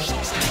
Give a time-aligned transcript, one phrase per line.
[0.00, 0.49] Bona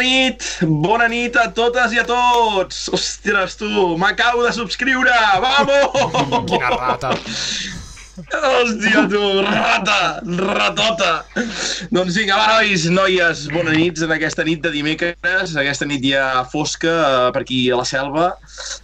[0.00, 0.46] nit,
[0.84, 2.88] bona nit a totes i a tots!
[2.96, 3.68] Ostres, tu,
[4.00, 5.20] m'acabo de subscriure!
[5.44, 6.48] Vamos!
[6.48, 7.14] Quina rata.
[8.20, 9.98] Hòstia, tu, rata,
[10.40, 11.12] ratota!
[11.92, 16.42] Doncs vinga, va, nois, noies, bona nit en aquesta nit de dimecres, aquesta nit ja
[16.52, 18.32] fosca eh, per aquí a la selva.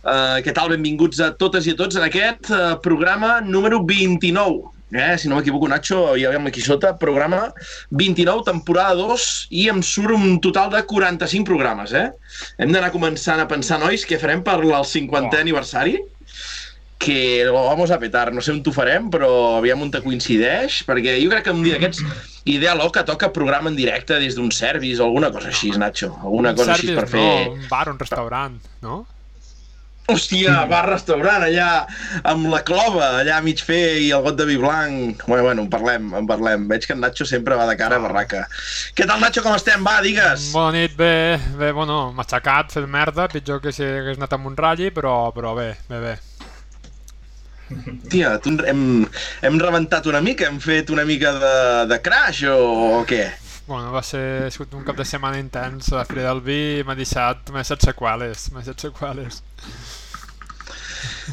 [0.05, 0.73] Eh, què tal?
[0.73, 4.76] Benvinguts a totes i a tots en aquest eh, programa número 29.
[4.93, 7.49] Eh, si no m'equivoco, Nacho, ja veiem aquí sota, programa
[7.91, 12.11] 29, temporada 2, i em surt un total de 45 programes, eh?
[12.63, 15.41] Hem d'anar començant a pensar, nois, què farem per el 50è Oh.
[15.43, 15.97] aniversari?
[16.99, 20.79] que lo vamos a petar, no sé on t'ho farem, però aviam on te coincideix,
[20.89, 22.01] perquè jo crec que un dia d'aquests,
[22.49, 26.55] idea loca, toca programa en directe des d'un service o alguna cosa així, Nacho, alguna
[26.57, 27.21] cosa així per fer...
[27.21, 29.07] No, un bar, un restaurant, no?
[30.07, 31.71] Hòstia, bar-restaurant allà
[32.31, 35.25] amb la clova, allà a mig fer i el got de vi blanc.
[35.27, 36.69] Bueno, bueno, en parlem, en parlem.
[36.71, 38.45] Veig que en Nacho sempre va de cara a barraca.
[38.95, 39.83] Què tal, Nacho, com estem?
[39.87, 40.53] Va, digues.
[40.55, 44.55] Bona nit, bé, bé, bueno, m'aixecat, fet merda, pitjor que si hagués anat amb un
[44.59, 46.15] ratlli, però, però bé, bé, bé.
[48.13, 48.85] Tia, tu hem,
[49.43, 51.57] hem rebentat una mica, hem fet una mica de,
[51.91, 52.55] de crash o,
[53.01, 53.25] o què?
[53.67, 56.95] Bueno, va ser ha sigut un cap de setmana intens la Fira del Vi m'ha
[56.95, 59.43] deixat, m'ha deixat seqüeles, m'ha deixat seqüeles.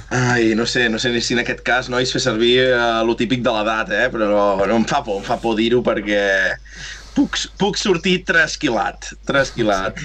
[0.10, 3.16] Ai, no sé, no sé ni si en aquest cas, nois, fer servir uh, lo
[3.20, 4.08] típic de l'edat, eh?
[4.14, 6.24] Però no em fa por, em fa por dir-ho perquè
[7.18, 10.00] puc, puc sortir trasquilat, trasquilat.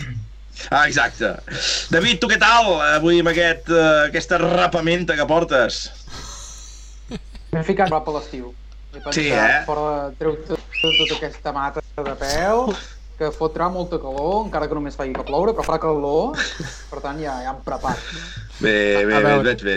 [0.74, 1.36] Ah, exacte.
[1.92, 5.84] David, tu què tal avui amb aquest, uh, aquesta rapamenta que portes?
[7.54, 8.52] M'he ficat prop a l'estiu.
[9.12, 9.62] Sí, eh?
[9.68, 12.72] fora treu tot, tot, tota aquesta mata de peu,
[13.18, 16.38] que fotrà molta calor, encara que només faci que ploure, però farà calor,
[16.90, 17.98] per tant ja, ja em preparo.
[18.62, 19.76] Bé, A- a bé, bé, veig bé.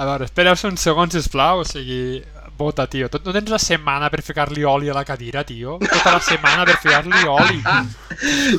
[0.00, 2.22] A veure, espera un segon, sisplau, o sigui,
[2.60, 3.08] vota, tio.
[3.08, 5.78] Tu no tens la setmana per ficar-li oli a la cadira, tio?
[5.80, 7.62] Tota la setmana per ficar-li oli.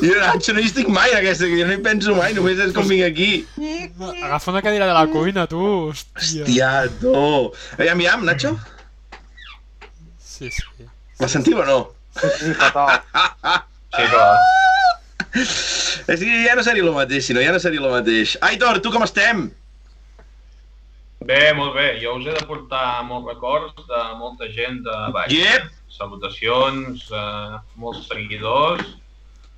[0.02, 2.88] Jo, Nacho, no hi estic mai, aquesta, jo no hi penso mai, només és com
[2.90, 3.28] vinc aquí.
[4.24, 5.62] Agafa una cadira de la cuina, tu.
[5.92, 6.48] Hòstia.
[6.48, 6.72] Hòstia,
[7.04, 7.14] tu.
[7.78, 8.56] Aviam, aviam, Nacho,
[10.18, 10.88] Sí, sí.
[11.20, 11.80] la sentiu o no?
[12.18, 12.98] Sí, fatal.
[13.92, 14.36] Sí, clar.
[16.12, 18.38] És que ja no seria el mateix, si no, ja no seria el mateix.
[18.48, 19.50] Aitor, tu com estem?
[21.28, 22.00] Bé, molt bé.
[22.02, 25.34] Jo us he de portar molts records de molta gent de baix.
[25.36, 25.70] Yep.
[25.92, 28.96] Salutacions, eh, molts seguidors.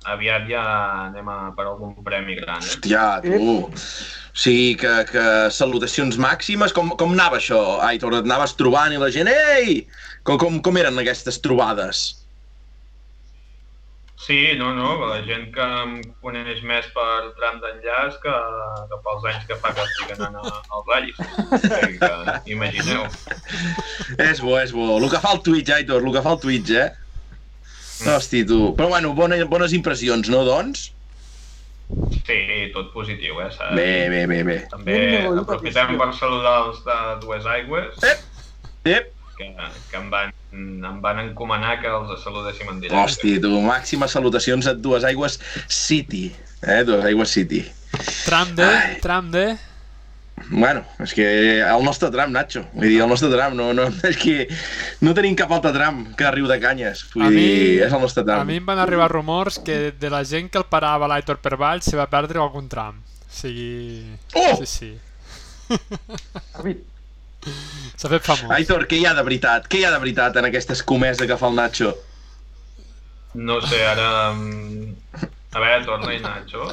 [0.04, 0.64] Aviat ja
[1.06, 2.60] anem a per algun premi gran.
[2.60, 2.74] Eh?
[2.74, 3.54] Hòstia, tu.
[3.64, 5.24] O sigui, que, que
[5.54, 6.74] salutacions màximes.
[6.76, 8.18] Com, com anava això, Aitor?
[8.18, 9.30] Et anaves trobant i la gent...
[9.32, 9.86] Ei!
[10.26, 12.10] Com, com, com eren aquestes trobades?
[14.24, 15.90] Sí, no, no, la gent que em
[16.24, 18.32] coneix més per tram d'enllaç que,
[18.88, 21.18] que pels anys que fa que estic anant a- al Vallis.
[21.20, 23.04] O sigui que, imagineu.
[24.24, 24.94] És bo, és bo.
[24.96, 26.88] El que fa el Twitch, Aitor, el que fa el Twitch, eh?
[28.14, 28.72] Hosti, tu.
[28.78, 30.88] Però bueno, bona, bones impressions, no, doncs?
[32.24, 32.38] Sí,
[32.72, 33.50] tot positiu, eh?
[33.52, 34.56] de Bé, bé, bé, bé.
[34.72, 34.96] També
[35.28, 38.00] aprofitem per saludar els de Dues Aigües,
[38.84, 39.48] Ep, que,
[39.90, 43.02] que em, van, em van encomanar que els saludéssim en directe.
[43.02, 43.52] hosti, tu.
[43.64, 46.28] Màximes salutacions a Dues Aigües City.
[46.62, 47.64] Eh, Dues Aigües City.
[48.24, 48.98] Tram de, Ai.
[49.00, 49.46] tram de...
[50.50, 51.24] Bueno, és que
[51.62, 52.64] el nostre tram, Nacho.
[52.74, 54.48] Vull dir, el nostre tram, no, no, és que
[55.06, 57.04] no tenim cap altre tram que riu de canyes.
[57.14, 58.46] Vull A mi- dir, és el nostre A tram.
[58.50, 61.86] mi em van arribar rumors que de la gent que el parava l'Aitor per baix
[61.86, 62.98] se va perdre algun tram.
[62.98, 64.02] O sigui...
[64.34, 64.58] Oh!
[64.58, 64.92] Sí, sí.
[67.96, 68.50] S'ha fet famós.
[68.56, 69.68] Aitor, què hi ha de veritat?
[69.70, 71.92] Què hi ha de veritat en aquesta escomesa que fa el Nacho?
[73.34, 74.32] No sé, ara...
[74.32, 74.94] mm,
[75.54, 76.66] A veure, torna-hi, Nacho.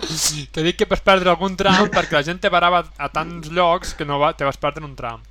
[0.53, 3.93] Que dic que vas perdre algun tram perquè la gent te parava a tants llocs
[3.93, 5.21] que no va, te vas perdre un tram.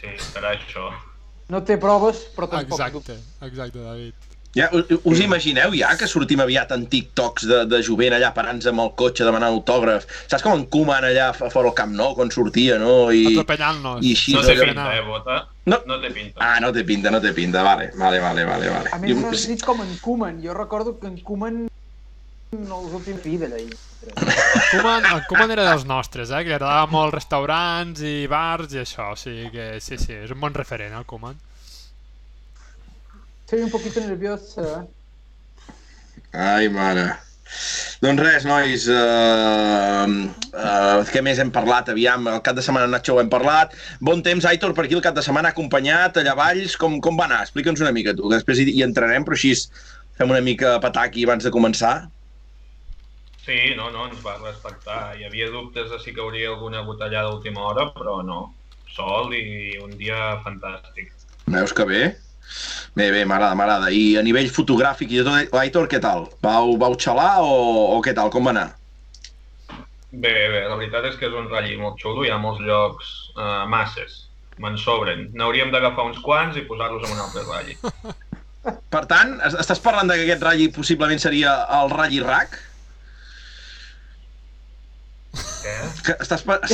[0.00, 0.88] Sí, serà això.
[1.50, 4.29] no té proves, però tampoc Exacte, exacte, David.
[4.58, 4.66] Ja,
[5.06, 8.88] us imagineu ja que sortim aviat en TikToks de, de jovent allà parant-se amb el
[8.98, 10.08] cotxe demanant autògraf?
[10.26, 13.12] Saps com en Koeman allà a fora el Camp Nou quan sortia, no?
[13.14, 13.22] I...
[13.30, 14.02] Atropellant-nos.
[14.02, 15.36] i així No no té pinta, eh, Bota?
[15.70, 15.78] No.
[15.86, 16.42] No té pinta.
[16.42, 17.62] Ah, no té pinta, no té pinta.
[17.62, 18.72] Vale, vale, vale, vale.
[18.74, 18.90] vale.
[18.90, 20.40] A més, Jo- has dit com en Koeman.
[20.42, 21.60] Jo recordo que en Koeman
[22.58, 23.60] no els últims fi d'allà.
[24.72, 26.42] Koeman, el Koeman era dels nostres, eh?
[26.42, 29.12] Que li agradava molt restaurants i bars i això.
[29.14, 31.38] O sigui que sí, sí, és un bon referent, el Koeman.
[33.50, 34.86] Soy un poquito nerviosa.
[36.30, 37.08] Ai, mare.
[37.98, 40.06] Doncs res, nois, uh,
[40.54, 41.90] uh, què més hem parlat?
[41.90, 43.74] Aviam, el cap de setmana Nacho ho hem parlat.
[44.06, 47.26] Bon temps, Aitor, per aquí el cap de setmana acompanyat, allà valls, com, com va
[47.26, 47.42] anar?
[47.48, 49.52] Explica'ns una mica, tu, que després hi, hi entrarem, però així
[50.20, 51.94] fem una mica pataki abans de començar.
[53.42, 55.02] Sí, no, no, ens va respectar.
[55.18, 58.44] Hi havia dubtes de si cauria alguna botellada d'última hora, però no.
[58.94, 61.10] Sol i un dia fantàstic.
[61.50, 62.04] Veus que bé?
[62.96, 63.90] Bé, bé, m'agrada, m'agrada.
[63.94, 66.26] I a nivell fotogràfic i de tot, Aitor, què tal?
[66.42, 67.52] Vau, vau xalar o,
[67.96, 68.30] o què tal?
[68.34, 68.68] Com va anar?
[70.10, 73.10] Bé, bé, la veritat és que és un ratll molt xulo, hi ha molts llocs,
[73.36, 74.24] uh, masses,
[74.58, 75.28] me'n sobren.
[75.38, 78.16] N'hauríem d'agafar uns quants i posar-los en un altre ratll.
[78.90, 82.58] Per tant, es- estàs parlant de que aquest ratll possiblement seria el ratll Iraq?
[85.30, 85.74] Què?
[86.06, 86.42] Que estàs...
[86.46, 86.56] Pa...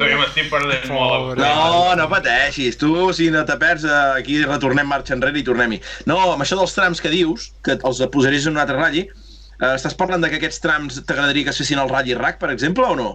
[0.00, 1.36] Jo m'estic perdent molt.
[1.40, 2.78] No, no pateixis.
[2.80, 5.80] Tu, si no te perds, eh, aquí retornem marxa enrere i tornem-hi.
[6.08, 9.74] No, amb això dels trams que dius, que els posaries en un altre ratll, eh,
[9.74, 12.88] estàs parlant de que aquests trams t'agradaria que es fessin al ratll Iraq, per exemple,
[12.88, 13.10] o no?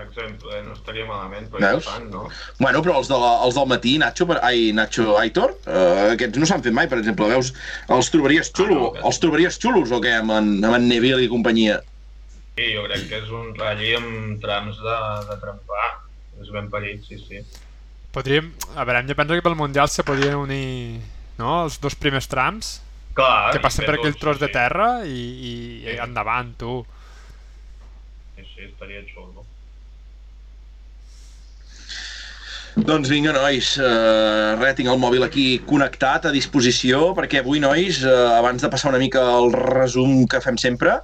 [0.00, 1.84] Per exemple, eh, no estaria malament, però Veus?
[1.84, 2.22] ja fan, no?
[2.56, 6.40] Bueno, però els, de la, els del matí, Nacho, per, ai, Nacho Aitor, eh, aquests
[6.40, 7.26] no s'han fet mai, per exemple.
[7.28, 7.50] Veus,
[7.92, 10.86] els trobaries xulo, Ah, no, que- els trobaries xulos o què, amb en, amb en
[10.88, 11.82] Neville i companyia?
[12.56, 14.96] Sí, jo crec que és un ratll amb trams de,
[15.28, 15.90] de trempar.
[16.40, 17.42] És ben parit, sí, sí.
[18.16, 18.48] Podríem...
[18.76, 21.00] A veure, hem de pensar que pel Mundial se podien unir
[21.38, 21.64] no?
[21.66, 22.78] els dos primers trams
[23.14, 25.52] Clar, que i passen per aquell tros sí, de terra i, i,
[25.84, 26.00] i Sí.
[26.08, 26.80] endavant, tu.
[28.36, 29.44] Sí, sí, estaria xulo.
[32.76, 37.98] Doncs vinga, nois, uh, res, tinc el mòbil aquí connectat a disposició, perquè avui, nois,
[38.06, 40.94] uh, abans de passar una mica al resum que fem sempre,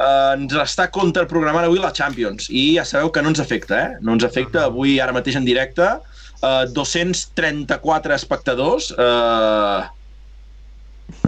[0.00, 4.00] uh, ens està contraprogramant avui la Champions, i ja sabeu que no ens afecta, eh?
[4.00, 5.90] No ens afecta, avui, ara mateix en directe,
[6.40, 9.84] uh, 234 espectadors, uh,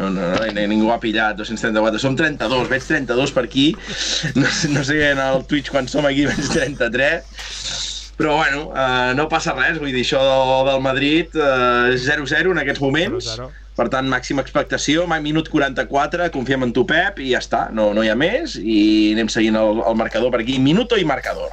[0.01, 3.69] no, no, no, ni- ningú ha pillat, 234, som 32, veig 32 per aquí,
[4.41, 7.92] no, no sé en el Twitch quan som aquí, veig 33,
[8.23, 10.21] però bueno, uh, no passa res, vull dir, això
[10.69, 13.49] del, Madrid, uh, 0-0 en aquests moments, 0-0.
[13.75, 18.05] per tant, màxima expectació, minut 44, confiem en tu, Pep, i ja està, no, no
[18.07, 18.79] hi ha més, i
[19.17, 21.51] anem seguint el, el marcador per aquí, minuto i marcador,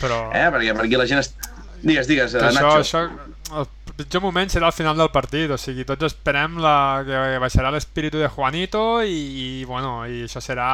[0.00, 0.24] Però...
[0.34, 0.48] eh?
[0.56, 1.22] perquè per aquí la gent...
[1.22, 1.38] Est...
[1.78, 2.82] Digues, digues, Que uh, això, Nacho.
[2.82, 6.74] això, el pitjor moment serà al final del partit, o sigui, tots esperem la,
[7.06, 10.68] que baixarà l'espíritu de Juanito i, i, bueno, i això serà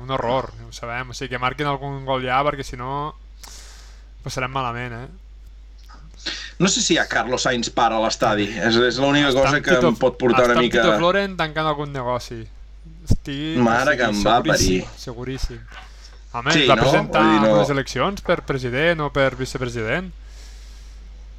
[0.00, 3.12] un horror, ho sabem, o sigui, que marquin algun gol ja, perquè si no
[4.26, 5.06] passarem malament, eh?
[6.58, 9.74] No sé si hi ha Carlos Sainz para a l'estadi, és, és l'única cosa que
[9.76, 10.82] Tito- em pot portar una mica...
[10.82, 12.40] Tito Floren tancant algun negoci.
[13.06, 14.80] Estic, Mare que em va parir.
[14.98, 15.60] Seguríssim.
[16.36, 16.82] Home, Sí, sí, va no?
[16.82, 17.52] presentar no.
[17.60, 20.08] les eleccions per president o per vicepresident.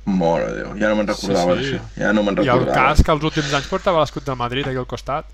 [0.07, 1.71] Mare de Déu, ja no me'n recordava Sí, sí.
[1.75, 2.75] d'això, ja no me'n I el recordava.
[2.93, 5.25] cas que els últims anys portava l'escut del Madrid aquí al costat.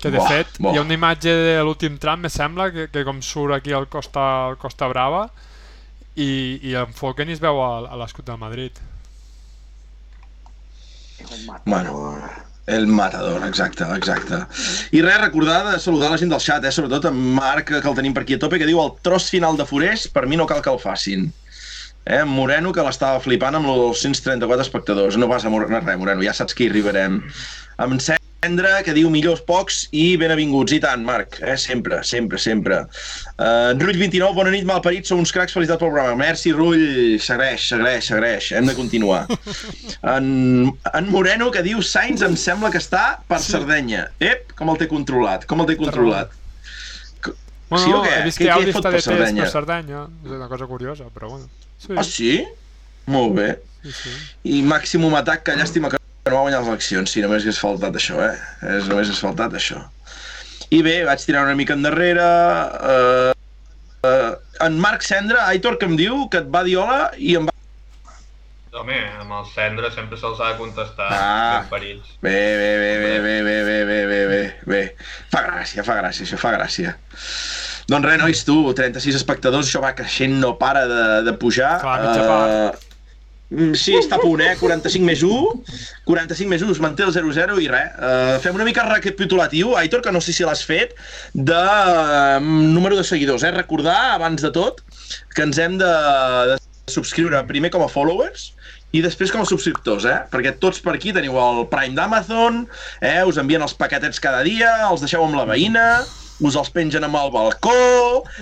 [0.00, 0.72] Que de Buah, fet buah.
[0.74, 3.86] hi ha una imatge de l'últim tram, me sembla, que, que com surt aquí al
[3.92, 5.26] Costa, al Costa Brava
[6.14, 6.30] i,
[6.62, 8.80] i enfoquen i es veu a, a l'escut del Madrid.
[11.64, 12.20] Bueno,
[12.66, 14.40] el matador, exacte, exacte.
[14.96, 16.72] I res, recordar de saludar la gent del xat, eh?
[16.72, 19.58] sobretot en Marc, que el tenim per aquí a tope, que diu el tros final
[19.60, 21.30] de Forés, per mi no cal que el facin.
[22.04, 22.20] Eh?
[22.22, 25.20] En Moreno, que l'estava flipant amb els 134 espectadors.
[25.20, 27.20] No passa res, Moreno, ja saps que hi arribarem.
[27.76, 28.00] Amb
[28.44, 30.74] Cendra, que diu millors pocs i benvinguts.
[30.76, 31.54] I tant, Marc, eh?
[31.56, 32.82] sempre, sempre, sempre.
[33.40, 36.18] Uh, Rull 29, bona nit, malparits, sou uns cracs, felicitats pel programa.
[36.20, 36.82] Merci, Rull,
[37.24, 38.50] s'agraeix, s'agraeix, s'agraeix.
[38.58, 39.22] Hem de continuar.
[40.14, 40.26] En,
[40.92, 43.54] en Moreno, que diu Sainz em sembla que està per Sí.
[43.54, 44.02] Sardenya.
[44.20, 46.34] Ep, com el té controlat, com el té controlat.
[47.24, 48.12] Bueno, Sí o què?
[48.18, 49.46] he vist que Audi està de Sardenya?
[49.46, 50.02] per Sardenya.
[50.26, 51.48] És una cosa curiosa, però bueno.
[51.80, 52.32] Sí, Ah, sí?
[53.08, 53.48] Molt bé.
[53.82, 54.12] sí, sí.
[54.58, 55.96] I Màximum Atac, que llàstima que
[56.30, 57.10] no va guanyar les eleccions.
[57.12, 58.34] Sí, només hagués faltat això, eh?
[58.64, 59.82] És, només hagués faltat això.
[60.72, 62.28] I bé, vaig tirar una mica endarrere...
[62.80, 63.32] Uh,
[64.08, 64.30] uh,
[64.64, 67.52] en Marc Cendra, Aitor, que em diu que et va dir hola i em va...
[68.74, 71.60] Home, amb el cendre sempre se'ls ha de contestar Ah.
[71.70, 72.00] ben.
[72.24, 74.40] Bé, bé, bé, bé, bé, bé, bé, bé, bé, bé,
[74.72, 74.80] bé.
[75.30, 76.96] Fa gràcia, fa gràcia, això fa gràcia.
[77.92, 81.76] Doncs res, nois, tu, 36 espectadors, això va creixent, no para de, de pujar.
[81.84, 82.90] Clar, mitja part.
[83.54, 84.54] Mm, Sí, està a punt, eh?
[84.58, 85.60] 45 més 1,
[86.08, 87.92] 45 més 1, es manté el 0-0 i res.
[87.94, 90.96] Uh, fem una mica recapitulatiu, Aitor, que no sé si l'has fet,
[91.34, 93.52] de uh, número de seguidors, eh?
[93.54, 94.82] Recordar, abans de tot,
[95.36, 95.92] que ens hem de,
[96.50, 96.58] de
[96.90, 98.50] subscriure primer com a followers
[98.94, 100.18] i després com a subscriptors, eh?
[100.30, 102.64] Perquè tots per aquí teniu el Prime d'Amazon,
[103.02, 103.22] eh?
[103.26, 105.86] Us envien els paquetets cada dia, els deixeu amb la veïna,
[106.42, 107.74] us els pengen amb el balcó,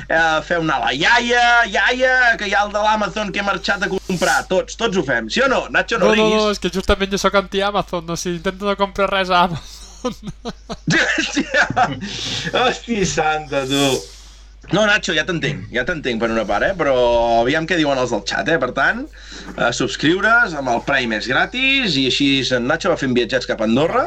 [0.06, 3.84] eh, feu anar la iaia, iaia, que hi ha el de l'Amazon que he marxat
[3.84, 4.38] a comprar.
[4.48, 5.28] Tots, tots ho fem.
[5.32, 5.66] Sí o no?
[5.70, 8.76] Nacho, no, No, no, no, és que justament jo sóc anti-Amazon, no, si intento no
[8.80, 9.78] comprar res a Amazon.
[10.92, 11.68] Hòstia,
[12.58, 13.84] hòstia santa, tu.
[14.70, 16.74] No, Nacho, ja t'entenc, ja t'entenc per una part, eh?
[16.78, 16.94] però
[17.40, 18.58] aviam què diuen els del xat, eh?
[18.62, 19.04] Per tant,
[19.56, 23.60] eh, subscriure's amb el Prime és gratis i així en Nacho va fent viatjats cap
[23.62, 24.06] a Andorra,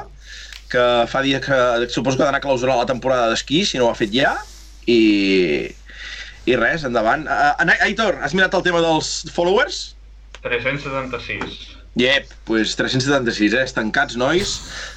[0.72, 3.88] que fa dia que suposo que ha d'anar a clausurar la temporada d'esquí, si no
[3.88, 4.36] ho ha fet ja,
[4.88, 5.00] i,
[6.45, 7.25] i res, endavant.
[7.27, 9.95] Uh, Aitor, has mirat el tema dels followers?
[10.45, 11.75] 376.
[11.95, 13.63] Yep, pues 376, eh?
[13.63, 14.50] Estancats, nois.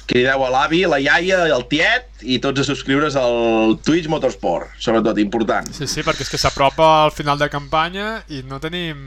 [0.09, 5.21] Crideu a l'avi, la iaia, el tiet i tots a subscriure's al Twitch Motorsport, sobretot,
[5.23, 5.69] important.
[5.77, 8.99] Sí, sí, perquè és que s'apropa al final de campanya i no tenim,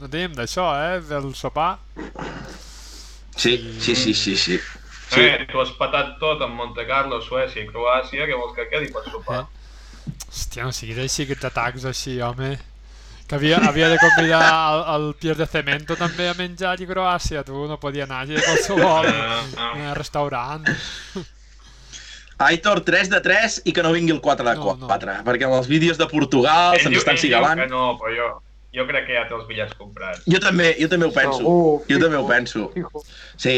[0.00, 0.98] no tenim d'això, eh?
[1.06, 1.76] Del sopar.
[3.36, 4.58] Sí, sí, sí, sí, sí.
[5.16, 5.26] Sí.
[5.26, 8.90] Eh, tu has patat tot amb Monte Carlo, Suècia i Croàcia, que vols que quedi
[8.92, 9.44] per sopar?
[9.44, 10.14] Eh?
[10.28, 12.56] Hòstia, no siguis així, aquests atacs així, home.
[13.26, 17.42] Que havia, havia de convidar el, el Pierre de Cemento també a menjar a Croàcia,
[17.46, 20.68] tu no podia anar allà a qualsevol eh, restaurant.
[22.46, 25.24] Aitor, 3 de 3 i que no vingui el 4 de 4, no, no.
[25.24, 27.64] perquè amb els vídeos de Portugal se'ns estan cigalant.
[27.64, 28.28] Que no, però jo,
[28.76, 30.22] jo crec que ja té els bitllets comprats.
[30.28, 31.38] Jo també, jo també ho penso.
[31.40, 32.66] Segur, jo també ho penso.
[32.74, 33.02] Fijo.
[33.40, 33.56] Sí.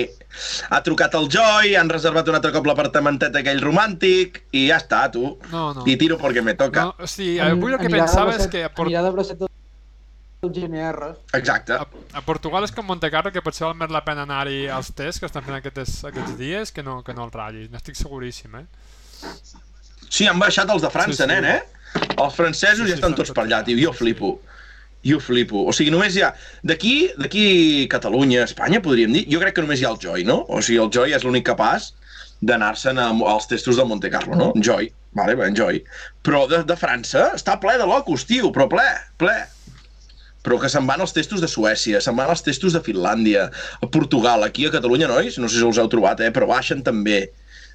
[0.71, 5.05] Ha trucat el Joy, han reservat un altre cop l'apartamentet aquell romàntic i ja està,
[5.13, 5.35] tu.
[5.51, 5.87] No, no.
[5.91, 6.91] I tiro perquè me toca.
[6.93, 8.67] No, sigui, avui el que pensava és que...
[8.77, 8.87] Port...
[8.87, 11.09] Anirà de bracet del GNR.
[11.35, 11.75] Exacte.
[11.75, 14.93] A, a Portugal és com Monte Carlo, que potser val més la pena anar-hi als
[14.95, 17.73] tests que estan fent aquests, aquests dies que no, que no el ratllis.
[17.73, 18.69] N'estic seguríssim, eh?
[20.09, 21.33] Sí, han baixat els de França, sí, sí.
[21.33, 22.07] nen, eh?
[22.15, 23.81] Els francesos sí, sí, ja estan tots per allà, tio.
[23.83, 24.37] Jo flipo.
[25.07, 25.62] Jo flipo.
[25.69, 26.33] O sigui, només hi ha...
[26.67, 27.45] D'aquí, d'aquí
[27.93, 30.43] Catalunya, Espanya, podríem dir, jo crec que només hi ha el Joy, no?
[30.49, 31.93] O sigui, el Joy és l'únic capaç
[32.40, 34.50] d'anar-se'n als testos de Monte Carlo, no?
[34.55, 34.90] En Joy.
[35.19, 35.81] Vale, ben Joy.
[36.26, 38.87] Però de, de França està ple de locos, tio, però ple,
[39.19, 39.37] ple.
[40.47, 43.49] Però que se'n van als testos de Suècia, se'n van als testos de Finlàndia,
[43.83, 46.85] a Portugal, aquí a Catalunya, nois, no sé si us heu trobat, eh, però baixen
[46.87, 47.25] també.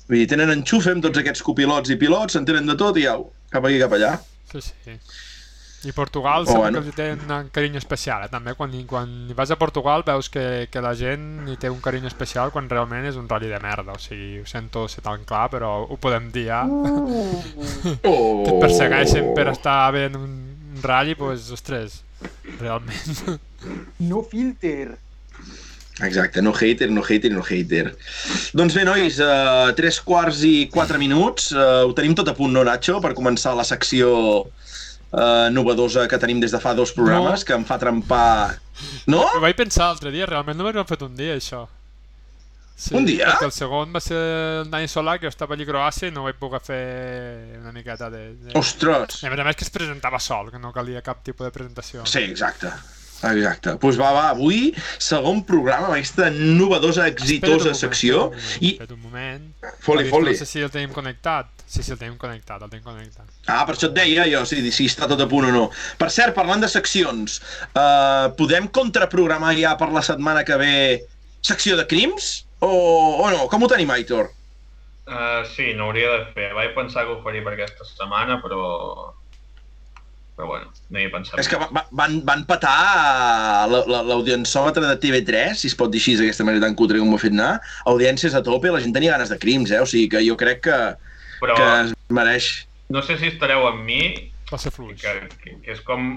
[0.07, 3.29] Vull dir, tenen enxufe amb tots aquests copilots i pilots, s'entenen de tot i au,
[3.51, 4.15] cap aquí, cap allà.
[4.53, 4.97] Sí, sí.
[5.85, 6.81] I Portugal oh, bueno.
[6.83, 8.53] que té un carinyo especial, eh, també.
[8.55, 12.53] Quan, quan vas a Portugal veus que, que la gent hi té un carinyo especial
[12.55, 13.97] quan realment és un rally de merda.
[13.97, 16.63] O sigui, ho sento ser tan clar, però ho podem dir ja.
[18.03, 18.43] Oh.
[18.43, 20.33] que et persegueixen per estar bé en un,
[20.73, 22.01] un rally, doncs, ostres,
[22.59, 23.39] realment.
[24.03, 24.97] No filter.
[26.01, 27.93] Exacte, no hater, no hater, no hater.
[28.57, 31.51] Doncs bé, nois, uh, tres quarts i quatre minuts.
[31.53, 34.09] Uh, ho tenim tot a punt, no, Nacho, per començar la secció
[35.13, 37.47] eh, novedosa que tenim des de fa dos programes, no.
[37.47, 38.57] que em fa trempar...
[39.07, 39.21] No?
[39.29, 41.67] Ho vaig pensar l'altre dia, realment no m'havíem fet un dia, això.
[42.73, 43.29] Sí, un dia?
[43.29, 44.17] Perquè el segon va ser
[44.63, 46.81] el Dani Solà, que estava allà a Croàcia i no vaig poder fer
[47.61, 48.23] una miqueta de...
[48.33, 48.57] de...
[48.59, 49.21] Ostres!
[49.21, 51.53] I a més a més que es presentava sol, que no calia cap tipus de
[51.53, 52.07] presentació.
[52.09, 52.73] Sí, exacte.
[53.31, 53.71] Exacte.
[53.71, 58.27] Doncs pues va, va, avui segon programa amb aquesta novedosa, exitosa moment, secció.
[58.27, 58.71] Un moment, I...
[58.73, 59.49] Espera't un moment.
[59.85, 60.35] Foli, foli.
[60.35, 61.51] No sé si el tenim connectat.
[61.63, 63.29] Sí, sí, el tenim connectat, el tenim connectat.
[63.47, 65.63] Ah, per això et deia jo, si, si està tot a punt o no.
[65.97, 67.39] Per cert, parlant de seccions,
[67.71, 70.75] uh, podem contraprogramar ja per la setmana que ve
[71.41, 72.43] secció de crims?
[72.63, 72.69] O,
[73.23, 73.47] o no?
[73.51, 74.29] Com ho tenim, Aitor?
[75.03, 76.51] Uh, sí, no hauria de fer.
[76.55, 79.13] Vaig pensar que ho faria per aquesta setmana, però
[80.35, 81.37] però bueno, no hi he pensat.
[81.41, 86.45] És que va, van, van patar l'audiençòmetre de TV3, si es pot dir així d'aquesta
[86.47, 87.53] manera tan cutre com ho ha fet anar,
[87.91, 89.81] audiències a tope, la gent tenia ganes de crims, eh?
[89.83, 90.79] O sigui que jo crec que,
[91.43, 92.51] Però, que es mereix.
[92.93, 94.01] No sé si estareu amb mi,
[94.49, 95.01] va ser fluix.
[95.01, 96.15] Que, que, que és com...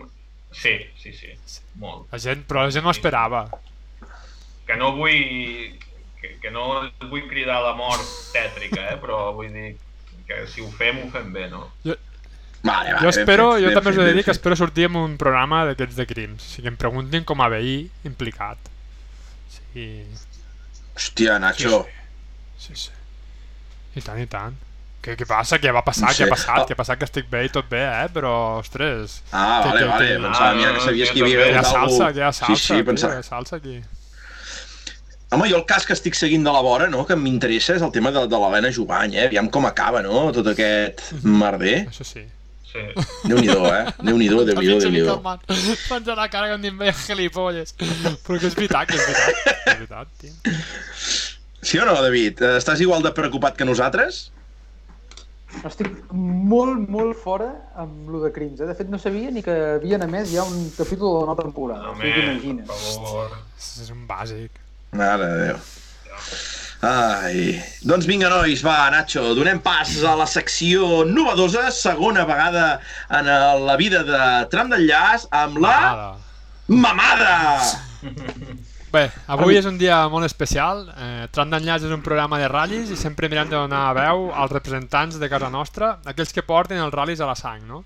[0.56, 1.34] Sí, sí, sí,
[1.80, 2.06] molt.
[2.12, 3.46] La gent, però la gent no esperava.
[4.68, 5.76] Que no vull...
[6.16, 8.96] Que, que no vull cridar la mort tètrica, eh?
[9.02, 9.74] però vull dir
[10.26, 11.66] que si ho fem, ho fem bé, no?
[11.84, 11.94] Jo,
[12.66, 14.98] Vale, vale, jo espero, fet, jo també us he de dir que espero sortir amb
[14.98, 16.42] un programa d'aquests de crims.
[16.42, 18.70] O sigui, que em preguntin com a veí implicat.
[19.54, 19.88] Sí.
[20.96, 21.84] Hòstia, Nacho.
[22.58, 22.74] Sí, sí.
[22.74, 24.00] sí, sí.
[24.00, 24.56] I tant, i tant.
[25.06, 25.60] Què, què passa?
[25.62, 26.08] Què va passar?
[26.08, 26.24] No sé.
[26.24, 26.62] Què ha passat?
[26.64, 26.66] Oh.
[26.66, 26.98] Què ha passat?
[26.98, 28.08] Que estic bé i tot bé, eh?
[28.12, 29.20] Però, ostres...
[29.30, 30.08] Ah, que, vale, que, vale.
[30.08, 30.16] Que...
[30.24, 32.74] Pensava, ah, mira, que sabies que hi havia Hi ha salsa, hi ha salsa, sí,
[32.74, 33.14] sí, pensava...
[33.14, 33.76] hi ha salsa aquí.
[35.34, 37.92] Home, jo el cas que estic seguint de la vora, no?, que m'interessa és el
[37.94, 39.28] tema de, de l'Helena Jovany, eh?
[39.30, 41.84] Aviam com acaba, no?, tot aquest merder.
[41.86, 42.26] Això sí.
[42.76, 43.08] Sí.
[43.30, 43.82] Déu-n'hi-do, eh?
[44.06, 45.16] Déu-n'hi-do, Déu-n'hi-do, Déu-n'hi-do.
[45.88, 47.74] Penja la cara que em diuen veia gilipolles.
[47.80, 49.52] Però que és veritat, que és veritat.
[49.56, 50.32] És veritat, tio.
[51.66, 52.42] Sí o no, David?
[52.60, 54.26] Estàs igual de preocupat que nosaltres?
[55.64, 57.48] Estic molt, molt fora
[57.80, 58.60] amb lo de crims.
[58.60, 58.68] Eh?
[58.68, 61.94] De fet, no sabia ni que havien emès ja un capítol de la nova temporada.
[61.94, 63.34] Home, o per favor.
[63.56, 64.62] És un bàsic.
[64.96, 65.64] Mare de Déu.
[66.86, 67.56] Ai.
[67.86, 72.68] Doncs vinga, nois, va, Nacho, donem pas a la secció novedosa, segona vegada
[73.10, 73.30] en
[73.66, 75.76] la vida de Tram d'Enllaç, amb la...
[76.68, 77.34] Mamada!
[77.66, 78.64] Mamada!
[78.96, 80.86] Bé, avui és un dia molt especial.
[80.94, 84.54] Eh, Tram d'enllaç és un programa de ratllis i sempre mirem de donar veu als
[84.54, 87.82] representants de casa nostra, aquells que porten els ratllis a la sang, no?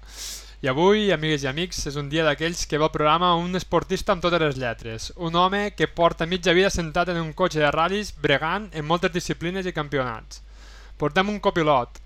[0.61, 4.13] I avui, amigues i amics, és un dia d'aquells que ve al programa un esportista
[4.13, 5.07] amb totes les lletres.
[5.17, 9.15] Un home que porta mitja vida sentat en un cotxe de ratllis bregant en moltes
[9.15, 10.43] disciplines i campionats.
[11.01, 11.97] Portem un copilot,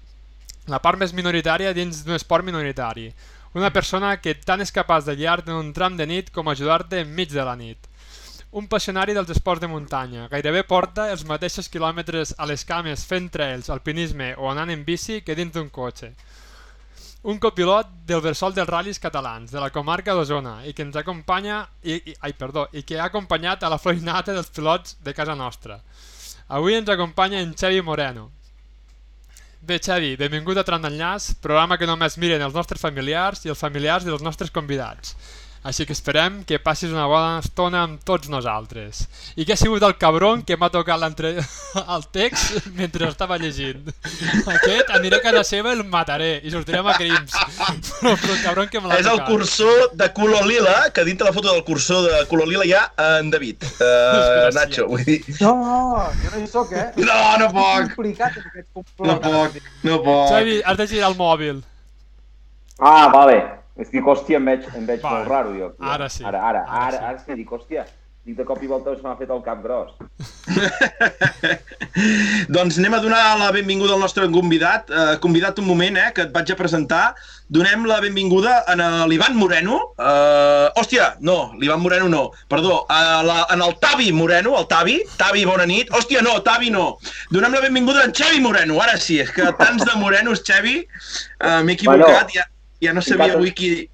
[0.70, 3.08] la part més minoritària dins d'un esport minoritari.
[3.58, 7.02] Una persona que tant és capaç de guiar-te en un tram de nit com ajudar-te
[7.02, 7.90] enmig de la nit.
[8.54, 10.28] Un passionari dels esports de muntanya.
[10.30, 15.24] Gairebé porta els mateixos quilòmetres a les cames fent trails, alpinisme o anant en bici
[15.26, 16.14] que dins d'un cotxe.
[17.24, 21.62] Un copilot del versol dels ral·lis catalans, de la comarca d'Osona, i que ens acompanya,
[21.80, 25.32] i, i, ai, perdó, i que ha acompanyat a la florinata dels pilots de casa
[25.38, 25.78] nostra.
[26.52, 28.26] Avui ens acompanya en Xavi Moreno.
[29.64, 33.64] Bé, Xavi, benvingut a Tram d'Enllaç, programa que només miren els nostres familiars i els
[33.64, 35.16] familiars dels nostres convidats.
[35.64, 38.98] Així que esperem que passis una bona estona amb tots nosaltres.
[39.40, 41.30] I que ha sigut el cabron que m'ha tocat l'entre...
[41.94, 43.88] el text mentre estava llegint.
[44.44, 47.32] Aquest aniré a casa seva i el mataré i sortirem a crims.
[47.32, 49.32] Però, però el cabron que me l'ha És el tocat.
[49.32, 52.84] cursor de color lila, que dintre la foto del cursor de color lila hi ha
[53.16, 53.64] en David.
[53.84, 54.50] Uh.
[54.54, 55.18] Nacho, vull dir...
[55.40, 55.54] No,
[56.20, 56.86] jo no hi soc, eh?
[57.00, 57.96] No, no puc!
[59.04, 60.22] No puc, no puc.
[60.30, 61.60] Xavi, has de girar el mòbil.
[62.78, 63.63] Ah, vale.
[63.74, 65.72] És que dic, hòstia, em veig, em veig molt raro, jo.
[65.72, 65.90] aquí.
[65.96, 66.22] Ara sí.
[66.22, 67.04] Ara, ara, Ara ara, sí.
[67.10, 67.82] ara, sí, dic, hòstia,
[68.22, 69.96] dic, de cop i volta se m'ha fet el cap gros.
[72.54, 74.92] doncs anem a donar la benvinguda al nostre convidat.
[74.94, 77.02] Uh, convidat un moment, eh, que et vaig a presentar.
[77.50, 78.78] Donem la benvinguda a
[79.10, 79.80] l'Ivan Moreno.
[79.98, 82.22] Uh, hòstia, no, l'Ivan Moreno no.
[82.48, 85.00] Perdó, a la, en el Tavi Moreno, el Tavi.
[85.18, 85.90] Tavi, bona nit.
[85.90, 86.92] Hòstia, no, Tavi no.
[87.34, 88.78] Donem la benvinguda a en Xavi Moreno.
[88.86, 90.84] Ara sí, és que tants de morenos, Xavi.
[91.42, 92.46] Uh, M'he equivocat, Bueno, ja,
[92.82, 93.88] ja no sabia avui qui...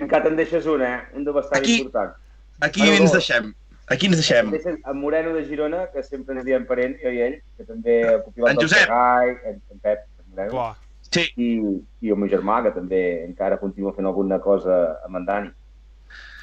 [0.00, 1.00] Encara te'n deixes un, eh?
[1.16, 1.78] Un de bastant Aquí.
[1.80, 2.14] important.
[2.60, 3.54] Aquí Bueno, ens deixem.
[3.88, 4.46] Aquí ens deixem.
[4.46, 7.64] Em deixes en Moreno de Girona, que sempre ens diem parent, jo i ell, que
[7.64, 8.86] també copilot En Josep.
[8.86, 10.74] Ferrai, en, en Pep, en Moreno, Buah.
[11.12, 11.48] Sí, i,
[12.00, 15.50] i el meu germà, que també encara continua fent alguna cosa amb en Dani.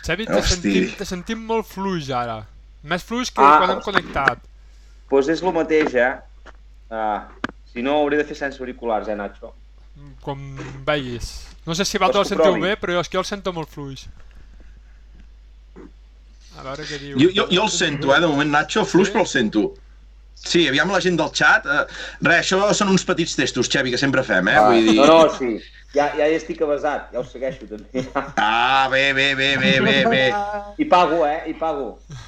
[0.05, 2.43] Xavi, te sentim, te sentim molt fluix ara.
[2.83, 3.91] Més fluix que Ah, quan hem hosti.
[3.91, 4.37] connectat.
[4.39, 6.11] Doncs pues és el mateix, eh?
[6.89, 7.25] Uh,
[7.73, 9.51] si no, hauré de fer sense auriculars, eh, Nacho?
[10.21, 11.48] Com veguis.
[11.69, 12.61] No sé si vosaltres el sentiu provi?
[12.65, 14.07] bé, però jo és que jo el sento molt fluix.
[16.59, 17.19] A veure què diu.
[17.21, 19.13] Jo, jo, jo el sento, eh, de moment, Nacho, fluix, Sí?
[19.15, 19.61] però el sento.
[20.39, 21.65] Sí, aviam la gent del xat.
[21.67, 21.85] Eh,
[22.25, 24.55] res, això són uns petits testos, Xavi, que sempre fem, eh?
[24.57, 24.95] Ah, Vull dir...
[24.99, 25.53] No, no, sí.
[25.89, 28.03] Ja, ja hi estic avasat, ja ho segueixo també.
[28.37, 30.19] Ah, bé, bé, bé, bé, bé, bé.
[30.77, 31.39] I pago, eh?
[31.49, 31.87] I pago.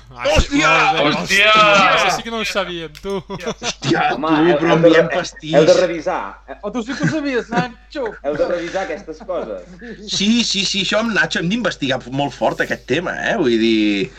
[0.10, 0.72] Ah, Hòstia!
[0.98, 1.52] Hòstia!
[1.92, 3.20] Això sí que no ho sabíem, tu.
[3.30, 5.78] Hòstia, Home, tu, heu- però heu de- enviem Heu de pastís.
[5.78, 6.24] revisar,
[6.64, 8.08] O tu sí que ho sabies, Nacho.
[8.24, 9.62] heu de revisar aquestes coses.
[10.10, 13.38] Sí, sí, sí, això amb Nacho hem d'investigar molt fort aquest tema, eh?
[13.38, 14.12] Vull dir...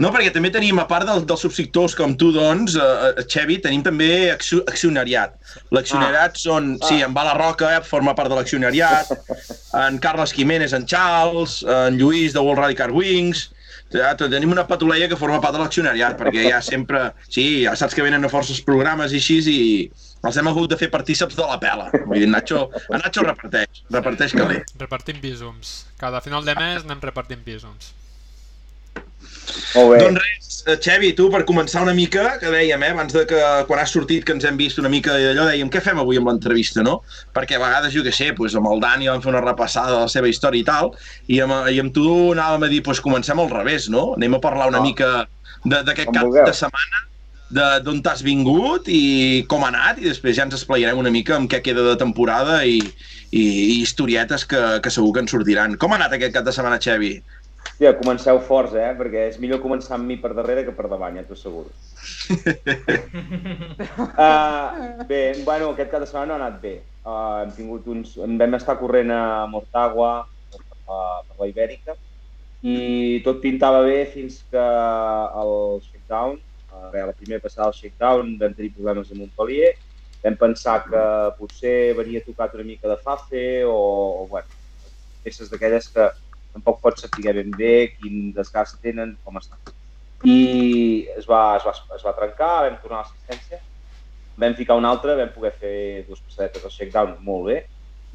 [0.00, 3.82] No, perquè també tenim, a part del, dels subsectors com tu, doncs, eh, Xevi, tenim
[3.84, 5.34] també accio- accionariat.
[5.76, 9.10] L'accionariat són, sí, en Bala Roca eh, forma part de l'accionariat,
[9.84, 13.50] en Carles Jiménez, en Charles, en Lluís de World Rally Car Wings,
[13.92, 17.10] ja, tenim una patuleia que forma part de l'accionariat, perquè ja sempre...
[17.28, 19.60] Sí, ja saps que venen a forces programes i així, i
[20.24, 21.90] els hem hagut de fer partíceps de la pela.
[22.06, 24.62] Vull dir, Nacho, en Nacho reparteix, reparteix calé.
[24.80, 25.82] Repartim bísums.
[26.00, 27.92] Cada final de mes anem repartint bísums.
[29.74, 29.98] Molt bé.
[30.04, 33.40] Doncs res, eh, Xevi, tu, per començar una mica, que dèiem, eh, abans de que,
[33.66, 36.28] quan has sortit, que ens hem vist una mica d'allò, dèiem, què fem avui amb
[36.28, 37.00] l'entrevista, no?
[37.34, 40.00] Perquè a vegades, jo què sé, doncs amb el Dani vam fer una repassada de
[40.00, 40.90] la seva història i tal,
[41.28, 44.14] i amb, i amb tu anàvem a dir, doncs comencem al revés, no?
[44.16, 44.82] Anem a parlar una Ah.
[44.82, 45.28] mica
[45.64, 46.44] de- d'aquest cap vulgueu.
[46.46, 47.06] de setmana,
[47.82, 51.50] d'on t'has vingut i com ha anat, i després ja ens explayarem una mica amb
[51.50, 52.78] què queda de temporada i,
[53.32, 55.76] i, i historietes que, que segur que ens sortiran.
[55.76, 57.20] Com ha anat aquest cap de setmana, Xevi?
[57.80, 58.90] Hòstia, comenceu forts, eh?
[58.98, 61.70] Perquè és millor començar amb mi per darrere que per davant, ja t'ho asseguro.
[64.20, 66.74] uh, bé, bueno, aquest cap de setmana no ha anat bé.
[67.00, 68.12] Uh, hem tingut uns...
[68.20, 70.12] Vam estar corrent a Mortagua,
[70.52, 70.60] per
[70.92, 71.96] la, per la Ibèrica,
[72.60, 72.76] i
[73.24, 74.68] tot pintava bé fins que
[75.40, 75.54] el
[75.86, 76.36] shakedown,
[76.68, 79.74] uh, bé, la primera passada del shakedown, vam tenir problemes a Montpellier,
[80.20, 81.04] vam pensar que
[81.40, 83.78] potser venia tocat una mica de fafe o,
[84.20, 84.60] o bueno,
[85.24, 86.12] peces d'aquelles que
[86.54, 89.58] tampoc pots saber ben bé quin desgast tenen, com estan.
[90.24, 93.60] I es va, es va, es va trencar, vam tornar a l'assistència,
[94.40, 95.76] vam ficar un altre, vam poder fer
[96.08, 97.60] dues passadetes al shakedown molt bé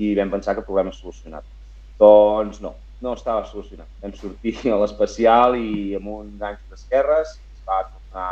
[0.01, 1.45] i vam pensar que el problema solucionat.
[1.99, 3.89] Doncs no, no estava solucionat.
[4.03, 8.31] Vam sortir a l'especial i amb un ganx d'esquerres es va tornar...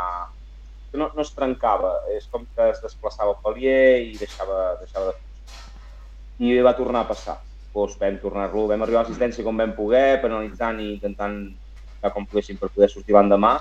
[0.90, 5.10] que No, no es trencava, és com que es desplaçava el palier i deixava, deixava
[5.10, 5.64] de funcionar.
[6.38, 7.40] I va tornar a passar.
[7.74, 11.38] Doncs vam tornar-lo, vam arribar a l'assistència com vam poder, penalitzant i intentant
[12.00, 13.58] que com poguéssim per poder sortir l'endemà.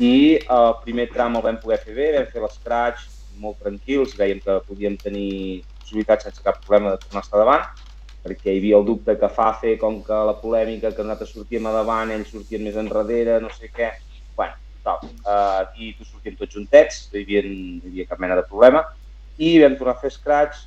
[0.00, 3.02] i el primer tram el vam poder fer bé, vam fer l'escratch
[3.36, 7.66] molt tranquils, veiem que podíem tenir possibilitats sense cap problema de tornar a estar davant,
[8.24, 11.68] perquè hi havia el dubte que fa fer com que la polèmica que nosaltres sortíem
[11.68, 13.92] a davant, ells sortien més enrere, no sé què.
[14.36, 18.18] bueno, tal, uh, aquí tu sortíem tots juntets, no hi havia, no hi havia cap
[18.24, 18.84] mena de problema,
[19.36, 20.64] i vam tornar a fer scratch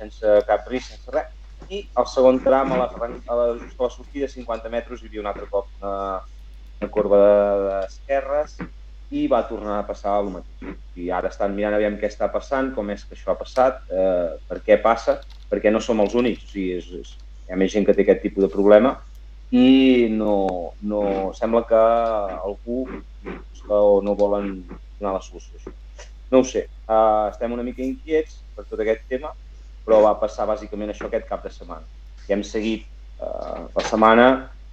[0.00, 1.28] sense cap risc, sense res,
[1.70, 3.00] i al segon tram, a la, a
[3.38, 6.20] la, a la sortida, 50 metres, hi havia un altre cop una,
[6.80, 7.20] una corba
[7.66, 8.56] d'esquerres
[9.12, 10.76] i va tornar a passar el mateix.
[10.96, 14.38] I ara estan mirant aviam què està passant, com és que això ha passat, eh,
[14.48, 15.18] per què passa,
[15.50, 18.06] perquè no som els únics, o sigui, és, és, hi ha més gent que té
[18.06, 18.96] aquest tipus de problema
[19.52, 21.02] i no, no
[21.36, 22.86] sembla que algú
[23.68, 24.62] o no volen
[24.98, 25.60] donar la solució.
[26.32, 29.34] No ho sé, uh, estem una mica inquiets per tot aquest tema,
[29.86, 31.86] però va passar bàsicament això aquest cap de setmana.
[32.28, 32.84] I hem seguit
[33.18, 34.26] uh, la setmana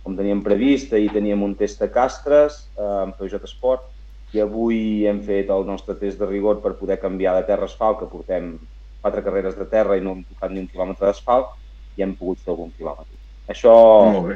[0.04, 3.86] com teníem previst, ahir teníem un test de castres uh, amb Peugeot Sport,
[4.34, 8.00] i avui hem fet el nostre test de rigor per poder canviar de terra asfalt,
[8.00, 8.54] que portem
[9.02, 11.56] quatre carreres de terra i no hem tocat ni un quilòmetre d'asfalt,
[11.98, 13.18] i hem pogut fer algun quilòmetre.
[13.50, 13.74] Això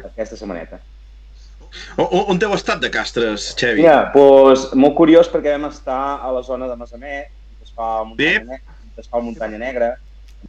[0.10, 0.82] aquesta setmaneta.
[1.98, 3.82] O, on heu estat de Castres, Xevi?
[3.82, 8.04] Mira, doncs, molt curiós perquè vam estar a la zona de Masamet, que es fa
[8.06, 9.94] Muntanya, Negra, es fa a Muntanya Negra.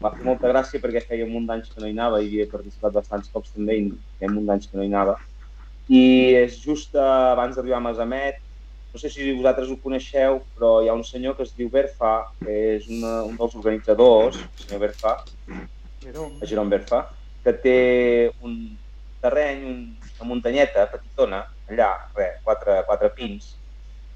[0.05, 2.51] Va fer molta gràcia perquè feia un munt d'anys que no hi anava i havia
[2.53, 3.87] participat bastants cops també i
[4.19, 5.15] feia un munt d'anys que no hi anava.
[5.89, 6.03] I
[6.43, 8.41] és just abans d'arribar a Masamet,
[8.95, 12.13] no sé si vosaltres ho coneixeu, però hi ha un senyor que es diu Berfa,
[12.45, 15.17] que és una, un dels organitzadors, el senyor Berfa,
[16.05, 16.47] Jerome.
[16.47, 17.01] Jerome Berfa,
[17.43, 17.79] que té
[18.45, 18.55] un
[19.25, 19.83] terreny, un,
[20.21, 23.55] una muntanyeta petitona, allà, res, quatre, quatre pins,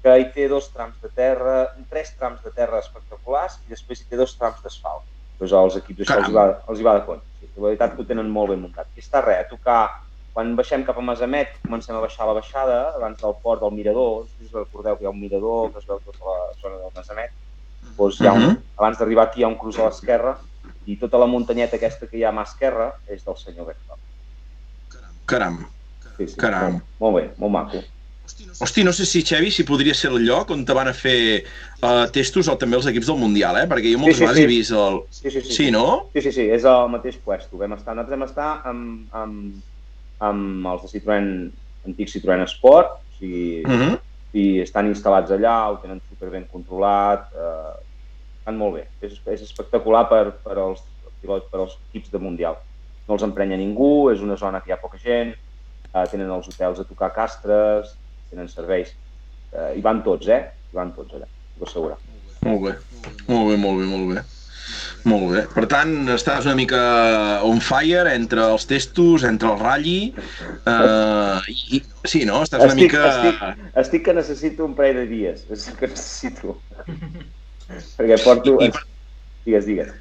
[0.05, 1.59] que hi té dos trams de terra,
[1.91, 5.03] tres trams de terra espectaculars i després hi té dos trams d'asfalt.
[5.39, 7.25] Doncs els equips això els hi, va, els hi va de compte.
[7.55, 8.87] La veritat que ho tenen molt ben muntat.
[8.95, 9.79] I està res, a tocar
[10.33, 14.27] quan baixem cap a Masamet, comencem a baixar la baixada, abans del port del Mirador,
[14.29, 16.93] si us recordeu que hi ha un mirador que es veu tota la zona del
[16.95, 17.33] Masamet,
[17.97, 18.61] doncs hi ha un, uh -huh.
[18.77, 20.37] abans d'arribar aquí hi ha un cruz a l'esquerra
[20.85, 23.97] i tota la muntanyeta aquesta que hi ha a mà esquerra és del senyor Bertol.
[25.25, 25.65] Caram.
[26.17, 26.71] Sí, sí, Caram.
[26.71, 27.83] Molt, molt bé, molt maco.
[28.59, 31.45] Hosti, no sé si, Xevi, si podria ser el lloc on te van a fer
[31.81, 33.65] uh, testos o també els equips del Mundial, eh?
[33.71, 34.43] Perquè jo moltes sí, sí, vegades sí.
[34.43, 34.99] he vist el...
[35.15, 35.55] Sí, sí, sí.
[35.55, 35.85] Sí, no?
[36.13, 37.59] Sí, sí, sí, és el mateix puesto.
[37.61, 39.59] Vam estar, nosaltres vam estar amb, amb,
[40.29, 41.29] amb els de Citroën,
[41.89, 43.99] antic Citroën Sport, o sigui, uh -huh.
[44.33, 47.77] i estan instal·lats allà, ho tenen super ben controlat, eh,
[48.39, 48.87] estan molt bé.
[49.01, 50.83] És, és espectacular per, per, als,
[51.21, 52.57] per als equips de Mundial.
[53.07, 55.33] No els emprenya ningú, és una zona que hi ha poca gent,
[55.93, 57.95] eh, tenen els hotels a tocar castres,
[58.29, 58.95] tenen serveis,
[59.53, 60.41] eh, hi van tots, eh?
[60.71, 61.97] Hi van tots allà, ho asseguro.
[62.45, 62.75] Molt bé,
[63.27, 64.27] molt bé, molt bé, molt bé.
[65.07, 65.43] Molt bé.
[65.53, 66.79] Per tant, estàs una mica
[67.47, 70.11] on fire entre els testos, entre el ratlli...
[70.67, 72.41] Uh, i, sí, no?
[72.45, 73.05] Estàs una estic, mica...
[73.07, 75.45] Estic, estic que necessito un parell de dies.
[75.55, 76.57] És que necessito.
[77.95, 78.57] Perquè porto...
[78.59, 78.83] I, i per...
[79.47, 79.95] Digues, digues.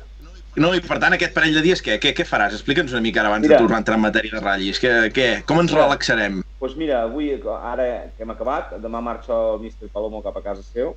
[0.58, 2.56] No, i per tant, aquest parell de dies, què, què, què faràs?
[2.56, 4.80] Explica'ns una mica ara abans mira, de tornar a entrar en matèria de ratllis.
[4.82, 5.28] Què, què?
[5.48, 6.40] Com ens mira, relaxarem?
[6.42, 9.92] Doncs pues mira, avui, ara que hem acabat, demà marxa el Mr.
[9.94, 10.96] Palomo cap a casa seu,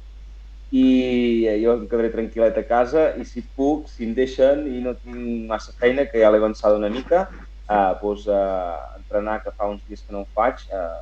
[0.71, 4.95] i jo em quedaré tranquil·let a casa i si puc, si em deixen i no
[4.95, 7.25] tinc massa feina, que ja l'he avançat una mica,
[7.69, 11.01] eh, doncs, eh, entrenar, que fa uns dies que no ho faig, eh,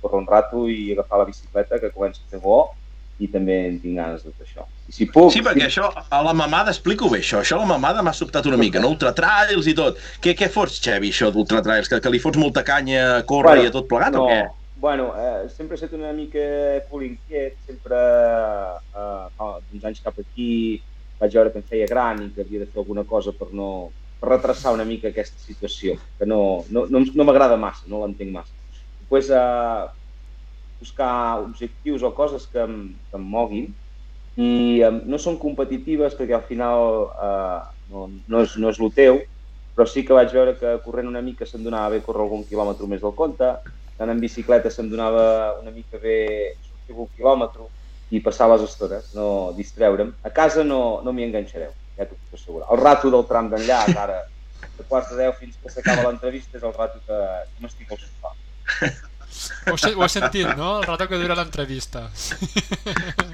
[0.00, 2.60] córrer un rato i agafar la bicicleta, que comença a fer bo,
[3.18, 4.66] i també en tinc ganes de fer això.
[4.88, 5.32] I si puc...
[5.34, 8.46] Sí, perquè això, a la mamada, explico bé això, això a la mamada m'ha sobtat
[8.46, 8.92] una mica, no?
[8.94, 9.98] Ultratrails i tot.
[10.24, 11.90] Què, què fots, Xevi, això d'ultratrails?
[11.90, 14.30] Que, que li fots molta canya a córrer bueno, i a tot plegat no, o
[14.30, 14.40] què?
[14.78, 16.44] Bueno, eh, sempre he estat una mica
[16.90, 20.78] cul inquiet, sempre eh, fa uns anys cap aquí
[21.18, 23.90] vaig veure que em feia gran i que havia de fer alguna cosa per no
[24.18, 28.32] per retrasar una mica aquesta situació, que no, no, no, no m'agrada massa, no l'entenc
[28.34, 28.54] massa.
[29.02, 29.97] Després, eh,
[30.78, 32.78] buscar objectius o coses que em,
[33.10, 33.68] que em moguin
[34.38, 34.50] i
[34.86, 37.58] eh, no són competitives perquè al final eh,
[37.90, 39.18] no, no, és, no és el teu,
[39.74, 42.86] però sí que vaig veure que corrent una mica se'm donava bé córrer algun quilòmetre
[42.90, 43.50] més del compte,
[43.98, 47.66] anant en bicicleta se'm donava una mica bé sortir un quilòmetre
[48.14, 50.14] i passar les estones, no distreure'm.
[50.24, 52.70] A casa no, no m'hi enganxareu, ja t'ho puc assegurar.
[52.72, 54.22] El rato del tram d'enllà, ara,
[54.78, 58.02] de quarts de deu fins que s'acaba l'entrevista, és el rato que, que m'estic al
[58.06, 58.34] sofà.
[59.68, 60.78] Ho, ho has sentit, no?
[60.80, 62.08] El rato que dura l'entrevista.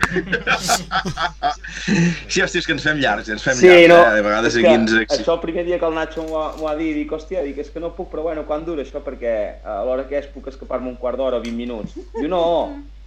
[2.29, 4.15] Sí, hòstia, és que ens fem llargs, ens fem sí, llargs, no, eh?
[4.17, 4.95] de vegades aquí ens...
[5.05, 7.71] Això el primer dia que el Nacho m'ho ha, ha dit, dic, hòstia, dic, és
[7.73, 9.03] que no puc, però bueno, quan dura això?
[9.05, 9.35] Perquè
[9.67, 11.97] a l'hora que és puc escapar-me un quart d'hora o 20 minuts.
[12.15, 12.43] Diu, no,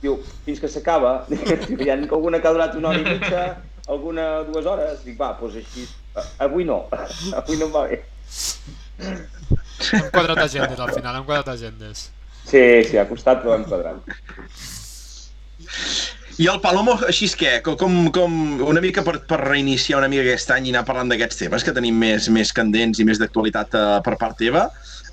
[0.04, 3.47] diu, fins que s'acaba, hi ha alguna que ha durat una hora i mitja,
[3.88, 5.88] alguna dues hores, dic, va, doncs així,
[6.43, 6.84] avui no,
[7.39, 8.04] avui no em va bé.
[9.88, 12.08] Hem quadrat agendes al final, hem quadrat agendes.
[12.47, 14.15] Sí, sí, ha costat, però hem quadrat.
[16.38, 17.55] I el Palomo, així és què?
[17.65, 21.41] Com, com, una mica per, per reiniciar una mica aquest any i anar parlant d'aquests
[21.41, 24.67] temes que tenim més, més candents i més d'actualitat uh, per part teva.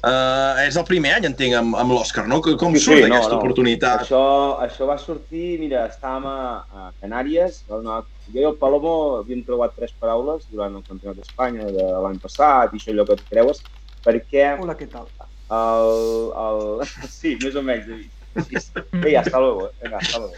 [0.05, 2.43] Uh, és el primer any, entenc, amb, amb l'Òscar, no?
[2.45, 4.05] Com surt sí, aquesta no, oportunitat?
[4.05, 4.25] Això,
[4.61, 9.73] això va sortir, mira, estàvem a, a Canàries, una, jo i el Palomo havíem trobat
[9.81, 13.65] tres paraules durant el Campionat d'Espanya de l'any passat i això allò que et creues,
[14.05, 14.51] perquè...
[14.61, 15.09] Hola, què tal?
[15.51, 16.87] El, el...
[17.19, 18.11] Sí, més o menys, David.
[18.49, 19.71] Sí, Bé, hasta luego.
[19.83, 20.35] Vinga, hasta luego.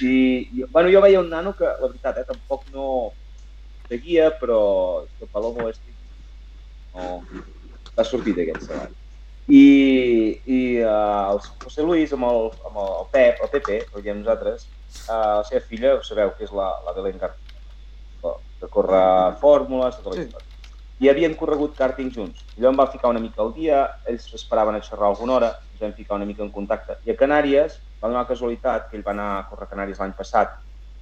[0.00, 3.12] I, i, bueno, jo veia un nano que, la veritat, eh, tampoc no
[3.88, 5.80] seguia, però el Palomo és
[6.94, 7.22] no,
[7.96, 8.94] va sortir d'aquest salari.
[9.44, 9.64] I,
[10.46, 14.68] i uh, el José Luis amb el, amb el Pep, el Pepe, el diem nosaltres,
[15.08, 19.02] uh, la seva filla, sabeu que és la, la Belén García, que corre
[19.42, 20.53] fórmules, tota la sí.
[21.02, 22.44] I havien corregut kàrting junts.
[22.58, 23.80] Allò em va ficar una mica al dia,
[24.10, 27.00] ells esperaven a xerrar alguna hora, ens vam ficar una mica en contacte.
[27.04, 30.54] I a Canàries va donar casualitat que ell va anar a córrer Canàries l'any passat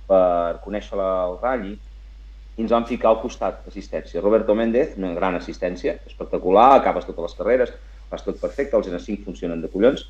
[0.08, 4.20] per conèixer la, el ratll i ens van ficar al costat d'assistència.
[4.24, 7.74] Roberto Méndez, una gran assistència, espectacular, acabes totes les carreres,
[8.12, 10.04] fas tot perfecte, els N5 funcionen de collons.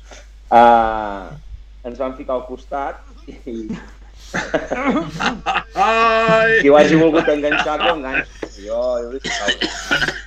[0.51, 1.31] Uh,
[1.87, 3.67] ens van ficar al costat i...
[5.73, 6.59] Ai.
[6.61, 8.31] Qui ho hagi volgut enganxar, que ho enganxi.
[8.65, 9.29] Jo, jo ho deixo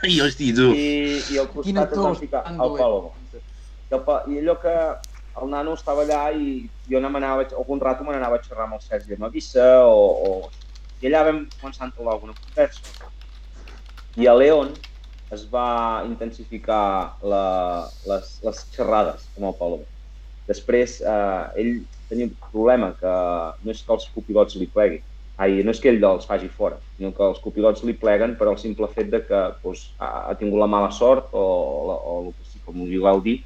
[0.07, 0.71] I, hosti, tu.
[0.75, 3.11] I, I al costat ens van ficar al Palomo.
[3.35, 3.43] I,
[3.95, 4.77] el, I allò que
[5.43, 8.85] el nano estava allà i jo m'anava, algun rato me n'anava a xerrar amb el
[8.85, 9.91] Sergi de Mavissa o,
[10.29, 10.51] o...
[11.03, 13.11] I allà vam començar a entablar alguna conversa.
[14.17, 14.73] I a León
[15.35, 17.45] es va intensificar la,
[18.09, 19.85] les, les xerrades amb el Pablo.
[20.47, 21.73] Després, eh, ell
[22.11, 23.13] tenia un problema que
[23.63, 25.03] no és que els copilots li pleguin,
[25.43, 28.49] ai, no és que ell els faci fora, sinó que els copilots li pleguen per
[28.49, 31.45] al simple fet de que doncs, ha, ha tingut la mala sort o,
[31.93, 33.39] o, o com ho vulgueu dir,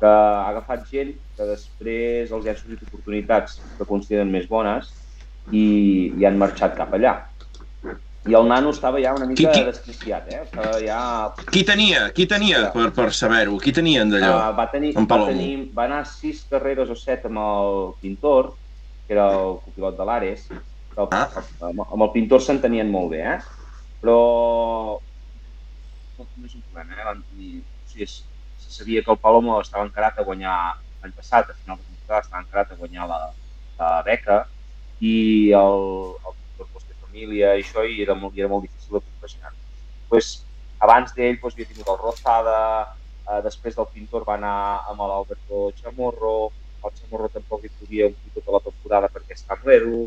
[0.00, 4.92] que ha agafat gent que després els han sortit oportunitats que consideren més bones
[5.50, 5.64] i,
[6.14, 7.16] i han marxat cap allà.
[8.24, 9.64] I el nano estava ja una mica qui, qui...
[9.68, 10.42] desquiciat, eh?
[10.46, 10.98] Estava ja...
[11.50, 12.06] Qui tenia?
[12.16, 12.70] Qui tenia, sí.
[12.72, 13.58] per, per saber-ho?
[13.60, 14.30] Qui tenien d'allò?
[14.38, 18.54] Uh, va, tenir, va, tenir, va anar sis carreres o set amb el Pintor,
[19.04, 20.46] que era el copilot de l'Ares.
[20.96, 21.26] Ah.
[21.68, 23.66] Amb, amb el Pintor s'entenien molt bé, eh?
[24.00, 24.16] Però
[26.16, 27.08] no, és un problema, eh?
[27.10, 27.60] Van tenir...
[27.60, 28.22] O sigui, és,
[28.64, 30.54] sabia que el Palomo estava encarat a guanyar
[31.02, 33.20] l'any passat, a final de temporada, estava encarat a guanyar la,
[33.78, 34.40] la beca
[35.04, 35.14] i
[35.58, 35.84] el,
[36.24, 36.34] el
[37.14, 39.52] família i això i era molt, i era molt difícil de compaginar.
[40.08, 40.44] Pues,
[40.80, 42.58] abans d'ell pues, havia tingut el Rozada,
[43.30, 46.50] eh, després del Pintor va anar amb l'Alberto Chamorro,
[46.84, 50.00] el Chamorro tampoc hi podia omplir tota la temporada perquè amb l'Eru,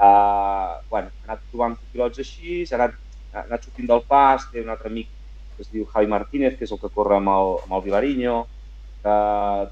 [0.00, 2.96] eh, bueno, ha anat trobant pilots així, ha anat,
[3.34, 5.12] ha anat sortint del pas, té un altre amic
[5.54, 8.40] que es diu Javi Martínez, que és el que corre amb el, amb el Vilariño,
[9.04, 9.14] que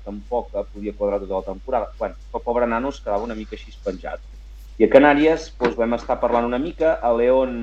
[0.05, 1.89] tampoc podia quadrar tota la temporada.
[1.99, 4.21] bueno, el pobre nano es quedava una mica així penjat.
[4.79, 7.57] I a Canàries doncs, vam estar parlant una mica, a León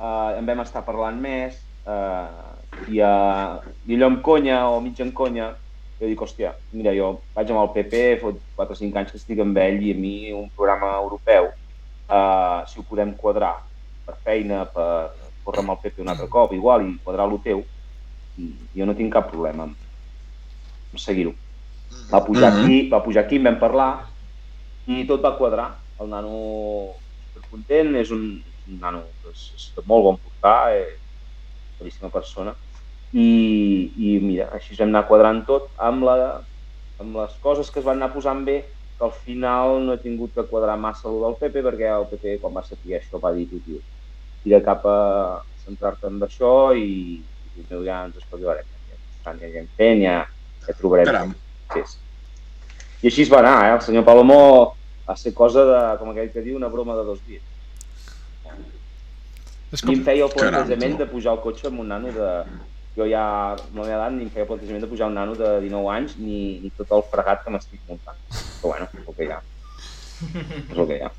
[0.00, 3.12] eh, en vam estar parlant més, eh, i, a,
[3.86, 5.52] i allò amb conya o mig en conya,
[6.00, 9.20] jo dic, hòstia, mira, jo vaig amb el PP, fot 4 o 5 anys que
[9.20, 11.50] estic amb ell i a mi un programa europeu,
[12.08, 13.56] eh, si ho podem quadrar
[14.06, 14.90] per feina, per,
[15.48, 17.64] córrer amb el Pepe un altre cop, igual, i quadrar el teu,
[18.76, 19.74] jo no tinc cap problema en,
[20.92, 21.32] en seguir-ho.
[22.12, 22.64] Va pujar mm -hmm.
[22.64, 23.92] aquí, va pujar aquí, en vam parlar,
[24.86, 25.68] i tot va quadrar.
[25.98, 26.38] El nano
[27.50, 28.24] content, és un,
[28.68, 32.54] un nano que és, és de molt bon portar, és una boníssima persona,
[33.12, 33.28] i,
[33.96, 36.16] i mira, així vam anar quadrant tot amb, la,
[37.00, 38.60] amb les coses que es van anar posant bé,
[38.98, 42.38] que al final no he tingut que quadrar massa el del Pepe, perquè el Pepe,
[42.42, 43.78] quan va saber això, va dir, tio,
[44.42, 44.98] tira cap a
[45.62, 47.22] centrar-te en això i,
[47.54, 48.66] i meu, ja ens espavilarem.
[49.24, 50.18] Ja, ja, ja, fent, ja,
[50.66, 51.10] ja trobarem.
[51.10, 51.34] Caram.
[51.74, 52.04] Sí, sí.
[52.98, 53.74] I així es va anar, eh?
[53.76, 54.40] El senyor Palomó
[55.08, 57.44] va ser cosa de, com aquell que diu, una broma de dos dies.
[59.72, 59.92] És com...
[59.92, 62.32] I em feia el plantejament Caram, de pujar al cotxe amb un nano de...
[62.98, 63.22] Jo ja,
[63.76, 66.16] no m'he edat, ni em feia el plantejament de pujar un nano de 19 anys
[66.18, 68.18] ni, ni tot el fregat que m'estic muntant.
[68.32, 69.40] Però bueno, és el que hi ha.
[70.26, 71.12] És el que hi ha.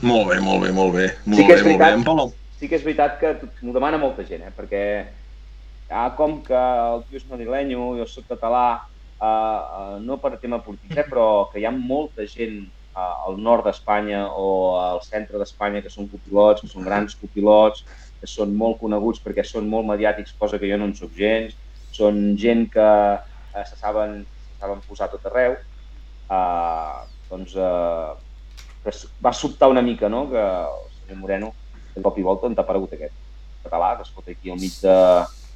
[0.00, 1.06] Molt bé, molt bé, molt bé.
[1.26, 2.38] Molt sí que és bé, veritat, molt bé.
[2.60, 4.52] Sí que és veritat que m'ho demana molta gent, eh?
[4.56, 4.82] perquè
[5.88, 8.64] ah, com que el tio és madrilenyo, jo soc català,
[9.20, 11.06] uh, no per tema polític, eh?
[11.08, 12.62] però que hi ha molta gent
[12.94, 14.46] uh, al nord d'Espanya o
[14.80, 17.84] al centre d'Espanya que són copilots, que són grans copilots,
[18.20, 21.56] que són molt coneguts perquè són molt mediàtics, cosa que jo no en sóc gens,
[21.92, 25.56] són gent que uh, se, saben, se saben posar tot arreu,
[26.30, 27.56] uh, doncs
[28.80, 31.52] que va sobtar una mica, no?, que el senyor Moreno,
[31.94, 33.14] de cop i volta, on t'ha aparegut aquest
[33.64, 34.96] català, que es fot aquí al mig de,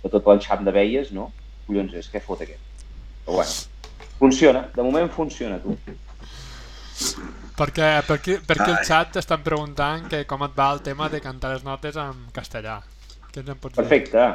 [0.02, 1.30] de tot l'enxam de veies, no?
[1.64, 2.73] Collons és, què fot aquest?
[3.24, 3.50] Però bueno,
[4.18, 5.74] Funciona, de moment funciona, tu.
[7.58, 8.78] Perquè, per aquí, per aquí Ai.
[8.78, 12.22] el xat t'estan preguntant que com et va el tema de cantar les notes en
[12.34, 12.78] castellà.
[13.32, 13.82] Què ens en pots dir?
[13.82, 14.28] Perfecte.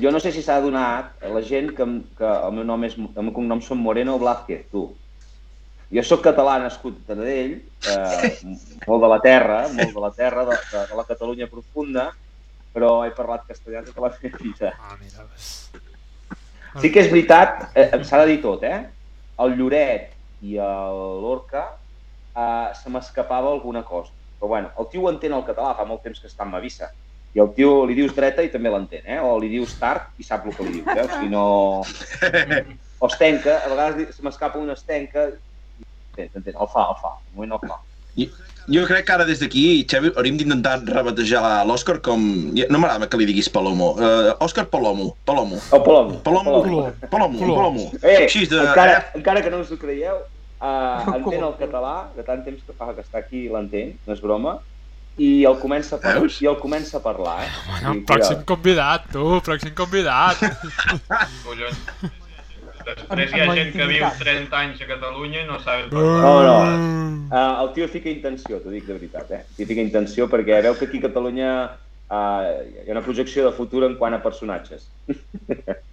[0.00, 1.86] Jo no sé si s'ha adonat a la gent que,
[2.18, 4.88] que el meu nom és, el meu cognom són Moreno Blázquez, tu.
[5.92, 7.58] Jo sóc català nascut a Taradell,
[7.92, 8.34] eh,
[8.88, 12.08] molt de la terra, molt de la terra, de, de, de la Catalunya profunda,
[12.72, 14.72] però he parlat castellà tota la meva vida.
[14.80, 15.28] Ah, mira.
[16.80, 18.80] Sí que és veritat, eh, s'ha de dir tot, eh?
[19.44, 20.12] El Lloret
[20.46, 24.12] i el l'Orca eh, se m'escapava alguna cosa.
[24.38, 26.88] Però bueno, el tio entén el català, fa molt temps que està en Mavissa.
[27.32, 29.20] I el tio li dius dreta i també l'entén, eh?
[29.20, 31.04] O li dius tard i sap el que li dius, eh?
[31.04, 31.44] O sigui, no...
[33.02, 37.16] O estenca, a vegades se m'escapa una estenca i entén, entén, el fa, el fa,
[37.26, 37.78] de moment el fa.
[38.18, 38.28] Jo,
[38.68, 42.20] jo crec que ara des d'aquí, Xavi, hauríem d'intentar rebatejar l'Òscar com...
[42.70, 43.92] No m'agrada que li diguis Palomo.
[43.98, 45.16] Uh, Òscar Palomo.
[45.26, 45.58] Palomo.
[45.72, 46.20] El Palomo.
[46.22, 46.52] Palomo.
[47.10, 47.38] Palomo.
[47.38, 47.56] Color.
[47.56, 47.86] Palomo.
[48.02, 48.60] Eh, Així de...
[48.62, 49.18] encara, Eh?
[49.18, 50.20] encara que no us ho creieu,
[50.60, 54.22] uh, entén el català, de tant temps que fa que està aquí l'entén, no és
[54.22, 54.58] broma,
[55.20, 56.38] i el comença a, par Veus?
[56.40, 57.50] i el comença a parlar, eh?
[57.68, 60.40] Bueno, pròxim convidat, tu, pròxim convidat.
[61.44, 62.21] Collons.
[62.86, 64.18] Després hi ha gent que viu intimitat.
[64.24, 66.42] 30 anys a Catalunya i no sabe No, parlar.
[66.48, 66.88] no.
[66.88, 67.30] Mm.
[67.32, 69.42] Uh, el tio fica intenció, t'ho dic de veritat, eh?
[69.56, 72.50] Fica intenció perquè veu que aquí a Catalunya uh,
[72.82, 74.88] hi ha una projecció de futur en quant a personatges.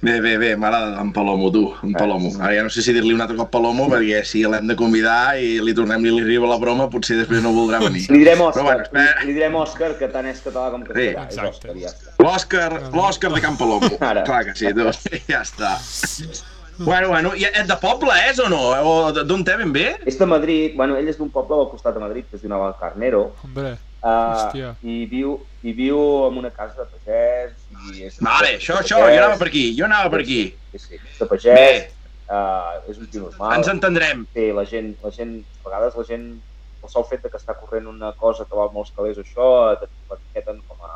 [0.00, 2.30] Bé, bé, bé, m'agrada en Palomo, tu, en Palomo.
[2.40, 5.36] Ara ja no sé si dir-li un altre cop Palomo, perquè si l'hem de convidar
[5.42, 8.04] i li tornem i li arriba la broma, potser després no voldrà venir.
[8.12, 9.16] Li direm Òscar, bueno, espera.
[9.22, 11.24] li, li direm Òscar, que tant és català com castellà.
[11.26, 11.50] és exacte.
[11.50, 11.90] Òscar, i ja.
[12.22, 13.90] L'Òscar, l'Òscar de Can Palomo.
[14.12, 14.22] Ara.
[14.28, 14.86] Clar que sí, tu.
[15.32, 15.74] Ja està.
[16.78, 18.60] Bueno, bueno, i és de poble, és o no?
[18.86, 19.88] O d'on té ben bé?
[20.06, 22.52] És de Madrid, bueno, ell és d'un poble al costat de Madrid que es diu
[22.52, 24.72] Navalcarnero, Hombre, uh, Hòstia.
[24.82, 27.54] i, viu, i viu en una casa de pagès.
[27.94, 29.18] I és Vale, això, de això, jo pagès.
[29.22, 30.40] anava per aquí, jo anava per aquí.
[30.72, 32.10] Sí, sí, de pagès, Bé.
[32.30, 33.56] uh, és un tio normal.
[33.58, 34.26] Ens entendrem.
[34.34, 35.34] Sí, la gent, la gent,
[35.64, 36.28] a vegades la gent,
[36.82, 39.48] el sol fet de que està corrent una cosa que val molts calés això,
[39.80, 40.92] t'etiqueten com a,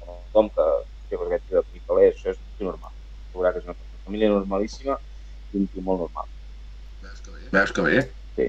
[0.00, 0.70] com a tothom que
[1.10, 2.94] té aquest tio de calés, això és un tio normal.
[3.34, 4.96] Veurà que és una família normalíssima
[5.52, 6.30] i un tio molt normal.
[7.52, 8.00] Veus que bé?
[8.36, 8.48] Sí.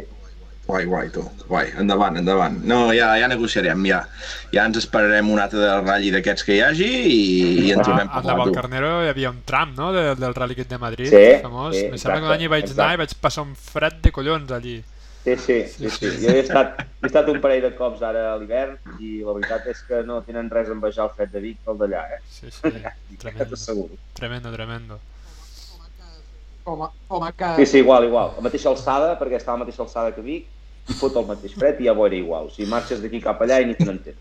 [0.68, 1.22] Guai, guai, tu.
[1.48, 2.58] Guai, endavant, endavant.
[2.68, 4.02] No, ja, ja negociarem, ja.
[4.52, 7.22] Ja ens esperarem un altre de ratlli d'aquests que hi hagi i,
[7.70, 8.28] i ens ho a, vam a parlar, tu.
[8.34, 11.72] Navalcarnero hi havia un tram, no?, de, del Rally Kit de Madrid, Sí, famós.
[11.78, 12.82] sí, Me sembla que un exacte, any hi vaig exacte.
[12.84, 14.76] anar i vaig passar un fred de collons allí.
[15.24, 16.12] Sí, sí, sí, sí.
[16.24, 19.66] Jo he estat, he estat un parell de cops ara a l'hivern i la veritat
[19.72, 22.20] és que no tenen res a envejar el fred de Vic que el d'allà, eh?
[22.32, 23.56] Sí, sí, Ja tremendo,
[24.20, 25.00] tremendo, tremendo.
[26.68, 27.56] Com a, com a que...
[27.62, 28.34] Sí, sí, igual, igual.
[28.36, 30.48] La mateixa alçada, perquè està a la mateixa alçada que Vic,
[30.88, 32.44] i fot el mateix fred i ja bo era igual.
[32.48, 34.20] O sigui, marxes d'aquí cap allà i ni te n'entens.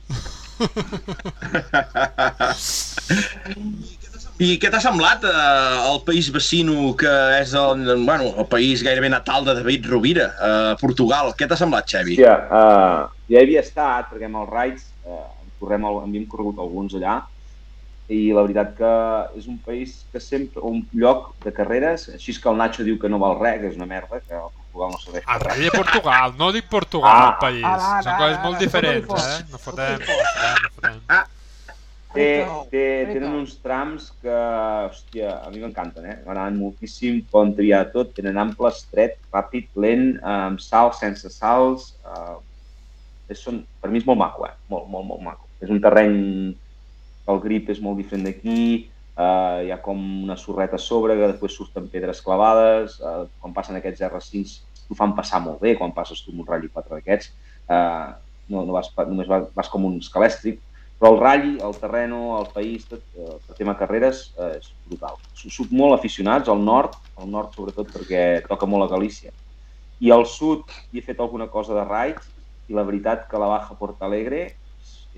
[4.37, 9.09] I què t'ha semblat eh, el país vecino que és el, bueno, el país gairebé
[9.09, 11.33] natal de David Rovira, eh, Portugal?
[11.39, 12.19] Què t'ha semblat, Xevi?
[12.19, 16.57] Hòstia, uh, ja hi havia estat, perquè amb els raids en correm, el, havíem corregut
[16.61, 17.15] alguns allà,
[18.09, 18.91] i la veritat que
[19.39, 22.99] és un país que sempre, un lloc de carreres, així és que el Nacho diu
[23.03, 25.49] que no val res, que és una merda, que el Portugal no serveix El per
[25.49, 25.63] res.
[25.65, 27.31] De Portugal, no dic Portugal, Ah.
[27.33, 27.65] el país.
[27.65, 29.41] Ara, ara, Són coses molt diferents, eh?
[29.51, 31.01] No fotem, no fotem, no fotem.
[32.17, 33.13] Té, Rico, té, Rico.
[33.19, 34.31] tenen uns trams que,
[34.87, 36.15] hòstia, a mi m'encanten, eh?
[36.25, 41.91] M'agraden moltíssim, poden triar tot, tenen ample, estret, ràpid, lent, amb salts, sense salts...
[42.07, 42.37] Eh,
[43.35, 44.55] és, són, per mi és molt maco, eh?
[44.71, 45.49] Molt, molt, molt maco.
[45.61, 46.55] És un terreny,
[47.33, 48.59] el grip és molt diferent d'aquí,
[49.17, 53.55] eh, hi ha com una sorreta a sobre, que després surten pedres clavades, eh, quan
[53.57, 54.55] passen aquests R5
[54.87, 57.33] t'ho fan passar molt bé, quan passes tu amb un Rally 4 d'aquests,
[57.71, 58.13] eh,
[58.49, 60.61] no, no vas, només vas, vas com un escalèstric,
[60.99, 65.19] però el ratll, el terreno, el país, tot, eh, el tema carreres, eh, és brutal.
[65.35, 69.33] S- Sóc molt aficionats al nord, al nord sobretot perquè toca molt a Galícia.
[70.01, 72.21] I al sud hi he fet alguna cosa de raid
[72.69, 74.43] i la veritat que la Baja Porta Alegre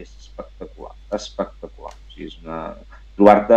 [0.04, 1.94] és, espectacular, espectacular.
[1.94, 2.60] O sigui, és una...
[3.18, 3.56] Trobar-te,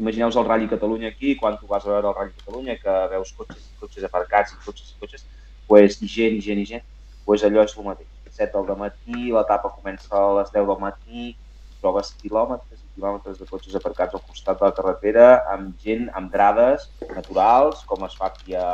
[0.00, 3.34] imagineu-vos el Rally Catalunya aquí, quan tu vas a veure el Rally Catalunya, que veus
[3.36, 5.26] cotxes i cotxes aparcats i cotxes i cotxes,
[5.68, 6.86] pues, gent, i gent, i gent,
[7.26, 8.08] pues allò és el mateix.
[8.32, 11.34] 7 del matí, l'etapa comença a les 10 del matí,
[11.82, 16.32] trobes quilòmetres i quilòmetres de cotxes aparcats al costat de la carretera, amb gent, amb
[16.32, 18.68] grades naturals, com es fa aquí a,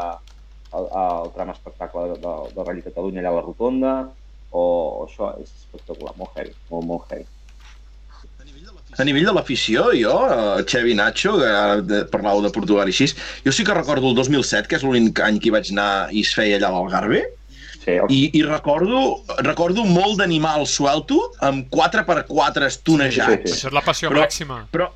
[0.71, 3.95] al, al tram espectacle de, de, del Rally Catalunya, allà a la Rotonda,
[4.53, 7.27] o, o això és espectacular, molt heavy, molt, molt heavy.
[8.99, 13.07] A nivell de l'afició, jo, eh, Xevi Nacho, que parlàveu de Portugal i així,
[13.45, 16.25] jo sí que recordo el 2007, que és l'únic any que hi vaig anar i
[16.27, 17.27] es feia allà a l'Algarve,
[17.79, 23.45] Sí, el, i, i recordo, recordo molt d'animal suelto amb 4x4 estonejats.
[23.47, 24.59] Sí, sí, Això és la passió Però- màxima.
[24.75, 24.89] Però,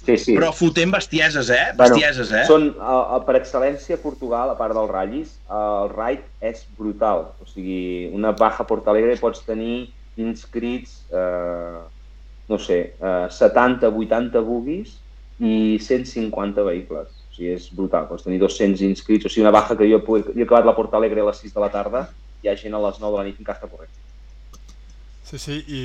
[0.00, 0.34] Sí, sí.
[0.34, 1.72] Però fotent bestieses, eh?
[1.76, 2.44] Bueno, Bestieses, eh?
[2.48, 7.26] Són, uh, per excel·lència, Portugal, a part dels ratllis, uh, el ride és brutal.
[7.42, 9.90] O sigui, una baja Portalegre pots tenir
[10.20, 11.84] inscrits, uh,
[12.50, 14.96] no sé, uh, 70, 80 buguis
[15.38, 17.12] i 150 vehicles.
[17.28, 18.08] O sigui, és brutal.
[18.08, 19.28] Pots tenir 200 inscrits.
[19.28, 21.54] O sigui, una baja que jo, he, jo he acabat la Portalegre a les 6
[21.54, 22.08] de la tarda
[22.42, 23.92] hi ha gent a les 9 de la nit encara està corrent.
[25.30, 25.80] Sí, sí, i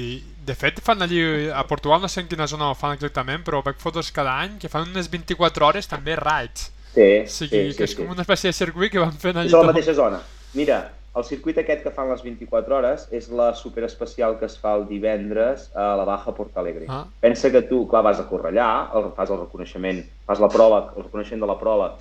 [0.46, 1.20] de fet fan allí,
[1.54, 4.56] a Portugal no sé en quina zona ho fan exactament, però veig fotos cada any
[4.62, 6.72] que fan unes 24 hores també rides.
[6.96, 7.98] Sí, O sigui, sí, sí, que és sí.
[8.00, 9.74] com una espècie de circuit que van fent allí És a la tot.
[9.76, 10.22] mateixa zona.
[10.56, 10.80] Mira,
[11.16, 14.88] el circuit aquest que fan les 24 hores és la superespecial que es fa el
[14.89, 16.88] divendres a la Baja Portalegre.
[16.89, 17.04] Ah.
[17.22, 20.82] Pensa que tu, clar, vas a córrer allà, el, fas el reconeixement, fas la prova,
[20.96, 21.91] el reconeixement de la prova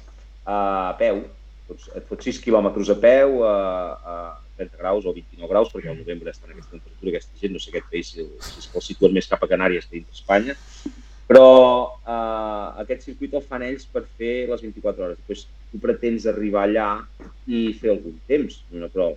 [0.47, 1.21] a peu,
[1.69, 3.55] doncs et fots 6 quilòmetres a peu a,
[4.15, 4.17] a
[4.59, 7.63] 30 graus o 29 graus, perquè al novembre està en aquesta temperatura, aquesta gent, no
[7.63, 10.57] sé aquest país, si, si es vol situar més cap a Canàries que dintre Espanya,
[11.29, 11.47] però
[12.05, 15.21] eh, aquest circuit el fan ells per fer les 24 hores.
[15.23, 16.89] Després tu pretens arribar allà
[17.49, 19.17] i fer algun temps, una prova.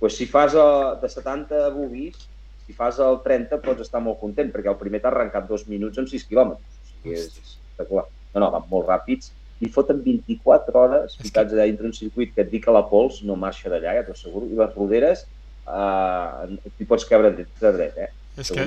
[0.00, 0.68] Pues si fas eh,
[1.00, 2.28] de 70 buguis,
[2.66, 5.98] si fas el 30 pots estar molt content, perquè el primer t'ha arrencat dos minuts
[5.98, 6.80] amb 6 quilòmetres.
[6.84, 8.06] O sigui, és espectacular.
[8.34, 12.32] No, no, van molt ràpids i foten 24 hores que- ficats allà dintre un circuit
[12.34, 15.26] que et dic que la pols no marxa d'allà, ja t'ho asseguro, i les roderes
[15.68, 18.08] eh, t'hi pots cabre de, dret, eh?
[18.40, 18.64] És que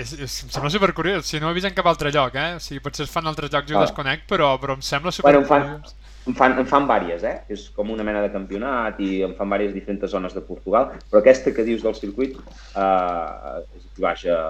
[0.00, 2.54] és, és, em sembla supercuriós, si no ho he vist en cap altre lloc, eh?
[2.56, 3.84] O sigui, potser es fan altres llocs ho Ah.
[3.84, 5.96] desconec, però, però em sembla Bueno, em fan- supercuriós.
[6.28, 7.40] En fan, en fan vàries, eh?
[7.48, 11.18] És com una mena de campionat i en fan vàries diferents zones de Portugal, però
[11.22, 14.40] aquesta que dius del circuit eh, és aquí baix a,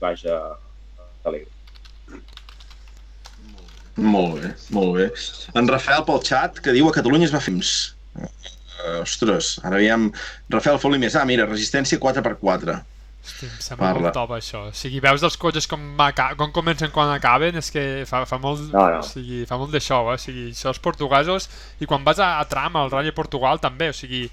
[0.00, 1.50] baix a, a Alegre.
[3.96, 5.10] Molt bé, molt bé.
[5.54, 7.54] En Rafael pel xat, que diu a Catalunya es va fer.
[7.54, 10.08] Uh, ostres, ara veiem...
[10.50, 11.14] Rafael, fot-li més.
[11.14, 12.80] Ah, mira, resistència 4x4.
[13.24, 14.02] Hosti, em sembla Parla.
[14.08, 14.64] molt top això.
[14.68, 15.80] O sigui, veus els cotxes com,
[16.40, 18.98] com comencen quan acaben, és que fa, fa molt, No, no.
[19.00, 20.18] O sigui, fa molt de show, eh?
[20.18, 21.48] O sigui, això els portuguesos,
[21.80, 24.26] i quan vas a, a tram, al Rally Portugal també, o sigui,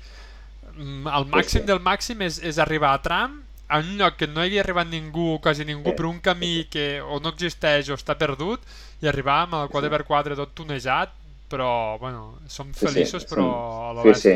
[0.74, 1.68] mm, el màxim sí.
[1.70, 3.40] del màxim és, és arribar a tram
[3.72, 5.96] a un lloc que no hi havia arribat ningú, quasi ningú, Sí.
[5.98, 8.60] per un camí que o no existeix o està perdut,
[9.02, 11.14] i arribar amb el 4x4 tot tunejat,
[11.50, 13.30] però, bueno, som Sí, sí, feliços, sí.
[13.34, 13.48] però
[13.90, 14.36] a la Sí, sí.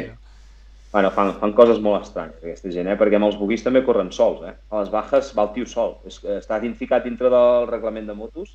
[0.91, 2.95] Bueno, fan, fan coses molt estranyes, aquesta gent, eh?
[2.95, 4.45] perquè amb els buguis també corren sols.
[4.47, 4.53] Eh?
[4.71, 5.97] A les bajes va el tio sol.
[6.07, 8.53] És, està identificat dintre del reglament de motos,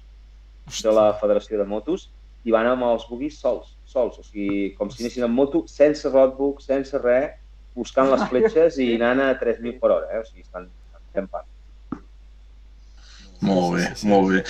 [0.83, 2.09] de la Federació de Motos,
[2.45, 4.19] i van amb els buguis sols, sols.
[4.19, 7.37] O sigui, com si anessin en moto, sense roadbook, sense res,
[7.77, 10.11] buscant les fletxes i anant a 3.000 per hora.
[10.13, 10.21] Eh?
[10.23, 10.69] O sigui, estan,
[11.15, 11.49] fent part.
[13.41, 14.45] Molt bé, molt bé.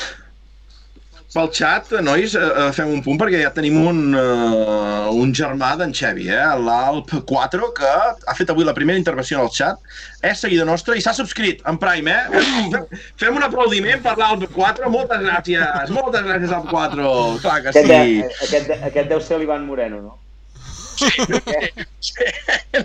[1.31, 5.69] Pel xat, nois, eh, eh, fem un punt perquè ja tenim un, uh, un germà
[5.79, 6.47] d'en Xevi, eh?
[6.59, 7.91] l'Alp 4, que
[8.27, 9.79] ha fet avui la primera intervenció en el xat,
[10.27, 12.43] és seguidor nostre i s'ha subscrit en Prime, eh?
[12.73, 12.89] Fem,
[13.23, 17.15] fem un aplaudiment per l'Alp 4, moltes gràcies, moltes gràcies Alp 4,
[17.47, 18.27] clar que Aquest, sí.
[18.49, 20.19] aquest, de, aquest deu ser l'Ivan Moreno, no?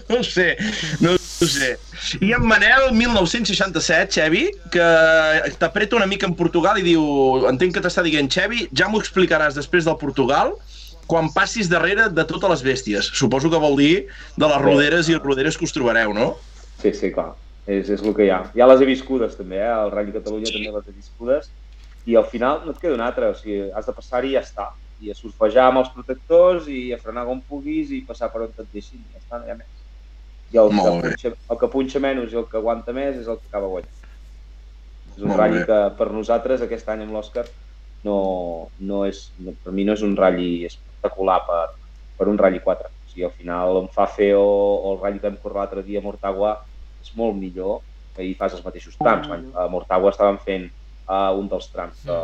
[0.10, 0.58] No sé,
[1.02, 1.70] no sé.
[2.22, 4.88] I en Manel, 1967, Xevi, que
[5.60, 7.04] t'apreta una mica en Portugal i diu,
[7.50, 10.54] entenc que t'està dient, Xevi, ja m'ho explicaràs després del Portugal,
[11.08, 13.12] quan passis darrere de totes les bèsties.
[13.18, 13.96] Suposo que vol dir
[14.38, 16.34] de les roderes i roderes que us trobareu, no?
[16.82, 17.34] Sí, sí, clar.
[17.66, 18.44] És, és el que hi ha.
[18.54, 19.70] Ha les he viscudes, també, eh?
[19.70, 21.52] El Rally Catalunya també les he viscudes.
[22.06, 24.44] I al final no et queda una altra, o sigui, has de passar-hi i ja
[24.46, 24.68] està.
[25.04, 28.54] I a surfejar amb els protectors i a frenar com puguis i passar per on
[28.54, 29.04] et deixin.
[29.12, 29.84] Ja està, no hi ha més.
[30.54, 33.28] I el que, Molt punxa, el que punxa menys i el que aguanta més és
[33.28, 34.02] el que acaba guanyant.
[35.16, 35.66] És un Molt ratll bé.
[35.70, 37.46] que per nosaltres aquest any amb l'Òscar
[38.06, 38.18] no,
[38.80, 41.66] no és, no, per mi no és un ratll espectacular per,
[42.20, 42.92] per un ratll 4.
[42.92, 45.86] O sigui, al final em fa fer o, o el ratll que vam córrer l'altre
[45.88, 46.56] dia a Mortagua
[47.04, 47.82] és molt millor
[48.16, 49.28] que hi fas els mateixos trams.
[49.60, 50.70] A Mortagua estàvem fent
[51.08, 52.18] uh, un dels trams de,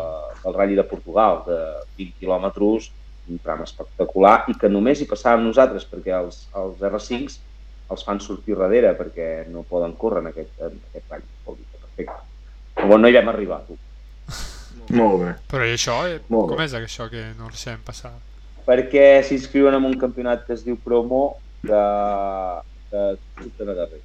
[0.44, 1.60] del ratll de Portugal, de
[2.00, 2.90] 20 quilòmetres,
[3.32, 7.40] un tram espectacular, i que només hi passàvem nosaltres, perquè els, els R5s
[7.92, 12.20] els fan sortir darrere, perquè no poden córrer en aquest, en aquest que perfecte.
[12.80, 13.78] Però no hi vam arribar, tu.
[14.96, 15.32] Molt bé.
[15.52, 16.56] Però i això, eh, Molt bé.
[16.56, 18.14] com és això que no el sabem passar?
[18.66, 21.22] perquè s'inscriuen en un campionat que es diu Promo
[21.66, 21.84] que,
[22.92, 23.06] que
[23.42, 24.04] surten a darrere.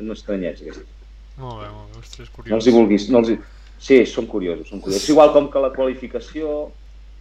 [0.00, 0.95] Un estranyets, aquests.
[1.36, 2.50] Molt bé, molt bé, ostres, curiós.
[2.50, 3.06] No els hi vulguis...
[3.12, 3.36] No els hi...
[3.76, 5.08] Sí, són curiosos, són curiosos.
[5.12, 6.70] Igual com que la qualificació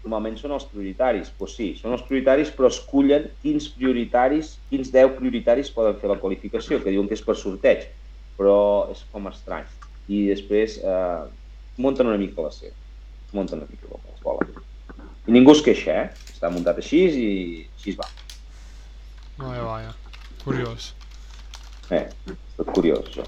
[0.06, 1.28] normalment són els prioritaris.
[1.28, 6.12] Doncs pues sí, són els prioritaris, però escullen quins prioritaris, quins 10 prioritaris poden fer
[6.12, 7.88] la qualificació, que diuen que és per sorteig,
[8.40, 8.58] però
[8.94, 9.68] és com estrany.
[10.08, 11.24] I després eh,
[11.82, 12.76] munten una mica la seva.
[13.36, 14.54] Munten una mica com els volen.
[15.26, 16.30] I ningú es queixa, eh?
[16.36, 17.30] Està muntat així i
[17.74, 18.08] així es va.
[19.42, 19.96] Vaja, vaja.
[20.46, 20.94] Curiós.
[21.92, 22.06] Eh,
[22.56, 23.26] tot curiós, això.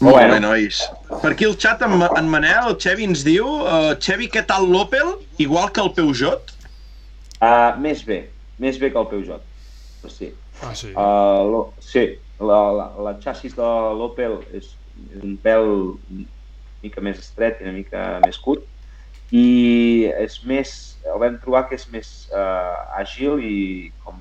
[0.00, 0.34] Molt Bueno.
[0.34, 0.82] bé, nois.
[1.22, 4.68] Per aquí el xat, en, en Manel, el Xevi ens diu uh, Xevi, què tal
[4.68, 5.14] l'Opel?
[5.40, 6.52] Igual que el Peugeot?
[7.40, 8.26] Uh, més bé,
[8.60, 9.44] més bé que el Peugeot.
[10.02, 10.32] Però sí.
[10.60, 10.92] Ah, sí.
[10.92, 12.04] Uh, lo, sí,
[12.40, 14.68] la, la, la xassis de l'Opel és,
[15.08, 16.26] és un pèl una
[16.82, 18.64] mica més estret i una mica més curt
[19.34, 20.74] i és més,
[21.08, 23.56] el vam trobar que és més uh, àgil i
[24.04, 24.20] com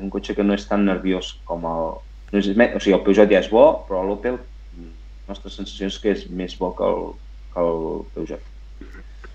[0.00, 1.92] un cotxe que no és tan nerviós com el...
[2.32, 4.40] No és, o sigui, el Peugeot ja és bo, però l'Opel,
[5.28, 7.12] nostra sensació és que és més bo que el,
[7.54, 8.50] que el Peugeot.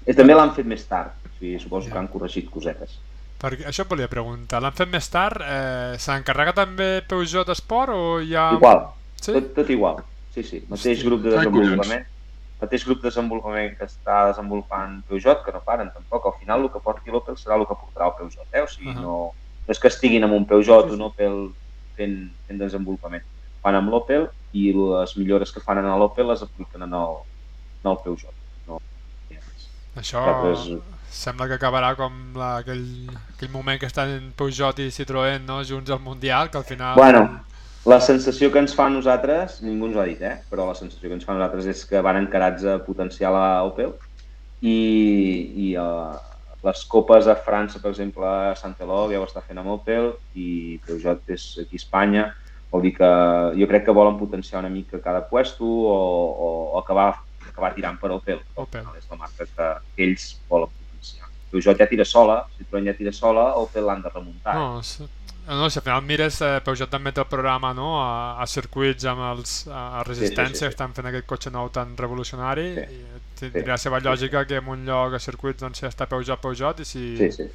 [0.09, 2.97] I també l'han fet més tard, o sigui, suposo que han corregit cosetes.
[3.39, 4.59] Perquè això et volia preguntar.
[4.61, 5.39] L'han fet més tard?
[5.41, 8.49] Eh, S'encarrega també Peugeot Sport o ja...
[8.57, 8.87] Igual,
[9.19, 9.33] Sí?
[9.35, 9.97] tot, tot igual.
[10.33, 12.05] Sí, sí, mateix grup de Ai, desenvolupament.
[12.61, 16.25] Mateix grup de desenvolupament que està desenvolupant Peugeot, que no paren tampoc.
[16.27, 18.63] Al final el que porti l'Opel serà el que portarà el Peugeot, eh?
[18.63, 19.01] O sigui, Ahà.
[19.03, 19.15] no,
[19.67, 21.37] no és que estiguin amb un Peugeot o un Opel
[21.97, 22.17] fent,
[22.47, 23.23] fent desenvolupament.
[23.63, 27.19] Van amb l'Opel i les millores que fan en l'Opel les apliquen en el,
[27.83, 28.33] en el Peugeot.
[28.67, 28.79] No,
[29.95, 35.45] Això Nosaltres- sembla que acabarà com la, aquell, aquell moment que estan Peugeot i Citroën
[35.45, 36.95] no, junts al Mundial, que al final...
[36.95, 37.23] Bueno,
[37.89, 40.37] la sensació que ens fa a nosaltres, ningú ens ho ha dit, eh?
[40.49, 43.63] però la sensació que ens fa a nosaltres és que van encarats a potenciar la
[43.65, 43.93] Opel
[44.61, 44.75] i,
[45.69, 46.13] i uh,
[46.63, 50.77] les copes a França, per exemple, a Santeló ja ho està fent amb Opel i
[50.85, 52.25] Peugeot és aquí a Espanya.
[52.71, 53.07] Vol dir que
[53.57, 57.15] jo crec que volen potenciar una mica cada puesto o, o, o acabar,
[57.47, 58.41] acabar tirant per Opel.
[58.61, 58.85] Opel.
[58.97, 61.29] És la marca que, que ells volen potenciar.
[61.49, 64.53] Peugeot ja tira sola, Citroën ja tira sola, Opel l'han de remuntar.
[64.53, 65.01] No, si,
[65.47, 69.07] no, si al final mires, eh, Peugeot també té el programa no, a, a circuits
[69.09, 70.67] amb els, a, a resistència, sí, sí.
[70.67, 72.85] que estan fent aquest cotxe nou tan revolucionari Sí.
[72.99, 76.85] i tindria la seva lògica que en un lloc a circuits doncs, està Peugeot, Peugeot
[76.85, 77.49] i si Sí, sí.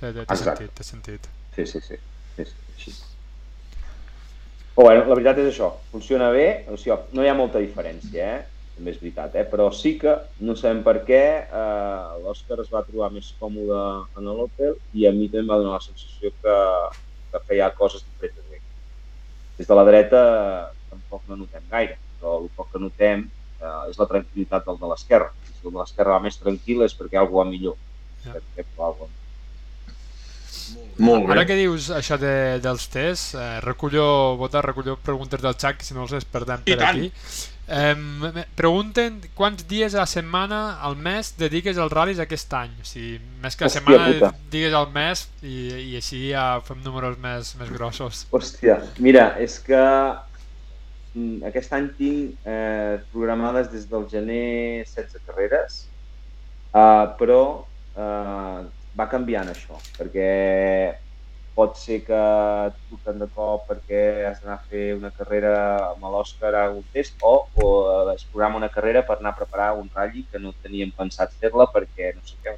[0.00, 1.28] té, té, té sentit, té sentit.
[1.56, 1.96] Sí, sí, sí.
[2.36, 2.44] sí,
[2.90, 3.13] sí.
[4.74, 8.26] Però bueno, la veritat és això, funciona bé, o sigui, no hi ha molta diferència,
[8.26, 8.42] eh?
[8.74, 9.44] també és veritat, eh?
[9.46, 13.80] però sí que no sabem per què eh, l'Òscar es va trobar més còmode
[14.18, 16.56] en l'Opel i a mi també em va donar la sensació que,
[17.30, 18.50] que feia coses diferents.
[18.50, 18.58] Bé.
[19.60, 20.22] Des de la dreta
[20.90, 24.90] tampoc no notem gaire, però el poc que notem eh, és la tranquil·litat del de
[24.90, 25.30] l'esquerra.
[25.52, 27.78] Si el de l'esquerra va més tranquil és perquè alguna va millor.
[28.24, 28.34] Ja.
[28.34, 28.90] Perquè, però
[30.98, 31.46] Molt Ara bé.
[31.48, 36.02] que dius això de, dels tests, eh, recullo, Bota, recullo preguntes del que si no
[36.02, 36.62] els I per tant.
[36.66, 37.10] aquí.
[37.66, 42.70] Eh, pregunten quants dies a la setmana, al mes, dediques als ral·lis aquest any.
[42.80, 44.30] O sigui, més que a la setmana, puta.
[44.52, 45.56] digues al mes i,
[45.94, 48.26] i així ja fem números més, més grossos.
[48.30, 49.80] Hòstia, mira, és que
[51.14, 55.84] mm, aquest any tinc eh, programades des del gener 16 carreres,
[56.70, 57.64] uh, però
[57.96, 58.62] uh,
[58.98, 60.28] va canviant això, perquè
[61.54, 62.20] pot ser que
[62.68, 65.52] et truquen de cop perquè has d'anar a fer una carrera
[65.92, 67.66] amb l'Òscar a un test o, o
[68.14, 71.68] es programa una carrera per anar a preparar un ratll que no teníem pensat fer-la
[71.74, 72.56] perquè no sé què.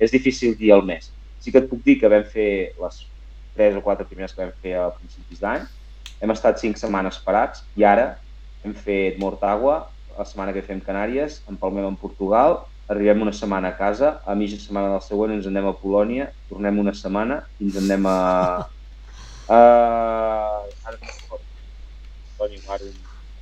[0.00, 1.12] És difícil dir el mes.
[1.36, 3.02] Sí que et puc dir que vam fer les
[3.52, 5.68] tres o quatre primeres que vam fer a principis d'any.
[6.20, 8.08] Hem estat cinc setmanes parats i ara
[8.64, 9.76] hem fet Mortagua,
[10.16, 14.58] la setmana que fem Canàries, empalmem en Portugal, arribem una setmana a casa, a mitja
[14.58, 18.18] setmana del següent ens anem a Polònia, tornem una setmana i ens anem a...
[19.56, 19.58] a...
[19.58, 21.46] ara no recordo.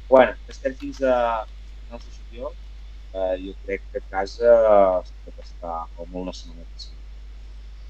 [0.08, 2.52] Bueno, estem fins a finals de juliol.
[3.08, 4.52] Uh, jo crec que a casa
[5.00, 6.66] es pot estar com molt una setmana.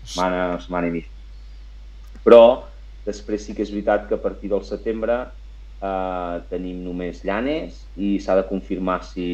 [0.05, 1.15] Setmana, setmana i mitja.
[2.23, 2.43] Però
[3.09, 8.19] després sí que és veritat que a partir del setembre eh, tenim només llanes i
[8.21, 9.29] s'ha de confirmar si,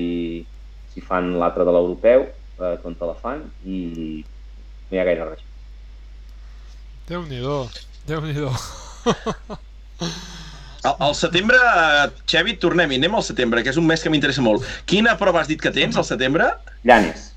[0.94, 2.28] si fan l'altre de l'europeu,
[2.60, 3.80] eh, on te la fan, i
[4.22, 5.42] no hi ha gaire res.
[7.08, 7.58] Déu-n'hi-do,
[8.08, 8.50] Déu-n'hi-do.
[10.84, 12.98] Al, al setembre, eh, Xevi, tornem-hi.
[13.00, 14.66] Anem al setembre, que és un mes que m'interessa molt.
[14.90, 16.50] Quina prova has dit que tens al setembre?
[16.84, 17.30] Llanes.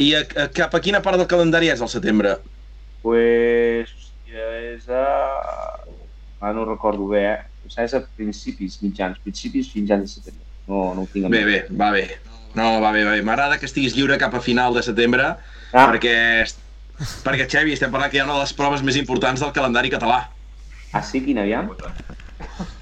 [0.00, 2.38] I a, a, cap a quina part del calendari és al setembre?
[3.04, 5.04] Pues, hòstia, és a...
[6.40, 7.38] Ah, no recordo bé, eh?
[7.68, 10.46] És a principis mitjans, principis mitjans de setembre.
[10.70, 12.06] No, no ho tinc Bé, bé, va bé.
[12.54, 13.22] No, va bé, va bé.
[13.22, 15.36] M'agrada que estiguis lliure cap a final de setembre,
[15.72, 16.44] Ah, perquè,
[17.22, 19.90] perquè, Xevi, estem parlant que hi ha una de les proves més importants del calendari
[19.90, 20.28] català.
[20.92, 21.70] ah sí, quin aviam?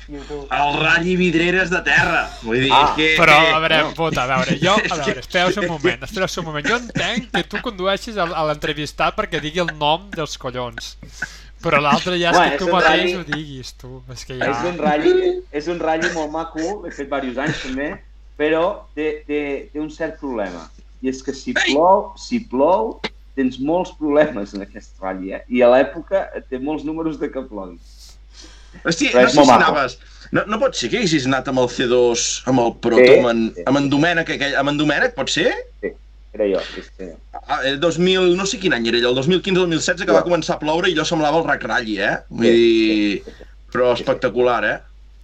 [0.09, 2.31] El Rally Vidreres de terra.
[2.43, 3.09] Vull dir, Ah, és que...
[3.21, 3.91] Però, a veure, no.
[3.95, 6.67] puta, a veure, jo, a veure, que- espereu un moment, espereu un moment.
[6.71, 10.95] Jo entenc que tu condueixis a, a l'entrevistat perquè digui el nom dels collons.
[11.61, 14.03] Però l'altre ja és Bueno, que és tu un mateix rally- ho diguis, tu.
[14.15, 14.49] És que ja...
[14.49, 15.23] És un ratll,
[15.61, 17.91] és un ratll molt maco, l'he fet diversos anys també,
[18.39, 18.65] però
[18.95, 19.41] té, té,
[19.73, 20.69] té un cert problema.
[21.03, 22.97] I és que si plou, si plou,
[23.39, 25.43] tens molts problemes en aquest ratll, eh?
[25.55, 27.79] I a l'època té molts números de que plogui.
[28.85, 29.99] Hosti, no sé si anaves...
[30.35, 33.29] No, no pot ser que haguessis anat amb el C2, amb el Proto, Sí, amb,
[33.31, 33.63] en, sí.
[33.71, 35.55] amb en Domènec, aquell, amb en Domènec, pot ser?
[36.37, 37.07] Era jo, sí, sí.
[37.47, 40.27] Ah, el 2000, no sé quin any era ell, el 2015-2016 que va Ja.
[40.27, 42.19] començar a ploure i allò semblava el Rack Rally, eh?
[42.29, 43.39] Vull Sí, dir...
[43.73, 44.77] Però espectacular, eh?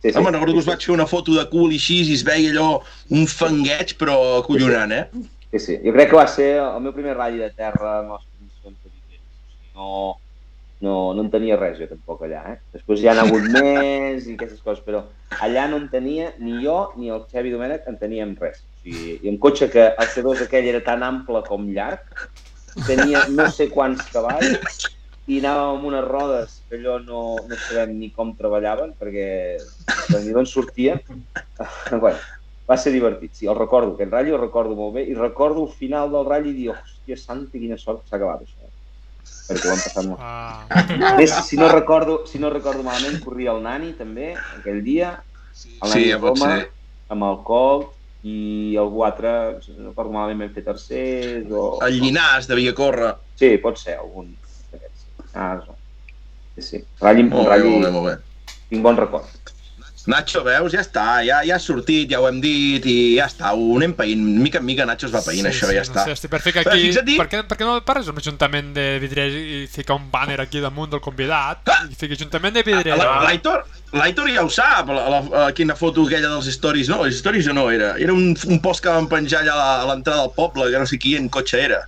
[0.04, 2.12] Sí, sí Home, recordo que us vaig fer una foto de cul i així i
[2.12, 2.66] es veia allò
[3.16, 5.06] un fangueig, però acollonant, eh?
[5.54, 5.78] Sí, sí.
[5.80, 8.92] Jo crec que va ser el meu primer ratll de terra amb les condicions de.
[9.74, 10.16] No,
[10.84, 12.56] no, no en tenia res jo tampoc allà, eh?
[12.76, 15.00] Després hi ha hagut més i aquestes coses, però
[15.46, 18.60] allà no en tenia ni jo ni el Xavi Domènech en teníem res.
[18.60, 22.28] O sigui, I un cotxe que el C2 aquell era tan ample com llarg,
[22.84, 24.90] tenia no sé quants cavalls
[25.26, 29.26] i anàvem amb unes rodes que allò no, no sabem ni com treballaven perquè
[30.20, 30.98] ni d'on sortia.
[32.02, 32.18] bueno,
[32.68, 35.72] va ser divertit, sí, el recordo, aquest ratll el recordo molt bé i recordo el
[35.72, 38.70] final del ratll i dir, hòstia santa, quina sort que s'ha acabat això.
[39.48, 40.20] Perquè ho hem passat molt.
[40.20, 45.16] Ah, més, si no recordo, si no recordo malament, corria el Nani també, aquell dia,
[45.64, 46.70] el Nani Sí, ja Roma, ser.
[47.16, 47.92] amb el Colt
[48.24, 51.66] i algú altre, si no recordo malament, vam fer tercers o...
[51.84, 53.14] El Llinàs devia córrer.
[53.40, 54.32] Sí, pot ser, algun.
[55.34, 55.58] Ah,
[56.56, 56.84] sí, sí.
[57.00, 58.18] Ratll, Molt bé, ratll, molt bé, molt bé.
[58.70, 59.40] tinc bon record.
[60.06, 60.68] Nacho, veus?
[60.74, 63.94] Ja està, ja, ja ha sortit, ja ho hem dit i ja està, ho anem
[63.96, 64.20] païnt.
[64.44, 66.02] Mica en mica Nacho es va païnt, això, ja no està.
[66.04, 66.90] Sé, estic per fer que Però aquí...
[66.90, 70.36] fixa't-hi- Per què, per què no parles amb l'Ajuntament de Vidrell i ficar un banner
[70.44, 71.64] aquí damunt del convidat?
[71.72, 71.86] Ah!
[71.88, 73.00] I fica Ajuntament de Vidrell.
[73.00, 73.64] La- L'Aitor
[73.94, 77.46] l'Aitor ja ho sap, la, la, la, quina foto aquella dels stories, no, les stories
[77.56, 80.32] no era, era un, un post que van penjar allà a la- a l'entrada del
[80.36, 81.80] poble, que no sé qui en cotxe era.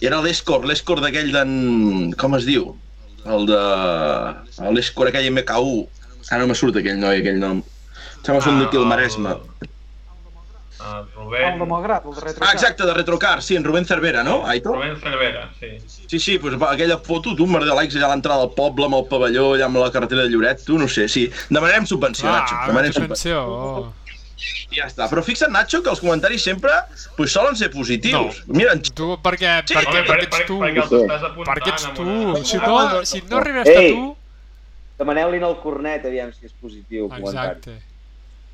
[0.00, 2.12] I era l'Escort, l'Escort d'aquell d'en...
[2.18, 2.70] com es diu?
[3.26, 3.62] El de...
[4.74, 5.86] l'Escort aquell MK1.
[6.30, 7.64] Ara no me surt aquell noi, aquell nom.
[8.22, 9.34] Sembla que són d'aquí al Maresme.
[9.34, 9.68] El, el
[10.78, 14.22] El Rubén, de Malgrat, el de Retro Ah, exacte, de Retrocar, sí, en Rubén Cervera,
[14.22, 14.76] no, Aitor?
[14.76, 15.72] Rubén Cervera, sí.
[16.06, 19.06] Sí, sí, doncs aquella foto, tu, de likes allà a l'entrada del poble, amb el
[19.10, 21.26] pavelló, allà amb la carretera de Lloret, tu, no sé, sí.
[21.50, 23.42] Demanarem subvenció, Nacho, Ah, demanarem una subvenció.
[23.42, 24.17] subvenció.
[24.38, 24.74] Oh.
[24.76, 26.70] Ja està, però fixa't, Nacho, que els comentaris sempre
[27.16, 28.44] pues, solen ser positius.
[28.46, 28.54] No.
[28.54, 30.58] Mira, en- Tu, perquè, Sí, perquè, perquè ets tu.
[30.62, 32.04] perquè apuntant Perquè ets tu.
[32.44, 34.16] Si no, si no arribes a tu...
[34.98, 37.20] Demaneu-li al Cornet, aviam si és positiu el.
[37.22, 37.76] Exacte.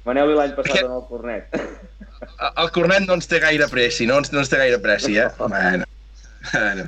[0.05, 1.61] Demaneu-li l'any passat Perquè- en el Cornet.
[2.65, 5.29] el Cornet no ens té gaire pressi, no ens, no ens té gaire pressi, eh?
[5.39, 5.85] Bueno.
[6.53, 6.85] Bueno.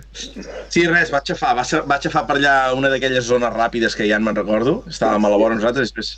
[0.68, 4.18] Sí, res, vaig xafar, vaig, vaig xafar per allà una d'aquelles zones ràpides que ja
[4.22, 4.82] me'n recordo.
[4.90, 6.16] Estàvem a la vora nosaltres, després...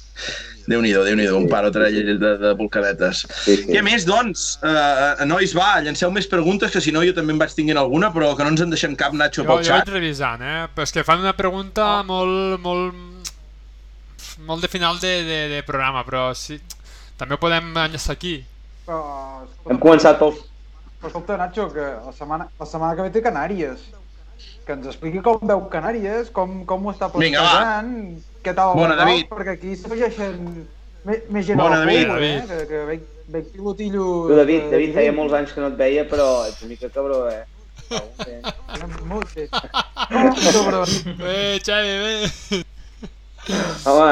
[0.68, 3.22] Déu-n'hi-do, déu nhi déu un pare o tres de, de volcadetes.
[3.40, 3.70] Sí, sí.
[3.70, 4.58] Què més, doncs?
[4.60, 8.10] Uh, nois, va, llanceu més preguntes, que si no jo també en vaig tinguent alguna,
[8.12, 9.92] però que no ens en deixem cap, Nacho, Jo, pel jo vaig xat.
[9.94, 10.66] revisant, eh?
[10.74, 13.32] Però és que fan una pregunta molt, molt,
[14.44, 16.60] molt de final de, de, de programa, però sí,
[17.16, 18.36] també ho podem enllaçar aquí.
[18.84, 19.00] Però,
[19.72, 20.36] Hem començat pel...
[20.98, 23.84] Però escolta, Nacho, que la setmana, la setmana que ve té Canàries.
[24.66, 27.92] Que ens expliqui com veu Canàries, com, com ho està plantejant,
[28.44, 29.28] què tal el Bona, golf, David.
[29.30, 30.66] perquè aquí s'afegeixen
[31.06, 32.06] més gent Bona, David.
[32.10, 32.18] pou, eh?
[32.18, 32.50] David.
[32.50, 34.08] Que, que veig, veig pilotillo...
[34.28, 37.22] Tu, David, David, feia molts anys que no et veia, però ets una mica cabró,
[37.30, 37.44] eh?
[39.08, 39.46] Molt bé.
[40.52, 40.82] Sobre...
[41.22, 42.64] Bé, Xavi, bé!
[43.88, 44.10] Home,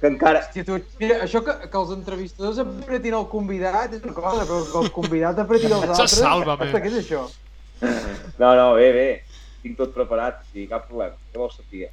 [0.00, 0.42] que encara...
[0.52, 4.82] Tu, mira, això que, que els entrevistadors apretin el convidat és una cosa, però que
[4.84, 6.18] el convidat apreti els Això altres...
[6.20, 6.68] sàlvame.
[6.68, 7.22] Ostres, què és això?
[8.40, 9.08] No, no, bé, bé.
[9.62, 11.16] Tinc tot preparat, sí, cap problema.
[11.32, 11.90] Què vols saber?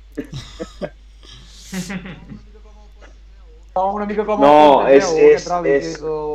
[3.74, 4.51] Fa una mica com No,
[4.86, 5.88] el és- és- és-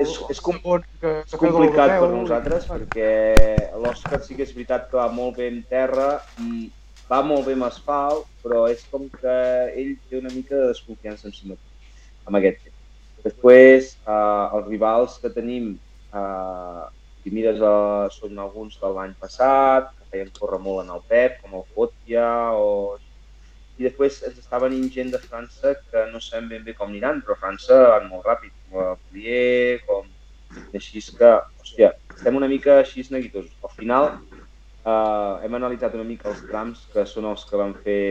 [0.03, 3.12] és- és com- que, que És complicat per nosaltres perquè
[3.79, 6.09] l'Òscar sí que és veritat que va molt bé en terra
[6.43, 6.73] i
[7.11, 9.37] va molt bé amb asfalt, però és com que
[9.81, 11.97] ell té una mica de desconfiança en si mateix,
[12.29, 12.77] amb aquest tema.
[13.25, 15.73] Després, eh, els rivals que tenim,
[16.15, 16.85] eh,
[17.23, 21.41] si mires, eh, són alguns de l'any passat, que feien córrer molt en el Pep,
[21.43, 22.99] com el Fotia, o...
[23.79, 27.21] i després ens està venint gent de França que no sabem ben bé com aniran,
[27.23, 30.09] però a França van molt ràpid, com el Polier, com
[30.75, 31.31] així que,
[31.63, 33.55] hòstia, estem una mica així neguitosos.
[33.63, 34.11] Al final,
[34.89, 38.03] eh, hem analitzat una mica els trams que són els que van fer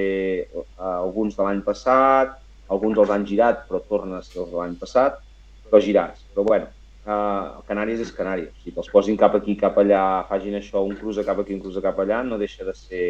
[0.45, 0.63] eh,
[0.93, 2.37] alguns de l'any passat,
[2.73, 5.19] alguns els han girat, però tornen a ser els de l'any passat,
[5.67, 6.25] però girats.
[6.33, 6.69] Però bueno,
[7.05, 8.51] eh, Canàries és Canàries.
[8.53, 10.01] O sigui, que els posin cap aquí, cap allà,
[10.31, 13.05] facin això, un cruza cap aquí, un cruza cap allà, no deixa de ser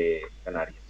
[0.46, 0.84] Canàries.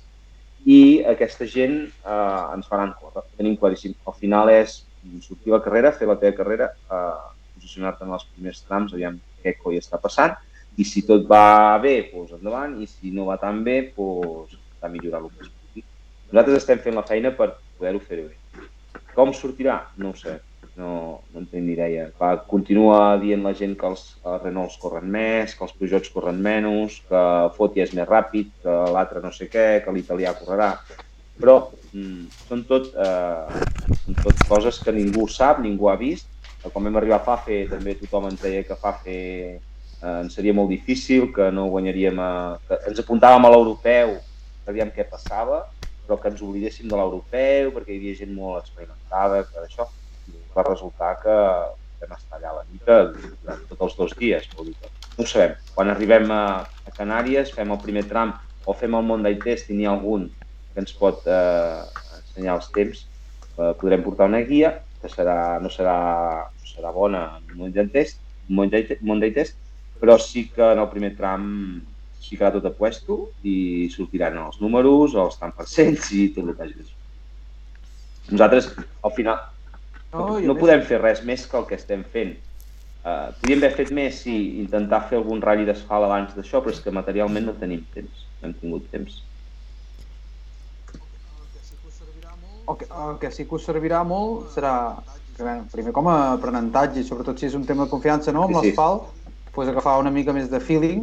[0.68, 0.80] I
[1.14, 3.96] aquesta gent eh, ens faran córrer, tenim claríssim.
[4.10, 4.82] Al final és
[5.24, 9.56] sortir la carrera, fer la teva carrera, eh, posicionar-te en els primers trams, aviam què
[9.62, 10.36] coi està passant,
[10.78, 14.92] i si tot va bé, doncs endavant, i si no va tan bé, doncs intentar
[14.94, 15.86] millorar el que es pugui.
[16.32, 18.68] Nosaltres estem fent la feina per poder-ho fer bé.
[19.18, 19.80] Com sortirà?
[19.98, 20.36] No ho sé,
[20.78, 20.92] no,
[21.34, 22.12] no en tinc ni idea.
[22.18, 24.06] Clar, continua dient la gent que els
[24.44, 28.78] Renaults corren més, que els Peugeots corren menys, que el Fotia és més ràpid, que
[28.94, 30.76] l'altre no sé què, que l'italià correrà.
[31.38, 31.58] Però
[31.94, 33.66] mm, són, tot, eh,
[34.04, 36.30] són tot coses que ningú sap, ningú ha vist.
[36.68, 39.18] Quan vam arribar a FAFE també tothom ens deia que FAFE
[40.02, 42.32] eh, ens seria molt difícil, que no guanyaríem a...
[42.68, 44.18] que ens apuntàvem a l'europeu,
[44.68, 45.64] sabíem què passava,
[46.06, 49.88] però que ens oblidéssim de l'europeu perquè hi havia gent molt experimentada, que això.
[50.28, 51.36] I va resultar que
[52.02, 54.48] vam estar allà a la nit durant tots els dos dies.
[54.56, 55.56] Vol dir que no ho sabem.
[55.76, 58.36] Quan arribem a, a Canàries, fem el primer tram
[58.68, 60.28] o fem el Monday Test i n'hi ha algun
[60.74, 61.84] que ens pot eh,
[62.20, 63.06] ensenyar els temps,
[63.58, 65.98] eh, podrem portar una guia que serà, no, serà,
[66.52, 67.74] no serà bona en un
[68.50, 69.58] Monday Test,
[70.00, 71.46] però sí que en el primer tram
[72.28, 73.18] ficarà tot a puesto
[73.48, 76.88] i sortiran els números, els tant percents i tot el que hagi.
[78.34, 78.74] Nosaltres,
[79.08, 79.40] al final,
[80.12, 82.36] no, i no podem fer res més que el que estem fent.
[83.08, 86.82] Uh, podríem haver fet més si intentar fer algun ratll d'asfalt abans d'això, però és
[86.84, 89.22] que materialment no tenim temps, no hem tingut temps.
[92.68, 94.74] El que, el que sí que us servirà molt serà,
[95.72, 98.60] primer com a aprenentatge, i sobretot si és un tema de confiança no, amb Sí,
[98.60, 98.74] sí.
[98.74, 99.08] l'asfalt,
[99.58, 101.00] pues agafar una mica més de feeling,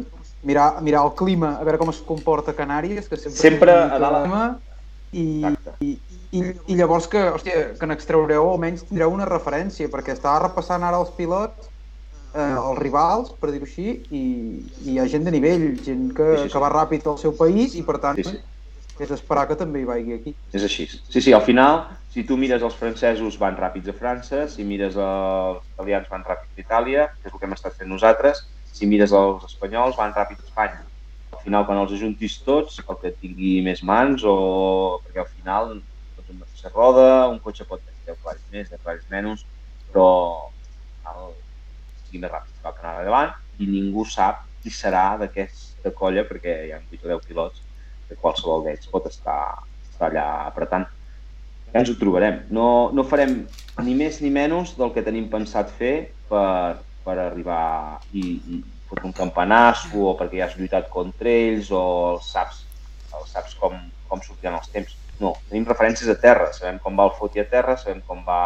[0.47, 4.61] mirar, mirar el clima, a veure com es comporta Canàries, que sempre, Sempre a dalt.
[5.11, 5.43] i,
[5.83, 5.89] i,
[6.31, 6.41] i,
[6.71, 11.11] i llavors que, hòstia, que n'extraureu almenys tindreu una referència, perquè estava repassant ara els
[11.19, 11.67] pilots,
[12.31, 14.23] eh, els rivals, per dir-ho així, i,
[14.87, 16.53] i hi ha gent de nivell, gent que, Sí, sí, sí.
[16.55, 18.39] que va ràpid al seu país i per tant Sí, sí.
[19.03, 20.35] és d'esperar que també hi vagi aquí.
[20.55, 20.87] És així.
[20.87, 21.83] Sí, sí, al final,
[22.15, 26.53] si tu mires els francesos van ràpids a França, si mires els italians van ràpids
[26.55, 28.39] a Itàlia, que és el que hem estat fent nosaltres,
[28.71, 30.85] si mires els espanyols van ràpids a Espanya.
[31.35, 34.37] Al final, quan els ajuntis tots, el que tingui més mans, o
[35.03, 35.75] perquè al final
[36.15, 37.05] tots una mateixa roda,
[37.35, 39.45] un cotxe pot tenir 10 cavalls més, 10 cavalls menys,
[39.91, 40.09] però
[41.11, 41.37] el,
[42.07, 46.61] sigui més ràpid que el anava davant i ningú sap qui serà d'aquesta colla perquè
[46.63, 47.65] hi ha 8 o 10 pilots
[48.07, 49.41] que qualsevol d'ells pot estar,
[49.91, 50.87] estar allà apretant.
[51.73, 52.41] Ja ens ho trobarem.
[52.57, 53.35] No, no farem
[53.85, 55.95] ni més ni menys del que tenim pensat fer
[56.31, 57.63] per, per arribar
[58.11, 61.81] i, i fotre un campanasso o perquè ja has lluitat contra ells o
[62.13, 62.61] els saps,
[63.19, 63.75] els saps com,
[64.09, 64.97] com sortiran els temps.
[65.23, 68.41] No, tenim referències a terra, sabem com va el Foti a terra, sabem com va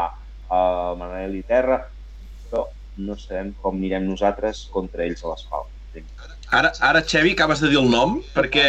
[0.58, 1.80] el Manel a terra,
[2.50, 2.68] però
[3.08, 5.74] no sabem com anirem nosaltres contra ells a l'asfalt.
[6.52, 8.66] Ara, ara, Xevi, acabes de dir el nom, perquè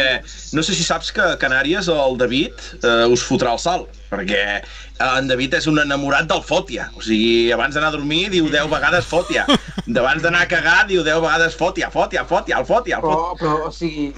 [0.53, 4.41] no sé si saps que a Canàries el David eh, us fotrà el salt, perquè
[4.59, 4.61] eh,
[5.07, 6.91] en David és un enamorat del fòtia.
[6.93, 9.47] O sigui, abans d'anar a dormir diu 10 vegades fòtia.
[9.87, 13.41] D'abans d'anar a cagar diu 10 vegades fòtia, fòtia, fòtia, el fòtia, el Però, fòtia.
[13.41, 14.11] però, o sigui,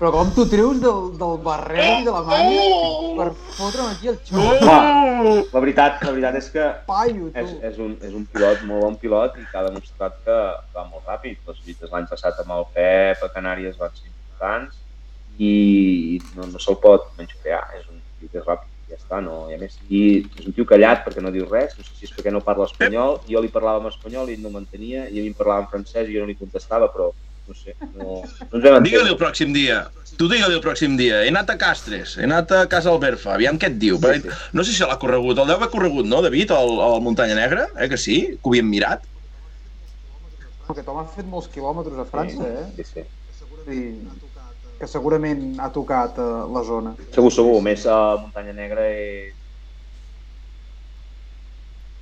[0.00, 2.62] però com t'ho treus del, del barrel i de la manya
[3.18, 3.26] per
[3.58, 4.40] fotre'm aquí el xou?
[4.40, 7.58] Home, la veritat, la veritat és que Paio, és, tu.
[7.68, 10.38] és, un, és un pilot, molt bon pilot i que ha demostrat que
[10.72, 11.36] va molt ràpid.
[11.50, 14.80] Les lluites l'any passat amb el Pep a Canàries van ser importants
[15.36, 17.60] i no, no se'l pot menysprear.
[17.76, 19.76] És un és ràpid, ja està, no hi ha més.
[19.92, 22.40] I és un tio callat perquè no diu res, no sé si és perquè no
[22.46, 25.66] parla espanyol, jo li parlava en espanyol i no m'entenia, i a mi em parlava
[25.66, 27.12] en francès i jo no li contestava, però
[27.50, 28.20] no sé, no,
[28.52, 29.80] no ens Digue-li el pròxim dia.
[30.14, 31.24] Tu digue-li el pròxim dia.
[31.24, 33.98] He anat a Castres, he anat a Casa Alberfa, aviam què et diu.
[33.98, 34.36] Sí, Sí, sí.
[34.54, 37.66] No sé si l'ha corregut, el deu haver corregut, no, David, al, al Muntanya Negra?
[37.74, 38.18] Eh que sí?
[38.36, 39.06] Que ho havíem mirat?
[40.70, 42.66] Aquest home ha fet molts quilòmetres a França, eh?
[42.78, 43.06] Sí, sí.
[43.66, 43.82] Dir,
[44.78, 46.94] que segurament ha tocat eh, la zona.
[47.16, 49.34] Segur, segur, més a Muntanya Negra és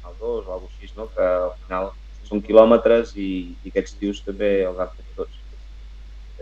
[0.05, 1.09] el 2 o alguna així, no?
[1.17, 1.91] que al final
[2.29, 3.31] són quilòmetres i,
[3.65, 5.38] i aquests tios també els han fet tots,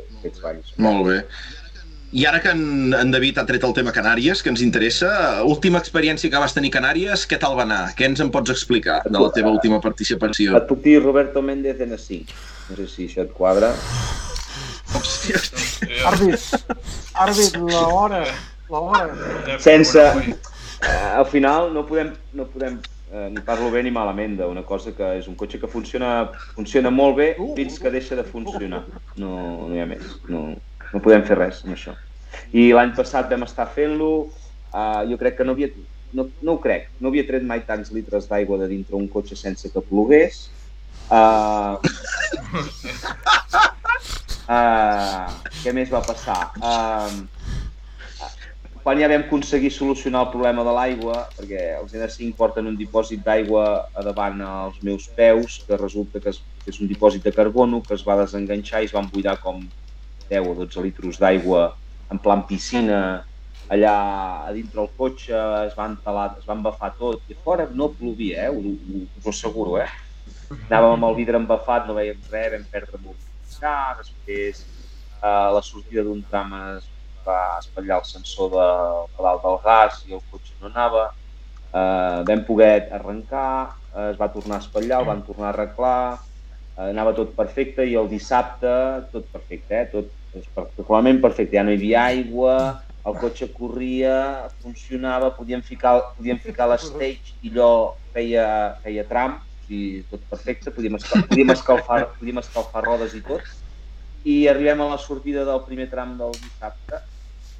[0.02, 0.74] aquests valls.
[0.82, 1.20] Molt bé.
[2.16, 5.10] I ara que en, en David ha tret el tema Canàries, que ens interessa,
[5.44, 7.82] última experiència que vas tenir Canàries, què tal va anar?
[7.98, 10.54] Què ens en pots explicar de la teva última participació?
[10.56, 12.36] Et puc dir Roberto Méndez en 5
[12.68, 13.70] no sé si això et quadra.
[14.96, 16.00] Hòstia, hòstia.
[16.10, 16.46] Àrbit,
[17.26, 18.20] àrbit, la hora,
[18.72, 19.58] la hora.
[19.62, 20.02] Sense...
[20.86, 22.74] Eh, al final no podem, no podem
[23.12, 26.90] eh, ni parlo bé ni malament d'una cosa que és un cotxe que funciona, funciona
[26.90, 28.84] molt bé fins que deixa de funcionar.
[29.16, 29.32] No,
[29.68, 30.16] no hi ha més.
[30.28, 30.48] No,
[30.92, 31.96] no podem fer res amb això.
[32.52, 34.10] I l'any passat vam estar fent-lo,
[34.72, 35.70] uh, jo crec que no havia,
[36.16, 39.38] no, no ho crec, no havia tret mai tants litres d'aigua de dintre un cotxe
[39.38, 40.46] sense que plogués.
[41.06, 41.78] Uh,
[44.50, 45.26] uh,
[45.62, 46.40] què més va passar?
[46.58, 47.35] Uh,
[48.86, 53.24] quan ja vam aconseguir solucionar el problema de l'aigua, perquè els N5 porten un dipòsit
[53.26, 57.32] d'aigua a davant als meus peus, que resulta que és, que és un dipòsit de
[57.34, 59.58] carbono que es va desenganxar i es van buidar com
[60.30, 61.64] 10 o 12 litros d'aigua
[62.14, 63.02] en plan piscina
[63.74, 63.98] allà
[64.46, 65.34] a dintre el cotxe,
[65.66, 68.54] es van talar, es van embafar tot, i fora no plovia, eh?
[68.54, 69.90] Ho, ho, us ho asseguro, eh?
[70.68, 73.18] Anàvem amb el vidre embafat, no veiem res, vam perdre molt
[73.58, 76.92] gas, després eh, la sortida d'un tram es
[77.26, 78.66] va espatllar el sensor de
[79.16, 81.08] pedal del gas i el cotxe no anava.
[81.76, 86.18] Eh, vam poder arrencar, eh, es va tornar a espatllar, el van tornar a arreglar,
[86.76, 88.72] eh, anava tot perfecte i el dissabte
[89.12, 89.88] tot perfecte, eh?
[89.92, 90.12] tot
[90.54, 92.56] particularment perfecte, ja no hi havia aigua,
[93.06, 97.70] el cotxe corria, funcionava, podíem ficar, podíem ficar l'stage i allò
[98.14, 98.46] feia,
[98.82, 103.52] feia tram, sigui, tot perfecte, podíem, escal, podíem, escalfar, podíem escalfar rodes i tot.
[104.26, 106.98] I arribem a la sortida del primer tram del dissabte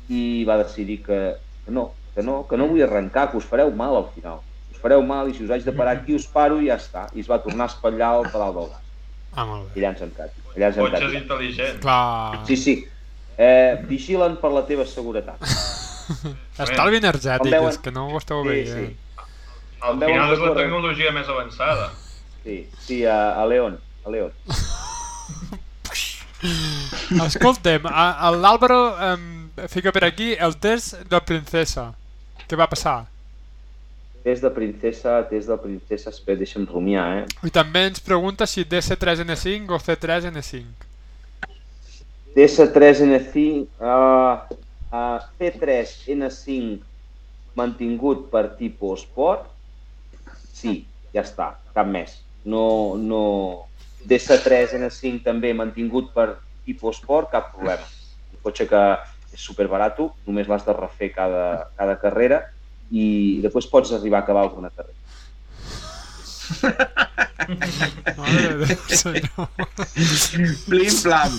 [0.08, 3.70] i va decidir que, que no, que no, que no vull arrencar, que us fareu
[3.74, 4.40] mal al final.
[4.72, 7.06] Us fareu mal i si us haig de parar aquí us paro i ja està.
[7.14, 8.82] I es va tornar a espatllar el pedal del gas.
[9.36, 9.86] Ah, molt I bé.
[9.86, 10.32] allà ens hem quedat.
[10.56, 11.80] Allà ens hem Cotxes intel·ligents.
[11.82, 12.76] Clar, Sí, sí.
[13.36, 15.42] Eh, vigilen per la teva seguretat.
[16.64, 18.88] estalvi energètic, veuen- és que no ho esteu Sí, veient.
[18.88, 18.96] sí.
[19.82, 21.90] Al final és la tecnologia més avançada.
[22.42, 23.76] Sí, sí, a, a León,
[24.06, 24.32] a León.
[27.26, 27.86] Escolta'm,
[28.40, 28.80] l'Àlvaro
[29.12, 29.22] em
[29.68, 31.90] fica per aquí el test de princesa.
[32.46, 33.06] Què va passar?
[34.26, 37.24] Test de princesa, test de princesa, espera, deixa'm rumiar, eh?
[37.46, 40.86] I també ens pregunta si DS3N5 o C3N5.
[42.36, 44.34] DS3N5, uh,
[44.90, 46.82] uh, C3N5
[47.56, 49.46] mantingut per tipus sport,
[50.52, 50.82] sí,
[51.14, 52.18] ja està, cap més.
[52.44, 53.22] No, no...
[54.06, 56.36] DS3N5 també mantingut per
[56.66, 57.86] tipus sport, cap problema.
[58.36, 58.82] Un cotxe que
[59.34, 62.42] és superbarato, només l'has de refer cada, cada carrera
[62.90, 64.94] i després pots arribar a acabar alguna carrera.
[70.66, 71.32] Plim plam,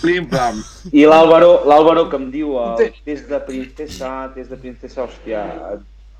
[0.00, 0.60] plim plam.
[0.94, 5.40] I l'Àlvaro, l'Àlvaro que em diu el test de princesa, test de princesa, hòstia,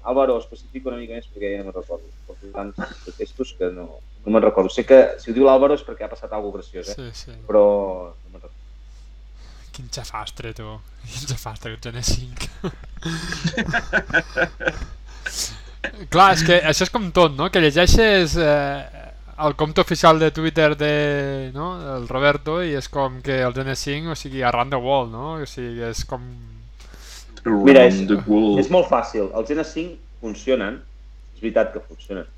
[0.02, 2.06] Àlvaro, especifica una mica més perquè ja no me'n recordo.
[2.26, 3.86] Porto tants de testos que no,
[4.24, 4.70] no me'n recordo.
[4.74, 6.96] Sé que si ho diu l'Àlvaro és perquè ha passat alguna cosa graciós, eh?
[6.98, 7.32] Sí, sí.
[7.46, 7.64] però.
[9.72, 10.68] Quin xafastre, tu.
[11.02, 12.48] Quin xafastre, aquest N5.
[16.12, 17.48] Clar, és que això és com tot, no?
[17.50, 19.02] Que llegeixes eh,
[19.46, 21.74] el compte oficial de Twitter de, no?
[21.96, 25.38] el Roberto i és com que el N5, o sigui, arran the wall, no?
[25.42, 26.22] O sigui, és com...
[27.42, 27.98] Mira, és,
[28.62, 29.32] és molt fàcil.
[29.34, 30.78] Els N5 funcionen,
[31.34, 32.28] és veritat que funcionen,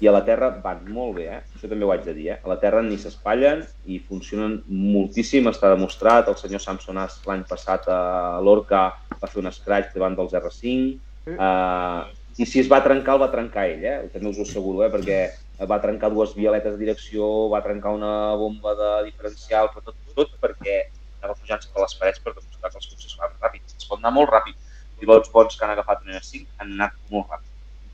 [0.00, 1.40] i a la Terra van molt bé, eh?
[1.56, 2.38] Això també ho haig de dir, eh?
[2.44, 6.30] A la Terra ni s'espatllen i funcionen moltíssim, està demostrat.
[6.30, 7.98] El senyor Samsonàs l'any passat a
[8.44, 8.84] l'Orca
[9.18, 10.94] va fer un scratch davant dels R5.
[11.34, 12.06] Uh,
[12.38, 13.98] I si es va trencar, el va trencar ell, eh?
[14.14, 14.92] També us ho asseguro, eh?
[14.94, 15.18] Perquè
[15.66, 20.38] va trencar dues vialetes de direcció, va trencar una bomba de diferencial, però tot, tot
[20.38, 20.78] perquè
[21.18, 23.66] anava pujant-se per les parets per demostrar que els cotxes van ràpid.
[23.74, 24.54] Es pot anar molt ràpid.
[25.02, 27.47] Pilots bons que han agafat un N5 han anat molt ràpid.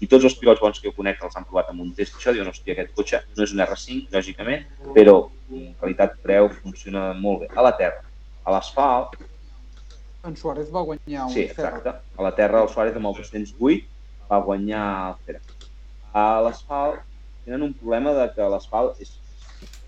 [0.05, 2.35] I tots els pilots bons que jo conec els han provat amb un test això,
[2.35, 5.15] diuen, hòstia, aquest cotxe no és un R5, lògicament, però
[5.55, 7.49] en qualitat-preu funciona molt bé.
[7.57, 8.05] A la terra,
[8.45, 9.17] a l'asfalt,
[10.25, 14.31] En Suárez va guanyar un sí, exacte, a la terra el Suárez amb el 208
[14.31, 15.43] va guanyar el Fera.
[16.17, 17.03] A l'asfalt
[17.45, 19.13] tenen un problema de que l'asfalt és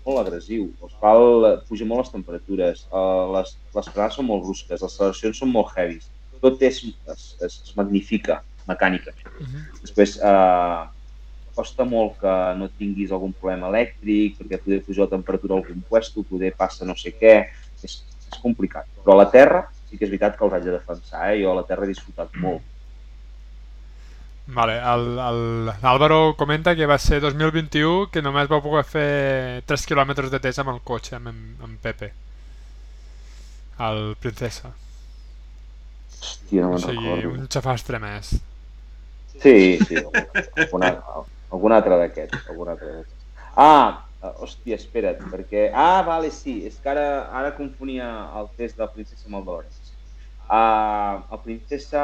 [0.05, 0.67] molt agressiu.
[0.83, 5.53] L'asfalt puja molt les temperatures, eh, les, les frenades són molt brusques, les acceleracions són
[5.55, 6.05] molt heavies.
[6.43, 9.27] Tot és, es, es, es magnifica mecànicament.
[9.39, 9.81] Uh -huh.
[9.81, 10.87] Després, eh,
[11.55, 16.23] costa molt que no tinguis algun problema elèctric, perquè poder pujar la temperatura al compuesto,
[16.23, 17.35] poder passa no sé què,
[17.83, 18.85] és, és complicat.
[19.03, 21.41] Però a la Terra sí que és veritat que els haig de defensar, eh?
[21.41, 22.61] jo a la Terra he disfrutat molt.
[24.47, 30.39] Vale, l'Àlvaro comenta que va ser 2021 que només va poder fer 3 quilòmetres de
[30.39, 31.27] test amb el cotxe, amb,
[31.63, 32.13] amb Pepe.
[33.83, 34.71] El Princesa.
[36.17, 37.33] Hòstia, no O me'n sigui, recordo.
[37.33, 38.37] un xafastre més.
[39.41, 40.01] Sí, sí,
[41.51, 43.25] algun altre d'aquests, algun altre d'aquests.
[43.57, 45.67] Ah, eh, hòstia, espera't, perquè...
[45.73, 47.07] Ah, vale, sí, és que ara,
[47.39, 48.07] ara confonia
[48.39, 49.93] el test de Princesa amb el de l'Orense.
[50.47, 52.03] Uh, el Princesa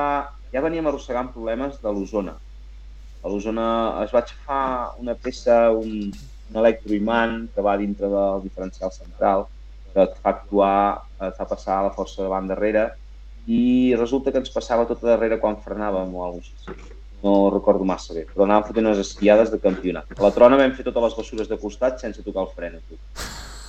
[0.52, 2.36] ja veníem arrossegant problemes de l'ozona.
[3.24, 3.68] A l'ozona
[4.04, 4.64] es va aixafar
[5.00, 6.12] una peça, un,
[6.52, 9.48] un electroimant que va dintre del diferencial central,
[9.94, 10.82] que et fa actuar,
[11.24, 12.90] et fa passar la força davant darrere,
[13.48, 16.93] i resulta que ens passava tot a darrere quan frenàvem o alguna cosa així.
[17.24, 20.10] No recordo massa bé, però anàvem fotent unes esquiades de campionat.
[20.18, 22.82] A la trona vam fer totes les bessures de costat sense tocar el fren.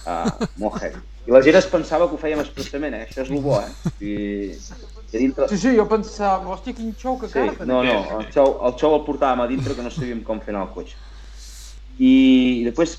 [0.05, 0.99] Uh, molt heavy.
[1.25, 3.07] I la gent es pensava que ho fèiem expressament, eh?
[3.07, 3.93] Això és el bo, eh?
[4.05, 4.17] I,
[5.15, 5.47] i dintre...
[5.53, 8.99] Sí, sí, jo pensava, hòstia, quin xou que Sí, no, no, el xou, el xou
[8.99, 10.99] el portàvem a dintre que no sabíem com fer anar el cotxe.
[11.95, 12.13] I,
[12.59, 12.99] i després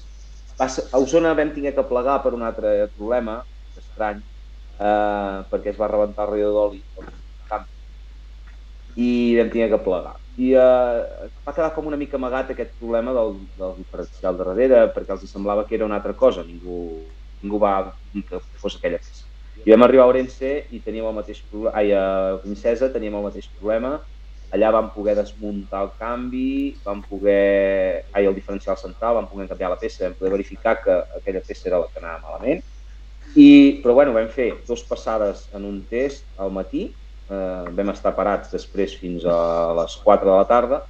[0.57, 3.41] a Osona vam haver que plegar per un altre problema,
[3.77, 4.23] estrany,
[4.79, 6.83] eh, perquè es va rebentar el radiador d'oli
[8.95, 10.15] i vam haver que plegar.
[10.35, 14.81] I eh, va quedar com una mica amagat aquest problema del, del diferencial de darrere
[14.95, 17.05] perquè els semblava que era una altra cosa, ningú,
[17.43, 17.77] ningú va
[18.11, 19.29] dir que fos aquella peça.
[19.63, 23.23] I vam arribar a Orense i teníem el mateix problema, ai, a Princesa teníem el
[23.23, 23.95] mateix problema,
[24.55, 29.71] allà vam poder desmuntar el canvi, vam poder, ai, el diferencial central, vam poder canviar
[29.71, 32.61] la peça, vam poder verificar que aquella peça era la que anava malament,
[33.35, 36.89] i, però bueno, vam fer dos passades en un test al matí,
[37.29, 39.37] eh, vam estar parats després fins a
[39.81, 40.81] les 4 de la tarda,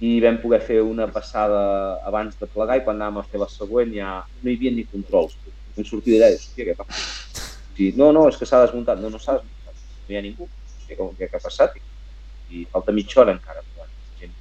[0.00, 1.60] i vam poder fer una passada
[2.04, 4.84] abans de plegar i quan anàvem a fer la següent ja no hi havia ni
[4.90, 5.36] controls.
[5.76, 7.44] Vam sortir d'allà i hòstia, què passa?
[7.76, 9.00] I, no, no, és que s'ha desmuntat.
[9.00, 9.80] No, no s'ha desmuntat.
[10.06, 10.48] No hi ha ningú.
[10.48, 11.76] Hòstia, com, què, què ha passat?
[12.52, 13.64] I falta mitja hora encara.
[14.20, 14.36] Gent,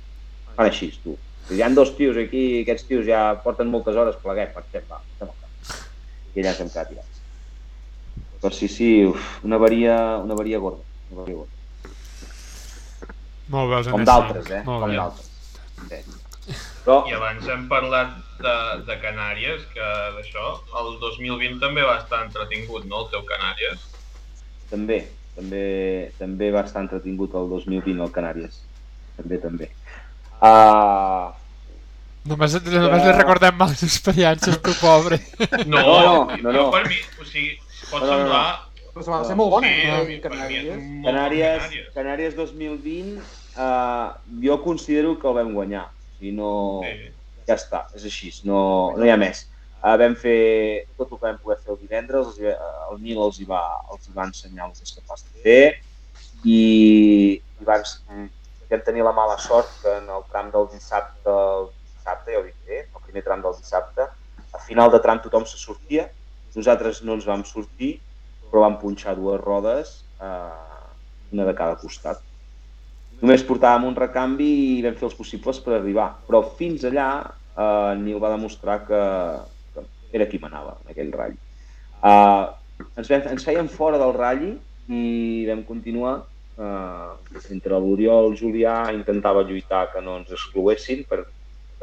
[0.56, 1.16] fan així, tu.
[1.56, 4.82] Hi ha dos tios aquí, aquests tios ja porten moltes hores pleguem, per què?
[4.90, 5.00] Va.
[6.36, 7.22] I allà ens hem quedat tirats.
[8.42, 10.84] Però sí, sí, uf, una varia, una varia gorda.
[11.12, 11.46] Gorda.
[13.54, 14.06] Molt bé, els Com NS5.
[14.10, 14.62] d'altres, eh?
[14.66, 15.32] Molt Com d'altres.
[15.90, 16.56] Sí.
[16.86, 18.54] Però, I abans hem parlat de,
[18.86, 19.86] de Canàries, que
[20.18, 20.46] d'això,
[20.82, 23.92] el 2020 també va estar entretingut, no, el teu Canàries?
[24.70, 25.00] també,
[25.36, 25.64] també,
[26.20, 28.60] també va estar entretingut el 2020 al Canàries.
[29.18, 29.70] També, també.
[30.42, 31.32] Uh,
[32.26, 35.20] Només, només li recordem males experiències, tu pobre.
[35.70, 36.64] No, No, no, no, no.
[36.74, 37.54] per mi, o sigui,
[37.92, 38.42] pot No, no, no.
[38.96, 39.82] Però va ser molt bona, Sí,
[40.16, 40.20] eh?
[40.24, 40.78] Canàries.
[41.04, 41.88] Canàries, Canàries.
[41.98, 43.18] Canàries 2020,
[43.60, 44.14] uh,
[44.46, 45.90] jo considero que el vam guanyar.
[45.92, 46.52] O sigui, no...
[46.86, 47.12] Sí.
[47.46, 48.60] Ja està, és així, no,
[48.98, 49.44] no hi ha més.
[49.84, 50.38] Uh, vam fer
[50.98, 53.60] tot el que vam poder fer el divendres, els, va- el Nil els hi, va,
[53.94, 55.60] els hi va ensenyar el que és capaç de fer
[56.48, 56.58] i,
[57.38, 57.84] i van,
[58.72, 61.68] vam tenir la mala sort que en el tram del dissabte, el
[62.00, 64.08] dissabte ja ho dic bé, el primer tram del dissabte,
[64.56, 66.08] a final de tram tothom se sortia,
[66.56, 68.00] nosaltres no ens vam sortir,
[68.56, 69.90] però vam punxar dues rodes,
[70.24, 72.22] eh, una de cada costat.
[73.20, 74.48] Només portàvem un recanvi
[74.78, 76.06] i vam fer els possibles per arribar.
[76.24, 79.02] Però fins allà eh, Nil va demostrar que,
[79.74, 79.84] que
[80.16, 81.36] era qui manava en aquell ratll.
[81.36, 82.46] Eh,
[82.86, 84.48] ens, vam, ens feien fora del ratll
[84.88, 85.04] i
[85.52, 86.16] vam continuar.
[86.56, 91.26] Eh, entre l'Oriol i el Julià intentava lluitar que no ens excloessin per,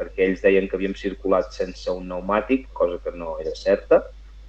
[0.01, 4.01] perquè ells deien que havíem circulat sense un pneumàtic, cosa que no era certa.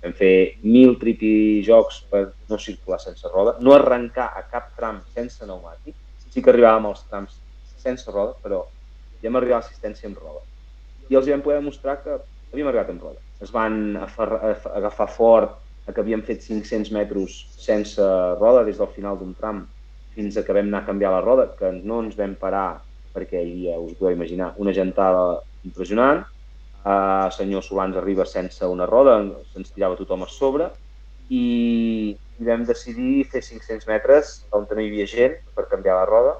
[0.05, 5.41] Vam fer mil tripijocs per no circular sense roda, no arrencar a cap tram sense
[5.41, 5.97] pneumàtic,
[6.29, 7.39] sí que arribàvem als trams
[7.81, 8.61] sense roda, però
[9.23, 10.43] ja vam arribar a l'assistència amb roda.
[11.09, 12.19] I els vam poder demostrar que
[12.53, 13.21] havíem arribat amb roda.
[13.45, 15.57] Es van agafar fort
[15.89, 18.05] a que havíem fet 500 metres sense
[18.41, 19.65] roda des del final d'un tram
[20.15, 22.69] fins a que vam anar a canviar la roda, que no ens vam parar
[23.15, 25.25] perquè hi havia, us podeu imaginar, una gentada
[25.67, 26.25] impressionant.
[26.85, 29.17] Uh, senyor Solans arriba sense una roda,
[29.49, 30.67] se'ns tirava tothom a sobre
[31.33, 32.13] i,
[32.45, 36.35] vam decidir fer 500 metres on no hi havia gent per canviar la roda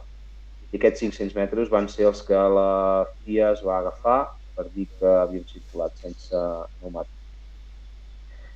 [0.69, 4.19] i aquests 500 metres van ser els que la FIA es va agafar
[4.55, 7.15] per dir que havíem circulat sense pneumàtic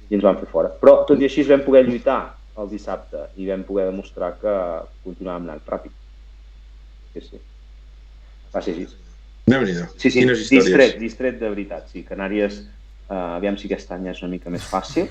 [0.08, 0.74] i ens van fer fora.
[0.82, 2.20] Però tot i així vam poder lluitar
[2.60, 4.54] el dissabte i vam poder demostrar que
[5.04, 5.94] continuàvem anant ràpid.
[7.14, 7.44] Sí, sí.
[8.54, 9.07] Va ser així.
[9.96, 10.64] Sí, sí, Quines històries.
[10.64, 11.88] distret, distret de veritat.
[11.92, 12.60] Sí, Canàries,
[13.08, 15.08] uh, aviam si aquest any és una mica més fàcil.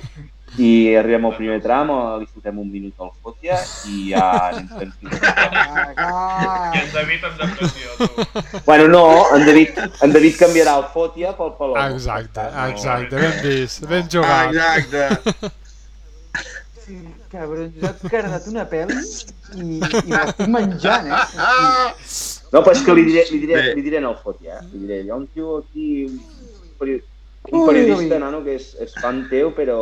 [0.57, 3.57] I arribem al primer tram, eh, li fotem un minut al fòtia
[3.91, 5.19] i ja anem tranquils.
[5.99, 8.07] Ah, I en David en depressió, tu.
[8.65, 9.03] Bueno, no,
[9.35, 9.69] en David,
[10.03, 11.89] en David canviarà el fòtia pel Paloma.
[11.91, 14.53] Exacte, exacte, ben vist, ben jugat.
[14.55, 15.51] exacte.
[17.31, 18.99] cabron, jo he cardat una pel·li i,
[19.81, 21.25] i l'estic menjant, eh?
[22.53, 23.63] No, però és que li diré, li diré, Bé.
[23.75, 24.65] li diré en el fòtia, eh?
[24.73, 26.13] Li diré, hi ha un tio aquí, un,
[26.79, 27.01] peri-
[27.51, 28.21] un periodista, ui.
[28.23, 29.77] nano, que és, és fan teu, però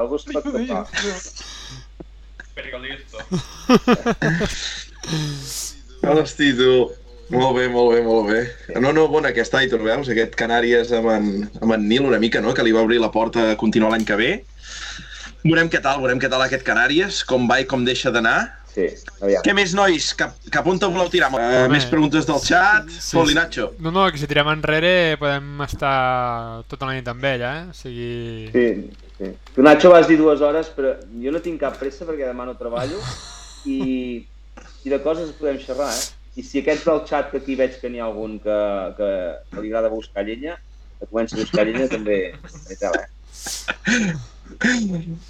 [0.00, 0.82] algo es pot tocar.
[2.54, 3.18] Periodista.
[6.04, 6.72] Hosti, tu.
[7.32, 8.40] Molt bé, molt bé, molt bé.
[8.84, 10.10] No, no, bona aquesta, Aitor, veus?
[10.12, 11.28] Aquest Canàries amb en,
[11.62, 14.04] amb en Nil una mica, no?, que li va obrir la porta a continuar l'any
[14.06, 14.28] que ve.
[15.44, 18.38] Veurem què tal, veurem què tal aquest Canàries, com va i com deixa d'anar.
[18.74, 18.86] Sí,
[19.20, 19.42] aviam.
[19.44, 20.06] Què més, nois?
[20.16, 21.28] Cap, cap on te voleu tirar?
[21.30, 21.68] Uh, Home.
[21.76, 22.88] més preguntes del xat?
[22.88, 23.68] Sí, Sí, Poli Nacho.
[23.84, 27.60] No, no, que si tirem enrere podem estar tota la nit amb ell, eh?
[27.68, 28.48] O sigui...
[28.56, 28.66] Sí,
[29.20, 29.30] sí.
[29.52, 32.56] Tu, Nacho, vas dir dues hores, però jo no tinc cap pressa perquè demà no
[32.58, 32.98] treballo
[33.76, 33.78] i,
[34.24, 36.04] i de coses podem xerrar, eh?
[36.40, 38.60] I si aquests del xat, que aquí veig que n'hi ha algun que,
[38.96, 39.10] que,
[39.52, 40.56] que li agrada buscar llenya,
[40.98, 44.14] que comença a buscar llenya també, també eh?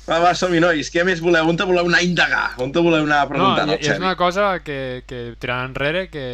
[0.09, 0.91] Va, va, som-hi, nois.
[0.93, 1.47] Què més voleu?
[1.49, 2.47] On te voleu anar a indagar?
[2.63, 3.67] On te voleu anar a No, preguntar?
[3.79, 6.25] i és una cosa que, que tirant enrere, que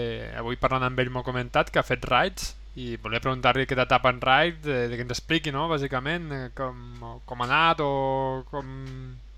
[0.41, 4.13] avui parlant amb ell m'ho comentat, que ha fet rides, i volia preguntar-li què etapa
[4.15, 7.91] en ride, de, de que ens expliqui, no?, bàsicament, eh, com, com ha anat o
[8.51, 8.67] com...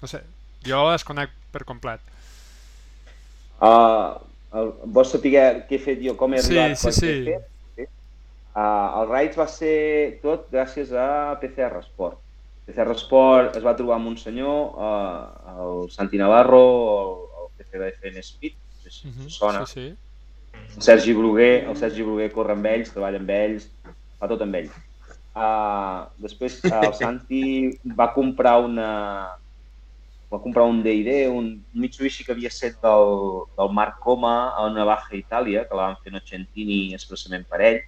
[0.03, 0.23] no sé,
[0.67, 2.01] jo desconec per complet.
[3.63, 4.19] Uh,
[4.59, 5.33] el, vols saber
[5.69, 6.79] què he fet jo, com he Sí, arribat?
[6.79, 7.13] sí, sí.
[7.77, 7.87] sí.
[8.53, 12.19] Uh, el Raids va ser tot gràcies a PCR Sport.
[12.67, 16.63] PCR Sport es va trobar amb un senyor, eh, el Santi Navarro,
[17.01, 19.97] el, el PCBFN Speed, no sé si Mhm, us sona, Sí, sí.
[20.77, 23.69] el Sergi Bruguer, el Sergi Bruguer corre amb ells, treballa amb ells,
[24.19, 24.73] fa tot amb ells.
[25.35, 27.41] Uh, després uh, el Santi
[27.99, 28.91] va comprar una
[30.33, 34.85] va comprar un D&D, un Mitsubishi que havia set del, del Marc Coma a una
[34.89, 37.81] Baja Itàlia, que la van fer Nocentini expressament per ell,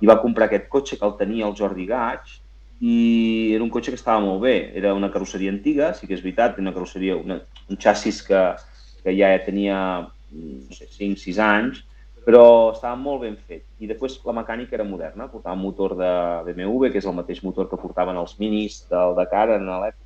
[0.00, 2.36] i va comprar aquest cotxe que el tenia el Jordi Gaig,
[2.80, 4.56] i era un cotxe que estava molt bé.
[4.78, 8.42] Era una carrosseria antiga, sí que és veritat, una carrosseria, una, un xassis que,
[9.02, 9.78] que ja tenia
[10.30, 11.84] no sé, 5-6 anys,
[12.26, 13.64] però estava molt ben fet.
[13.80, 16.10] I després la mecànica era moderna, portava un motor de
[16.50, 20.04] BMW, que és el mateix motor que portaven els minis del Dakar en l'època,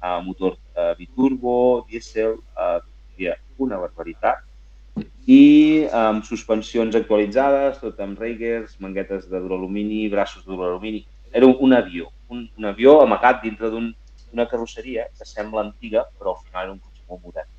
[0.00, 1.56] uh, motor uh, biturbo,
[1.90, 2.78] dièsel, uh,
[3.60, 4.46] una barbaritat,
[5.28, 11.02] i amb suspensions actualitzades, tot amb Reigers, manguetes de duralumini, braços de duralumini.
[11.32, 13.92] Era un, avió, un, un avió amagat dintre d'una
[14.32, 17.50] un, carrosseria que sembla antiga, però al final era un cotxe molt modern.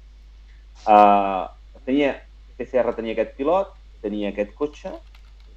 [0.81, 2.15] Uh, tenia,
[2.57, 4.91] PCR tenia aquest pilot, tenia aquest cotxe,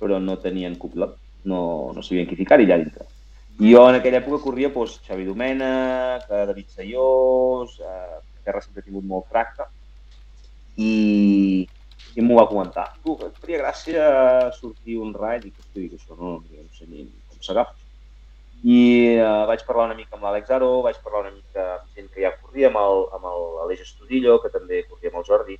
[0.00, 1.16] però no tenien copilot,
[1.50, 1.60] no,
[1.96, 3.06] no sabien qui ficar-hi allà dintre.
[3.62, 8.82] I jo en aquella època corria doncs, Xavi Domènech, eh, David Sayós, eh, Terra sempre
[8.82, 9.68] ha tingut molt tracte,
[10.76, 11.62] i,
[12.18, 12.88] i m'ho va comentar.
[13.04, 14.08] Tu, et faria gràcia
[14.58, 15.46] sortir un raid?
[15.46, 17.78] I que dic, això no, no sé ni com s'agafa.
[18.64, 18.78] I
[19.20, 22.22] uh, vaig parlar una mica amb l'Àlex Aro, vaig parlar una mica amb gent que
[22.24, 25.58] ja corria, amb el- amb l'Aleix Estudillo, que també corria amb el Jordi,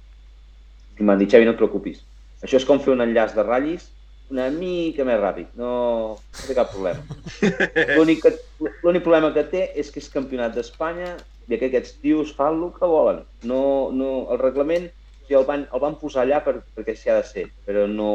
[0.99, 2.01] i m'han dit, Xavi, no et preocupis.
[2.41, 3.91] Això és com fer un enllaç de ratllis
[4.33, 5.71] una mica més ràpid, no,
[6.17, 7.03] no té cap problema.
[7.99, 11.15] L'únic problema que té és que és campionat d'Espanya
[11.49, 13.21] i que aquests tios fan el que volen.
[13.45, 17.13] No, no, el reglament o sigui, el, van, el van posar allà per, perquè s'hi
[17.13, 18.11] ha de ser, però no,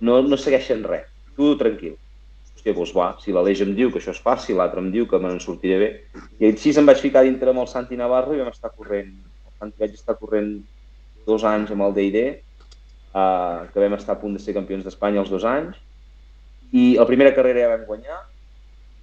[0.00, 1.06] no, no segueixen res.
[1.36, 1.94] Tu tranquil.
[2.62, 5.18] Hòstia, doncs va, si l'Aleix em diu que això és fàcil, l'altre em diu que
[5.18, 5.88] me'n sortiré bé.
[6.38, 9.08] I així em vaig ficar dintre amb el Santi Navarro i vam estar corrent.
[9.48, 10.52] El Santi vaig estar corrent
[11.26, 12.22] dos anys amb el D&D,
[13.14, 15.74] uh, que vam estar a punt de ser campions d'Espanya els dos anys,
[16.72, 18.20] i la primera carrera ja vam guanyar,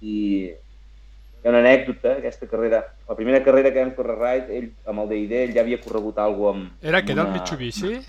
[0.00, 0.14] i
[0.48, 5.04] hi ha una anècdota, aquesta carrera, la primera carrera que vam córrer ride, ell amb
[5.04, 6.72] el D&D, ell ja havia corregut alguna amb...
[6.82, 8.00] Era que era el una- Mitsubishi?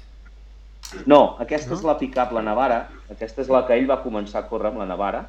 [1.08, 1.78] No, aquesta No?
[1.78, 2.82] és la pick-up, la Navara,
[3.12, 5.22] aquesta és la que ell va començar a córrer amb la Navara,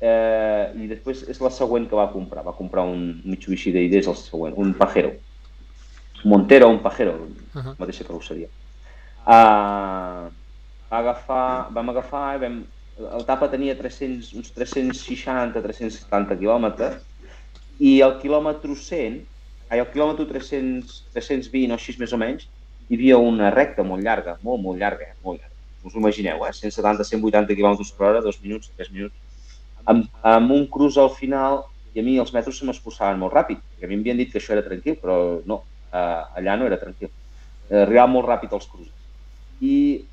[0.00, 4.08] eh, i després és la següent que va comprar, va comprar un Mitsubishi D&D, és
[4.10, 5.14] el següent, un Pajero,
[6.24, 7.16] Montero, un Pajero,
[7.56, 7.74] Uh -huh.
[7.78, 8.48] mateixa carrosseria.
[9.26, 10.28] Uh,
[10.90, 12.64] va agafar, vam agafar, vam,
[12.98, 17.00] el tapa tenia 300, uns 360-370 quilòmetres
[17.78, 19.24] i el quilòmetre 100,
[19.68, 22.46] ai, el quilòmetre 300, 320 o així més o menys,
[22.88, 25.54] hi havia una recta molt llarga, molt, molt llarga, molt llarga.
[25.84, 26.52] Us ho imagineu, eh?
[26.52, 29.14] 170-180 km per hora, 2 minuts, 3 minuts,
[29.90, 31.62] amb, amb un cruz al final
[31.94, 34.52] i a mi els metros se m'escurçaven molt ràpid, a mi m'havien dit que això
[34.52, 35.16] era tranquil, però
[35.48, 37.08] no, uh, allà no era tranquil.
[37.70, 38.92] Uh, arribava molt ràpid els cruces.
[39.64, 40.04] I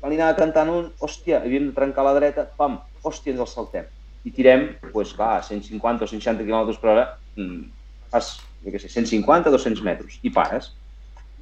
[0.00, 3.50] quan li anava cantant un, hòstia, havíem de trencar la dreta, pam, hòstia, ens el
[3.50, 3.92] saltem.
[4.26, 7.04] I tirem, doncs clar, 150 o 160 km per hora,
[7.36, 7.60] mm,
[8.14, 8.32] fas,
[8.64, 10.72] jo què sé, 150, 200 metres, i pares.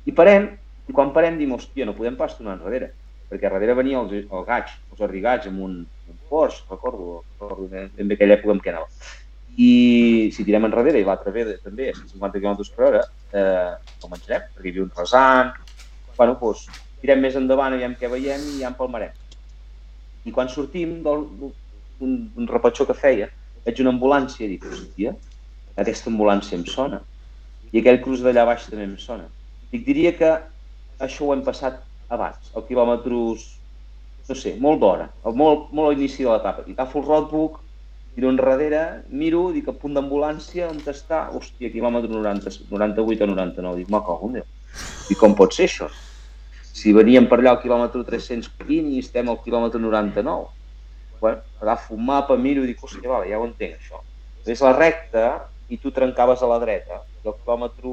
[0.05, 0.51] I parem,
[0.89, 2.91] i quan parem dim, hòstia, no podem pas tornar enrere,
[3.31, 5.79] perquè darrere venia el, el gaig, els arrigats amb un,
[6.35, 8.89] Porsche, recordo, recordo bé aquella època en què anava.
[9.55, 13.03] I si tirem enrere i l'altre ve també a 150 km per hora,
[13.39, 14.49] eh, com menjarem?
[14.57, 15.53] Perquè hi havia un rasant,
[16.19, 16.65] bueno, doncs,
[17.05, 19.15] tirem més endavant, aviam què veiem i ja empalmarem.
[20.27, 21.55] I quan sortim d'un,
[22.51, 23.31] repetxó que feia,
[23.69, 25.15] veig una ambulància i dic, hòstia,
[25.87, 27.05] aquesta ambulància em sona.
[27.71, 29.31] I aquell cruz d'allà baix també em sona.
[29.71, 30.35] Dic, diria que
[31.07, 31.79] això ho hem passat
[32.19, 33.53] abans, al quilòmetres,
[34.29, 36.65] no sé, molt d'hora, molt, molt a l'inici de l'etapa.
[36.67, 37.61] I agafo el roadbook,
[38.15, 41.27] tiro enrere, miro, dic, a punt d'ambulància, on està?
[41.35, 43.83] Hòstia, quilòmetre 90, 98 o 99.
[43.83, 44.51] Dic, ma cago en Déu.
[45.11, 45.91] I com pot ser això?
[46.75, 50.47] Si veníem per allà al quilòmetre 320 i estem al quilòmetre 99.
[51.21, 54.01] Bueno, agafo un mapa, miro i dic, hòstia, vale, ja ho entenc, això.
[54.47, 55.27] És la recta
[55.69, 57.03] i tu trencaves a la dreta.
[57.25, 57.93] I al quilòmetre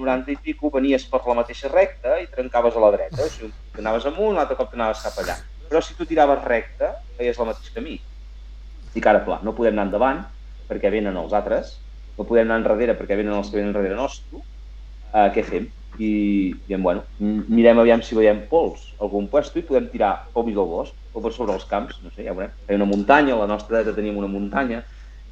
[0.00, 3.22] 90 i pico venies per la mateixa recta i trencaves a la dreta.
[3.24, 5.38] O sigui, anaves amunt, l'altre cop t'anaves cap allà.
[5.70, 7.92] Però si tu tiraves recta, feies el mateix camí.
[8.90, 10.24] Dic, ara, clar, no podem anar endavant
[10.66, 11.76] perquè venen els altres,
[12.16, 14.40] no podem anar enrere perquè venen els que venen enrere nostre,
[15.12, 15.68] uh, què fem?
[16.02, 16.10] I
[16.66, 20.66] diem, bueno, mirem aviam si veiem pols algun puesto i podem tirar pel mig del
[20.70, 22.52] bosc o per sobre els camps, no sé, ja veurem.
[22.66, 24.82] Hi una muntanya, a la nostra dreta teníem una muntanya,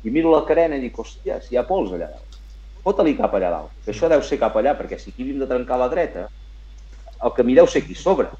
[0.07, 2.39] i miro la carena i dic, hòstia, si hi ha pols allà dalt.
[2.87, 5.83] Fota-li cap allà dalt, que això deu ser cap allà, perquè si aquí de trencar
[5.83, 6.29] la dreta,
[7.27, 8.31] el camí deu ser aquí sobre.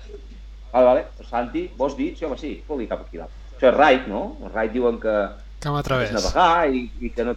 [0.73, 2.11] Vale, vale, Santi, vols dir?
[2.19, 3.33] Sí, home, sí, fot-li cap aquí dalt.
[3.57, 4.37] Això és raid, no?
[4.45, 5.15] Els raid diuen que
[5.63, 6.13] Que m'através.
[6.13, 7.35] navegar i, i que no...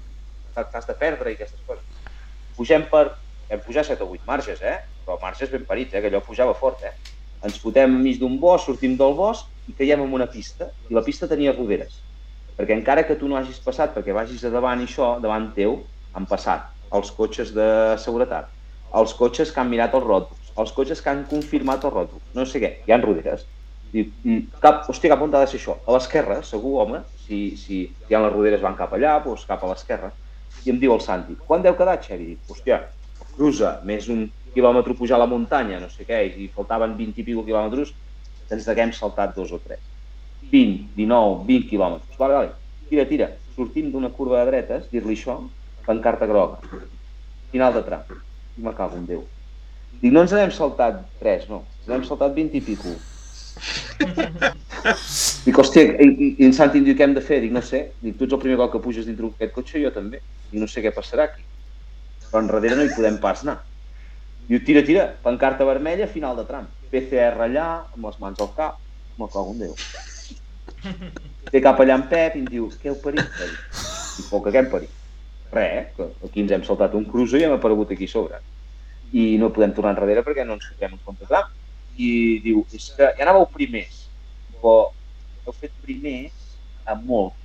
[0.53, 1.83] t'has de perdre i aquestes coses.
[2.57, 3.07] Pugem per...
[3.51, 4.77] Vam pujar 7 o 8 marges, eh?
[5.05, 6.01] Però marges ben parits, eh?
[6.01, 6.93] Que allò pujava fort, eh?
[7.43, 10.69] Ens fotem enmig d'un bosc, sortim del bosc i caiem en una pista.
[10.89, 11.97] I la pista tenia roderes.
[12.57, 15.79] Perquè encara que tu no hagis passat, perquè vagis a davant i això, davant teu,
[16.13, 17.67] han passat els cotxes de
[17.97, 18.49] seguretat,
[18.99, 22.45] els cotxes que han mirat els ròtols, els cotxes que han confirmat els ròtols, no
[22.45, 23.45] sé què, hi han roderes.
[23.91, 25.77] I, i cap, hòstia, cap on ha de ser això?
[25.85, 29.63] A l'esquerra, segur, home, si, si hi ha les roderes van cap allà, doncs cap
[29.63, 30.11] a l'esquerra.
[30.65, 32.31] I em diu el Santi, quan deu quedar, Xevi?
[32.33, 32.79] Dic, hòstia,
[33.33, 37.27] cruza, més un quilòmetre pujar a la muntanya, no sé què, i faltaven 20 i
[37.27, 37.93] pico quilòmetres,
[38.51, 39.83] ens haguem saltat dos o tres.
[40.51, 42.17] 20, 19, 20 quilòmetres.
[42.19, 42.55] Vale, vale.
[42.89, 43.29] Tira, tira.
[43.55, 45.37] Sortim d'una curva de dretes, dir-li això,
[45.87, 46.59] pancarta groga.
[47.51, 48.17] Final de tram.
[48.57, 49.23] I me cago en Déu.
[49.99, 51.63] Dic, no ens n'hem saltat 3, no.
[51.81, 52.93] Ens n'hem saltat 20 i pico.
[55.45, 57.41] Dic, hòstia, i, i, i en Santi em diu què hem de fer?
[57.43, 57.84] Dic, no sé.
[58.01, 60.22] Dic, tu ets el primer cop que puges dintre d'aquest cotxe, jo també.
[60.49, 61.43] Dic, no sé què passarà aquí.
[62.30, 63.59] Però enrere no hi podem pas anar.
[64.47, 66.69] Diu, tira, tira, pancarta vermella, final de tram.
[66.91, 68.80] PCR allà, amb les mans al cap,
[69.19, 69.76] me cago en Déu.
[71.51, 73.27] Té cap allà en Pep i em diu, què heu parit?
[73.38, 74.97] Dic, poc que què hem parit?
[75.51, 78.39] Res, que aquí ens hem saltat un cruzo i hem aparegut aquí sobre.
[79.11, 81.49] I no podem tornar enrere perquè no ens compte tram.
[81.99, 84.07] I diu, és que ja anàveu primers,
[84.55, 84.75] però
[85.45, 86.57] heu fet primers
[86.88, 87.35] amb molt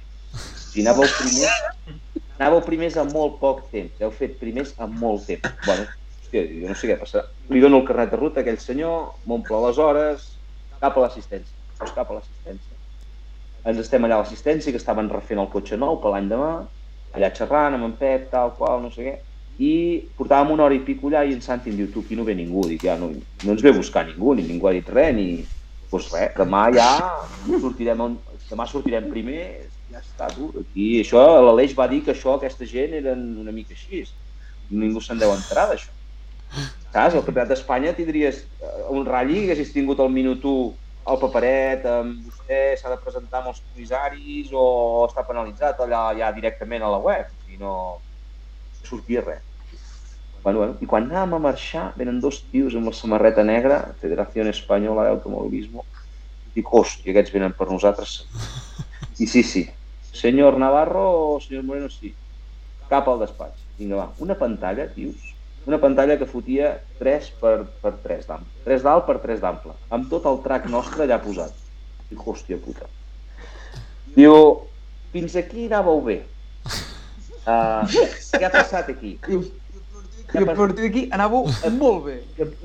[0.77, 2.01] sigui, anàveu primers,
[2.39, 4.01] anàveu primers amb molt poc temps.
[4.01, 5.53] Heu fet primers amb molt temps.
[5.65, 5.87] Bueno,
[6.21, 7.25] hòstia, jo no sé què passarà.
[7.51, 10.27] Li dono el carnet de ruta a aquell senyor, m'omple les hores,
[10.81, 11.57] cap a l'assistència.
[11.81, 12.77] Doncs cap a l'assistència.
[13.67, 16.51] Ens estem allà a l'assistència, que estaven refent el cotxe nou per l'any demà,
[17.17, 19.17] allà xerrant amb en Pep, tal qual, no sé què,
[19.59, 19.73] i
[20.19, 22.35] portàvem una hora i pico allà i en Santi em diu, tu, aquí no ve
[22.37, 25.15] ningú, dic, ja no, no ens ve a buscar ningú, ni ningú ha dit res,
[25.17, 25.29] ni...
[25.87, 26.89] Doncs pues res, demà ja
[27.63, 28.17] sortirem, on...
[28.51, 29.45] demà sortirem primer,
[29.93, 33.73] ja està, tu, aquí, això, l'Aleix va dir que això, aquesta gent eren una mica
[33.77, 34.03] així,
[34.71, 35.95] ningú se'n deu enterar d'això.
[36.93, 37.15] Saps?
[37.15, 40.67] Al Campionat d'Espanya tindries eh, un ratll i haguessis tingut el minut 1
[41.07, 44.67] al paperet, amb vostè s'ha de presentar amb els comissaris o
[45.07, 47.75] està penalitzat allà ja directament a la web, i no
[48.87, 49.43] sortia res.
[50.47, 54.45] Bueno, bueno, I quan anàvem a marxar, venen dos tios amb la samarreta negra, Federació
[54.47, 55.83] Espanyola d'Automobilismo,
[56.55, 58.21] dic, hòstia, aquests venen per nosaltres.
[59.19, 59.65] I sí, sí,
[60.15, 62.15] senyor Navarro o senyor Moreno, sí.
[62.87, 63.65] Cap al despatx.
[63.81, 65.35] Vinga, va, una pantalla, tios,
[65.67, 68.63] una pantalla que fotia 3 per, per 3 d'ample.
[68.69, 69.75] 3 d'alt per 3 d'ample.
[69.91, 71.59] Amb tot el track nostre allà posat.
[72.07, 72.87] Dic, hòstia puta.
[74.15, 74.37] Diu,
[75.13, 76.21] fins aquí anàveu bé.
[77.47, 77.87] Uh,
[78.35, 79.17] què ha passat aquí?
[79.27, 81.47] I a partir d'aquí anàveu
[81.79, 82.17] molt bé.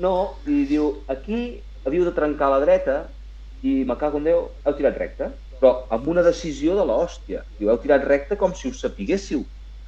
[0.02, 2.96] No, i diu, aquí havíeu de trencar a la dreta
[3.62, 5.30] i me cago en Déu, heu tirat recte.
[5.62, 7.44] Però amb una decisió de l'hòstia.
[7.60, 9.44] Diu, heu tirat recte com si us sapiguéssiu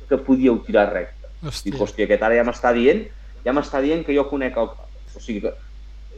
[0.07, 1.27] que podíeu tirar recte.
[1.43, 1.73] Hòstia.
[1.73, 3.03] Dic, hòstia, aquest ara ja m'està dient,
[3.45, 4.71] ja m'està dient que jo conec el...
[4.71, 5.53] O sigui que...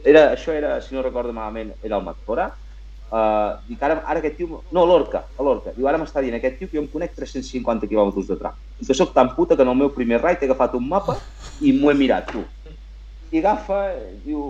[0.07, 2.51] Era, això era, si no recordo malament, era el Mactora.
[3.07, 4.61] Uh, dic, ara, ara aquest tio...
[4.75, 5.71] No, l'Orca, l'Orca.
[5.77, 8.57] Diu, ara m'està dient aquest tio que jo em conec 350 quilòmetres de tram.
[8.81, 11.15] I que sóc tan puta que en el meu primer raid he agafat un mapa
[11.63, 12.43] i m'ho he mirat, tu.
[13.31, 13.79] I agafa,
[14.25, 14.41] diu,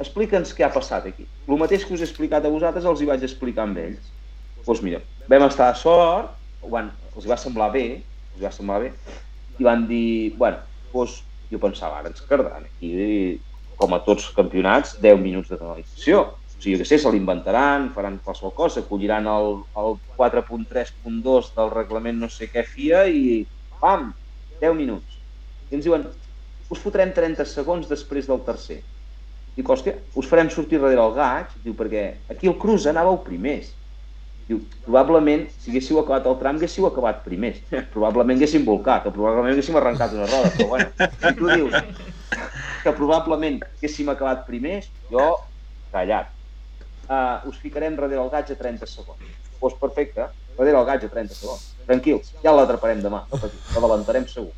[0.00, 1.26] explica'ns què ha passat aquí.
[1.48, 4.08] El mateix que us he explicat a vosaltres els hi vaig explicar amb ells.
[4.56, 6.32] Doncs pues mira, vam estar a sort,
[6.72, 7.86] van, els hi va semblar bé,
[8.32, 8.92] els hi va semblar bé,
[9.58, 10.62] i van dir, bueno,
[10.92, 11.20] doncs
[11.52, 13.40] jo pensava, ara ens quedaran aquí,
[13.76, 16.22] com a tots els campionats, 10 minuts de penalització.
[16.62, 21.70] O sigui, jo què sé, se l'inventaran, faran qualsevol cosa, colliran el, el 4.3.2 del
[21.72, 23.22] reglament no sé què FIA i
[23.82, 24.12] pam,
[24.62, 25.16] 10 minuts.
[25.72, 26.04] I ens diuen,
[26.70, 28.76] us fotrem 30 segons després del tercer.
[29.56, 33.72] Dic, hòstia, us farem sortir darrere el gaig, diu, perquè aquí el Cruz anàveu primers.
[34.46, 37.58] Diu, probablement, si haguéssiu acabat el tram, haguéssiu acabat primers.
[37.96, 41.74] probablement haguéssim volcat, o probablement haguéssim arrencat una roda, però bueno, si tu dius
[42.86, 45.26] que probablement haguéssim acabat primers, jo,
[45.90, 46.30] callat.
[47.12, 49.20] Uh, us ficarem darrere el gaig a 30 segons.
[49.60, 51.66] Doncs perfecte, darrere el gaig a 30 segons.
[51.84, 54.54] Tranquils, ja l'atraparem demà, no patiu, l'adalantarem segur.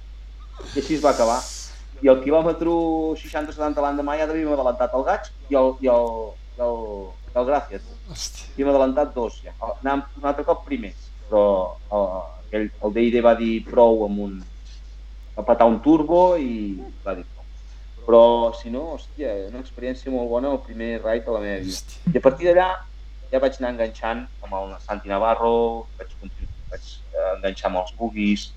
[0.63, 1.41] I així es va acabar.
[2.05, 2.77] I el quilòmetre
[3.25, 6.09] 60-70 l'endemà ja devíem adelantat el gaig i el, i el,
[6.55, 6.81] i el,
[7.33, 7.91] i el Gràcies.
[8.55, 9.55] Hem adelantat dos ja.
[9.59, 11.45] Anàvem un altre cop primers, però
[11.91, 12.09] el,
[12.47, 14.43] aquell, el DID va dir prou amb un...
[15.35, 16.53] va patar un turbo i
[17.03, 17.27] va dir.
[18.05, 22.01] Però, si no, hòstia, una experiència molt bona el primer ride de la meva vida.
[22.13, 22.69] I a partir d'allà
[23.31, 25.55] ja vaig anar enganxant amb el Santi Navarro,
[25.99, 26.13] vaig,
[26.71, 28.51] vaig eh, enganxar amb els buguis,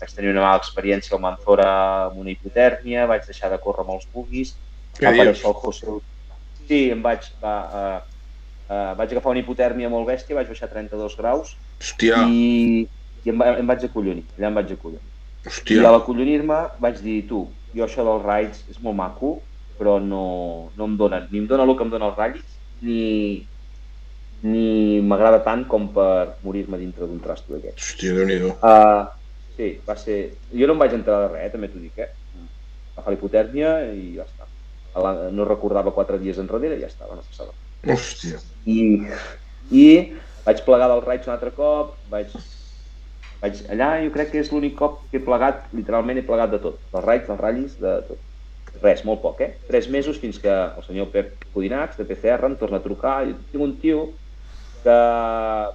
[0.00, 1.68] vaig tenir una mala experiència al Manzora
[2.06, 4.54] amb una hipotèrmia, vaig deixar de córrer amb els buguis,
[4.96, 5.98] Què va aparèixer el José...
[6.62, 8.26] Sí, em vaig, va, uh,
[8.68, 12.84] uh, vaig agafar una hipotèrmia molt bèstia, vaig baixar 32 graus Hòstia, i,
[13.24, 15.02] i em, va, em vaig acollonir, allà em vaig acollonir.
[15.42, 15.82] I Hòstia.
[15.88, 17.42] a l'acollonir-me vaig dir, tu,
[17.76, 19.32] jo això dels raids és molt maco,
[19.78, 20.24] però no,
[20.76, 23.48] no em donen, ni em dona el que em dona els ratllis, ni,
[24.42, 27.92] ni m'agrada tant com per morir-me dintre d'un trasto d'aquests.
[27.92, 28.54] Hòstia, Déu-n'hi-do.
[28.58, 29.04] Uh,
[29.56, 30.18] sí, va ser...
[30.52, 32.10] Jo no em vaig entrar de res, eh, també t'ho dic, eh?
[32.96, 34.48] Va fer hipotèrmia i ja està.
[35.02, 37.54] La- No recordava quatre dies enrere i ja estava, no passava.
[37.88, 38.40] Hòstia.
[38.68, 38.76] I,
[39.72, 39.86] i
[40.44, 42.34] vaig plegar del raig un altre cop, vaig,
[43.42, 46.60] vaig allà jo crec que és l'únic cop que he plegat, literalment he plegat de
[46.62, 48.28] tot, dels raigs, dels ratllis, de tot.
[48.82, 49.50] Res, molt poc, eh?
[49.68, 53.18] Tres mesos fins que el senyor Pep Codinacs, de PCR, em torna a trucar.
[53.28, 54.04] Jo tinc un tio
[54.82, 54.94] que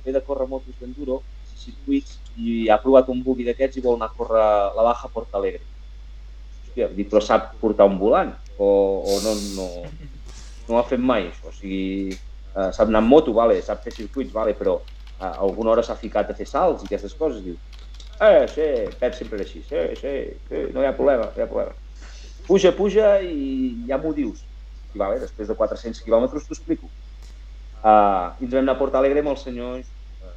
[0.05, 1.21] ve de córrer motos d'enduro,
[1.57, 5.39] circuits, i ha provat un buggy d'aquests i vol anar a córrer la Baja Porta
[5.39, 5.63] Alegre.
[6.65, 8.33] Hòstia, dic, però sap portar un volant?
[8.57, 8.67] O,
[9.05, 9.67] o no, no,
[10.67, 11.51] no ho ha fet mai, això.
[11.51, 14.79] O sigui, eh, sap anar amb moto, vale, sap fer circuits, vale, però
[15.19, 17.43] eh, alguna hora s'ha ficat a fer salts i aquestes coses.
[17.45, 17.57] Diu,
[18.21, 18.67] eh, sí,
[18.99, 20.15] Pep sempre era així, sí, sí,
[20.49, 21.75] sí, no hi ha problema, no hi ha problema.
[22.47, 24.45] Puja, puja i ja m'ho dius.
[24.95, 26.91] I vale, després de 400 quilòmetres t'ho explico.
[27.77, 30.31] Uh, I ens vam anar a Porta Alegre amb el senyor uh,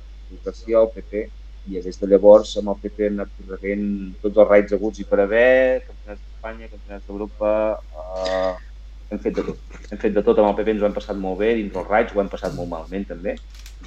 [0.44, 1.23] García, el PP,
[1.70, 3.86] i des de llavors amb el PP hem anat corregent
[4.24, 7.52] tots els raids aguts i per haver, campionats d'Espanya, campionats d'Europa,
[8.02, 8.52] uh,
[9.11, 9.78] hem fet de tot.
[9.90, 11.89] Hem fet de tot, amb el PP ens ho hem passat molt bé, dins dels
[11.89, 13.36] raids ho hem passat molt malament també,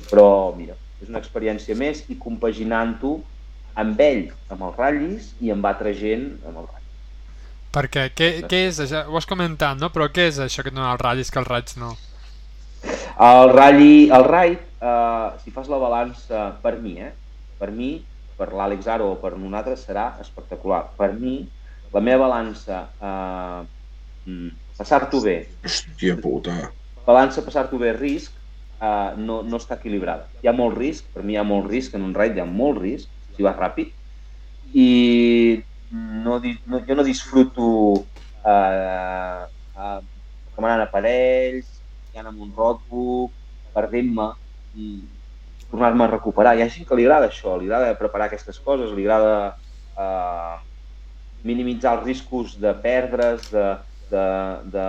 [0.10, 3.18] però mira, és una experiència més i compaginant-ho
[3.80, 6.82] amb ell, amb els ratllis i amb altra gent amb els ratllis.
[7.74, 9.06] Perquè, què, què és això?
[9.10, 9.90] Ho has comentat, no?
[9.94, 11.96] Però què és això que et dona els ratllis que els raids no?
[13.24, 17.12] El rally, el raid, eh, si fas la balança per mi, eh?
[17.58, 17.96] per mi,
[18.38, 20.84] per l'Àlex Aro o per un altre, serà espectacular.
[20.98, 21.38] Per mi,
[21.94, 23.60] la meva balança, eh,
[24.30, 26.58] mm, passar-t'ho bé, Hòstia puta.
[27.06, 28.34] balança passar-t'ho bé risc,
[28.84, 30.28] eh, no, no està equilibrada.
[30.44, 32.50] Hi ha molt risc, per mi hi ha molt risc, en un raid hi ha
[32.50, 33.94] molt risc, si vas ràpid,
[34.74, 34.90] i
[35.94, 37.68] no, no, jo no disfruto
[38.46, 39.46] eh,
[39.78, 40.00] eh,
[40.54, 41.80] a parells,
[42.14, 43.34] anant amb un roadbook,
[43.74, 44.30] perdent-me
[44.78, 44.90] i
[45.70, 46.56] tornar-me a recuperar.
[46.56, 49.56] Hi ha gent que li agrada això, li agrada preparar aquestes coses, li agrada
[49.98, 50.58] eh,
[51.44, 53.66] minimitzar els riscos de perdre's, de,
[54.14, 54.26] de,
[54.76, 54.86] de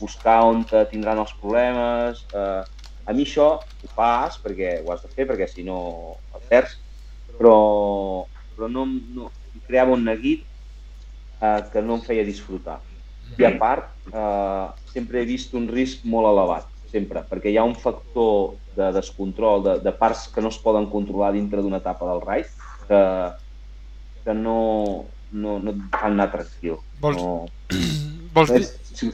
[0.00, 2.26] buscar on tindran els problemes.
[2.32, 2.62] Eh,
[3.08, 5.78] a mi això ho fas perquè ho has de fer, perquè si no
[6.36, 6.74] el perds,
[7.38, 7.56] però,
[8.54, 8.84] però no,
[9.16, 9.30] no,
[9.68, 10.44] creava un neguit
[11.40, 12.80] eh, que no em feia disfrutar.
[13.38, 17.66] I a part, eh, sempre he vist un risc molt elevat, sempre, perquè hi ha
[17.68, 22.08] un factor de descontrol, de, de parts que no es poden controlar dintre d'una etapa
[22.10, 22.50] del raid,
[22.88, 23.02] que,
[24.24, 24.58] que no,
[25.30, 26.78] no, no et fan anar tranquil.
[27.02, 27.48] Vols- No,
[28.36, 28.64] Vols dir...
[28.90, 29.12] sí.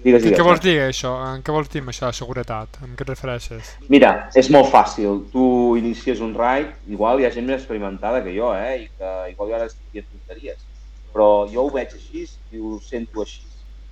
[0.00, 0.46] Digues, Què digues.
[0.46, 1.10] vols dir això?
[1.28, 2.78] En què vols dir amb això de seguretat?
[2.86, 3.74] En què et refereixes?
[3.92, 5.26] Mira, és molt fàcil.
[5.32, 5.44] Tu
[5.76, 8.86] inicies un raid, igual hi ha gent més experimentada que jo, eh?
[8.86, 10.64] I que igual jo ara estic tonteries.
[11.12, 13.44] Però jo ho veig així i ho sento així.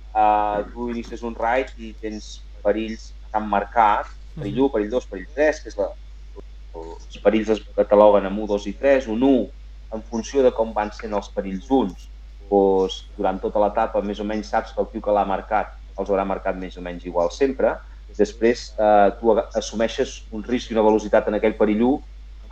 [0.09, 5.09] Uh, tu inicies un raid i tens perills que han marcat, perill 1, perill 2,
[5.11, 5.91] perill 3, que és la,
[6.73, 9.11] els perills es cataloguen amb 1, 2 i 3.
[9.13, 9.49] Un 1,
[9.93, 12.09] en funció de com van sent els perills uns,
[12.49, 16.09] doncs, durant tota l'etapa més o menys saps que el tio que l'ha marcat els
[16.09, 17.75] haurà marcat més o menys igual sempre.
[18.17, 21.99] Després eh, tu assumeixes un risc i una velocitat en aquell perill 1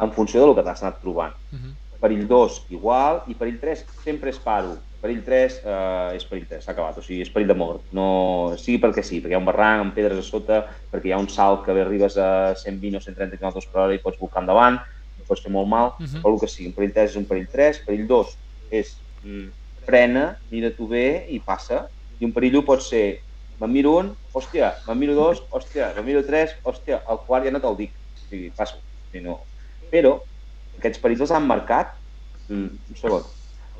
[0.05, 1.33] en funció del que t'has anat trobant.
[1.51, 1.73] Uh -huh.
[2.01, 4.77] Perill 2 igual i perill 3 sempre és paro.
[5.01, 7.81] Perill 3 eh, és perill 3, s'ha acabat, o sigui, és perill de mort.
[7.91, 11.11] No, sigui perquè sí, perquè hi ha un barranc amb pedres a sota, perquè hi
[11.11, 14.19] ha un salt que bé arribes a 120 o 130 km per hora i pots
[14.19, 14.79] volcar endavant,
[15.27, 16.21] pots fer molt mal, Mhm.
[16.23, 16.67] o el que sigui.
[16.67, 18.37] Un perill 3 és un perill 3, perill 2
[18.71, 19.49] és mm,
[19.85, 21.87] frena, mira tu bé i passa,
[22.19, 23.19] i un perill 1 pot ser
[23.61, 27.53] me'n miro un, hòstia, me'n miro dos, hòstia, me'n miro tres, hòstia, el quart ja
[27.53, 28.81] no te'l dic, o sigui, passo,
[29.11, 29.39] si no.
[29.91, 30.17] Però
[30.77, 31.95] aquests perills els han marcat,
[32.49, 33.25] mm, un segon,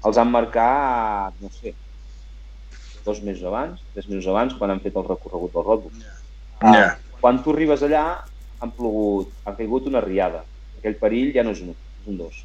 [0.06, 1.76] els han marcat, no sé,
[3.06, 5.94] dos mesos abans, tres mesos abans, quan han fet el recorregut del roadbook.
[6.60, 6.88] Ah, Ja.
[7.22, 8.24] Quan tu arribes allà,
[8.62, 10.44] han plogut, ha caigut una riada.
[10.78, 11.72] Aquell perill ja no és un,
[12.02, 12.44] és un dos.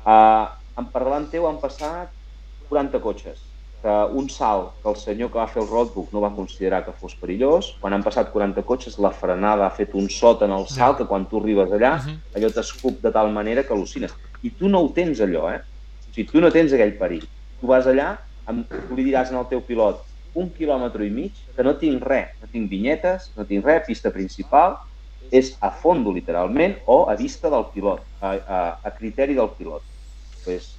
[0.00, 0.48] Uh,
[0.80, 2.10] en parlant teu han passat
[2.68, 3.49] 40 cotxes.
[3.80, 6.92] Que un salt que el senyor que va fer el roadbook no va considerar que
[6.92, 10.66] fos perillós, quan han passat 40 cotxes la frenada ha fet un sot en el
[10.68, 11.94] salt que quan tu arribes allà
[12.36, 14.12] allò t'escup de tal manera que al·lucines.
[14.42, 15.62] I tu no ho tens allò, eh?
[16.08, 17.24] O sigui, tu no tens aquell perill.
[17.60, 18.12] Tu vas allà,
[18.46, 20.04] amb, tu li diràs al teu pilot
[20.34, 24.12] un quilòmetre i mig que no tinc res, no tinc vinyetes, no tinc res, pista
[24.14, 24.76] principal,
[25.30, 29.82] és a fondo literalment o a vista del pilot, a, a, a criteri del pilot.
[30.44, 30.72] Pues,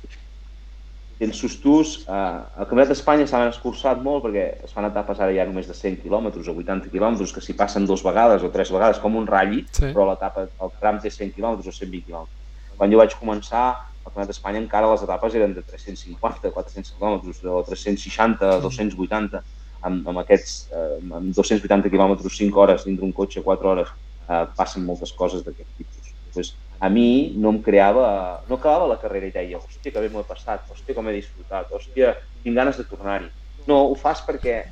[1.22, 2.12] tens sustos, eh,
[2.58, 6.00] al Campionat d'Espanya s'han escurçat molt perquè es fan etapes ara ja només de 100
[6.02, 9.62] quilòmetres o 80 quilòmetres que s'hi passen dues vegades o tres vegades com un ratlli,
[9.72, 9.92] Sí.
[9.94, 12.38] però l'etapa, el tram té 100 quilòmetres o 120 quilòmetres.
[12.78, 13.66] quan jo vaig començar,
[14.02, 19.44] al Campionat d'Espanya encara les etapes eren de 350, 400 quilòmetres, o 360, 280,
[19.84, 23.90] amb, amb aquests, eh, amb 280 quilòmetres, 5 hores, dintre un cotxe, 4 hores,
[24.28, 26.14] eh, passen moltes coses d'aquest tipus.
[26.34, 30.10] Pues, a mi no em creava, no acabava la carrera i deia, hòstia, que bé
[30.10, 33.28] m'ho he passat, hòstia, com he disfrutat, hòstia, tinc ganes de tornar-hi.
[33.68, 34.64] No, ho fas perquè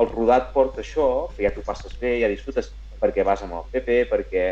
[0.00, 2.70] el rodat porta això, que ja t'ho passes bé, ja disfrutes,
[3.02, 4.46] perquè vas amb el PP, perquè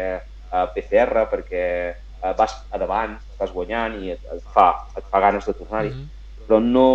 [0.53, 1.65] a PCR, perquè
[1.95, 5.95] eh, vas a davant, estàs guanyant i et, et, fa, et fa ganes de tornar-hi.
[5.95, 6.45] Mm -hmm.
[6.49, 6.91] Però no,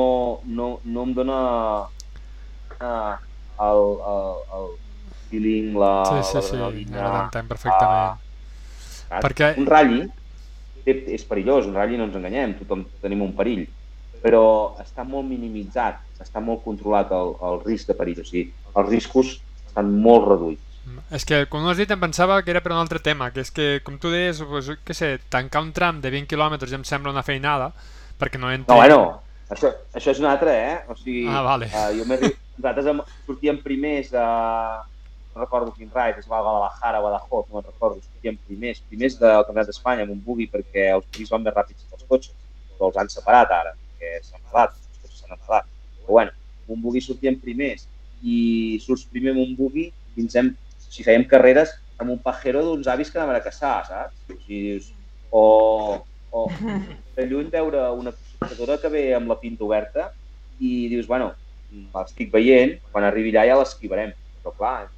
[0.45, 1.39] no, no em dona
[2.81, 3.15] eh,
[3.69, 3.81] el,
[4.13, 4.69] el, el
[5.29, 7.01] feeling, la, Sí, sí, sí, l'adrenalina.
[7.01, 8.22] ara t'entenc perfectament.
[9.13, 9.25] Saps?
[9.27, 10.09] Perquè- Un ratll
[10.83, 13.65] té- és perillós, un ratll no ens enganyem, tothom tenim un perill,
[14.23, 14.43] però
[14.81, 19.33] està molt minimitzat, està molt controlat el, el risc de perill, o sigui, els riscos
[19.67, 20.61] estan molt reduïts.
[21.15, 23.39] És que, com ho has dit, em pensava que era per un altre tema, que
[23.43, 26.75] és que, com tu deies, pues, què sé, tancar un tram de 20 quilòmetres ja
[26.79, 27.69] em sembla una feinada,
[28.19, 28.67] perquè no entri...
[28.73, 30.79] No, bueno, això, això és un altre, eh?
[30.91, 31.69] O sigui, Ah, vale.
[31.71, 34.25] uh, jo nosaltres em, sortíem primers de...
[35.33, 39.45] No recordo quin raid, és a Guadalajara, Badajoz, no me'n recordo, sortíem primers, primers del
[39.47, 42.35] Campionat d'Espanya amb un bugui perquè els buguis van més ràpids que els cotxes,
[42.75, 45.71] però els han separat ara, perquè s'han enfadat, els cotxes s'han enfadat.
[46.03, 47.87] Però bueno, amb un bugui sortíem primers
[48.21, 48.37] i
[48.85, 50.53] surts primer amb un bugui fins hem,
[50.85, 54.15] si fèiem carreres amb un pajero d'uns avis que anaven a caçar, saps?
[54.29, 54.79] O sigui,
[55.33, 55.43] o,
[56.29, 56.47] o
[57.17, 60.11] de lluny veure una cossetadora que ve amb la pinta oberta
[60.59, 61.33] i dius, bueno,
[61.73, 64.13] l'estic veient, quan arribi allà ja l'esquivarem.
[64.43, 64.91] Però clar,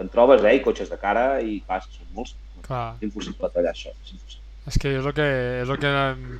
[0.00, 2.34] te'n trobes, eh, i cotxes de cara i clar, són molts.
[2.66, 3.92] Clar, És impossible tallar això.
[4.04, 4.38] És impossible.
[4.70, 5.24] és que és el que,
[5.64, 5.90] és el que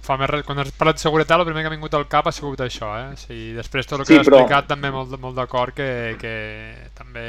[0.07, 0.31] fa més...
[0.47, 2.91] Quan has parlat de seguretat, el primer que ha vingut al cap ha sigut això,
[3.01, 3.17] eh?
[3.21, 5.89] Sí, després tot el que Sí, has però- explicat també molt, molt d'acord que,
[6.21, 6.35] que
[6.95, 7.25] també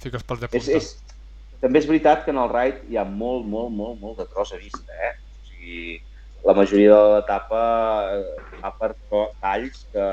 [0.00, 0.76] fiques pels de És, punta.
[0.78, 0.90] és,
[1.60, 4.52] també és veritat que en el raid hi ha molt, molt, molt, molt de tros
[4.56, 5.12] a vista, eh?
[5.16, 6.00] O sigui,
[6.46, 7.62] la majoria de l'etapa
[8.16, 8.94] eh, va per
[9.42, 10.06] talls que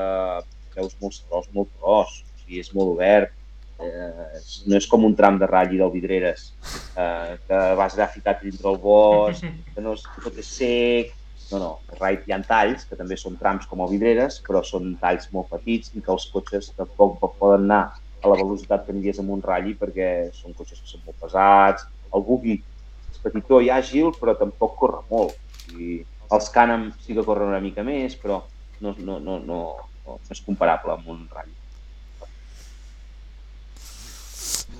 [0.76, 3.32] veus molts tros, molt tros, o sigui, és molt obert,
[3.82, 6.52] eh, no és com un tram de ratll del Vidreres,
[6.96, 11.14] eh, que vas allà ficat dintre el bosc, que no és, tot és sec,
[11.50, 14.96] no, no, raid hi ha talls, que també són trams com el Vidreres, però són
[15.00, 17.84] talls molt petits i que els cotxes tampoc poden anar
[18.22, 21.86] a la velocitat que aniries amb un ratll perquè són cotxes que són molt pesats,
[22.14, 22.58] el buggy
[23.12, 25.36] és petitó i àgil, però tampoc corre molt.
[25.76, 26.00] I
[26.34, 28.42] els Canam sí que corren una mica més, però
[28.84, 29.60] no, no, no, no,
[30.06, 31.57] no és comparable amb un ratll.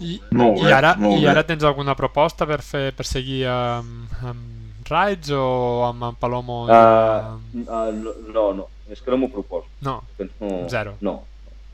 [0.01, 1.31] I, Molt i, bé, ara, molt I bé.
[1.31, 6.67] ara tens alguna proposta per fer per seguir amb, amb Rides o amb en Palomo?
[6.67, 9.67] i Uh, amb- uh, no, no, és que no m'ho proposo.
[9.83, 10.03] No,
[10.41, 10.95] no, Zero.
[11.01, 11.23] No,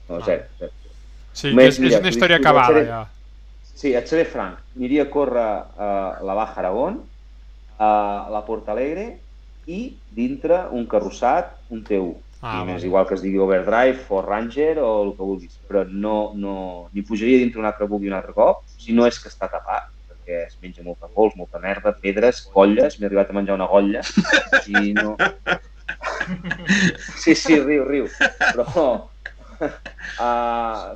[0.08, 0.22] no, Ah.
[0.24, 0.72] zero, zero.
[1.32, 3.02] sí, Més, que és, és mira, una història dic, acabada seré- ja.
[3.74, 4.58] Sí, et seré franc.
[4.76, 7.02] Aniria a córrer a la Baja Aragón,
[7.78, 9.18] a la Porta Alegre
[9.66, 12.14] i dintre un carrossat, un T1.
[12.46, 12.84] Ah, I vale.
[12.84, 17.00] igual que es digui Overdrive, Ford Ranger o el que vulguis, però no, no, ni
[17.00, 20.42] pujaria dintre un altre bugui un altre cop, si no és que està tapat, perquè
[20.42, 24.02] es menja molta pols, molta merda, pedres, golles, m'he arribat a menjar una golla,
[24.68, 25.16] i no...
[27.22, 28.06] Sí, sí, riu, riu,
[28.42, 28.98] però uh,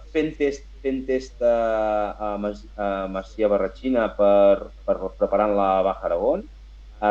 [0.12, 6.44] fent test, fent test a, a, a Macia Barratxina per, per preparant la Baja Aragón,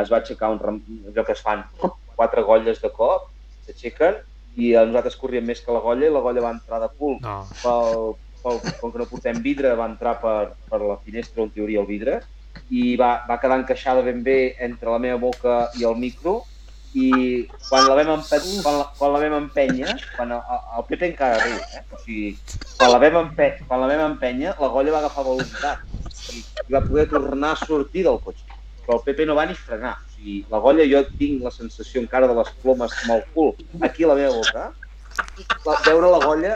[0.02, 3.32] es va aixecar un allò que es fan quatre golles de cop,
[3.68, 4.18] s'aixequen
[4.58, 7.20] i a nosaltres corríem més que la golla i la golla va entrar de cul
[7.22, 7.44] No.
[7.62, 11.62] pel, pel, com que no portem vidre, va entrar per, per la finestra on hi
[11.62, 12.20] hauria el vidre
[12.74, 16.40] i va, va quedar encaixada ben bé entre la meva boca i el micro
[16.98, 20.42] i quan la vam, empe quan la, quan la vam empènyer, quan el,
[20.80, 21.84] el Pepe encara riu, eh?
[21.94, 22.32] o sigui,
[22.80, 25.84] quan la, vam empe quan la vam empènyer, la golla va agafar velocitat
[26.34, 28.48] i va poder tornar a sortir del cotxe.
[28.86, 29.94] Però el Pepe no va ni frenar.
[30.18, 33.54] Sigui, la golla, jo tinc la sensació encara de les plomes amb el cul
[33.86, 34.72] aquí a la meva boca,
[35.68, 36.56] la, veure la golla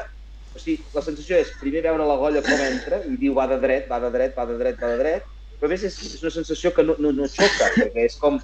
[0.51, 3.59] o sigui, la sensació és primer veure la golla com entra i diu va de
[3.61, 5.29] dret, va de dret, va de dret, va de dret,
[5.59, 8.41] però a més és, és una sensació que no, no, no xoca, perquè és com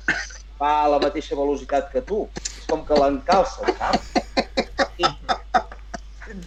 [0.62, 2.24] va a la mateixa velocitat que tu.
[2.46, 4.14] És com que l'encalça, saps?
[5.02, 5.10] I,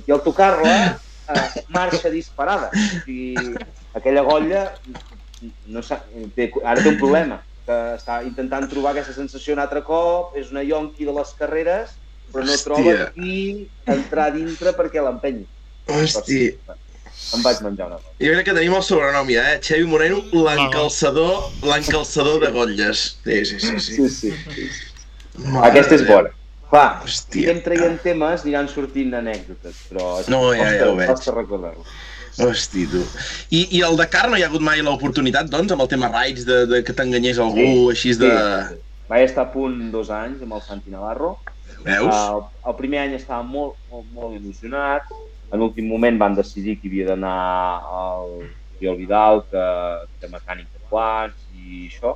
[0.07, 2.71] i al tocar-la eh, marxa disparada.
[2.71, 3.55] O sigui,
[3.99, 4.65] aquella golla
[5.75, 6.01] no sa,
[6.37, 7.41] té, ara té un problema,
[7.71, 11.95] que està intentant trobar aquesta sensació un altre cop, és una yonqui de les carreres,
[12.35, 13.09] però no troba Hòstia.
[13.15, 15.47] qui entrar dintre perquè l'empenyi.
[15.91, 16.45] Hosti,
[17.35, 18.15] Em vaig menjar una cosa.
[18.19, 19.59] jo crec que tenim el sobrenom ja, eh?
[19.63, 23.03] Xevi Moreno, l'encalçador, l'encalçador de gotlles.
[23.25, 23.79] Sí, sí, sí.
[23.81, 24.09] sí.
[24.09, 24.31] sí.
[24.55, 24.69] sí.
[25.45, 26.31] Mare Aquesta és bona.
[26.71, 27.51] Si Hòstia.
[27.51, 31.11] anem traient temes, aniran sortint anècdotes, però No, ja, ja ho veig.
[32.39, 33.03] Hosti, tu.
[33.51, 36.47] I, I el Dakar no hi ha hagut mai l'oportunitat, doncs, amb el tema raids,
[36.49, 38.31] de, de que t'enganyés algú, Sí, així de...
[38.71, 38.79] Sí.
[39.11, 41.33] Vaig estar a punt dos anys amb el Santi Navarro.
[41.83, 42.15] Veus?
[42.15, 45.11] El, el primer any estava molt, molt, molt il·lusionat.
[45.51, 47.35] En l'últim moment van decidir que havia d'anar
[47.91, 48.37] al
[48.79, 49.67] Oriol Vidal, que,
[50.21, 52.15] que mecànic de quants i això.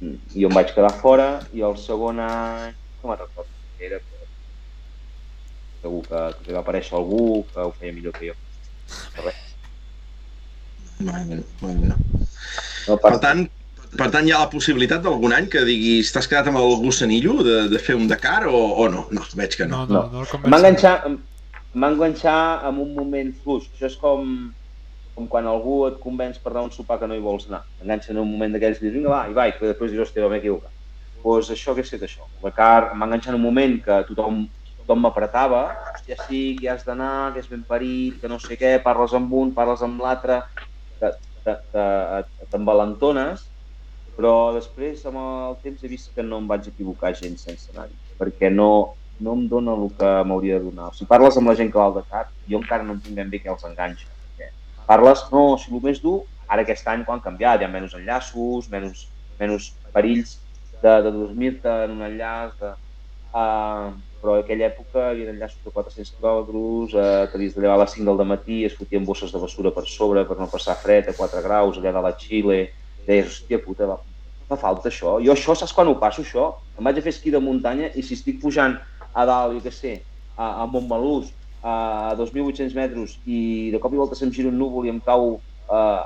[0.00, 2.72] I jo em vaig quedar fora i el segon any,
[3.02, 4.28] no me'n recordo era, però
[5.82, 8.38] segur que, que va aparèixer algú que ho feia millor que jo.
[9.16, 9.34] Molt bé.
[12.88, 13.20] no Per passa.
[13.24, 13.46] tant,
[13.96, 17.42] per tant, hi ha la possibilitat d'algun any que diguis t'has quedat amb el gossanillo
[17.46, 19.06] de, de fer un Dakar o, o no?
[19.10, 19.84] No, veig que no.
[19.86, 20.48] No, no, No.
[21.82, 22.38] va enganxar
[22.68, 23.68] en un moment fluix.
[23.74, 24.52] Això és com,
[25.14, 27.62] com quan algú et convenç per anar a un sopar que no hi vols anar.
[27.78, 30.28] T'enganxa en un moment d'aquells i dius, vinga, va, i vaig, però després dius, hòstia,
[30.28, 30.70] m'he equivocat.
[30.70, 32.24] Doncs pues això que he estat això.
[32.38, 34.46] El Dakar em va enganxar en un moment que tothom,
[34.90, 35.60] tothom m'apretava,
[35.94, 39.30] hòstia, sí, que has d'anar, que és ben parit, que no sé què, parles amb
[39.38, 40.40] un, parles amb l'altre,
[42.50, 43.44] t'envalentones,
[44.18, 47.94] però després amb el temps he vist que no em vaig equivocar gens sense anar-hi,
[48.18, 50.90] perquè no, no em dona el que m'hauria de donar.
[50.98, 53.44] Si parles amb la gent que va al Dakar, jo encara no entenc ben bé
[53.44, 54.10] què els enganxa.
[54.90, 57.94] Parles, no, si el més dur, ara aquest any quan han canviat, hi ha menys
[57.94, 59.06] enllaços, menys,
[59.38, 60.40] menys perills
[60.82, 62.72] de, de dormir-te en un enllaç, de,
[63.38, 67.78] uh, però en aquella època havia enllaços de 400 quilòmetres, uh, que havies de llevar
[67.78, 70.76] a les 5 del matí, es fotien bosses de bessura per sobre per no passar
[70.82, 72.60] fred a 4 graus, allà de la Xile,
[73.06, 73.98] deies, hòstia puta, va,
[74.50, 75.18] fa falta això.
[75.24, 76.52] Jo això, saps quan ho passo, això?
[76.78, 78.78] Em vaig a fer esquí de muntanya i si estic pujant
[79.14, 79.94] a dalt, jo què sé,
[80.36, 81.32] a, a Montmelús,
[81.62, 85.34] a 2.800 metres i de cop i volta se'm gira un núvol i em cau
[85.36, 86.04] uh,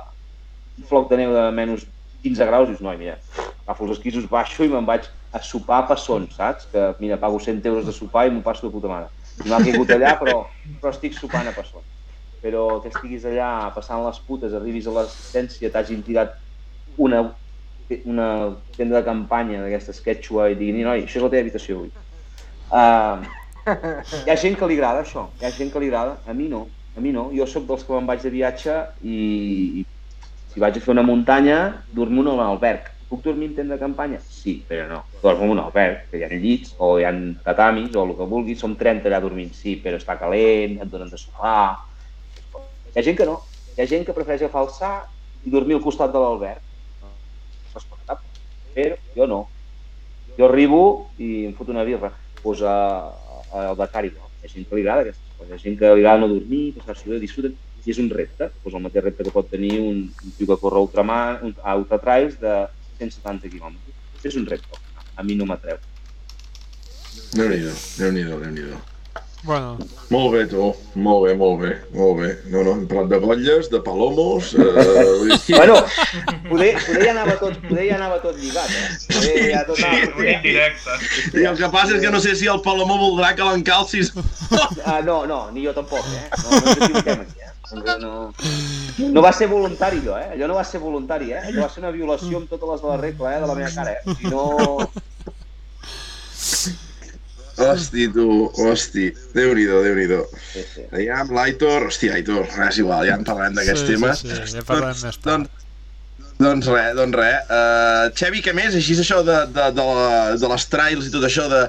[0.75, 1.85] un floc de neu de menys
[2.25, 3.19] 15 graus, dius, noi, mira,
[3.63, 6.69] agafo els esquís, us baixo i me'n vaig a sopar a Passons, saps?
[6.71, 9.09] Que, mira, pago 100 euros de sopar i m'ho passo de puta mare.
[9.43, 10.37] I m'ha caigut allà, però,
[10.79, 11.87] però estic sopant a Passons.
[12.45, 16.37] Però que estiguis allà passant les putes, arribis a l'assistència, t'hagin tirat
[17.07, 17.21] una,
[18.05, 18.29] una
[18.77, 21.91] tenda de campanya d'aquestes quechua i diguin, noi, això és la teva habitació avui.
[22.71, 23.25] Uh,
[24.23, 26.47] hi ha gent que li agrada això, hi ha gent que li agrada, a mi
[26.51, 26.63] no,
[26.95, 27.27] a mi no.
[27.35, 29.19] Jo sóc dels que me'n vaig de viatge i,
[29.81, 29.87] i
[30.53, 31.59] si vaig a fer una muntanya,
[31.91, 32.94] dormo en un alberg.
[33.09, 34.19] Puc dormir en de campanya?
[34.19, 35.03] Sí, però no.
[35.21, 37.11] Dormo en un alberg, que hi ha llits, o hi ha
[37.45, 41.11] tatamis, o el que vulguis, som 30 allà dormint, sí, però està calent, et donen
[41.11, 41.75] de sopar...
[42.95, 43.41] Hi ha gent que no.
[43.75, 44.93] Hi ha gent que prefereix agafar el sa
[45.45, 46.63] i dormir al costat de l'alberg.
[48.75, 49.41] Però jo no.
[50.37, 50.81] Jo arribo
[51.21, 52.11] i em foto una birra.
[52.41, 52.75] Pues a,
[53.51, 54.29] a, al Dakar igual.
[54.41, 55.51] Hi ha gent que li agrada aquestes coses.
[55.51, 57.55] Hi ha gent que li agrada no dormir, passar-s'ho bé, disfruten.
[57.85, 58.49] I és un repte.
[58.63, 61.77] Pues el mateix repte que pot tenir un, un tio que corre ultramar, un, a
[61.79, 62.55] ultratrails de
[62.99, 64.01] 170 quilòmetres.
[64.25, 64.81] És un repte.
[65.15, 65.77] A mi no m'atreu.
[67.35, 68.83] Déu-n'hi-do, Déu-n'hi-do, déu nhi déu
[69.45, 69.77] Bueno,
[70.09, 70.71] Molt bé, tu.
[70.95, 72.29] Molt bé, molt bé, molt bé.
[72.49, 74.55] No, no, hem parlat de gotlles, de palomos...
[74.57, 75.75] Eh, Bueno,
[76.49, 78.87] poder, poder, ja anava tot, poder ja anava tot lligat, eh?
[79.11, 80.41] Poder ja tot anava tot lligat.
[80.41, 80.97] indirecte.
[81.43, 84.11] I el que passa és que no sé si el palomó voldrà que l'encalcis.
[84.81, 86.25] Ah, no, no, ni jo tampoc, eh?
[86.41, 87.34] No, no ens equivoquem aquí?
[87.73, 88.33] No,
[89.15, 90.35] no, va ser voluntari, allò, eh?
[90.35, 91.41] Allò no va ser voluntari, eh?
[91.49, 93.39] Allò va ser una violació amb totes les de la regla, eh?
[93.41, 94.15] De la meva cara, eh?
[94.19, 94.43] Si no...
[97.55, 99.13] Hosti, tu, hosti.
[99.33, 100.25] Déu-n'hi-do, Déu-n'hi-do.
[100.51, 100.81] Sí, sí.
[100.91, 101.87] Aviam, l'Aitor...
[101.87, 104.23] Hòstia, Aitor, és igual, ja en parlem d'aquests sí, temes.
[104.25, 105.47] Sí, sí, ja parlem més tard.
[105.47, 107.47] Doncs, doncs res, doncs res.
[107.47, 108.75] Uh, Xevi, què més?
[108.75, 110.09] Així és això de, de, de, la,
[110.41, 111.61] de les trails i tot això de...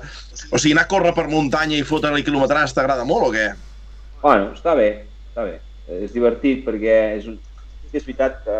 [0.50, 3.46] O sigui, anar a córrer per muntanya i fotre-li quilometràs t'agrada molt o què?
[4.24, 4.90] Bueno, està bé,
[5.30, 5.60] està bé.
[5.86, 7.38] És divertit perquè és, un...
[7.82, 8.58] sí que és veritat que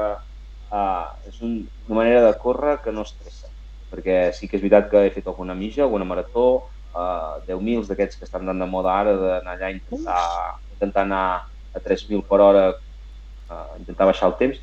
[0.70, 1.58] uh, és un,
[1.88, 3.50] una manera de córrer que no estressa.
[3.90, 6.46] Perquè sí que és veritat que he fet alguna mitja, alguna marató,
[6.94, 10.22] uh, 10.000 d'aquests que estan tan de moda ara d'anar allà a intentar,
[10.76, 11.26] intentar anar
[11.76, 12.66] a 3.000 per hora,
[13.50, 14.62] uh, intentar baixar el temps,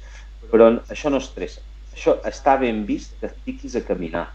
[0.51, 1.63] però això no estressa.
[1.93, 4.27] Això està ben vist que et fiquis a caminar.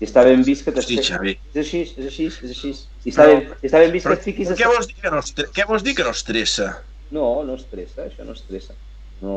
[0.00, 1.34] I està ben vist que Hosti, Xavi.
[1.52, 2.70] És així, és així, és així.
[3.04, 4.56] I està, ben, està ben vist que et fiquis a...
[4.56, 5.20] què vols dir que no,
[5.56, 6.70] què vols dir que no estressa?
[7.10, 8.74] No, no estressa, això no estressa.
[9.22, 9.36] No...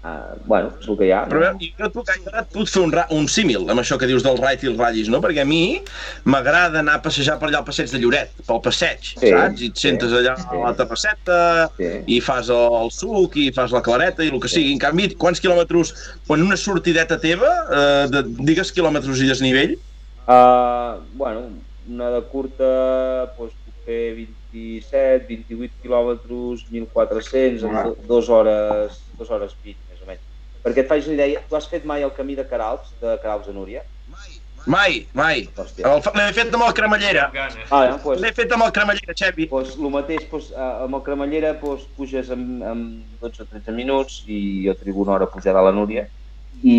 [0.00, 1.26] Uh, bueno, és el que hi ha.
[1.28, 1.58] Però No?
[1.60, 4.38] jo et puc, jo et puc fer un, un símil amb això que dius del
[4.40, 5.18] raid i els ratllis, no?
[5.20, 5.82] Perquè a mi
[6.24, 9.60] m'agrada anar a passejar per allà al passeig de Lloret, pel passeig, Sí, saps?
[9.60, 10.46] I et sentes allà sí.
[10.56, 11.36] a la terrasseta,
[11.76, 11.90] Sí.
[12.16, 14.72] i fas el, el suc, i fas la clareta, i el que sigui.
[14.72, 15.92] En canvi, quants quilòmetres,
[16.26, 19.76] quan una sortideta teva, eh, de, digues quilòmetres i desnivell,
[20.30, 21.40] Uh, bueno,
[21.90, 22.66] una de curta,
[23.36, 30.10] doncs puc fer 27, 28 quilòmetres, 1.400, en dues hores, dues hores 20, més o
[30.10, 30.26] menys.
[30.64, 33.48] Perquè et faig una idea, tu has fet mai el camí de Caralps, de Caralps
[33.48, 33.84] a Núria?
[34.66, 35.46] Mai, mai.
[35.56, 37.30] L'he fet amb el cremallera.
[37.70, 39.46] Ah, ja, pues, L'he fet amb el cremallera, Xevi.
[39.48, 42.82] pues, el mateix, pues, eh, amb el cremallera pues, puges en, en
[43.22, 46.04] 12 o 13 minuts i jo trigo una hora a pujar de la Núria
[46.62, 46.76] i,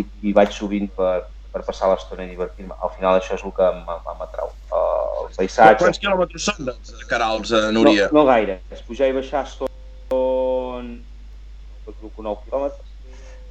[0.00, 2.74] i, i vaig sovint per, per passar l'estona i divertir-me.
[2.82, 4.50] Al final això és el que m'atrau.
[4.74, 5.78] Uh, el paisatge...
[5.84, 6.72] Quants quilòmetres són,
[7.10, 8.08] Carals, a Núria?
[8.10, 8.58] No, no gaire.
[8.74, 9.70] Es pujar i baixar són...
[11.84, 12.92] no crec que 9 quilòmetres,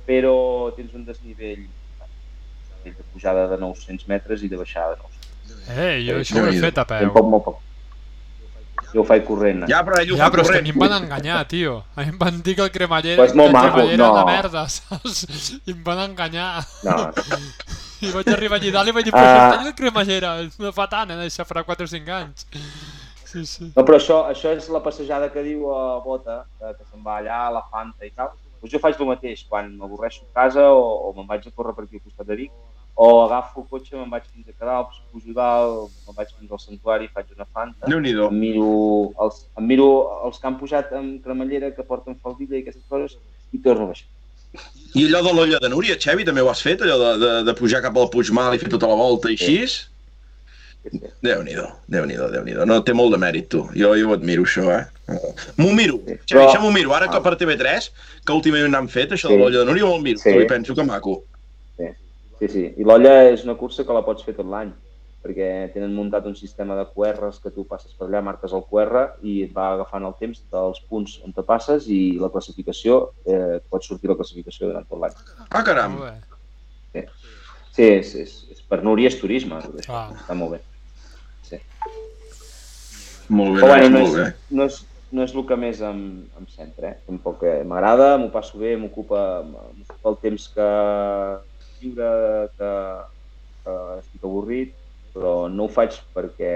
[0.08, 0.36] però
[0.76, 1.64] tens un desnivell
[2.84, 5.78] de pujada de 900 metres i de baixada de 900.
[5.78, 7.14] Eh, jo això ho he fet a peu.
[7.16, 7.62] poc, molt poc.
[8.94, 9.64] Jo ho faig corrent.
[9.72, 10.68] Ja, però ell ho Ja, però és que a corrent.
[10.68, 11.78] mi em van enganyar, tio.
[11.96, 14.04] A mi em van dir que el cremallera, Pues que molt el maco, cremallera era
[14.04, 14.12] no.
[14.14, 15.24] una merda, saps?
[15.66, 16.52] I em van enganyar.
[16.84, 16.98] No,
[18.04, 19.50] I vaig arribar allà dalt i vaig dir, Ah.
[19.54, 19.68] però uh...
[19.68, 22.46] el cremallera, no fa tant, eh, això farà 4 o 5 anys.
[23.34, 23.72] Sí, sí.
[23.76, 27.18] no però això, això és la passejada que diu a Bota, que, que se'n va
[27.22, 28.30] allà a la Fanta i tal.
[28.62, 31.74] Pues jo faig el mateix, quan m'avorreixo a casa o, o me'n vaig a córrer
[31.76, 32.52] per aquí al costat de Vic,
[32.96, 36.62] o agafo el cotxe, me'n vaig fins a Cadalps, pujo dalt, me'n vaig fins al
[36.62, 38.30] santuari, faig una Fanta, Déu-n'hi-do.
[38.30, 38.70] em miro,
[39.26, 39.88] els, em miro
[40.30, 43.18] els que han pujat amb cremallera, que porten faldilla i aquestes coses,
[43.52, 44.08] i torno a baixar.
[44.94, 46.84] I allò de l'olla de Núria, Xevi, també ho has fet?
[46.86, 49.56] Allò de, de, de pujar cap al Puigmal i fer tota la volta i així?
[49.66, 49.90] Sí, sí.
[51.24, 52.66] Déu-n'hi-do, Déu-n'hi-do, Déu-n'hi-do.
[52.68, 53.64] No, té molt de mèrit, tu.
[53.74, 54.84] Jo, jo ho admiro, això, eh?
[55.58, 56.02] M'ho miro.
[56.28, 56.92] Sí, això m'ho miro.
[56.94, 57.88] Ara que per TV3,
[58.28, 59.34] que últimament n'han fet, això Sí.
[59.34, 60.20] de l'olla de Núria, m'ho miro.
[60.20, 60.34] Sí.
[60.36, 60.46] Sí.
[60.50, 61.24] penso que maco.
[61.80, 62.64] Sí, sí.
[62.78, 64.74] I l'olla és una cursa que la pots fer tot l'any,
[65.24, 69.06] perquè tenen muntat un sistema de QRs que tu passes per allà, marques el QR
[69.24, 73.58] i et va agafant el temps dels punts on te passes i la classificació, eh,
[73.62, 75.16] et pot sortir la classificació durant tot l'any.
[75.50, 76.02] Ah, caram.
[76.94, 77.08] Bé.
[77.74, 79.96] Sí, és, és, és, per Núria és turisme, això.
[79.96, 80.12] Ah.
[80.20, 80.62] està molt bé.
[83.34, 84.26] Molt bé, Però bueno, no molt bé.
[84.28, 84.78] és, no és,
[85.16, 86.04] no és el que més em,
[86.40, 87.00] em centra, eh?
[87.08, 89.22] Tampoc eh, m'agrada, m'ho passo bé, m'ocupa
[90.10, 90.68] el temps que
[91.80, 92.10] lliure,
[92.58, 92.72] que,
[93.64, 94.74] que estic avorrit,
[95.14, 96.54] però no ho faig perquè,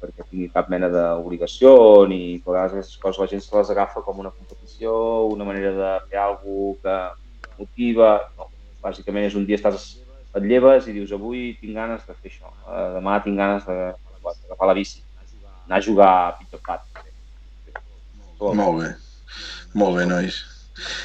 [0.00, 1.74] perquè tingui cap mena d'obligació
[2.10, 4.94] ni a vegades aquestes coses la gent se les agafa com una competició,
[5.32, 8.14] una manera de fer alguna que motiva.
[8.38, 8.48] No,
[8.84, 9.92] bàsicament és un dia estàs,
[10.34, 14.70] et lleves i dius avui tinc ganes de fer això, eh, demà tinc ganes d'agafar
[14.70, 15.04] la bici,
[15.68, 16.88] anar a jugar a pitjor pat.
[18.40, 18.90] Molt bé.
[19.74, 20.42] Molt bé, nois.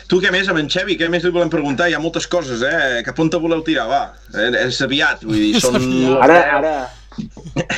[0.10, 0.96] Tu què més, amb en Xevi?
[0.98, 1.90] Què més li volem preguntar?
[1.90, 3.02] Hi ha moltes coses, eh?
[3.06, 4.02] Cap on te voleu tirar, va?
[4.34, 5.84] Eh, És aviat, vull dir, són...
[6.26, 6.74] Ara, ara,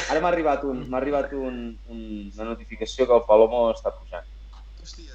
[0.10, 1.58] ara m'ha arribat, un, m'ha arribat un,
[1.92, 2.04] un,
[2.38, 4.28] una notificació que el Palomo està pujant.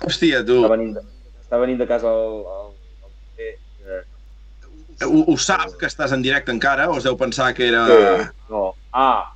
[0.06, 1.04] Hòstia, tu, Està venint de,
[1.42, 2.68] està venint de casa el, el,
[3.06, 3.54] el,
[3.86, 7.86] el, ho, ho sap que estàs en directe encara o es deu pensar que era...
[7.88, 8.68] el no.
[8.92, 9.32] Ah,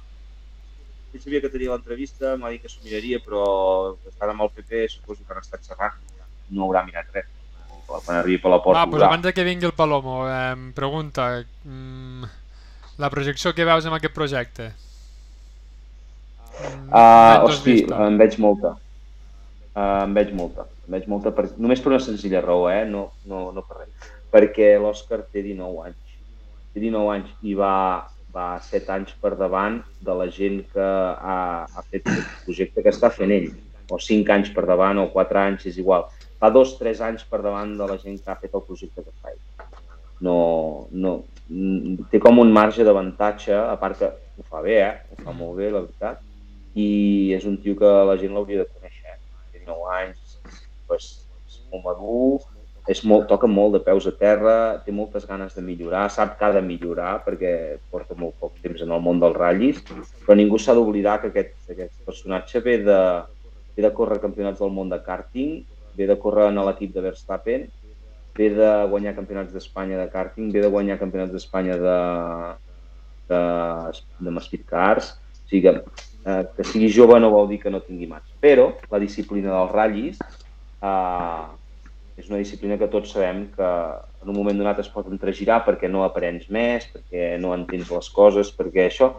[1.15, 3.43] ell sabia que tenia l'entrevista, m'ha dit que s'ho miraria, però
[4.09, 5.99] estan amb el PP, suposo que han estat xerrant,
[6.51, 7.27] no haurà mirat res.
[7.91, 10.69] Quan arribi per la porta Va, doncs abans de que vingui el Palomo, eh, em
[10.77, 11.25] pregunta,
[11.65, 12.25] mm,
[13.03, 14.69] la projecció que veus en aquest projecte?
[16.61, 18.07] Mm, Ah, l'any hosti, 2000.
[18.07, 18.77] en veig molta.
[19.75, 20.67] Uh, en veig molta.
[20.87, 21.49] En veig molta per...
[21.57, 22.85] només per una senzilla raó, eh?
[22.85, 24.11] No, no, no per res.
[24.31, 26.17] Perquè l'Òscar té 19 anys.
[26.75, 31.67] Té 19 anys i va, va 7 anys per davant de la gent que ha,
[31.67, 33.51] ha fet el projecte que està fent ell.
[33.91, 36.07] O 5 anys per davant o 4 anys, és igual.
[36.41, 39.33] Fa 2-3 anys per davant de la gent que ha fet el projecte que fa
[39.33, 39.41] ell.
[40.25, 40.37] No,
[40.93, 41.15] no,
[41.49, 44.95] mm, té com un marge d'avantatge, a part que ho fa bé, eh?
[45.13, 46.23] ho fa molt bé, la veritat,
[46.75, 49.17] i és un tio que la gent l'hauria de conèixer.
[49.17, 49.19] eh?
[49.53, 50.39] Té 19 anys,
[50.89, 51.11] pues,
[51.49, 52.41] és molt madur,
[52.91, 54.55] és molt, toca molt de peus a terra,
[54.85, 57.53] té moltes ganes de millorar, sap que ha de millorar perquè
[57.93, 59.83] porta molt poc temps en el món dels ratllis,
[60.25, 63.01] però ningú s'ha d'oblidar que aquest, aquest personatge ve de,
[63.77, 65.61] ve de córrer campionats del món de karting,
[65.97, 67.69] ve de córrer en l'equip de Verstappen,
[68.37, 71.97] ve de guanyar campionats d'Espanya de karting, ve de guanyar campionats d'Espanya de,
[73.31, 73.41] de,
[74.27, 75.15] de speed cars,
[75.45, 78.29] o sigui que, eh, que sigui jove no vol dir que no tingui mans.
[78.41, 81.45] Però la disciplina dels ratllis eh,
[82.21, 83.69] és una disciplina que tots sabem que
[84.23, 88.11] en un moment donat es pot entregirar perquè no aprens més, perquè no entens les
[88.15, 89.15] coses, perquè això,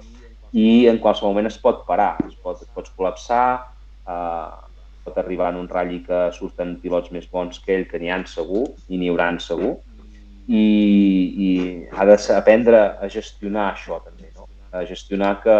[0.51, 3.45] i en qualsevol moment es pot parar, es pot, et pots col·lapsar,
[4.07, 4.70] eh,
[5.03, 8.27] pot arribar en un ratlli que surten pilots més bons que ell, que n'hi han
[8.29, 9.75] segur, i n'hi hauran segur,
[10.47, 10.63] i,
[11.47, 11.49] i
[11.95, 14.47] ha d'aprendre a gestionar això també, no?
[14.71, 15.57] a gestionar que,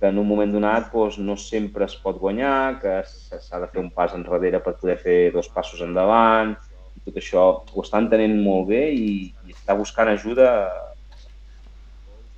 [0.00, 3.82] que en un moment donat doncs, no sempre es pot guanyar, que s'ha de fer
[3.82, 6.54] un pas enrere per poder fer dos passos endavant,
[6.94, 10.50] i tot això ho està entenent molt bé i, i està buscant ajuda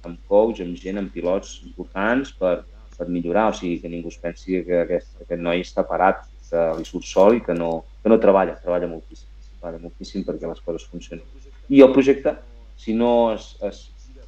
[0.06, 2.60] amb coach, amb gent, amb pilots importants per,
[2.96, 6.64] per millorar, o sigui, que ningú es pensi que aquest, aquest noi està parat, que
[6.78, 9.28] li surt sol i que no, que no treballa, treballa moltíssim,
[9.58, 11.24] treballa moltíssim perquè les coses funcionin.
[11.68, 12.36] I el projecte,
[12.78, 13.86] si no es, es,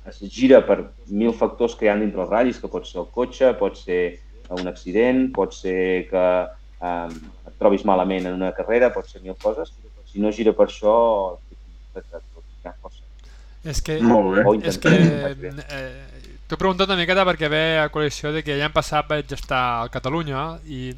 [0.08, 3.10] es gira per mil factors que hi ha dintre els ratllis, que pot ser el
[3.14, 4.18] cotxe, pot ser
[4.50, 6.24] un accident, pot ser que
[6.82, 7.18] eh,
[7.50, 9.74] et trobis malament en una carrera, pot ser mil coses.
[10.08, 10.96] Si no gira per això.
[13.68, 14.44] És que, Molt bé.
[14.46, 15.58] O és que intentem.
[15.68, 19.34] eh, t'ho he preguntat una miqueta perquè ve a col·lecció de que l'any passat vaig
[19.34, 20.94] estar a Catalunya i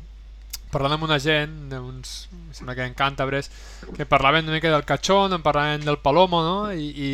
[0.71, 3.51] parlant amb una gent, uns, em sembla que en càntabres,
[3.97, 6.73] que parlaven una mica del cachón, en parlaven del palomo, no?
[6.73, 7.11] I, i,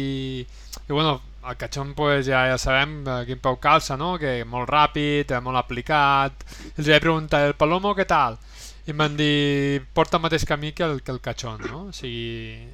[0.86, 4.16] i bueno, el cachón pues, ja, ja sabem quin peu calça, no?
[4.18, 6.44] Que molt ràpid, eh, molt aplicat.
[6.74, 8.38] Els vaig preguntar, el palomo què tal?
[8.86, 11.86] I em van dir, porta el mateix camí que el, que el cachón, no?
[11.90, 12.66] O sigui,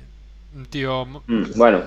[0.57, 1.05] un tio...
[1.27, 1.83] Mm, bueno,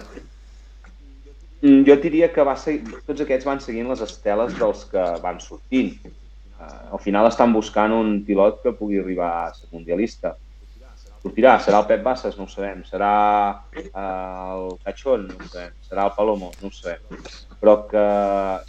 [1.61, 5.41] mm, jo diria que va ser, tots aquests van seguint les esteles dels que van
[5.41, 5.97] sortint.
[6.55, 10.35] Uh, al final estan buscant un pilot que pugui arribar a ser mundialista.
[11.25, 12.83] Sortirà, serà el Pep Bassas, no ho sabem.
[12.85, 13.11] Serà
[13.55, 15.73] uh, el Cachón, no ho sabem.
[15.87, 17.19] Serà el Palomo, no ho sabem.
[17.59, 18.05] Però que,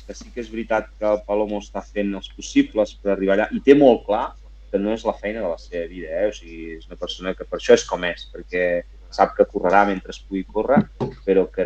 [0.06, 3.48] que sí que és veritat que el Palomo està fent els possibles per arribar allà
[3.52, 4.26] i té molt clar
[4.70, 6.30] que no és la feina de la seva vida, eh?
[6.30, 8.64] o sigui, és una persona que per això és com és, perquè
[9.14, 10.82] sap que correrà mentre es pugui córrer,
[11.24, 11.64] però que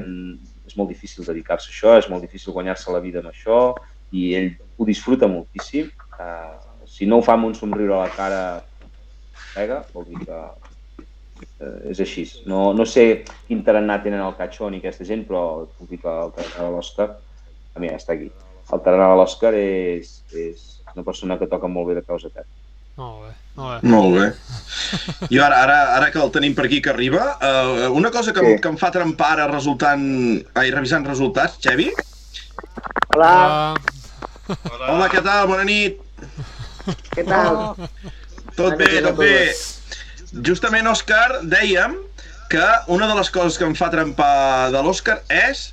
[0.68, 3.60] és molt difícil dedicar-se a això, és molt difícil guanyar-se la vida amb això,
[4.12, 5.90] i ell ho disfruta moltíssim.
[6.90, 8.40] Si no ho fa amb un somriure a la cara
[9.54, 12.26] pega, vol dir que uh, és així.
[12.50, 16.10] No, no sé quin tarannà tenen el Cachón i aquesta gent, però puc dir que
[16.10, 17.08] el tarannà de l'Òscar,
[17.74, 18.30] a mi ja està aquí.
[18.70, 22.34] El tarannà de l'Òscar és, és una persona que toca molt bé de causa a
[22.34, 22.50] terra.
[23.00, 23.90] Molt bé, molt bé.
[23.94, 24.26] Molt bé.
[25.30, 28.44] I ara, ara, ara que el tenim per aquí que arriba, uh, una cosa que,
[28.44, 28.58] Sí.
[28.60, 30.04] que em fa trempar ara resultant...
[30.58, 31.88] Ai, revisant resultats, Xevi?
[33.14, 33.32] Hola,
[34.50, 35.44] Uh, Hola, què tal?
[35.46, 36.00] Bona nit.
[37.14, 37.60] Què tal?
[38.56, 39.34] Tot Bona bé, tot bé.
[40.46, 41.96] Justament, Òscar, dèiem
[42.50, 45.70] que una de les coses que em fa trempar de l'Òscar és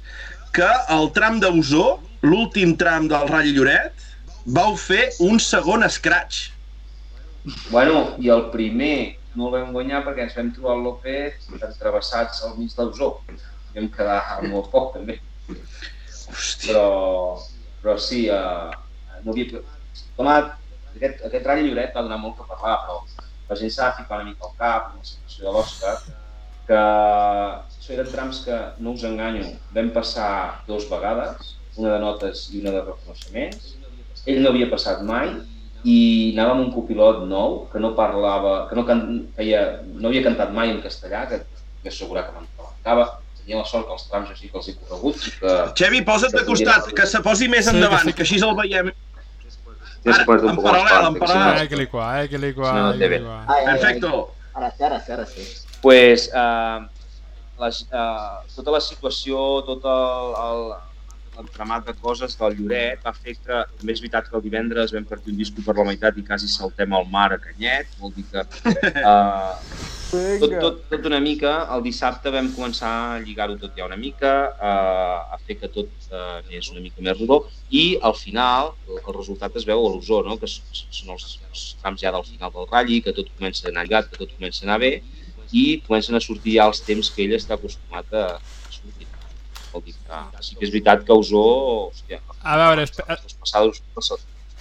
[0.54, 4.06] que el tram d'Ausó, l'últim tram del Rall Lloret,
[4.58, 6.52] vau fer un segon scratch.
[7.70, 12.44] Bueno, i el primer no el vam guanyar perquè ens vam trobar el López entrevessats
[12.48, 13.14] al mig d'Ausó.
[13.30, 15.20] I vam quedar molt poc, també.
[15.48, 16.74] Hòstia.
[16.74, 16.88] Però,
[17.84, 18.74] però sí, uh,
[19.24, 19.62] no havia...
[20.18, 20.54] Tomat,
[20.96, 24.22] aquest, aquest ratll Lloret va donar molt que parlar, però la gent s'ha de ficar
[24.22, 25.94] una mica al cap, amb la situació de l'Òscar,
[26.68, 30.32] que això eren trams que, no us enganyo, vam passar
[30.68, 33.76] dues vegades, una de notes i una de reconeixements.
[34.28, 35.30] Ell no havia passat mai
[35.88, 36.00] i
[36.34, 39.06] anava amb un copilot nou que no parlava, que no, can,
[39.38, 39.62] feia,
[39.94, 41.46] no havia cantat mai en castellà, que
[41.88, 43.08] que assegurar que m'encantava.
[43.40, 45.54] Tenia la sort que els trams així que els he corregut i que...
[45.80, 48.16] Xevi, posa't de costat, que se posi més Sí, que endavant, sí.
[48.18, 48.92] que així el veiem.
[50.16, 51.60] Ara, posat un en poc més paral·lel, fort, en perquè si no- paral·lel.
[51.62, 51.76] Hay que
[53.48, 53.66] ai, ai.
[53.66, 54.36] Perfecto.
[54.54, 55.48] Ara sí, ara sí, ara sí.
[55.82, 56.80] pues, eh,
[57.60, 60.64] les, eh, tota la situació, tot el, el,
[61.38, 65.06] l'entramat de coses del Lloret va fer que, també és veritat que el divendres vam
[65.10, 68.26] partir un disco per la meitat i quasi saltem al mar a Canyet, vol dir
[68.32, 68.44] que
[69.04, 69.54] eh,
[70.42, 74.34] tot, tot, tot una mica, el dissabte vam començar a lligar-ho tot ja una mica,
[74.56, 79.02] eh, a fer que tot eh, anés una mica més rodó i al final el,
[79.04, 80.40] el resultat es veu a l'Osó, no?
[80.42, 83.86] que són els, els trams ja del final del ratlli, que tot comença a anar
[83.88, 84.94] lligat, que tot comença a anar bé
[85.52, 88.88] i comencen a sortir ja els temps que ell està acostumat a, a sortir.
[88.88, 89.18] Vol dir que
[90.42, 91.44] sí que és veritat que Osó,
[91.92, 94.12] hòstia, A veure, espe- les passades, les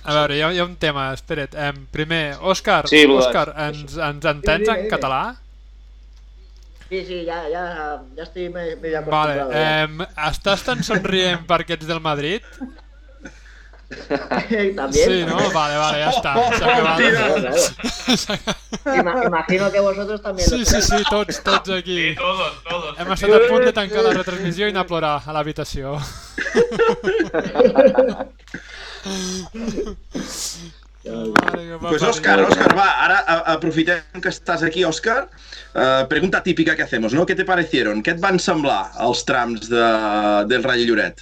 [0.06, 1.54] A veure, hi ha, hi ha un tema, espera't.
[1.54, 5.36] Em, primer, Òscar, Sí, Òscar, ens, ens entens en català?
[6.88, 7.62] Sí, sí, ya, ya,
[8.14, 9.40] ya estoy me- medio Vale,
[9.82, 12.42] em, estàs tan somrient perquè ets del Madrid?
[14.76, 15.08] También.
[15.08, 15.36] Sí, no?
[15.54, 16.32] Vale, vale, ja està.
[16.58, 16.98] S'ha acabat.
[16.98, 19.00] Claro, claro.
[19.00, 22.14] Ima- imagino que vosotros también Sí, lo sí, sí, tots, tots Sí, aquí.
[22.16, 22.98] todos, todos.
[22.98, 25.96] Hem estat a punt de tancar la retransmissió i anar a plorar a l'habitació.
[31.06, 32.08] Va Pues parir.
[32.08, 35.28] Òscar, Òscar, va, ara a- aprofitem que estàs aquí, Òscar.
[35.76, 37.26] Uh, pregunta típica que hacemos, ¿no?
[37.26, 38.02] ¿Qué te parecieron?
[38.02, 39.84] Què et van semblar els trams de,
[40.48, 41.20] del Rall Lloret?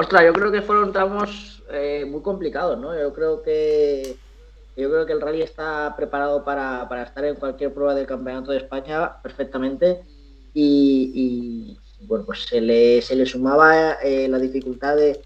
[0.00, 2.98] Ostras, yo creo que fueron tramos eh, muy complicados, ¿no?
[2.98, 4.16] Yo creo que
[4.74, 8.50] yo creo que el rally está preparado para, para estar en cualquier prueba del campeonato
[8.50, 10.00] de España perfectamente
[10.54, 15.20] y, bueno pues se le, se le sumaba eh, la dificultad de,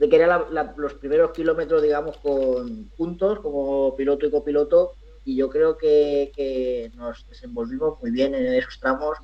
[0.00, 0.42] de que eran
[0.76, 4.94] los primeros kilómetros digamos con puntos como piloto y copiloto
[5.24, 9.18] y yo creo que, que nos desenvolvimos muy bien en esos tramos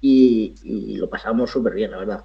[0.00, 2.24] y, y lo pasamos súper bien, la verdad.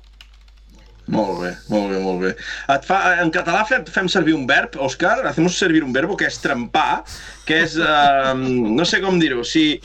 [1.09, 2.31] Molt bé, molt bé, molt bé.
[2.75, 6.27] Et fa, en català fem, fem servir un verb, Òscar, hacemos servir un verbo que
[6.29, 7.03] és trempar,
[7.49, 9.79] que és, eh, no sé com dir-ho, si,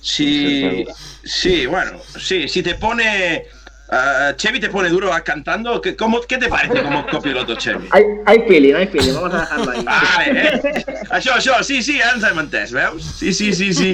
[0.00, 0.84] si,
[1.24, 3.10] sí, bueno, sí, si te pone
[3.90, 5.80] Uh, Chevy te pone duro va cantando.
[5.80, 7.88] ¿Qué, cómo, ¿Qué te parece como copiloto, Chevy?
[7.90, 9.84] Hay, hay feeling, hay feeling, vamos a dejarlo ahí.
[9.84, 10.84] Vale, eh?
[11.10, 13.02] Això, això, sí, sí, ja ens hem entès, veus?
[13.18, 13.90] Sí, sí, sí, sí.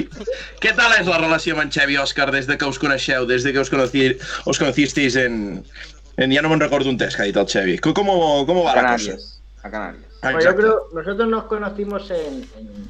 [0.61, 3.41] Què tal és la relació amb en Xevi Òscar des de que us coneixeu, des
[3.41, 4.11] de que us, conocí,
[4.45, 5.63] os conocisteis en,
[6.17, 6.31] en...
[6.31, 7.77] Ya no me'n recordo un test que ha dit el Xevi.
[7.79, 8.09] Com, com,
[8.45, 9.15] com va la cosa?
[9.63, 10.05] A Canarias.
[10.21, 12.87] Ah, Bueno, yo creo, nosotros nos conocimos en, en-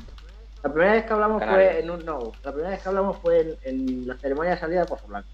[0.63, 1.71] La primera vez que hablamos Canarias.
[1.73, 2.05] fue en un...
[2.05, 5.07] No, la primera vez que hablamos fue en, en la ceremonia de salida de Pozo
[5.07, 5.27] Blanco.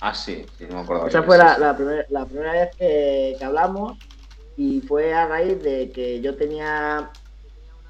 [0.00, 1.06] Ah, sí, sí, no me acuerdo.
[1.08, 3.98] Esa fue la, la, primer- la primera vez que, que hablamos
[4.56, 7.10] y fue a raíz de que yo tenía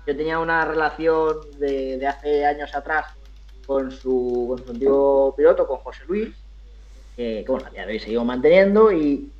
[0.06, 3.06] yo tenía una relación de, de hace años atrás
[3.66, 6.34] con su, con su antiguo piloto, con José Luis,
[7.16, 7.68] que, que, bueno,
[8.00, 9.30] seguimos manteniendo y,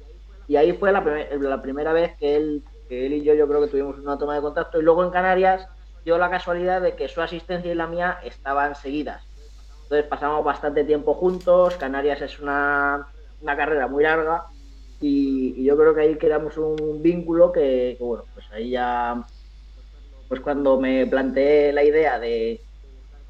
[0.49, 1.01] y ahí fue la,
[1.41, 4.35] la primera vez que él, que él y yo yo creo que tuvimos una toma
[4.35, 5.67] de contacto y luego en Canarias
[6.05, 9.23] dio la casualidad de que su asistencia y la mía estaban seguidas.
[9.85, 13.09] Entonces pasamos bastante tiempo juntos, Canarias es una,
[13.41, 14.45] una carrera muy larga
[15.01, 19.23] y, y yo creo que ahí creamos un vínculo que, que, bueno, pues ahí ya,
[20.29, 22.61] pues cuando me planteé la idea de,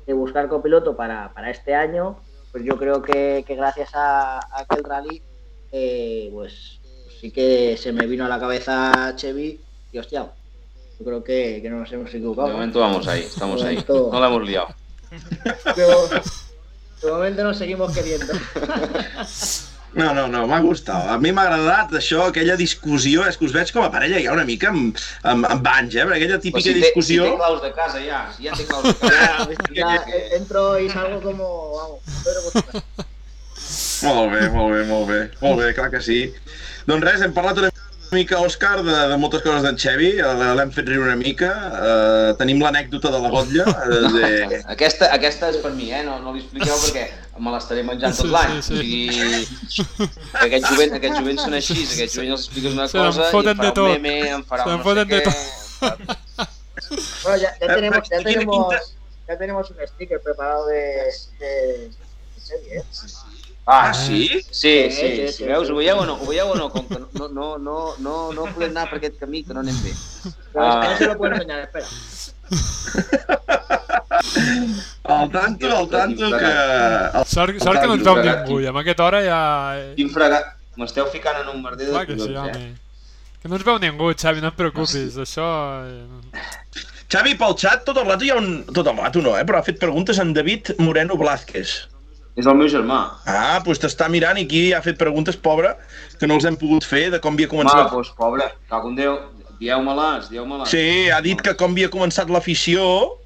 [0.06, 2.16] de buscar copiloto para, para este año,
[2.52, 5.22] pues yo creo que, que gracias a, a aquel rally,
[5.72, 6.78] eh, pues,
[7.20, 9.58] sí que se me vino a la cabeza Chevy
[9.90, 10.30] y hostia,
[10.98, 12.48] yo creo que, que no nos hemos equivocado.
[12.48, 13.74] De momento vamos ahí, estamos De ahí.
[13.76, 14.68] momento- No la hemos liado.
[15.76, 15.82] De,
[17.06, 18.32] de momento nos seguimos queriendo.
[19.94, 21.10] No, no, no, m'ha gustat.
[21.12, 24.32] A mi m'ha agradat això, aquella discussió, és que us veig com a parella ja
[24.32, 26.06] una mica amb, amb, amb anys, eh?
[26.08, 27.26] Perquè aquella Pues típica si, té, si discussió...
[27.28, 29.48] té claus de casa ja, si ja té claus de casa.
[29.76, 32.84] Ya, eh, entro y salgo vamos, González.
[34.02, 35.20] Molt bé, molt bé, molt bé.
[35.42, 36.22] Molt bé, clar que sí.
[36.88, 37.71] Doncs res, hem parlat una
[38.12, 42.34] mica, Òscar, de, de moltes coses d'en Xevi, eh, l'hem fet riure una mica, uh,
[42.38, 44.60] tenim l'anècdota de la gotlla, eh, de...
[44.74, 46.02] Aquesta, aquesta és per mi, eh?
[46.06, 47.06] No, no li expliqueu perquè
[47.42, 48.56] me l'estaré menjant tot Sí, l'any.
[48.62, 49.02] sí, O sigui,
[50.36, 53.42] que aquests jovents, aquests jovents són així, aquests jovents els expliques una Se cosa i
[53.42, 53.84] em de farà tot.
[53.88, 55.22] un meme, em farà Se un no sé què.
[57.24, 58.94] Bueno, ya, ya Eh, tenemos, ya tenemos,
[59.28, 60.82] ya tenemos un sticker preparado de,
[61.40, 61.52] de,
[61.88, 62.84] de serie, ¿eh?
[63.64, 64.28] Ah, sí?
[64.28, 66.16] Sí, Sí, sí, sí, sí, sí, veus, ho veieu o no?
[66.18, 66.68] Ho veieu o no?
[66.70, 69.78] Com que no, no, no, no, no podem anar per aquest camí, que no anem
[69.84, 69.92] bé.
[70.58, 70.82] Ah.
[70.82, 71.86] no se lo espera.
[75.04, 76.44] Al tanto, al tanto que...
[76.44, 77.24] El...
[77.26, 79.38] Sort, sort que no ens veu ningú, i amb aquesta hora ja...
[79.98, 80.52] Quin fregat...
[80.80, 82.70] M'esteu ficant en un merder de Clar que sí, eh?
[83.42, 85.46] Que no ens veu ningú, Xavi, no et preocupis, això...
[85.84, 86.46] eh,
[87.12, 88.62] Xavi, pel xat tot el rato hi ha un...
[88.72, 89.44] Tot el rato no, eh?
[89.48, 91.74] Però ha fet preguntes en David Moreno Blázquez.
[92.36, 92.98] És el meu germà.
[93.28, 95.74] Ah, doncs t'està mirant i aquí ha fet preguntes, pobre,
[96.18, 97.90] que no els hem pogut fer de com havia començat.
[97.92, 99.18] doncs, pobre, cago en Déu,
[99.60, 100.70] dieu-me-les, dieu-me-les.
[100.72, 103.18] Sí, ha dit que com havia començat l'afició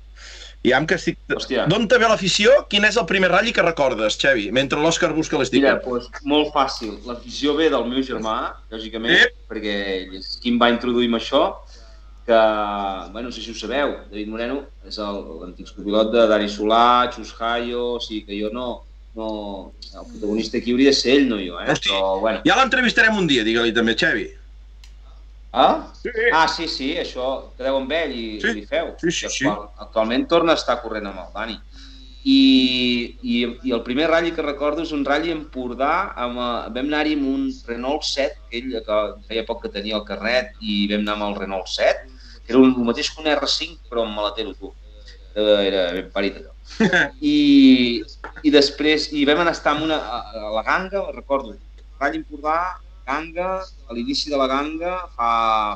[0.66, 1.20] i amb que estic...
[1.31, 1.69] Hòstia.
[1.70, 2.51] D'on te ve l'afició?
[2.69, 4.49] Quin és el primer ratll que recordes, Xavi?
[4.51, 5.74] Mentre l'Òscar busca Mira, l'esticker.
[5.85, 6.97] doncs, molt fàcil.
[7.07, 9.37] L'afició ve del meu germà, lògicament, Ep.
[9.53, 11.45] perquè ell és qui em va introduir amb això,
[12.27, 12.41] que,
[13.12, 17.07] bueno, no sé si ho sabeu, David Moreno és el- l'antic copilot de Dani Solà,
[17.15, 18.83] Xus Hayo, o sigui que jo no,
[19.16, 19.72] no...
[19.97, 21.70] El protagonista aquí hauria de ser ell, no jo, eh?
[21.72, 21.88] Hosti.
[21.88, 22.43] Però, bueno.
[22.44, 24.26] Ja l'entrevistarem un dia, digue-li també, Xavi.
[25.56, 25.88] Ah?
[25.97, 26.10] Sí.
[26.36, 27.26] Ah, sí, sí, això
[27.56, 28.51] quedeu amb ell i, Sí.
[28.51, 28.90] i li feu.
[29.01, 29.47] Sí, sí, sí.
[29.48, 31.56] Actual, actualment torna a estar corrent amb el Dani.
[32.26, 32.38] I,
[33.22, 35.93] i, i el primer ratll que recordo és un ratll a Empordà,
[36.26, 38.98] amb, eh, vam anar-hi amb un Renault 7, que ell que
[39.30, 42.10] feia poc que tenia el carnet, i vam anar amb el Renault 7,
[42.44, 44.74] que era un, el mateix que un R5, però amb maletero, tu.
[45.37, 46.53] Era ben parit allò.
[47.21, 48.03] I,
[48.43, 51.55] i després, i vam anar a estar amb una, a, la Ganga, recordo,
[52.01, 52.57] Ratll Empordà,
[53.07, 55.29] Ganga, a l'inici de la Ganga, fa,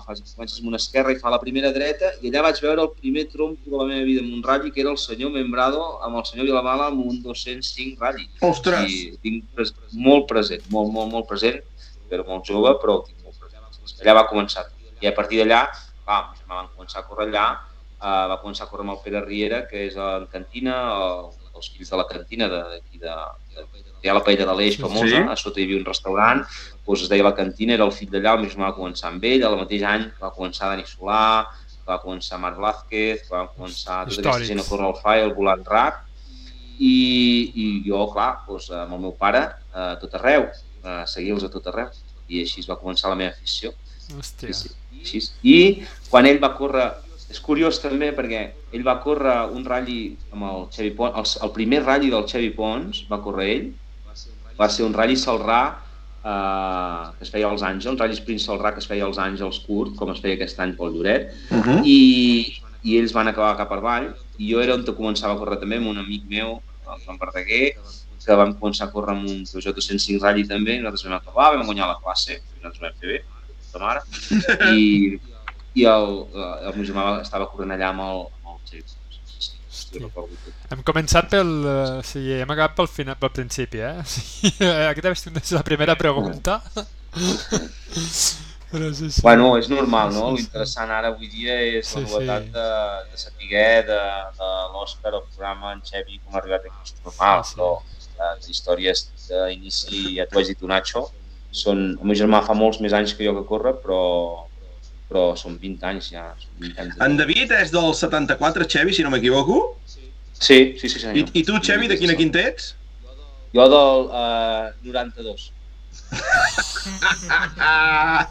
[0.06, 2.90] fa, comences amb una esquerra i fa la primera dreta, i allà vaig veure el
[2.96, 6.18] primer trompo de la meva vida amb un ratll, que era el senyor Membrado amb
[6.18, 8.26] el senyor Vilamala amb un 205 ratll.
[8.48, 8.90] Ostres!
[8.90, 11.60] I tinc pres molt present, molt, molt, molt present,
[12.10, 13.70] però molt jove, però tinc molt present.
[14.00, 14.66] Allà va començar.
[15.04, 15.66] I a partir d'allà,
[16.08, 17.50] va, van començar a córrer allà,
[18.00, 21.70] uh, va començar a córrer amb el Pere Riera, que és en cantina, el, els
[21.76, 23.14] fills de la cantina d'aquí de,
[23.56, 24.82] de, de, hi ha la paella de l'Eix Sí.
[24.82, 26.44] famosa, a sota hi havia un restaurant,
[26.86, 29.44] doncs es deia la cantina, era el fill d'allà, el germà va començar amb ell,
[29.44, 31.24] al mateix any va començar Dani Solà,
[31.86, 34.48] va començar Marc Blázquez, va començar tota aquesta Històrics.
[34.48, 36.00] gent a córrer al FAI, el volant RAC,
[36.80, 36.94] i,
[37.54, 39.42] i jo, clar, doncs, amb el meu pare,
[39.74, 40.46] a tot arreu,
[40.82, 41.90] a seguir-los a tot arreu,
[42.30, 43.72] i així es va començar la meva afició.
[44.16, 44.54] Hòstia.
[44.54, 44.70] Sí, sí,
[45.02, 45.20] així.
[45.44, 45.58] I
[46.10, 46.86] quan ell va córrer,
[47.30, 48.40] és curiós també perquè
[48.74, 52.50] ell va córrer un ratll amb el Xevi Pons, el, el primer ratll del Xevi
[52.56, 53.68] Pons va córrer ell,
[54.58, 55.60] va ser un ratll Salrà
[56.24, 59.62] eh, que es feia als Àngels, un ratll sprint Salrà que es feia als Àngels
[59.66, 61.78] curt, com es feia aquest any pel Lloret, Uh -huh.
[61.84, 64.10] i, i ells van acabar cap avall.
[64.38, 67.76] I jo era on començava a córrer també amb un amic meu, el Joan Verdaguer,
[68.24, 71.56] que vam començar a córrer amb un Peugeot 205 Rally també, i nosaltres vam acabar,
[71.56, 73.18] vam guanyar la classe, i nosaltres vam fer bé,
[73.72, 74.00] de mare,
[74.76, 75.20] i,
[75.74, 76.08] i el,
[76.66, 78.82] el meu germà estava corrent allà amb el, amb el Xavi.
[78.86, 80.54] Sí, sí, sí, sí.
[80.70, 81.50] Hem començat pel...
[81.66, 83.94] eh, O sigui, hem acabat pel, final, pel principi, eh?
[84.02, 84.52] O sigui,
[84.90, 86.60] aquesta va ser la primera pregunta.
[88.70, 89.20] Però sí, sí.
[89.26, 90.28] Bueno, és normal, no?
[90.36, 92.52] L'interessant ara avui dia és Sí, la novetat sí.
[92.54, 92.66] de,
[93.10, 93.96] de saber de,
[94.38, 97.56] de l'Òscar, el programa, en Xevi, com ha arribat aquí, és normal, Sí, sí.
[97.58, 97.70] però
[98.36, 101.02] les històries d'inici, ja t'ho has dit, un Nacho,
[101.50, 101.82] són...
[101.98, 103.98] El meu germà fa molts més anys que jo que corre, però,
[105.10, 106.28] però són 20 anys ja.
[106.38, 107.04] Són 20 anys de...
[107.06, 109.60] En David és del 74, Xevi, si no m'equivoco.
[110.40, 111.18] Sí, sí, sí, senyor.
[111.18, 112.74] I, I tu, Xevi, de quina quinta ets?
[113.56, 115.50] Jo del uh, 92.
[117.58, 118.26] Ah!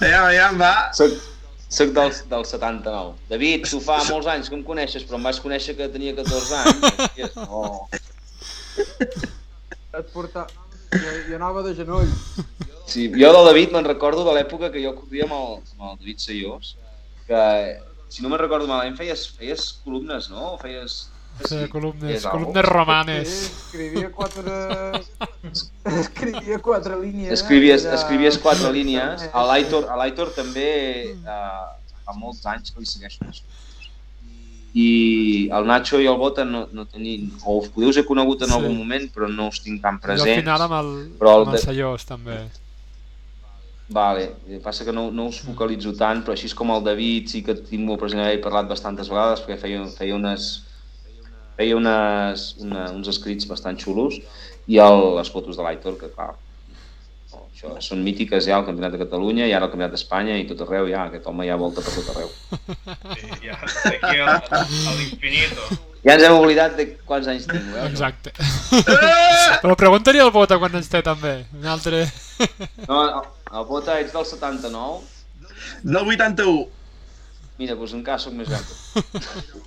[0.00, 0.72] Ja, ja em va.
[0.96, 1.14] Soc,
[1.72, 3.14] soc del, del 79.
[3.30, 6.60] David, tu fa molts anys que em coneixes, però em vas conèixer que tenia 14
[6.62, 7.38] anys.
[7.42, 7.88] No.
[9.98, 10.46] Et porta...
[10.94, 12.10] Jo, jo anava de genoll.
[12.86, 15.98] Sí, jo del David me'n recordo de l'època que jo corria amb el, amb el
[16.02, 16.74] David Seyós,
[17.26, 17.40] que,
[18.12, 20.54] si no me'n recordo malament, feies, feies columnes, no?
[20.54, 21.10] O feies...
[21.48, 23.28] Sí, columnes, feies columnes romanes.
[23.28, 24.52] Sí, escrivia quatre...
[25.98, 27.32] escrivia quatre línies.
[27.40, 29.24] Escrivies, Era- escrivies quatre línies.
[29.32, 30.68] A l'Aitor, a l'Aitor també
[31.16, 31.64] eh,
[32.04, 33.60] fa molts anys que li segueixo les coses.
[34.74, 38.50] I el Nacho i el Bota no, no tenien, o us podeu ser conegut en
[38.50, 38.54] Sí.
[38.56, 40.88] algun moment, però no us tinc tan Jo al final amb el,
[41.20, 42.38] però el amb el de- Sallós, també.
[43.88, 47.28] Vale, eh, passa que no, no us focalitzo tant, però així és com el David
[47.28, 50.46] sí que tinc molt present, he parlat bastantes vegades perquè feia, feia unes
[51.58, 54.16] feia unes, una, uns escrits bastant xulos
[54.66, 56.32] i el, les fotos de l'Aitor, que clar,
[57.34, 60.48] no, això són mítiques ja al Campionat de Catalunya i ara al Campionat d'Espanya i
[60.48, 62.32] tot arreu ja, aquest home ja volta per tot arreu.
[63.14, 64.64] Sí, ja, d'aquí a, a
[64.96, 65.74] l'infinito.
[66.04, 67.92] Ja ens hem oblidat de quants anys tinc, veus?
[67.92, 68.32] Exacte.
[69.62, 71.38] Però preguntaria al Bota quan ens té també.
[71.56, 72.02] Un altre...
[72.88, 73.22] No, el,
[73.54, 75.00] el Bota ets del 79,
[75.82, 76.66] Del 81.
[77.58, 78.64] mira, doncs encara soc més gran.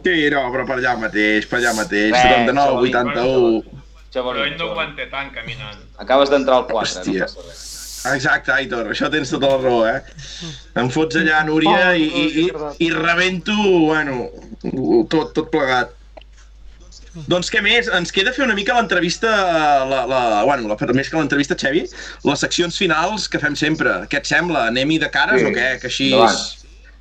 [0.03, 2.11] Sí, no, però per allà mateix, per allà mateix.
[2.11, 3.81] Res, 79, xavalí, 81.
[4.13, 5.81] Xavalí, Però ell no aguanta tant caminant.
[6.03, 7.25] Acabes d'entrar al 4, Hòstia.
[7.25, 7.63] no passa res.
[8.07, 9.97] Exacte, Aitor, això tens tota la raó, eh?
[10.79, 12.47] Em fots allà, Núria, i, i, i,
[12.85, 13.55] i rebento,
[13.89, 14.27] bueno,
[15.11, 15.96] tot, tot plegat.
[17.25, 17.89] Doncs què més?
[17.97, 19.31] Ens queda fer una mica l'entrevista,
[19.89, 21.87] la, la, bueno, la, més que l'entrevista, Xevi,
[22.29, 24.03] les seccions finals que fem sempre.
[24.11, 24.67] Què et sembla?
[24.71, 25.49] Anem-hi de cares Sí.
[25.49, 25.73] o què?
[25.81, 26.11] Que així...
[26.13, 26.37] Endavant.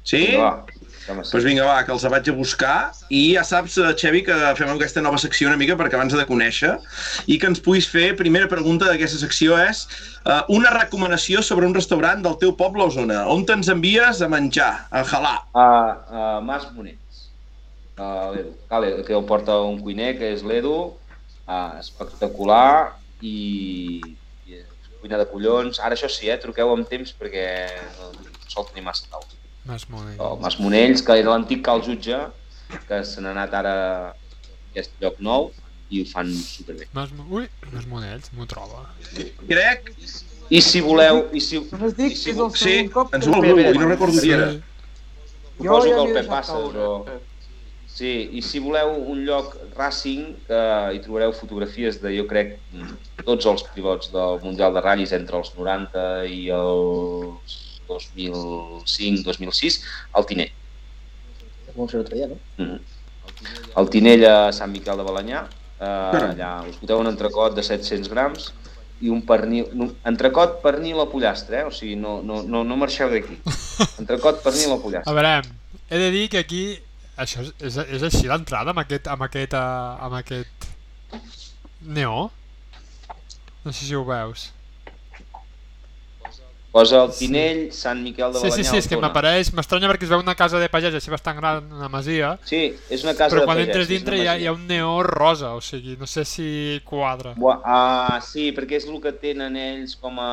[0.06, 0.24] Sí?
[0.32, 0.76] Sí.
[1.06, 2.76] Doncs vinga, va, que els vaig a buscar.
[3.14, 6.24] I ja saps, eh, Xevi, que fem aquesta nova secció una mica perquè abans de
[6.26, 6.72] conèixer
[7.30, 9.84] i que ens puguis fer, primera pregunta d'aquesta secció és
[10.24, 13.22] uh, una recomanació sobre un restaurant del teu poble o zona.
[13.30, 15.38] On te'ns envies a menjar, a jalar?
[15.54, 15.68] a,
[16.10, 17.05] a Mas Monets.
[17.96, 20.74] Vale, que el porta un cuiner, que és l'Edu,
[21.48, 22.92] uh, espectacular
[23.24, 23.36] i,
[24.44, 24.60] i
[25.00, 25.80] cuina de collons.
[25.80, 27.46] Ara això sí, eh, truqueu amb temps perquè
[27.96, 29.32] no, no sol tenir massa taula.
[29.66, 30.20] Mas Monell.
[30.20, 32.20] El Mas Monells, que era l'antic cal jutge,
[32.86, 34.12] que se n'ha anat ara a
[34.70, 35.48] aquest lloc nou
[35.88, 36.86] i ho fan superbé.
[36.92, 38.84] Mas, ui, Mas Monells, m'ho troba.
[39.48, 39.92] Crec...
[40.46, 43.14] I si voleu, i si, No dic i que si és el Sí, segon cop
[43.16, 44.44] ens que vol Bé, bé, i no recordo qui era.
[45.56, 46.84] Suposo que el m'hi he Pep deixat Passes, caure.
[46.86, 47.35] o-
[47.96, 52.58] Sí, i si voleu un lloc racing, eh, hi trobareu fotografies de, jo crec,
[53.24, 57.54] tots els pilots del Mundial de Ratllis entre els 90 i els
[57.88, 59.80] 2005-2006,
[60.12, 60.52] al Tinell.
[61.72, 62.36] Com ser l'altre dia, no?
[62.60, 62.76] Mm.
[63.80, 65.46] El Tinell a Sant Miquel de Balanyà,
[65.80, 68.50] eh, allà us foteu un entrecot de 700 grams
[69.00, 71.68] i un pernil, no, entrecot, pernil a pollastre, eh?
[71.68, 73.40] o sigui, no, no, no, no marxeu d'aquí.
[74.02, 75.08] Entrecot, pernil a pollastre.
[75.08, 75.56] A veure,
[75.88, 76.62] he de dir que aquí
[77.16, 80.68] això és, és, és així l'entrada amb aquest, amb aquest, uh, amb aquest
[81.80, 82.28] neó.
[83.64, 84.50] No sé si ho veus.
[86.76, 90.04] Posa el Tinell, Sant Miquel de Sí, Balanyà, sí, sí, és que m'apareix, m'estranya perquè
[90.04, 92.60] es veu una casa de pagès així bastant gran, una masia, Sí,
[92.92, 94.52] és una casa però de quan pagès, entres és una dintre hi ha, hi ha
[94.52, 96.48] un neó rosa, o sigui, no sé si
[96.84, 97.32] quadra.
[97.40, 100.28] Bua, ah, sí, perquè és el que tenen ells com a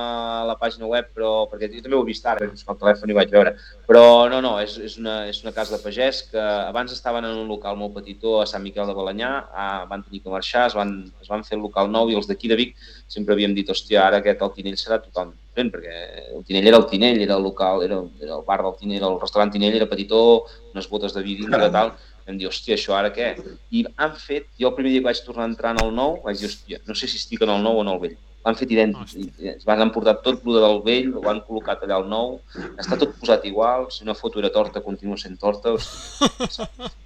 [0.49, 3.17] la pàgina web, però perquè jo també ho he vist ara, perquè el telèfon hi
[3.21, 3.55] vaig veure.
[3.87, 4.03] Però
[4.33, 7.47] no, no, és, és, una, és una casa de pagès que abans estaven en un
[7.47, 10.97] local molt petitó a Sant Miquel de Balanyà, ah, van tenir que marxar, es van,
[11.23, 12.75] es van fer el local nou i els d'aquí de Vic
[13.07, 16.77] sempre havíem dit, hòstia, ara aquest el Tinell serà totalment diferent, perquè el Tinell era
[16.77, 19.89] el Tinell, era el local, era, era el bar del Tinell, el restaurant Tinell era
[19.89, 21.71] petitó, unes botes de vi dintre, Caram.
[21.71, 21.93] tal,
[22.27, 23.35] vam dir, hòstia, això ara què?
[23.71, 26.21] I han fet, jo el primer dia que vaig tornar a entrar en el nou,
[26.23, 28.17] vaig dir, hòstia, no sé si estic en el nou o en el vell.
[28.43, 32.01] L'han fet idèntic, i es van emportar tot el del vell, ho han col·locat allà
[32.01, 32.41] al nou,
[32.75, 36.91] està tot posat igual, si una foto era torta, continua sent torta, hòstia.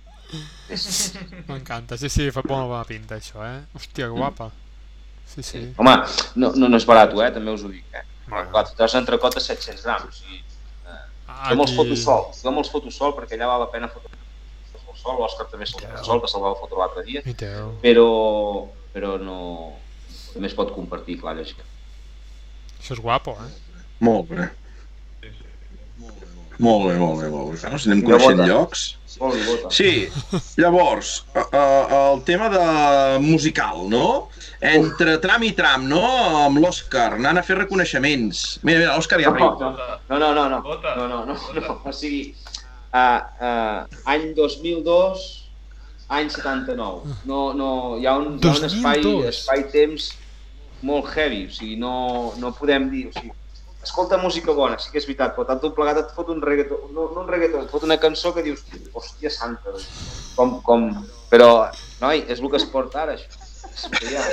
[1.48, 1.96] M'encanta.
[1.96, 3.62] Sí, sí, fa molt bona pinta, això, eh?
[3.78, 4.50] Hòstia, que guapa.
[5.28, 5.62] Sí, sí.
[5.78, 5.94] Home,
[6.36, 7.30] no, no, no és barat, eh?
[7.36, 7.86] també us ho dic.
[7.96, 8.04] Eh?
[8.28, 8.50] Bueno.
[8.52, 10.22] Clar, tu has entrecot a 700 grams.
[10.28, 10.42] I,
[10.88, 11.02] eh,
[11.50, 14.12] jo me'ls foto sol, jo me'ls foto sol perquè allà val la pena fotre
[14.76, 17.24] el sol, l'Òscar també se'ls foto sol, que se'l va fotre l'altre dia,
[17.84, 18.08] però,
[18.94, 19.40] però no...
[20.34, 21.64] També es pot compartir, clar, lògic.
[22.78, 23.84] Això és guapo, eh?
[24.06, 24.50] Molt bé.
[26.58, 27.58] Molt bé, molt bé, molt bé.
[27.62, 28.86] Bueno, si anem coneixent llocs...
[29.74, 29.92] Sí,
[30.62, 32.66] llavors, uh, uh, el tema de
[33.24, 34.30] musical, no?
[34.62, 36.02] Entre tram i tram, no?
[36.48, 38.60] Amb l'Òscar, anant a fer reconeixements.
[38.66, 39.52] Mira, mira, l'Òscar ja riu.
[39.62, 39.72] No,
[40.10, 42.34] no, no, no, no, no, no, no, no, o sigui,
[42.90, 43.20] uh,
[43.50, 45.26] uh, any 2002,
[46.10, 47.18] any 79.
[47.30, 47.72] No, no,
[48.02, 49.34] hi ha un, hi ha un espai, 2002.
[49.36, 50.12] espai-temps
[50.88, 51.94] molt heavy, o sigui, no,
[52.42, 53.34] no podem dir, o sigui,
[53.84, 56.90] escolta música bona, sí que és veritat, però tant tot plegat et fot un reggaeton,
[56.96, 59.74] no, no un reggaeton, et fot una cançó que dius, hòstia santa,
[60.36, 60.90] com, com...
[61.32, 61.68] Però,
[62.02, 63.47] noi, és el que es porta ara, això.
[63.84, 64.26] Ha.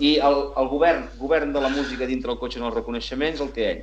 [0.00, 3.50] I el, el govern, govern de la música dintre el cotxe en els reconeixements, el
[3.56, 3.82] té ell.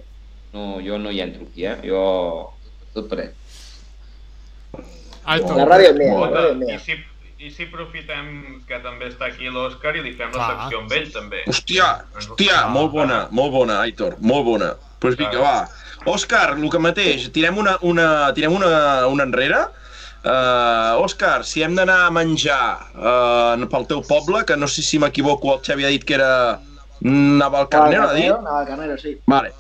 [0.53, 1.75] No, jo no hi entro aquí, eh?
[1.85, 2.53] Jo...
[2.95, 3.33] Tot per ell.
[5.27, 6.79] Aitor, La ràdio és meva, la ràdio és I meva.
[6.85, 6.95] si,
[7.45, 8.29] I si aprofitem
[8.67, 11.43] que també està aquí l'Òscar i li fem la secció amb ell, també.
[11.51, 14.71] Hòstia, hòstia, molt bona, molt bona, Aitor, molt bona.
[14.73, 15.57] Doncs pues vinga, va.
[16.07, 18.71] Òscar, el que mateix, tirem una, una, tirem una,
[19.11, 19.65] una enrere.
[20.27, 24.99] Uh, Òscar, si hem d'anar a menjar uh, pel teu poble, que no sé si
[24.99, 26.31] m'equivoco, el Xavi ha dit que era
[26.99, 28.33] Navalcarnero, ha dit?
[28.33, 29.13] Navalcarnero, sí.
[29.31, 29.53] Vale.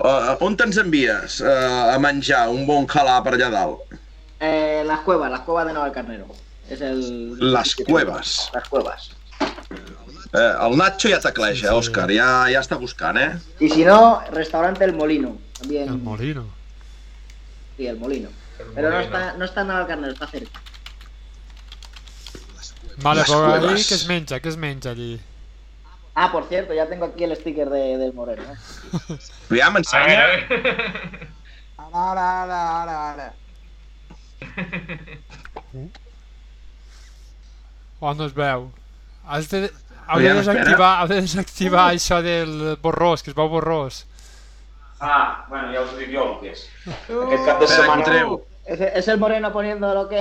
[0.00, 3.96] Uh, on te'ns envies uh, a menjar un bon calà per allà dalt?
[4.40, 6.26] Eh, las cuevas, las cuevas de Navalcarnero.
[6.68, 7.38] Es el...
[7.52, 8.50] Las cuevas.
[8.52, 9.10] Las cuevas.
[10.32, 13.32] Eh, el Nacho ja tecleja, Òscar, ja, ja està buscant, eh?
[13.58, 15.38] Y si no, restaurante El Molino.
[15.58, 15.88] También.
[15.88, 16.44] el Molino.
[17.76, 18.28] Sí, El Molino.
[18.74, 20.60] Pero no está, no está en Navalcarnero, está cerca.
[23.02, 24.40] Vale, Les però ahí què es menja?
[24.44, 25.20] Què es menja allí?
[26.14, 28.42] Ah, por cierto, ya tengo aquí el sticker de, del Moreno.
[28.42, 28.56] ¿eh?
[29.50, 30.26] Aviam, A ensenya.
[30.26, 31.28] veure,
[31.78, 33.32] Ara, ara, ara, ara, ara.
[38.00, 38.70] Oh, no es veu.
[39.26, 39.70] Has de...
[40.10, 44.04] Heu de desactivar, heu de desactivar això del borrós, que es veu borrós.
[45.00, 46.64] Ah, bueno, ja us ho dic jo el que és.
[47.08, 48.04] Uh, Aquest cap de setmana...
[48.08, 48.40] treu.
[48.64, 50.20] Es, es el Moreno poniendo lo que...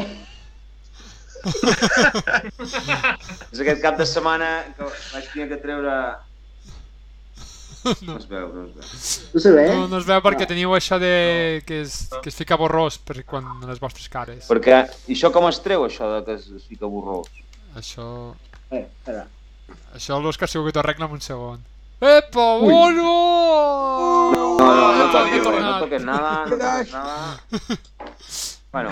[3.54, 4.84] És aquest cap de setmana que
[5.14, 5.94] vaig tenir que treure...
[8.04, 8.84] No es veu, no es veu.
[9.34, 9.76] No se ve, ¿eh?
[9.78, 11.14] No, no es veu perquè teniu això de...
[11.68, 14.50] que es, que es fica borrós per quan les vostres cares.
[14.52, 17.28] Perquè, i això com es treu, això de que es, es fica borrós?
[17.80, 18.06] Això...
[18.70, 19.24] Eh, espera.
[19.96, 21.64] Això l'Òscar segur que t'ho arregla en un segon.
[22.04, 23.08] Epa, bueno!
[24.36, 25.80] No, no, no, Ja toques, t'ha no tornat.
[25.86, 27.80] toques nada, no toques nada.
[28.72, 28.92] Bueno,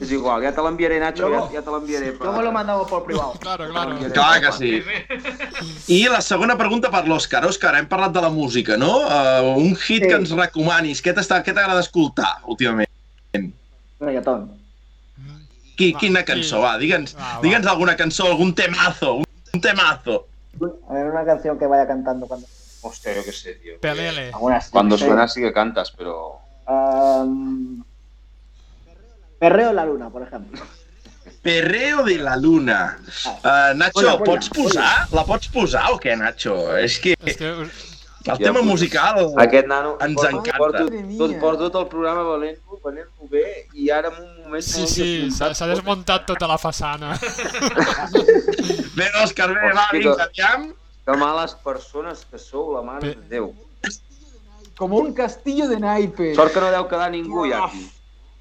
[0.00, 2.14] és igual, ja te l'enviaré, Nacho, ja, ja te l'enviaré.
[2.18, 3.34] Yo me lo mandamos por privado.
[3.40, 3.98] Claro, claro.
[4.12, 4.82] Clar que sí.
[4.82, 5.98] sí.
[6.00, 7.44] I la segona pregunta per l'Òscar.
[7.46, 8.94] Òscar, hem parlat de la música, no?
[9.04, 10.08] Uh, un hit Sí.
[10.08, 11.02] que ens recomanis.
[11.04, 12.88] Què t'està- què t'agrada escoltar últimament?
[14.00, 14.48] Reggaetón.
[15.76, 16.26] Qui, Va, quina sí.
[16.32, 16.60] cançó?
[16.64, 17.42] Va, digue'ns Va, va.
[17.44, 20.26] digue'ns alguna cançó, algun temazo, un temazo.
[20.88, 22.46] A ver, una canción que vaya cantando cuando...
[22.82, 23.76] Hòstia, jo què sé, tio.
[23.80, 24.30] Pelele.
[24.32, 26.38] Algunas, yo Cuando qué suena sí que cantas, però...
[26.66, 27.82] Am,
[29.40, 30.60] Perreo en la luna, por ejemplo.
[31.42, 32.98] Perreo de la luna.
[33.42, 35.06] Uh, Nacho, Polla, polla, pots posar?
[35.16, 36.58] La pots posar o què, Nacho?
[36.76, 37.70] És que És que el
[38.26, 39.30] Ja, tema musical...
[39.40, 39.94] Aquest nano...
[40.04, 40.58] Ens porto- encanta.
[40.58, 40.82] Porto,
[41.16, 44.62] tot, porto tot el programa valent-lo, valent-lo bé, i ara en un moment...
[44.66, 47.14] Sí, sí, s'ha desmuntat tota la façana.
[48.98, 50.68] Bé, Òscar, bé, va, vinga, aviam.
[51.06, 53.14] Que males persones que sou, la mare Bé.
[53.16, 53.54] de Déu.
[54.76, 56.36] Como un castillo de naipes.
[56.36, 57.86] Sort que no deu quedar ningú ja aquí.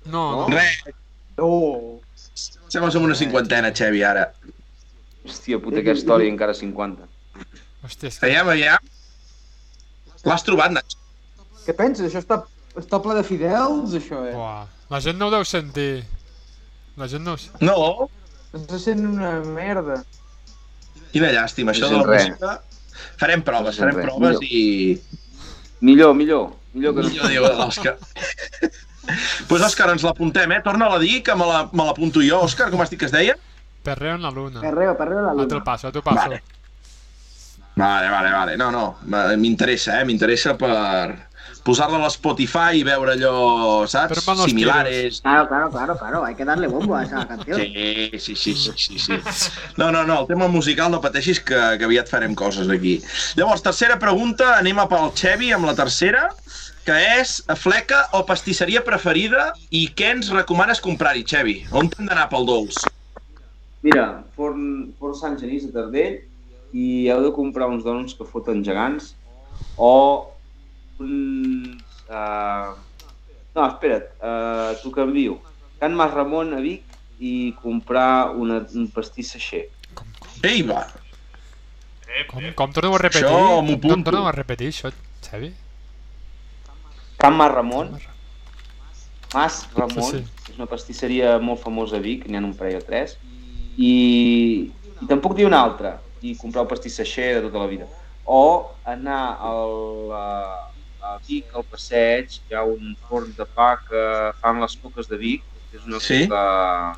[0.05, 0.47] No, no.
[0.53, 0.84] Res,
[1.39, 2.01] Oh.
[2.35, 4.34] estem som una cinquantena, Xevi, ara.
[5.26, 7.05] Hòstia puta, aquesta història encara 50.
[7.85, 8.26] Hòstia, és que...
[8.27, 8.89] Aviam, aviam.
[10.27, 10.97] L'has trobat, Nacho?
[11.65, 12.09] Què penses?
[12.09, 12.41] Això està,
[12.80, 14.34] està ple de fidels, això, eh?
[14.35, 14.65] Buah.
[14.91, 16.03] La gent no ho deu sentir.
[16.99, 17.39] La gent no ho...
[17.39, 18.09] s- No,
[18.67, 20.01] se sent una merda.
[21.13, 22.41] quina llàstima, això de No la sent res.
[22.41, 22.61] música.
[23.21, 24.51] Farem proves, No sent farem res, proves millor.
[24.51, 25.01] i...
[25.81, 26.49] Millor, millor.
[26.73, 27.09] Millor que no.
[27.15, 27.95] Millor diu l'Òscar.
[29.10, 30.61] Doncs pues, Òscar, ens l'apuntem, eh?
[30.64, 32.41] Torna-la a dir, que me la- me l'apunto jo.
[32.45, 33.36] Òscar, com has dit que es deia?
[33.84, 34.61] Perreo en la luna.
[34.61, 35.64] Perreo, perreo en la luna.
[35.64, 36.30] passo, ara te'l passo.
[36.30, 36.44] Vale.
[37.76, 38.57] Vale, vale, vale.
[38.57, 38.98] No, no,
[39.38, 40.06] m'interessa, eh?
[40.06, 41.27] M'interessa per
[41.64, 44.19] posar-la a l'Spotify i veure allò, saps?
[44.45, 45.22] Similares.
[45.22, 46.23] Claro, claro, claro, claro.
[46.26, 47.57] Hay que darle bombo a esa canción.
[47.60, 49.14] Sí, sí, sí, sí, sí, sí.
[49.77, 52.98] No, no, no, el tema musical no pateixis que, que aviat farem coses aquí.
[53.36, 56.27] Llavors, tercera pregunta, anem a pel Xevi amb la tercera.
[56.85, 61.60] Que és fleca o pastisseria preferida i què ens recomanes comprar-hi, Xevi?
[61.76, 62.81] On hem d'anar pel dolç?
[63.85, 66.19] Mira, forn, forn Sant Genís de Tardell
[66.76, 69.14] i heu de comprar uns donuts que foten gegants
[69.77, 69.93] o
[70.99, 71.84] uns...
[72.10, 72.76] Uh...
[73.56, 75.39] No, espera't, uh, t'ho canvio.
[75.80, 76.84] Can Mas Ramon a Vic
[77.19, 79.65] i comprar una, un pastís seixer.
[80.45, 80.85] Ei, va!
[82.30, 83.26] Com, com torneu a repetir?
[83.26, 84.11] Això m'ho com apunto.
[84.11, 84.91] torneu a repetir, això,
[85.26, 85.51] Xavi?
[87.19, 87.91] Can Mas Ramon,
[89.33, 92.85] Mas Ramon, Sí, és una pastisseria molt famosa a Vic, n'hi ha un parell o
[92.85, 93.17] tres,
[93.77, 94.71] i,
[95.03, 97.85] i tampoc dir una altra, i comprar un pastís seixer de tota la vida.
[98.25, 98.41] O
[98.89, 100.25] anar al, a,
[101.11, 104.03] a Vic, al passeig, hi ha un forn de pa que
[104.41, 106.23] fan les coques de Vic, que és una Sí.
[106.27, 106.95] coca,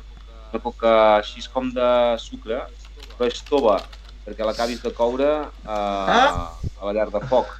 [0.52, 2.62] una coca així com de sucre,
[3.18, 3.80] però és tova,
[4.24, 6.56] perquè l'acabis de coure eh, Ah.
[6.80, 7.50] a la llar de foc.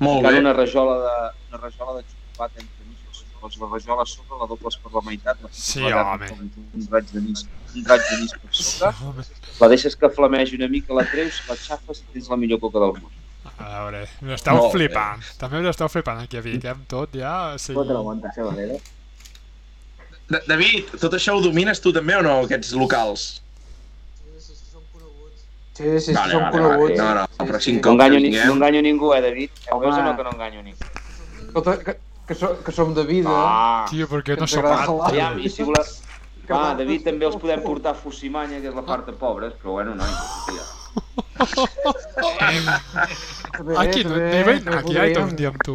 [0.00, 0.40] Molt Cal bé.
[0.40, 1.14] una rajola de,
[1.48, 2.98] una rajola de xocolata entre mig,
[3.40, 6.30] doncs la rajola a sobre la dobles per la meitat, la Sí, la home.
[6.74, 9.24] un, raig de nis, un raig de nis per sota, Home,
[9.60, 12.78] la deixes que flamegi una mica, la treus, la xafes i tens la millor coca
[12.80, 13.12] del món.
[13.58, 14.78] a veure, m'esteu Molt bé.
[14.78, 15.22] flipant.
[15.38, 17.54] També us esteu flipant aquí a Vic, eh, amb tot ja.
[17.54, 17.74] O sigui...
[17.78, 18.76] ¿Cómo te lo montas, eh, Valero?
[20.28, 23.40] Da- David, tot això ho domines tu també o no, aquests locals?
[25.76, 26.96] Sí, sí, sí, Vale, són vale, coneguts.
[26.96, 27.02] vale.
[27.02, 27.64] No, no, Sí, però sí.
[27.70, 29.50] cinc No cops enganyo, que ni, no enganyo ningú, eh, David?
[29.70, 29.80] Home.
[29.86, 30.78] Veus o no que no enganyo ningú?
[31.46, 33.28] Escolta, que, que, so, que som de vida.
[33.30, 34.88] Ah, Tio, per què no pat?
[34.88, 35.84] la- aviam, i si voleu...
[36.46, 39.12] Que Ah, va- David, també els podem portar a Fusimanya, que és la part de
[39.18, 40.04] pobres, però bueno, no,
[40.56, 40.64] ja.
[43.56, 44.04] També, Aquí, hi
[44.62, 45.28] anar, aquí, ai, podríem.
[45.28, 45.74] un dia amb tu.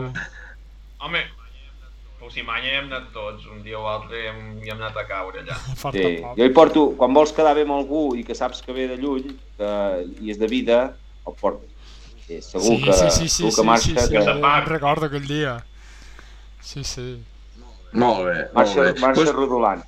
[1.01, 1.21] Home,
[2.31, 5.41] Fusimanya hi hem anat tots, un dia o altre hem, hi hem anat a caure
[5.41, 5.57] allà.
[5.75, 6.37] Sí, poc.
[6.37, 8.95] jo hi porto, quan vols quedar bé amb algú i que saps que ve de
[9.01, 9.71] lluny que,
[10.23, 10.77] i és de vida,
[11.27, 11.67] el portes.
[12.23, 14.23] Sí, segur Sí, que, sí, sí, sí, segur sí, que marxa, sí, sí, que...
[14.29, 15.57] de em recordo aquell dia.
[16.63, 17.07] Sí, sí.
[17.91, 18.93] Molt bé, molt marxa, bé.
[19.03, 19.83] marxa Pues, rodolant.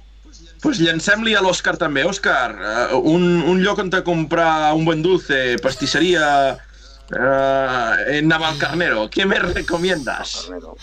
[0.66, 2.04] pues llancem-li a l'Òscar també.
[2.04, 6.28] Òscar, uh, un, un lloc on te comprar un buen dulce, pastisseria
[6.60, 9.08] uh, en Navalcarnero.
[9.10, 10.50] ¿Qué me recomiendas?
[10.50, 10.76] Carnero.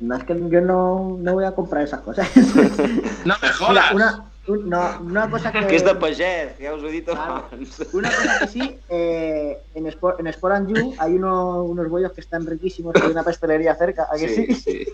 [0.00, 2.28] No, es que yo no, no voy a comprar esas cosas.
[3.24, 3.92] No me Mira, jodas.
[3.94, 5.66] una, un- no, una cosa que...
[5.66, 7.46] Que és de pagès, ja us ho he dit Claro.
[7.48, 7.78] abans.
[7.94, 12.12] Una cosa que sí, eh, en, Sport, en Sport and You hay uno- unos bollos
[12.12, 14.54] que están riquísimos, hay una pastelería cerca, ¿a que sí?
[14.54, 14.84] sí.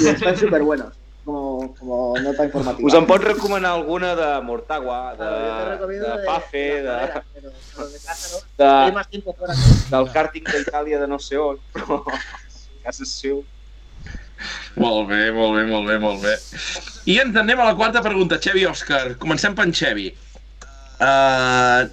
[0.00, 0.92] Y están súper buenos,
[1.24, 2.84] como, como nota informativa.
[2.88, 7.24] Us en pots recomanar alguna de Mortagua, de, Claro, recomiendo de Pafe, de, de, carrera,
[7.32, 8.40] pero, pero de casa no.
[8.90, 9.54] De, fuera.
[9.90, 12.02] del càrting d'Itàlia de no sé on, però
[12.82, 13.44] casa seu.
[14.80, 16.34] Molt bé, molt bé, molt bé, molt bé.
[17.10, 19.16] I ens anem a la quarta pregunta, Xevi Òscar.
[19.22, 20.10] Comencem per en Xevi.
[21.00, 21.86] Uh,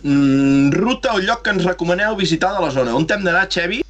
[0.75, 2.95] ruta o lloc que ens recomaneu visitar de la zona.
[2.95, 3.81] On hem d'anar, Xevi?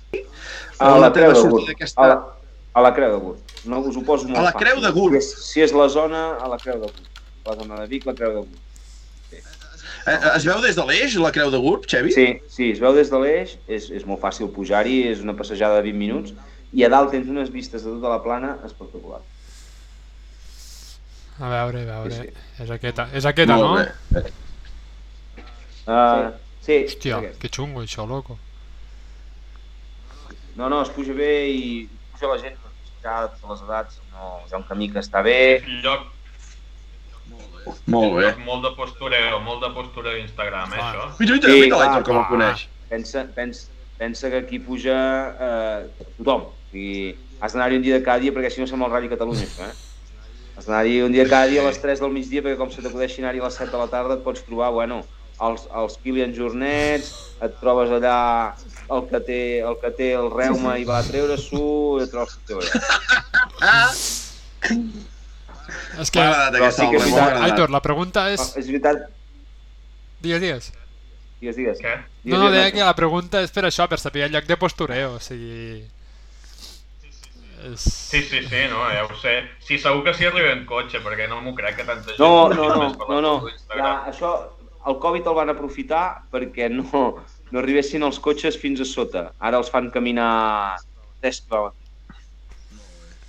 [0.77, 1.73] A la Creu de Gurt.
[1.97, 2.21] A la,
[2.73, 3.57] a la Creu de Gurt.
[3.67, 4.63] No us ho poso molt A la fàcil.
[4.65, 5.17] Creu de Gurt.
[5.17, 7.21] Si és, si és la zona, a la Creu de Gurt.
[7.49, 8.63] La zona de Vic, la Creu de Gurt.
[10.07, 12.13] Eh, es veu des de l'eix, la Creu de Gurb, Xevi?
[12.15, 15.81] Sí, sí, es veu des de l'eix, és, és molt fàcil pujar-hi, és una passejada
[15.81, 16.35] de 20 minuts,
[16.73, 19.23] i a dalt tens unes vistes de tota la plana espectaculars.
[21.39, 22.15] A veure, a veure.
[22.15, 23.75] Sí, És aquesta, és aquesta no?
[24.09, 24.23] Bé.
[25.87, 26.31] Uh,
[26.65, 27.37] sí, Hòstia, aquest.
[27.39, 28.37] que xungo això, loco.
[30.57, 31.67] No, no, es puja bé i
[32.11, 33.99] puja la gent per pujar de totes les edats.
[34.11, 35.61] No, hi ha un camí que està bé.
[35.85, 36.07] Lloc,
[37.85, 38.25] Molt bé.
[38.25, 41.07] lloc molt de postureo, molt de postureo d'Instagram, eh, això.
[41.19, 42.67] Mira, mira, Sí, mira l'Aitor com el coneix.
[42.89, 43.67] Pensa, pensa,
[43.99, 44.97] pensa que aquí puja
[45.39, 46.47] eh, tothom.
[46.77, 49.45] Sigui, has d'anar-hi un dia de cada dia perquè si no sembla el Rally Catalunya,
[49.49, 49.73] això, eh?
[50.57, 53.23] Has d'anar-hi un dia cada dia a les 3 del migdia perquè com se t'acudeixi
[53.23, 54.99] anar-hi a les 7 de la tarda et pots trobar, bueno,
[55.41, 57.09] els, els Kilian Jornets,
[57.41, 58.19] et trobes allà
[58.93, 61.65] el que té el, que té el reuma i va a treure-s'ho,
[61.97, 62.69] i et trobes tot allà.
[65.97, 66.21] És que...
[66.21, 67.41] Però sí que és veritat.
[67.49, 68.51] Aitor, la pregunta és...
[68.57, 69.07] És veritat,
[70.21, 70.71] Digues, digues.
[71.41, 71.77] digues, digues.
[71.81, 71.93] Què?
[72.25, 74.57] No, no, Digues, deia que la pregunta és per això, per saber el lloc de
[74.57, 75.85] postureo, o sigui...
[77.65, 77.81] És...
[77.81, 79.39] Sí, sí, sí, no, ja ho sé.
[79.63, 82.21] Sí, segur que s'hi arriba en cotxe, perquè no m'ho crec que tanta gent...
[82.21, 83.33] No, no, no, no, no.
[83.73, 84.35] Ja, això,
[84.87, 87.01] el Covid el van aprofitar perquè no,
[87.51, 89.27] no arribessin els cotxes fins a sota.
[89.39, 90.77] Ara els fan caminar
[91.25, 91.83] 3 quilòmetres.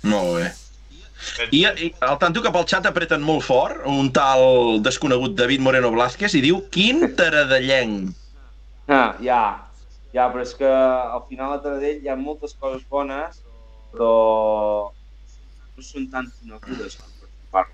[0.07, 0.49] Molt bé.
[1.51, 5.91] I, I al tanto que pel xat apreten molt fort un tal desconegut David Moreno
[5.91, 8.13] Blázquez i diu quin taradellenc.
[8.87, 9.41] Ah, ja,
[10.15, 13.43] ja, però és que al final a Taradell hi ha moltes coses bones,
[13.91, 14.91] però
[15.75, 17.07] no són tan conegudes per
[17.51, 17.67] parlar.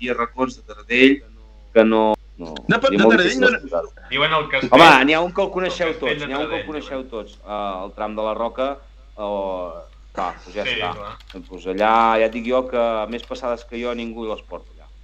[0.00, 1.14] Hi ha racons de Taradell
[1.74, 2.02] que no...
[2.40, 3.82] no De- de seria molt Taradell no-.
[4.10, 4.72] Diuen el castell...
[4.78, 7.00] Home, n'hi ha un que el coneixeu tots, de n'hi ha un que el coneixeu
[7.12, 7.30] tots.
[7.44, 8.68] Uh, el tram de la Roca,
[9.16, 9.28] o
[10.10, 10.88] Clar, doncs ja Sí, està.
[10.96, 11.12] clar.
[11.34, 12.82] Doncs allà ja et dic jo que
[13.12, 14.86] més passades que jo ningú les porta allà.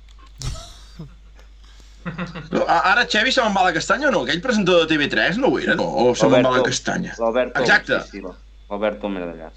[2.67, 4.21] A- Ara Xevi se me'n va a la castanya o no?
[4.27, 5.87] Aquell presentador de TV3 no ho era, no?
[5.87, 7.15] O se me'n va a la castanya?
[7.19, 8.01] L'Alberto, Exacte.
[8.09, 8.23] sí, sí,
[8.71, 9.49] l'Alberto era d'allà.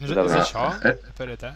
[0.00, 0.66] És, De és això?
[0.84, 0.94] Eh?
[1.10, 1.54] Espera't, eh?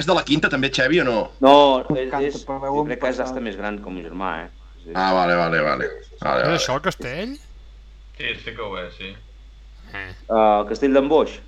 [0.00, 1.18] És de la quinta també, Xevi, o no?
[1.42, 1.54] No,
[1.96, 4.48] és, és, jo crec que és hasta més gran com un germà, eh?
[4.84, 4.92] Sí.
[4.94, 5.88] Ah, vale, vale, vale.
[5.90, 6.56] vale, És vale.
[6.58, 7.34] això el castell?
[8.16, 9.10] Sí, sí que ho és, sí.
[9.92, 11.38] Eh, Uh, Castell d'en Boix?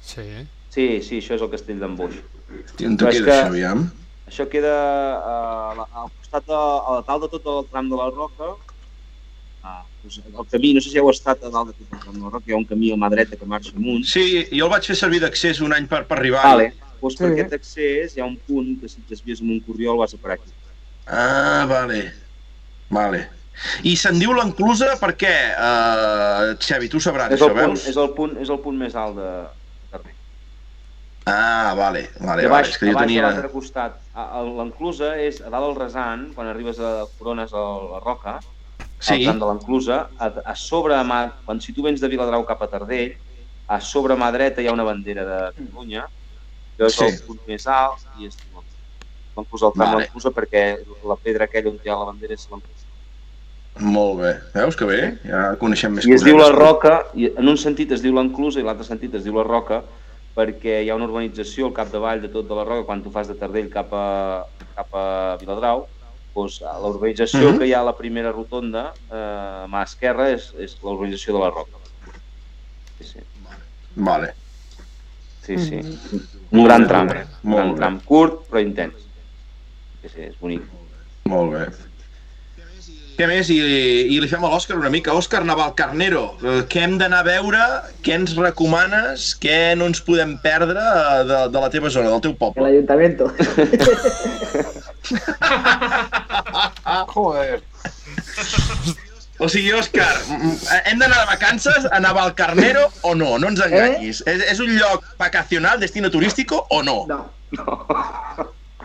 [0.00, 0.24] sí.
[0.70, 2.14] Sí, sí, això és el Castell d'en Boix.
[2.50, 3.80] Hòstia, on és queda, que- això, aviam?
[4.30, 4.74] Això queda
[5.18, 8.52] uh, al costat, de, a dalt de tot el tram de la Roca.
[9.62, 12.20] Ah, doncs el camí, no sé si heu estat a dalt de tot el de
[12.24, 14.06] la Roca, hi ha un camí a mà dreta que marxa amunt.
[14.08, 16.44] Sí, jo el vaig fer servir d'accés un any per, per arribar.
[16.46, 16.70] Vale.
[17.00, 17.32] Doncs per Sí.
[17.34, 20.18] aquest accés hi ha un punt que si et desvies amb un corriol vas a
[20.22, 20.50] parar aquí.
[21.06, 22.00] Ah, vale.
[22.88, 23.20] Vale.
[23.84, 26.88] I se'n diu l'enclusa per què, uh, Xevi?
[26.88, 27.86] Tu sabràs, És el, això, punt, veus?
[27.88, 29.30] és, el punt, és el punt més alt de
[29.92, 30.14] carrer.
[31.26, 32.48] Ah, vale, vale, a vale.
[32.48, 33.26] baix, És que a jo baix tenia...
[33.26, 33.98] a l'altre costat.
[34.56, 38.38] L'enclusa és a dalt del rasant, quan arribes a Corones a la Roca,
[39.00, 42.08] Sí, al tram de l'enclusa, a, a sobre, a mà, quan si tu vens de
[42.12, 43.14] Viladrau cap a Tardell,
[43.70, 46.04] a sobre a mà dreta hi ha una bandera de Catalunya,
[46.76, 47.04] que és Sí.
[47.06, 48.36] el punt més alt, i és
[49.36, 50.04] l'enclusa al tram Vale.
[50.04, 50.64] l'enclusa perquè
[51.08, 52.86] la pedra aquella on hi ha la bandera és l'enclusa.
[53.80, 54.32] molt bé.
[54.52, 55.00] Veus que bé?
[55.24, 56.50] Ja coneixem més I es diu la.
[56.50, 59.84] Roca, i en un sentit es diu l'enclusa i l'altre sentit es diu la Roca,
[60.36, 63.28] perquè hi ha una urbanització al capdavall de tot de la Roca, quan tu fas
[63.28, 64.44] de Tardell cap a,
[64.74, 65.86] cap a Viladrau,
[66.34, 67.58] doncs a la urbanització Mhm.
[67.58, 71.34] que hi ha a la primera rotonda, eh, a mà esquerra, és, és la urbanització
[71.34, 71.78] de la Roca.
[73.00, 73.20] Sí, sí.
[73.96, 74.34] Vale.
[75.46, 75.80] sí, sí.
[76.52, 77.76] Un gran tram, Molt un gran bé.
[77.78, 78.94] tram, curt però intens.
[80.02, 80.62] Sí, sí, és bonic.
[81.26, 81.66] Molt bé.
[83.18, 83.50] Què més?
[83.50, 83.56] I,
[84.14, 85.12] i li fem a l'Òscar una mica.
[85.12, 87.58] Òscar Navalcarnero, eh, què hem d'anar a veure?
[88.02, 89.34] Què ens recomanes?
[89.38, 92.66] Què no ens podem perdre eh, de, de la teva zona, del teu El poble?
[92.70, 93.30] ayuntamiento.
[97.14, 97.62] Joder.
[99.40, 100.18] O sigui, Òscar,
[100.84, 103.38] hem d'anar de vacances a Navalcarnero o no?
[103.40, 104.20] No ens enganyis.
[104.28, 107.06] És, és un lloc vacacional, destino turístico o no?
[107.08, 107.22] No.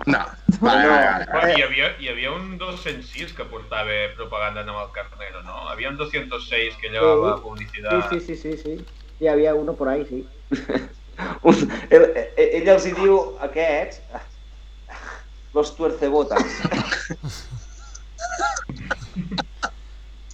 [0.05, 0.21] No.
[0.61, 1.25] Vale, vale, vale.
[1.31, 5.67] Però hi havia, hi havia un 206 que portava propaganda en el Carnero, no?
[5.69, 8.09] Havia un 206 que llevava Sí, publicitat.
[8.11, 8.85] sí, sí, sí, sí.
[9.19, 10.27] Sí, había uno por ahí, sí.
[11.47, 11.55] Un,
[11.95, 14.01] ell, ell els hi diu, aquests,
[15.55, 16.43] los tuercebotas.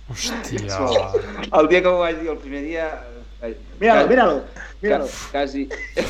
[0.10, 0.78] Hòstia.
[1.60, 2.88] El dia que ho vaig dir, el primer dia...
[3.42, 5.08] eh, Míralo, ca- míralo, ca- míralo.
[5.32, 5.68] Quasi...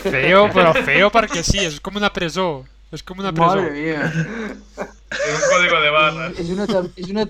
[0.10, 2.64] Feo, però feo perquè sí, és com una presó.
[2.92, 3.60] És com una presó.
[3.62, 4.08] Madre mía.
[4.08, 6.40] És un código de barres.
[6.42, 6.66] És una,
[6.98, 7.28] és una,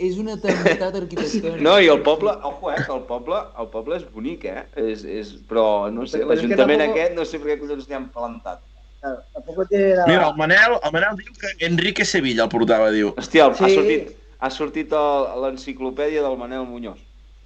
[0.00, 1.60] és una temptat arquitectònica.
[1.66, 4.62] No, i el poble, ojo, eh, que el poble, el poble és bonic, eh?
[4.80, 8.08] És, és, però, no sé, l'Ajuntament tampoc- aquest no sé per què collons n'hi han
[8.14, 8.62] plantat.
[9.00, 10.06] Claro, tiene la...
[10.06, 13.14] Mira, el Manel, el Manel diu que Enrique Sevilla el portava, diu.
[13.16, 13.74] Hòstia, ha Sí.
[13.74, 16.98] sortit, ha sortit l'enciclopèdia del Manel Muñoz.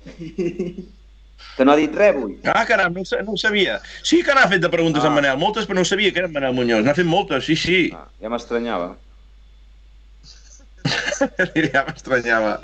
[1.57, 2.39] Que no ha dit res avui.
[2.51, 3.81] Ah, caram, no, no ho sabia.
[4.03, 5.09] Sí que n'ha fet de preguntes Ah.
[5.09, 6.83] en Manel, moltes, però no sabia que era en Manel Muñoz.
[6.85, 7.91] N'ha fet moltes, sí, sí.
[7.95, 8.97] Ah, ja m'estranyava.
[11.73, 12.55] ja m'estranyava.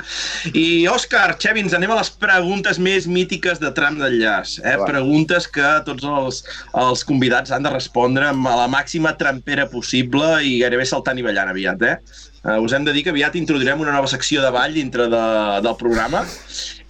[0.52, 4.59] I, Òscar, Xevi, ens anem a les preguntes més mítiques de tram d'enllaç.
[4.64, 4.76] Eh?
[4.88, 6.42] Preguntes que tots els,
[6.82, 11.52] els convidats han de respondre amb la màxima trampera possible i gairebé saltant i ballant
[11.52, 11.86] aviat.
[11.86, 11.97] Eh?
[12.40, 15.24] Uh, us hem de dir que aviat introduirem una nova secció de ball dintre de,
[15.60, 16.22] del programa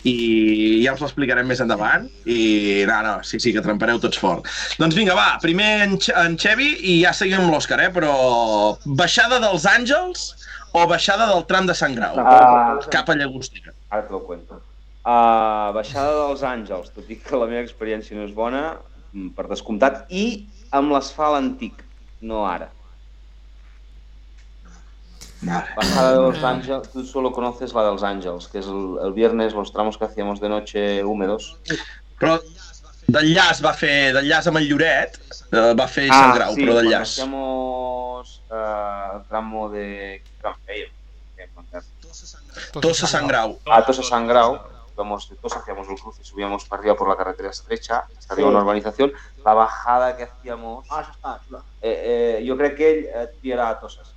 [0.07, 4.47] i ja us l'explicarem més endavant i no, no, sí, sí, que trampareu tots fort.
[4.81, 7.91] Doncs vinga, va, primer en, en Xevi i ja seguim amb l'Òscar, eh?
[7.93, 8.15] però
[8.87, 10.31] baixada dels Àngels
[10.73, 12.19] o baixada del tram de Sant Grau?
[12.19, 12.79] Ah.
[12.93, 13.75] Cap a Llagostera.
[13.91, 14.61] Ara te lo cuento.
[15.01, 18.65] Uh, baixada dels Àngels, tot i que la meva experiència no és bona,
[19.13, 21.81] mm, per descomptat, i amb l'asfalt antic,
[22.21, 22.69] no ara.
[25.41, 25.65] Vale.
[25.75, 29.13] Bajada de los Ángeles, tú solo conoces la de los Ángeles, que es el, el
[29.15, 31.57] viernes, los tramos que hacíamos de noche húmedos.
[32.21, 32.37] Però
[33.09, 35.17] d'enllaç va fer, d'enllaç amb el Lloret,
[35.53, 37.09] eh, va fer Sant Grau, Ah, sí, però d'enllaç.
[37.19, 40.23] hacíamos uh, el tramo de...
[40.25, 40.89] ¿qué tramo fèiem?
[42.81, 43.59] Tossa Sant Grau.
[43.67, 44.59] A Tosa San Grau,
[44.95, 48.55] íbamos de Tosa, hacíamos el cruce, subíamos para arriba por la carretera estrecha, arriba Sí.
[48.55, 49.13] una urbanización.
[49.45, 51.63] La bajada que hacíamos, Ah, eso está chula.
[51.81, 54.15] eh, eh, jo crec que ell et pillarà a Toses.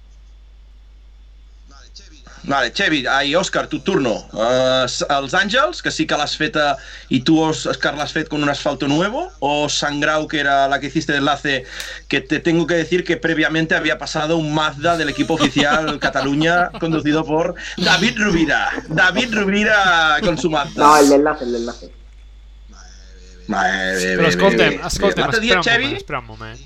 [2.46, 4.18] Vale, Xevi, ai, Òscar, tu turno.
[4.36, 6.74] Uh, els Àngels, que sí que l'has fet a,
[7.08, 10.82] i tu, Òscar, l'has fet con un asfalto nuevo, o Sant Grau, que era la
[10.82, 11.64] que hiciste de enlace,
[12.12, 16.70] que te tengo que decir que previamente había pasado un Mazda del equipo oficial Cataluña,
[16.82, 18.72] conducido por David Rubira.
[18.90, 20.84] David Rubira con su Mazda.
[20.84, 21.92] No, el de enlace, el de enlace.
[23.52, 24.88] Va, bé, bé, Però bé, escolta'm, bé, bé.
[24.88, 26.60] escolta'm, L'altre espera dia, un Xavi, moment, espera un moment.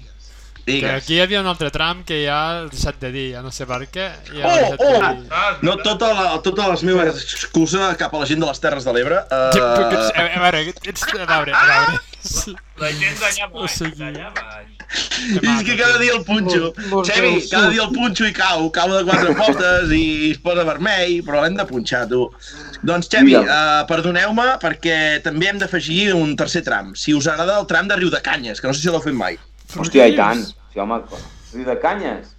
[0.67, 0.91] Que digues.
[1.03, 3.65] aquí hi havia un altre tram que ja has deixat de dir, ja no sé
[3.65, 4.09] per què.
[4.35, 4.91] Ja Oh, oh!
[4.91, 5.27] de dir.
[5.31, 8.83] Ah, No tota la, totes les meves excuses cap a la gent de les Terres
[8.83, 9.21] de l'Ebre.
[9.55, 11.03] Sí, però que ets- Uh, A a veure, ets...
[11.07, 12.01] A veure, a veure...
[12.83, 14.73] La gent d'allà O baix, sigui- d'allà baix.
[14.87, 16.69] Que és que cada dia el punxo.
[16.77, 18.67] Del cada dia el punxo i cau.
[18.75, 22.21] Cau de quatre potes i es posa vermell, però l'hem de punxar, tu.
[22.83, 23.47] Doncs, Xavi, Digue'm.
[23.47, 26.93] uh, perdoneu-me perquè també hem d'afegir un tercer tram.
[26.95, 29.13] Si us agrada el tram de Riu de Canyes, que no sé si l'heu fet
[29.15, 29.35] mai.
[29.75, 30.45] Hòstia, i tant.
[30.77, 30.97] Sí, home,
[31.53, 32.35] riu de canyes.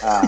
[0.00, 0.22] Ah,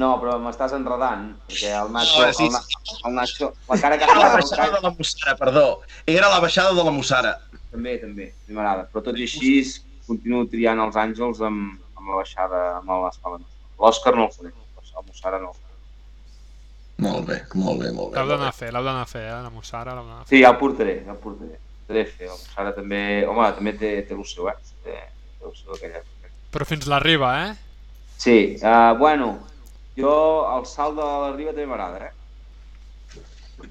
[0.00, 4.06] no, però m'estàs enredant, perquè el Nacho, No, sí, el, el Nacho, la cara que
[4.08, 5.64] Era la baixada de la Mussara, perdó.
[6.06, 7.34] Era la baixada de la Mussara.
[7.70, 8.86] també, també, a mi m'agrada.
[8.88, 9.52] Però tot i així,
[10.06, 13.42] continuo triant els àngels amb, amb la baixada, amb l'escola.
[13.76, 15.76] L'Òscar no el conec, el Mossara no el conec.
[17.04, 18.16] Molt bé, molt bé, molt bé.
[18.16, 19.34] L'heu d'anar a fer, l'heu d'anar a fer, eh?
[19.36, 20.30] La l'heu d'anar a fer.
[20.32, 21.60] Sí, ja el portaré, ja el portaré.
[21.84, 22.30] Portaré a fer.
[22.30, 24.56] El Mossara també, home, també té, té el seu, eh?
[24.86, 24.96] Té,
[25.36, 26.00] té el seu aquella.
[26.54, 27.52] Però fins la riba, eh?
[28.16, 29.34] Sí, uh, bueno,
[29.98, 30.14] jo
[30.54, 32.12] el salt de la riba també m'agrada, eh?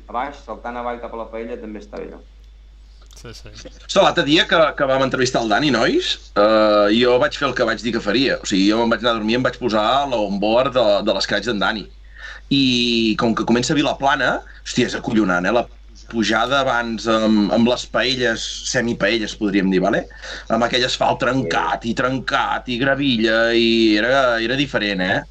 [0.06, 2.18] A baix, saltant avall cap a la paella també està bé.
[3.16, 3.50] Sí, sí.
[3.50, 7.56] Ostres, l'altre dia que, que vam entrevistar el Dani, nois, uh, jo vaig fer el
[7.58, 8.40] que vaig dir que faria.
[8.44, 11.16] O sigui, jo me'n vaig anar a dormir i em vaig posar l'onboard de, de
[11.16, 11.88] l'escratx d'en Dani.
[12.54, 12.64] I
[13.18, 14.36] com que comença a Vilaplana,
[14.66, 15.56] hòstia, és acollonant, eh?
[15.56, 15.66] La
[16.12, 20.06] pujada abans amb, amb les paelles, semipaelles podríem dir, vale?
[20.54, 25.22] amb aquell asfalt trencat i trencat i gravilla i era, era diferent, eh?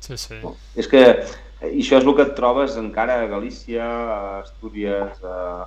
[0.00, 0.38] Sí, sí.
[0.42, 0.54] No.
[0.78, 5.18] És que eh, i això és el que et trobes encara a Galícia, a Astúries,
[5.24, 5.66] a,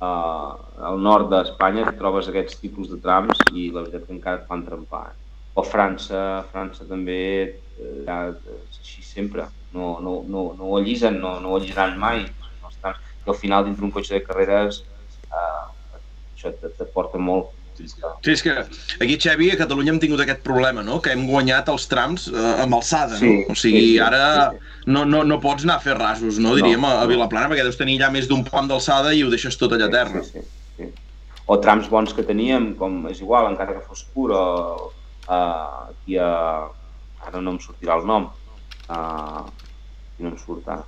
[0.00, 0.10] a,
[0.90, 4.50] al nord d'Espanya, et trobes aquests tipus de trams i la veritat que encara et
[4.50, 5.08] fan trempar.
[5.12, 5.16] Eh?
[5.58, 9.48] O França, França també eh, ja, és així sempre.
[9.74, 12.24] No, no, no, no ho allisen, no, no ho allisaran mai.
[13.28, 14.80] I al final, dintre un cotxe de carreres,
[15.28, 16.00] eh,
[16.32, 17.52] això te, te porta molt.
[17.78, 20.96] Sí, és que aquí, Xavi, a Catalunya hem tingut aquest problema, no?
[21.04, 23.52] Que hem guanyat els trams eh, amb alçada, Sí, no?
[23.52, 26.56] O sigui, sí, sí, ara sí, No, no, no pots anar a fer rasos, no?
[26.56, 27.12] Diríem, a, a no.
[27.12, 29.94] Vilaplana, perquè deus tenir ja més d'un pont d'alçada i ho deixes tot allà a
[29.94, 30.24] terra.
[30.26, 30.90] Sí, sí, sí.
[31.46, 34.90] O trams bons que teníem, com és igual, encara que fos pur, o,
[35.28, 36.32] uh, aquí a...
[37.28, 38.30] Ara no em sortirà el nom.
[38.90, 39.46] Uh,
[40.18, 40.86] no em surt ara.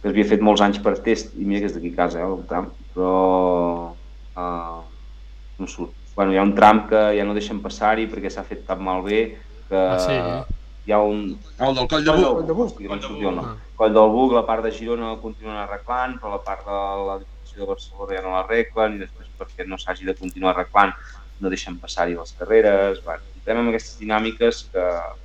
[0.00, 2.28] Que havia fet molts anys per test, i mira que és d'aquí a casa, eh,
[2.28, 3.14] el tram, però...
[4.36, 4.80] Uh,
[5.60, 5.92] no surt.
[6.16, 9.20] Bueno, hi ha un tram que ja no deixen passar-hi perquè s'ha fet tan malbé
[9.68, 10.56] que Ah, sí?
[10.88, 12.46] hi ha un, El del Coll de Coll Buc.
[12.46, 13.44] del Buc, sí, no em sortia el nom.
[13.50, 13.56] Ah.
[13.76, 16.78] Coll del Buc, la part de Girona el continuen arreglant, però la part de
[17.10, 20.92] la Diputació de Barcelona ja no l'arreglen i després perquè no s'hagi de continuar arreglant
[21.40, 23.04] no deixen passar-hi les carreres.
[23.04, 25.19] Bueno, entrem en aquestes dinàmiques que no.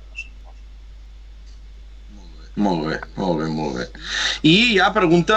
[2.56, 3.84] Molt bé, molt bé, molt bé.
[4.48, 5.36] I hi ha pregunta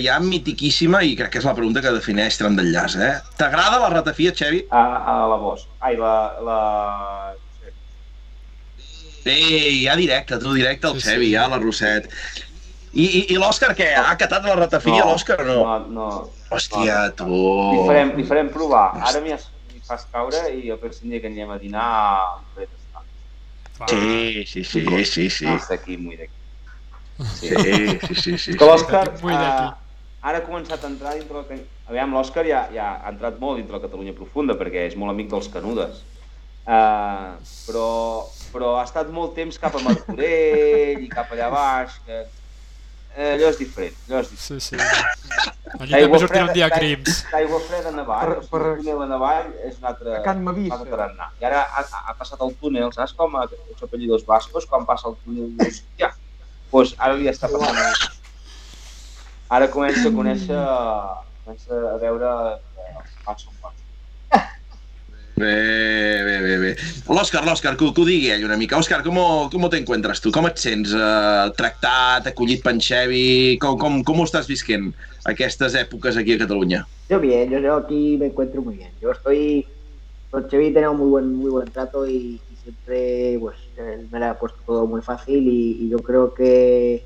[0.00, 3.10] ja mitiquíssima i crec que és la pregunta que defineix tram d'enllaç, eh?
[3.36, 4.62] T'agrada la ratafia, Xevi?
[4.72, 5.68] A, a la Bosch.
[5.84, 6.14] Ai, la...
[6.46, 6.60] la...
[7.36, 7.40] no.
[9.24, 11.10] Ei, ja directe, tu directe al Sí, sí.
[11.10, 12.08] Xevi, ja la Roset.
[12.94, 13.90] I, i, i l'Òscar què?
[13.98, 15.56] Ha acatat la ratafia, l'Òscar, o no?
[15.64, 16.08] No, no.
[16.54, 17.28] Hòstia, tu...
[17.28, 18.86] Li farem, li farem provar.
[19.10, 19.36] Ara m'hi
[19.84, 21.88] fas caure i el pròxim dia que anem a dinar.
[23.80, 23.88] Va.
[23.90, 25.48] Sí, sí, sí, sí, sí.
[25.50, 26.43] Més d'aquí, muy d'aquí.
[27.38, 27.48] Sí.
[27.48, 28.56] Sí, sí, sí, sí.
[28.58, 29.68] Que l'Òscar Muy d'aquí.
[29.68, 31.44] eh, ara ha començat a entrar dintre la...
[31.50, 35.12] Can- Aviam, l'Òscar ja, ja ha entrat molt dintre la Catalunya profunda perquè és molt
[35.12, 36.00] amic dels Canudes.
[36.64, 37.34] Uh,
[37.68, 37.88] però,
[38.54, 43.50] però ha estat molt temps cap a Martorell i cap allà baix, que eh, allò
[43.52, 44.64] és diferent, allò és diferent.
[44.64, 45.52] Sí, sí.
[45.74, 47.20] Allí també sortirà un dia crims.
[47.28, 50.40] D'aigua freda a Navall, Per- per, el túnel a Navall és un altre, A Can
[50.40, 51.28] un altre tarannà.
[51.42, 55.10] I ara ha, ha, passat el túnel, saps com a els apellidos bascos, quan passa
[55.12, 56.14] el túnel, dius, ja,
[56.74, 58.10] doncs ara li està passant.
[59.54, 60.60] Ara comença a conèixer,
[61.44, 62.30] comença a veure
[62.74, 63.72] que els són pas.
[65.34, 66.72] Bé, bé, bé, bé.
[67.10, 68.78] L'Òscar, l'Òscar, que, que ho digui ell una mica.
[68.78, 69.18] Òscar, com,
[69.50, 70.30] com te encuentras tu?
[70.34, 73.24] Com et sents eh, tractat, acollit per en Xevi?
[73.62, 74.92] Com, com, com ho estàs visquent
[75.30, 76.84] aquestes èpoques aquí a Catalunya?
[77.10, 78.94] Yo bien, yo, yo aquí me encuentro muy bien.
[79.02, 79.66] Yo estoy
[80.34, 84.38] con Chevy tenemos muy buen muy buen trato y siempre pues él me lo ha
[84.38, 87.04] puesto todo muy fácil y, yo creo que,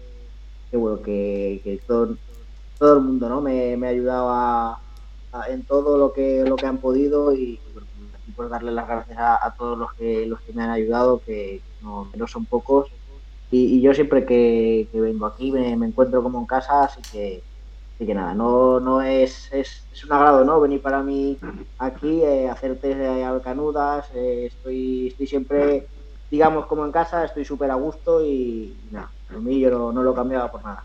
[0.73, 2.17] bueno que, todo,
[2.95, 4.81] el mundo no me, me ha ayudado a,
[5.49, 7.61] en todo lo que lo que han podido y,
[8.37, 12.09] por darle las gracias a, todos los que los que me han ayudado que no,
[12.29, 12.89] son pocos.
[13.51, 17.01] Y, y yo siempre que, que vengo aquí me, me encuentro como en casa así
[17.11, 17.43] que
[17.99, 20.61] Así que nada, no, no es, es, es un agrado, ¿no?
[20.61, 21.37] Venir para mí
[21.79, 25.89] aquí, eh, hacer test de alcanudas, eh, estoy, estoy siempre,
[26.31, 30.05] digamos, como en casa, estoy súper a gusto y, nada, por mí yo no, no
[30.05, 30.85] lo cambiaba por nada.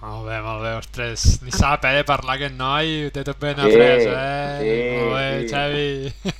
[0.00, 1.24] Molt bé, molt bé, ostres.
[1.42, 4.58] Ni sap, eh, de parlar aquest noi, té tot ben Sí, après, eh?
[4.60, 5.48] sí, molt bé, sí.
[5.50, 5.88] Xavi.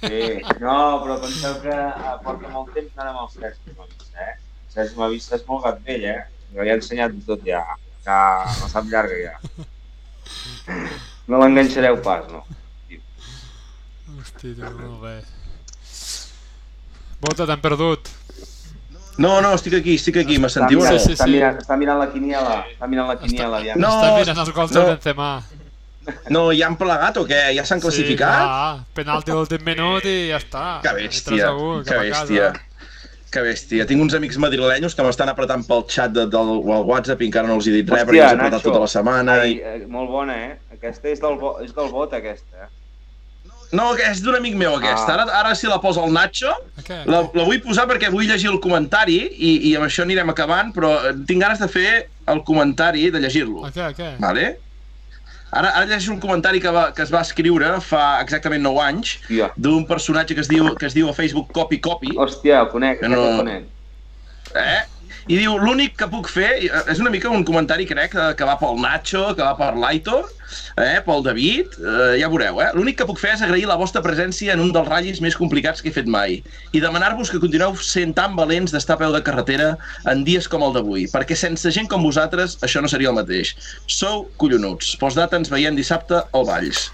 [0.04, 4.36] Sí, no, però penseu que eh, porta molt temps anant amb el Sergi Mavissa, eh?
[4.36, 6.20] El Sergi Mavissa és molt gat vell, eh?
[6.52, 7.64] Jo ja he ensenyat tot ja,
[8.06, 9.34] ja la sap llarga ja.
[11.26, 12.44] No l'enganxareu pas, no.
[14.20, 15.16] Hosti, tu, molt bé.
[17.20, 18.12] Bota, t'hem perdut.
[19.18, 20.82] No, no, estic aquí, estic aquí, me sentiu?
[20.84, 21.00] Està o no?
[21.00, 23.78] Sí, sí, està, mirant, està mirant la quiniela, està mirant la quiniela, aviam.
[23.80, 24.82] No, Està mirant els gols no.
[24.82, 25.30] de Benzema.
[26.30, 27.38] No, ja han plegat o què?
[27.56, 28.36] Ja s'han classificat?
[28.36, 30.66] Sí, clar, penalti a l'últim minut i ja està.
[30.84, 32.50] Que bèstia, 3 a 1, que bèstia.
[32.52, 32.75] casa.
[33.32, 33.84] Que bèstia.
[33.90, 37.28] Tinc uns amics madrilenyos que m'estan apretant pel xat de, del o el WhatsApp i
[37.30, 38.70] encara no els he dit res Hòstia, perquè els he apretat Nacho.
[38.70, 39.38] tota la setmana.
[39.42, 39.60] Ai, I...
[39.60, 40.52] eh, molt bona, eh?
[40.76, 42.72] Aquesta és del, bo, és del vot, aquesta, eh?
[43.74, 45.08] No, que és d'un amic meu aquesta.
[45.10, 45.16] Ah.
[45.24, 46.52] Ara, ara si la posa el Nacho,
[46.86, 47.00] Què?
[47.10, 50.70] la, la vull posar perquè vull llegir el comentari i, i amb això anirem acabant,
[50.76, 50.92] però
[51.26, 51.88] tinc ganes de fer
[52.30, 53.64] el comentari, de llegir-lo.
[53.66, 54.12] A què?
[54.22, 54.46] Vale?
[55.52, 59.12] Ara, ara llegeixo un comentari que, va, que es va escriure fa exactament 9 anys
[59.22, 62.16] Hòstia, d'un personatge que es diu, que es diu a Facebook Copy Copy.
[62.18, 63.64] Hòstia el conec, Que no- el conec.
[64.56, 64.82] Eh?
[65.26, 68.46] I diu, l'únic que puc fer, eh, és una mica un comentari, crec, eh, que
[68.46, 70.28] va pel Nacho, que va per l'Aitor,
[70.78, 72.68] eh, pel David, eh, ja veureu, eh?
[72.76, 75.82] L'únic que puc fer és agrair la vostra presència en un dels ratllis més complicats
[75.82, 76.38] que he fet mai
[76.70, 79.72] i demanar-vos que continueu sent tan valents d'estar a peu de carretera
[80.06, 83.56] en dies com el d'avui, perquè sense gent com vosaltres això no seria el mateix.
[83.90, 84.94] Sou collonuts.
[85.02, 86.86] Postdata ens veiem dissabte al Valls.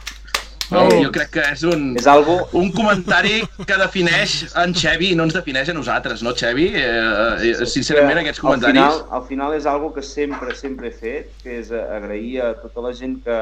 [0.71, 0.89] Oh.
[1.03, 2.39] Jo crec que és un, És algo...
[2.57, 6.71] un comentari que defineix en Xevi i no ens defineix a nosaltres, no, Xevi?
[6.79, 8.81] Eh, eh, sincerament, aquests comentaris...
[8.81, 12.41] Al final, al final és algo que sempre, sempre he fet, que és eh, agrair
[12.47, 13.39] a tota la gent que,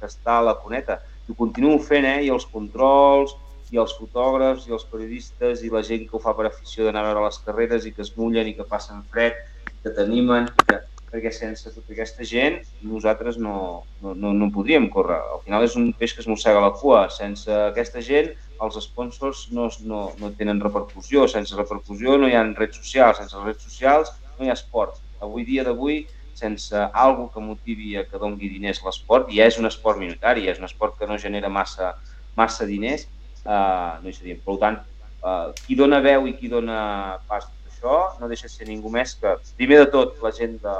[0.00, 0.98] que està a la cuneta.
[1.28, 2.18] I ho continuo fent, eh?
[2.26, 3.36] I els controls,
[3.72, 7.06] i els fotògrafs, i els periodistes, i la gent que ho fa per afició d'anar
[7.06, 9.38] a veure les carreres i que es mullen i que passen fred,
[9.82, 10.82] que t'animen, que
[11.12, 15.18] perquè sense tota aquesta gent nosaltres no, no, no, no podríem córrer.
[15.34, 17.04] Al final és un peix que es mossega la cua.
[17.12, 18.30] Sense aquesta gent
[18.64, 21.26] els sponsors no, no, no tenen repercussió.
[21.28, 23.20] Sense repercussió no hi ha redes socials.
[23.20, 25.02] Sense redes socials no hi ha esport.
[25.22, 26.00] Avui dia d'avui,
[26.34, 30.58] sense algo que motivi a que dongui diners l'esport, ja és un esport minoritari, és
[30.58, 31.92] un esport que no genera massa,
[32.40, 33.04] massa diners,
[33.44, 34.40] eh, no hi seríem.
[34.46, 34.80] Per tant,
[35.20, 37.46] eh, qui dona veu i qui dona pas
[37.82, 40.74] això no deixa de ser ningú més que, primer de tot, la gent de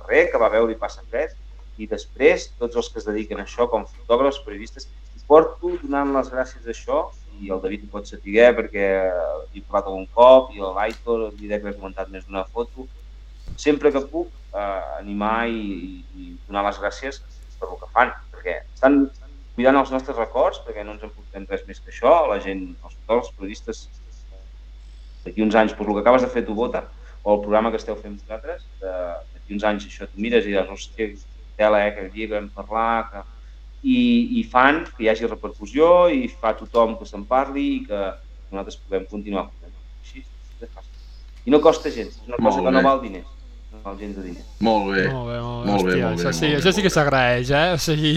[0.00, 1.32] carrer que va veure i passa fred,
[1.78, 6.12] i després tots els que es dediquen a això, com fotògrafs, periodistes, i porto donant
[6.12, 7.06] les gràcies a això,
[7.40, 8.88] i el David ho pot saber perquè
[9.52, 12.86] hi he parlat algun cop, i l'Aitor li dec haver comentat més d'una foto,
[13.56, 17.22] sempre que puc eh, animar i, i, donar les gràcies
[17.58, 19.06] per el que fan, perquè estan
[19.56, 22.68] cuidant els nostres records, perquè no ens en portem res més que això, la gent,
[22.84, 23.86] els fotògrafs, periodistes,
[25.24, 26.84] d'aquí uns anys, doncs el que acabes de fer tu, Bota,
[27.22, 28.88] o el programa que esteu fent vosaltres, de-
[29.34, 31.12] d'aquí uns anys això tu mires i dius, hòstia,
[31.56, 33.22] tela, eh, que dia que vam parlar, que...
[33.82, 37.98] I, i fan que hi hagi repercussió i fa tothom que se'n parli i que
[38.52, 39.48] nosaltres puguem continuar.
[40.04, 40.22] Així,
[40.60, 40.92] de fàcil.
[41.46, 42.74] I no costa gens, és una Molt cosa que bé.
[42.76, 43.26] no val diners,
[43.72, 44.46] no val gens de diners.
[44.60, 45.08] Molt bé.
[45.10, 45.72] Molt bé, molt bé.
[45.72, 46.96] Molt bé, Hòstia, molt bé, això sí, molt bé, això sí que molt bé.
[47.00, 47.72] s'agraeix, eh?
[47.74, 48.14] O sigui,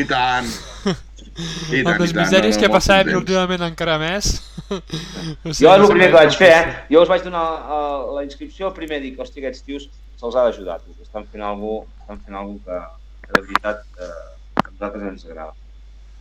[0.00, 0.50] I tant.
[1.36, 2.70] I tant, amb les misèries No, no, que
[3.04, 3.18] contents.
[3.20, 4.30] últimament encara més.
[4.70, 6.74] o Jo és el no primer que vaig fer, eh?
[6.92, 10.78] Jo us vaig donar uh, la inscripció, primer dic, hòstia, aquests tios se'ls ha d'ajudar,
[11.04, 12.78] estan fent alguna estan fent alguna que,
[13.26, 15.52] que de veritat eh, a nosaltres ens agrada.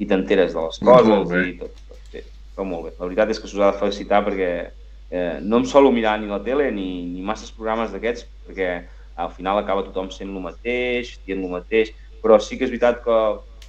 [0.02, 1.78] I t'enteres de les Doncs coses i tot.
[1.90, 2.24] tot sí,
[2.56, 2.92] però molt bé.
[3.00, 6.28] La veritat és que s'us ha de felicitar perquè eh, no em solo mirar ni
[6.28, 8.70] la tele ni, ni masses programes d'aquests perquè
[9.16, 13.00] al final acaba tothom sent el mateix, dient el mateix, però sí que és veritat
[13.06, 13.20] que,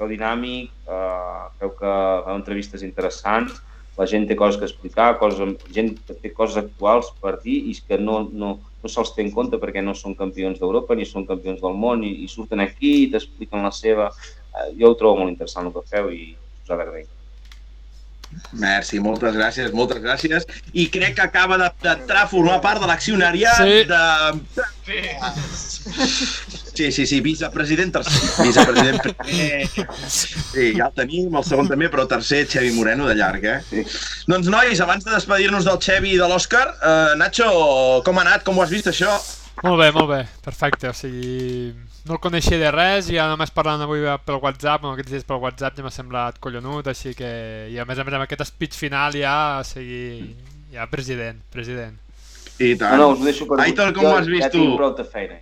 [0.04, 1.94] el dinàmic, eh, creu que
[2.26, 3.56] fa entrevistes interessants,
[3.96, 7.74] la gent té coses que explicar, coses, gent que té coses actuals per dir i
[7.88, 8.52] que no, no,
[8.82, 12.04] no se'ls té en compte perquè no són campions d'Europa ni són campions del món
[12.04, 14.10] i, i surten aquí i t'expliquen la seva...
[14.56, 17.15] Eh, jo ho trobo molt interessant el que feu i us ha d'agrair.
[18.52, 20.44] Merci, moltes gràcies, moltes gràcies.
[20.72, 23.84] I crec que acaba de- d'entrar a formar part de l'accionariat Sí.
[23.88, 24.02] de...
[24.86, 25.00] Sí.
[26.76, 28.44] Sí, sí, sí, vicepresident tercer.
[28.46, 29.68] Vicepresident primer.
[30.08, 33.56] Sí, ja el tenim, el segon també, però tercer, Xevi Moreno, de llarg, eh?
[33.70, 33.84] Sí.
[34.28, 37.48] Doncs, nois, abans de despedir-nos del Xevi i de l'Òscar, eh, Nacho,
[38.04, 38.44] com ha anat?
[38.44, 39.16] Com ho has vist, això?
[39.64, 41.72] Molt bé, molt bé, perfecte, o sigui,
[42.06, 45.40] no el coneixia de res, ja només parlant avui pel WhatsApp, amb aquests dies pel
[45.42, 47.30] WhatsApp ja m'ha semblat collonut, així que,
[47.72, 50.34] i a més a més amb aquest speech final ja, o sigui,
[50.74, 51.96] ja president, president.
[52.60, 52.98] I No, tant.
[53.00, 54.58] no, us ho deixo per Aitor, com jo ho has vist ja tu?
[54.62, 55.36] tinc prou de feina.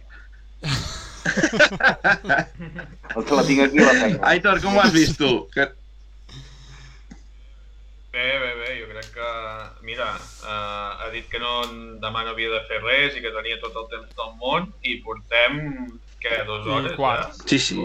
[3.14, 4.18] El que la tinc aquí, la feina.
[4.30, 5.30] Aitor, com ho has vist tu?
[5.54, 5.62] Que...
[8.14, 9.28] Bé, bé, bé, jo crec que,
[9.82, 10.06] mira,
[10.46, 11.64] eh, ha dit que no,
[11.98, 15.00] demà no havia de fer res i que tenia tot el temps del món i
[15.02, 15.56] portem
[16.22, 16.94] què, dues I hores?
[16.94, 17.32] quart.
[17.34, 17.48] Ja?
[17.50, 17.78] Sí, sí,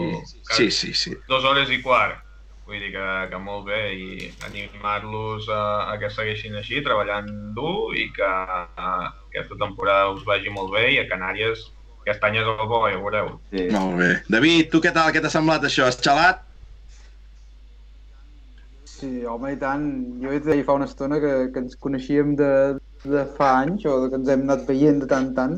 [0.54, 1.16] sí, sí, sí.
[1.26, 2.22] Dues hores i quart.
[2.70, 7.26] Vull dir que, que molt bé i animar-los a, a que segueixin així, treballant
[7.56, 11.66] dur i que a, aquesta temporada us vagi molt bé i a Canàries
[12.04, 13.34] aquest any és el bo, ja ho veureu.
[13.50, 13.66] Sí.
[13.74, 14.12] Molt bé.
[14.30, 15.10] David, tu què tal?
[15.10, 15.90] Què t'ha semblat això?
[15.90, 16.46] Has xalat?
[19.00, 19.84] Sí, home, i tant.
[20.20, 22.50] Jo et deia fa una estona que, que ens coneixíem de,
[23.06, 25.54] de fa anys, o que ens hem anat veient de tant en tant.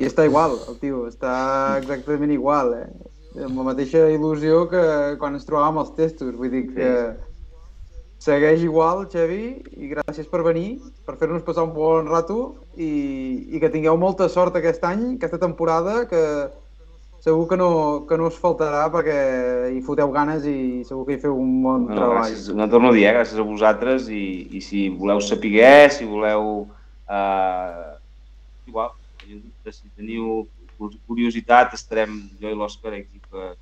[0.00, 1.32] I està igual, el tio, està
[1.78, 2.88] exactament igual, eh?
[3.46, 4.82] Amb la mateixa il·lusió que
[5.20, 6.32] quan ens trobàvem als testos.
[6.34, 6.90] Vull dir que
[8.20, 9.44] segueix igual, Xevi,
[9.78, 12.40] i gràcies per venir, per fer-nos passar un bon rato
[12.74, 12.90] i,
[13.54, 16.24] i que tingueu molta sort aquest any, aquesta temporada, que
[17.20, 17.70] segur que no,
[18.08, 19.16] que no us faltarà perquè
[19.74, 22.16] hi foteu ganes i segur que hi feu un bon No, treball.
[22.22, 23.12] gràcies, no torno a dir, eh?
[23.18, 24.22] gràcies a vosaltres i,
[24.56, 26.66] i si voleu saber, si voleu...
[27.10, 27.90] Eh,
[28.70, 28.92] igual,
[29.70, 30.46] si teniu
[31.06, 33.52] curiositat, estarem jo i l'Òscar aquí per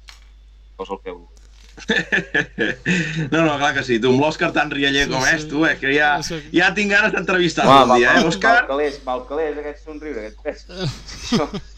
[0.79, 1.38] cosa el que vulgueu.
[3.33, 3.99] No, no, clar que sí.
[4.01, 5.35] Tu amb l'Òscar tan rialler Sí, com sí.
[5.35, 6.39] és, tu, eh, que ja, Sí.
[6.55, 8.55] ja tinc ganes d'entrevistar-lo un dia, eh, Òscar?
[8.63, 10.67] Malcalés, malcalés, aquest somriure, aquest pes.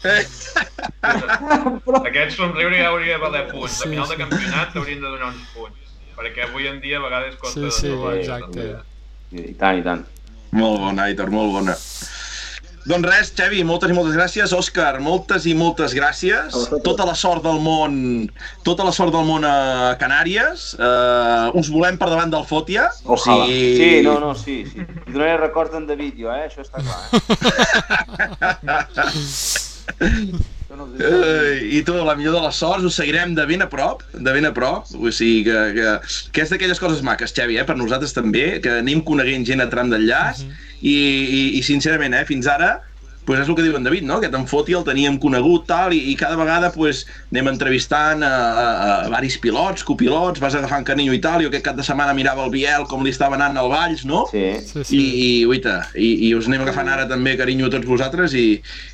[0.05, 0.25] Eh,
[2.11, 3.77] Aquest somriure ja hauria de valer punts.
[3.79, 4.11] Sí, a final sí.
[4.15, 5.77] de campionat t'haurien de donar uns punts.
[6.17, 8.67] Perquè avui en dia a vegades costa Sí, de sí, trobar, exacte.
[9.31, 10.03] I tant, i tant.
[10.51, 11.75] Molt bona, Aitor, molt bona.
[12.89, 14.53] Doncs res, Xevi, moltes i moltes gràcies.
[14.57, 16.55] Òscar, moltes i moltes gràcies.
[16.85, 18.29] Tota la sort del món,
[18.65, 20.71] tota la sort del món a Canàries.
[20.79, 22.89] Uh, us volem per davant del Fòtia.
[23.05, 23.45] Ojalà.
[23.45, 24.81] Sí, no, no, sí, sí.
[24.81, 26.49] I donaré records d'en David, jo, eh?
[26.49, 27.19] Això està clar, eh?
[30.71, 31.03] Això no els dic.
[31.03, 34.31] Uh, I tu, la millor de les sorts, us seguirem de ben a prop, de
[34.35, 35.93] ben a prop, o sigui que, que,
[36.35, 39.69] que és d'aquelles coses maques, Xavi, eh, per nosaltres també, que anem coneguent gent a
[39.71, 40.43] tram d'enllaç,
[40.81, 42.73] i, i, i sincerament, eh, fins ara,
[43.25, 44.17] pues és el que diu en David, no?
[44.17, 48.31] Aquest en Foti el teníem conegut, tal, i, i cada vegada pues, anem entrevistant a,
[48.31, 48.65] a,
[49.05, 52.45] a varis pilots, copilots, vas agafant carinyo i tal, jo aquest cap de setmana mirava
[52.47, 54.25] el Biel com li estava anant al Valls, no?
[54.31, 54.45] Sí.
[54.65, 55.01] Sí, I, sí.
[55.01, 58.45] i, uita, i, i us anem agafant ara també carinyo a tots vosaltres i,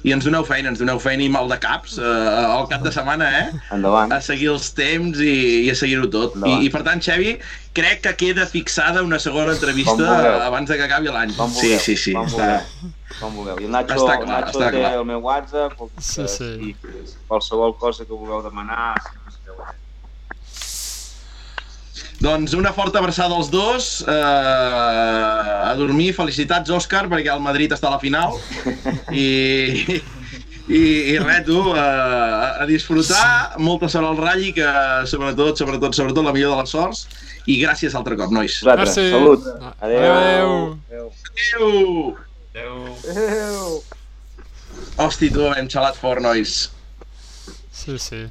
[0.08, 2.94] i ens doneu feina, ens doneu feina i mal de caps eh, al cap de
[2.94, 3.48] setmana, eh?
[3.76, 4.12] Endavant.
[4.14, 6.36] A seguir els temps i, i a seguir-ho tot.
[6.44, 6.60] I.
[6.68, 7.38] I per tant, Xevi,
[7.78, 10.10] crec que queda fixada una segona entrevista
[10.48, 11.34] abans de que acabi l'any.
[11.56, 12.14] Sí, sí, sí.
[12.18, 12.50] Com Està...
[12.50, 12.94] vulgueu.
[13.20, 13.62] Com vulgueu.
[13.62, 14.92] I el Nacho, Està el clar, Nacho està té clar.
[15.00, 16.50] el meu WhatsApp, que, Sí, sí.
[16.72, 16.76] i
[17.30, 18.96] qualsevol cosa que vulgueu demanar.
[22.18, 24.02] Doncs una forta abraçada als dos.
[24.08, 26.14] Eh, a dormir.
[26.18, 28.34] Felicitats, Òscar, perquè el Madrid està a la final.
[29.14, 29.28] I,
[30.68, 30.82] i,
[31.14, 33.60] i res, tu, eh, a, a disfrutar.
[33.62, 34.66] Molta sort al Rally, que
[35.14, 37.06] sobretot, sobretot, sobretot la millor de les sorts.
[37.48, 38.58] I gràcies altre cop, nois.
[38.64, 39.12] Vosaltres, Merci.
[39.12, 39.46] salut.
[39.80, 40.02] Adéu.
[40.12, 40.50] Adéu.
[40.90, 41.12] Adéu.
[41.38, 42.18] Adéu!
[42.52, 42.74] Adéu.
[43.14, 43.70] Adéu.
[44.98, 46.58] Hosti, tu, hem xalat fort, nois.
[47.72, 48.26] Sí, sí.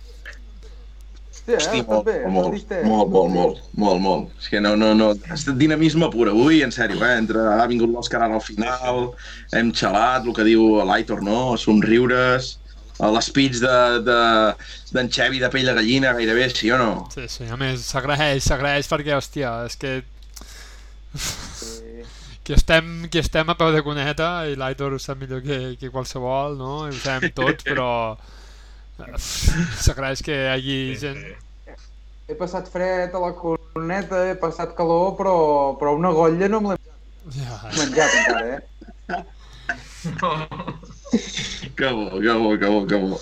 [1.30, 1.56] Sí, eh?
[1.56, 2.84] Hosti, molt, bé, molt, distès.
[2.84, 4.30] molt, molt, molt, molt, molt.
[4.42, 7.14] És que no, no, no, ha estat dinamisme pur avui, en sèrio, eh?
[7.22, 9.12] Entre, ha vingut l'Òscar ara al final,
[9.54, 11.54] hem xalat, el que diu l'Aitor, no?
[11.56, 12.56] Somriures,
[13.00, 14.18] eh, l'speech d'en de,
[14.96, 16.90] d'en Xevi de pell de gallina, gairebé, sí o no?
[17.14, 19.96] Sí, sí, a més, s'agraeix, s'agraeix perquè, hòstia, és que
[21.16, 22.02] Sí.
[22.44, 25.90] qui estem, qui estem a peu de cuneta i l'Aitor ho sap millor que, que
[25.90, 26.72] qualsevol, no?
[26.86, 27.88] I ho sabem tots, però
[29.86, 31.24] s'agraeix que hi hagi gent...
[32.26, 35.34] He passat fred a la corneta, he passat calor, però,
[35.78, 36.82] però una golla no me l'he
[37.36, 38.62] Ja, menjat encara, eh?
[41.76, 43.20] Que bo, que bo, que bo, que bo.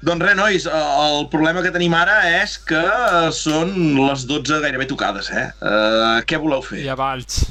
[0.00, 4.60] Doncs res, nois, eh, el problema que tenim ara és que eh, són les 12
[4.62, 5.48] gairebé tocades, eh?
[5.60, 6.78] Uh, què voleu fer?
[6.86, 7.42] i a Valls.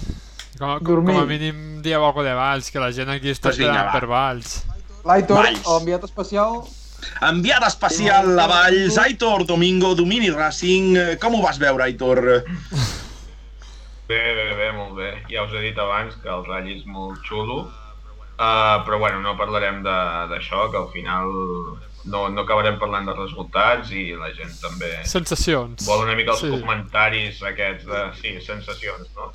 [0.58, 1.14] Com, com, Dormir.
[1.14, 3.92] com a mínim dieu alguna de Valls, que la gent aquí està Pues vinga, esperant
[3.94, 4.00] va.
[4.00, 4.56] per Valls.
[5.06, 5.62] L'Aitor, Valls.
[5.70, 6.62] l'enviat especial,
[7.24, 10.98] Enviat especial a Valls, Aitor Domingo, Domini Racing.
[11.22, 12.20] Com ho vas veure, Aitor?
[14.10, 15.12] Bé, bé, bé, molt bé.
[15.32, 17.60] Ja us he dit abans que el ratll és molt xulo,
[18.40, 21.30] uh, però bueno, no parlarem de- d'això, que al final
[22.10, 25.86] no, no acabarem parlant de resultats i la gent també Sensacions.
[25.86, 26.50] vol una mica els Sí.
[26.56, 29.32] comentaris aquests de, sí, sensacions, no?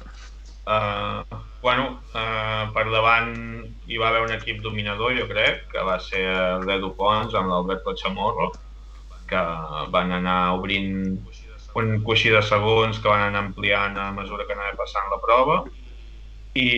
[0.64, 1.20] Uh,
[1.60, 3.34] bueno, uh, per davant
[3.86, 6.24] hi va haver un equip dominador, jo crec, que va ser
[6.64, 8.50] l'Edu Pons amb l'Alberto Chamorro,
[9.28, 9.42] que
[9.92, 11.18] van anar obrint
[11.76, 15.64] un coixí de segons que van anar ampliant a mesura que anava passant la prova
[16.54, 16.68] i,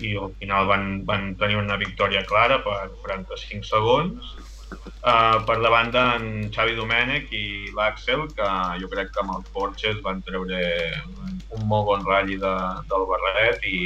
[0.00, 4.36] i al final van, van tenir una victòria clara per 45 segons
[4.98, 8.48] Uh, per la banda en Xavi Domènech i l'Àxel, que
[8.82, 10.58] jo crec que amb els Porches van treure
[11.14, 12.54] un, molt bon ratll de,
[12.90, 13.78] del barret i,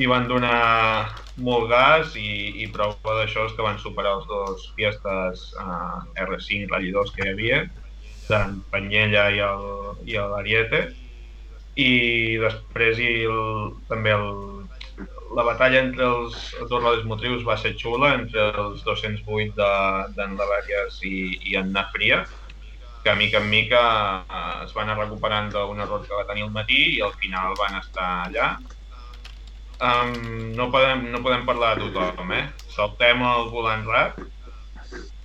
[0.00, 1.12] i van donar
[1.46, 2.32] molt gas i,
[2.64, 7.34] i prova d'això és que van superar els dos fiestes uh, R5 ratllidors que hi
[7.34, 7.60] havia,
[8.26, 9.68] d'en Panyella i el,
[10.08, 10.86] i l'Ariete.
[11.78, 14.30] I després i el, també el,
[15.36, 16.36] la batalla entre els,
[16.68, 19.54] dos rodes motrius va ser xula, entre els 208
[20.16, 21.16] d'en de, Lavàries i,
[21.52, 22.24] i en Nafria,
[23.04, 23.82] que mica en mica
[24.26, 27.56] eh, es van anar recuperant d'un error que va tenir el matí i al final
[27.60, 28.50] van estar allà.
[29.80, 32.42] Um, no, podem, no podem parlar de tothom, eh?
[32.74, 34.18] Saltem el volant rap,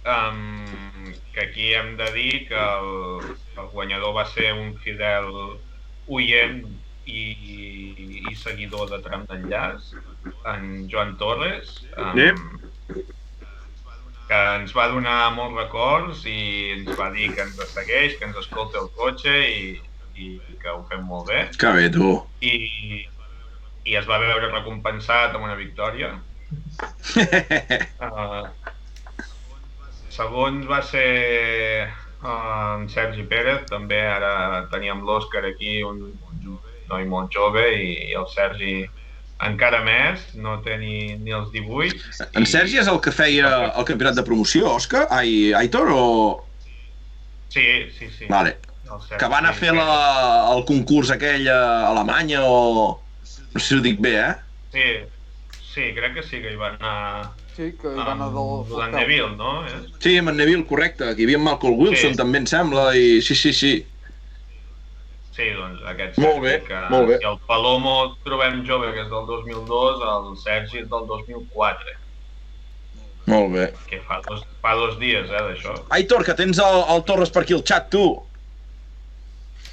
[0.08, 5.28] um, que aquí hem de dir que el, el guanyador va ser un fidel
[6.08, 6.64] oient
[7.06, 7.24] i,
[8.30, 9.92] i seguidor de tram d'enllaç,
[10.52, 12.38] en Joan Torres, um, Yep.
[14.30, 16.38] que ens va donar molts records i
[16.80, 19.76] ens va dir que ens segueix, que ens escolta el cotxe i,
[20.18, 21.44] i que ho fem molt bé.
[21.62, 22.16] Que bé, tu.
[22.42, 23.06] I,
[23.86, 26.16] i es va veure recompensat amb una victòria.
[28.02, 28.48] Uh,
[30.16, 31.06] segons va ser
[32.26, 38.14] en Sergi Pérez, també ara teníem l'Òscar aquí, un, un noi molt jove, i, i
[38.18, 38.76] el Sergi
[39.46, 42.28] encara més, no té ni, ni els 18.
[42.40, 45.06] En Sergi és el que feia el campionat de promoció, Òscar?
[45.14, 46.06] Ai, Aitor, o...?
[47.52, 47.66] Sí,
[47.98, 48.30] sí, sí.
[48.32, 48.58] Vale.
[48.86, 49.90] Sergi, Que va anar a fer la,
[50.54, 53.02] el concurs aquell a Alemanya o...
[53.56, 54.34] No sé si ho dic bé, eh?
[54.76, 54.88] Sí,
[55.74, 58.92] sí, crec que sí que hi va anar Sí, que hi va anar del...
[58.92, 59.52] Neville, no?
[59.66, 59.78] Eh?
[60.04, 61.14] Sí, amb en Neville, correcte.
[61.16, 62.18] que hi havia en Malcolm Wilson, Sí.
[62.20, 63.74] també em sembla, i sí, sí, sí.
[65.36, 67.18] Sí, doncs aquest Molt bé, que molt bé.
[67.20, 71.96] si el Palomo trobem jove, que és del 2002, el Sergi és del 2004,
[73.28, 73.66] Molt bé.
[73.90, 75.74] que fa dos, fa dos dies, eh, d'això.
[75.90, 78.06] Aitor, que tens el, el Torres per aquí al xat, tu.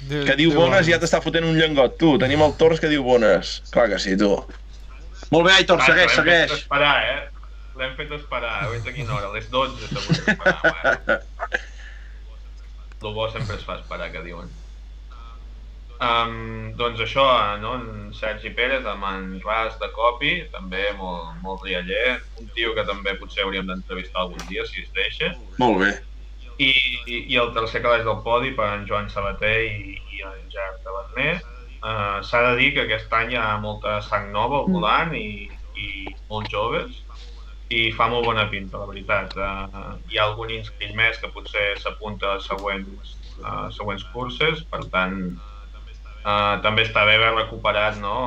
[0.09, 2.17] Que diu bones i ja t'està fotent un llengot, tu.
[2.19, 3.61] Tenim el Torres que diu bones.
[3.71, 4.33] Clar que sí, tu.
[5.31, 6.51] Molt bé, Aitor, segueix, segueix.
[6.51, 7.29] esperar, eh?
[7.79, 8.57] L'hem fet esperar.
[8.63, 10.59] A veure a quina hora, a les 12 s'ha hagut d'esperar.
[10.63, 11.61] Bueno.
[13.03, 14.51] El bo sempre es fa esperar, que diuen.
[16.03, 17.25] Um, doncs això,
[17.61, 17.75] no?
[17.79, 22.85] en Sergi Pérez amb en Ras de Copi, també molt, molt rialler, un tio que
[22.87, 25.31] també potser hauríem d'entrevistar algun dia, si es deixa.
[25.61, 25.91] Molt bé.
[26.57, 26.71] I,
[27.07, 30.83] i, i el tercer calaix del podi per en Joan Sabater i, i en Gerard
[30.85, 31.37] Taverner.
[31.83, 35.49] Uh, S'ha de dir que aquest any hi ha molta sang nova al volant i,
[35.75, 35.89] i
[36.29, 37.02] molt joves
[37.71, 39.33] i fa molt bona pinta, la veritat.
[39.37, 44.83] Uh, hi ha algun inscrit més que potser s'apunta a següents, uh, següents curses, per
[44.93, 45.17] tant,
[46.23, 48.17] uh, també està bé haver recuperat no,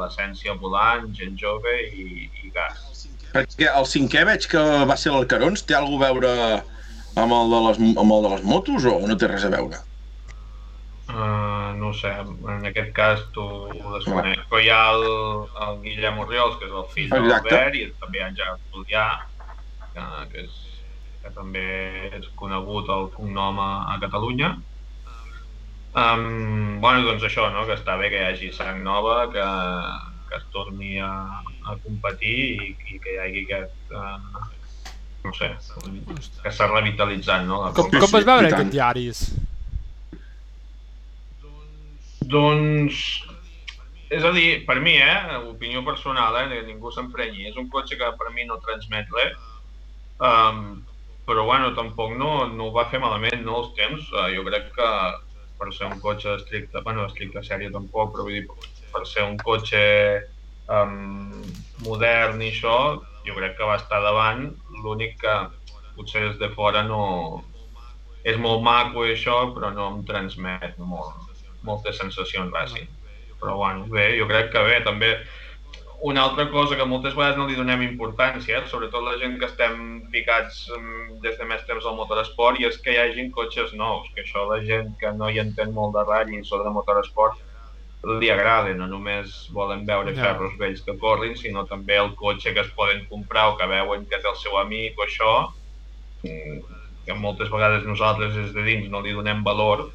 [0.00, 3.06] l'essència volant, gent jove i, i gas.
[3.30, 5.62] Perquè el cinquè veig que va ser l'Alcarons.
[5.62, 6.32] Té alguna a veure
[7.20, 9.78] amb el, de les, amb el de les motos o no té res a veure?
[11.10, 14.44] Uh, no ho sé, en aquest cas tu ho desconec.
[14.50, 15.06] Però hi ha el,
[15.66, 19.06] el Guillem Oriols, que és el fill d'Albert, i també hi ha en Gerard Julià,
[19.94, 20.60] que, que, és,
[21.24, 21.64] que també
[22.20, 24.54] és conegut el cognom a, a Catalunya.
[25.90, 27.66] Um, bueno, doncs això, no?
[27.66, 29.46] que està bé que hi hagi sang nova, que,
[30.30, 31.10] que es torni a,
[31.66, 33.94] a competir i, i que hi hagi aquest...
[33.94, 34.48] Uh,
[35.20, 35.50] no sé,
[36.40, 37.64] que s'ha revitalitzat, no?
[37.76, 39.24] Com, com vas veure aquest diaris?
[42.28, 43.02] Doncs...
[44.10, 48.08] És a dir, per mi, eh, opinió personal, eh, ningú s'emprenyi, és un cotxe que
[48.18, 49.36] per mi no transmet res,
[50.18, 50.80] um,
[51.28, 54.08] però bueno, tampoc no, no ho va fer malament, no, els temps.
[54.10, 54.88] Uh, jo crec que
[55.60, 58.44] per ser un cotxe estricte, bueno, estricte sèrie tampoc, però vull dir,
[58.90, 59.80] per ser un cotxe
[60.66, 61.44] um,
[61.86, 62.76] modern i això,
[63.28, 64.48] jo crec que va estar davant,
[64.82, 65.36] l'únic que
[65.94, 67.02] potser des de fora no...
[68.20, 71.29] És molt maco i això, però no em transmet molt,
[71.66, 72.88] moltes sensacions bàsiques.
[73.40, 75.14] Però bueno, bé, jo crec que bé, també
[76.02, 78.68] una altra cosa que moltes vegades no li donem importància, eh?
[78.68, 79.76] sobretot la gent que estem
[80.12, 84.08] ficats mm, des de més temps al motoresport, i és que hi hagin cotxes nous,
[84.14, 87.40] que això la gent que no hi entén molt de ratll sobre motoresport
[88.20, 90.22] li agrada, no només volen veure Ja.
[90.22, 94.06] ferros vells que corrin, sinó també el cotxe que es poden comprar o que veuen
[94.06, 95.52] que té el seu amic o això,
[96.24, 96.60] mm,
[97.04, 99.90] que moltes vegades nosaltres des de dins no li donem valor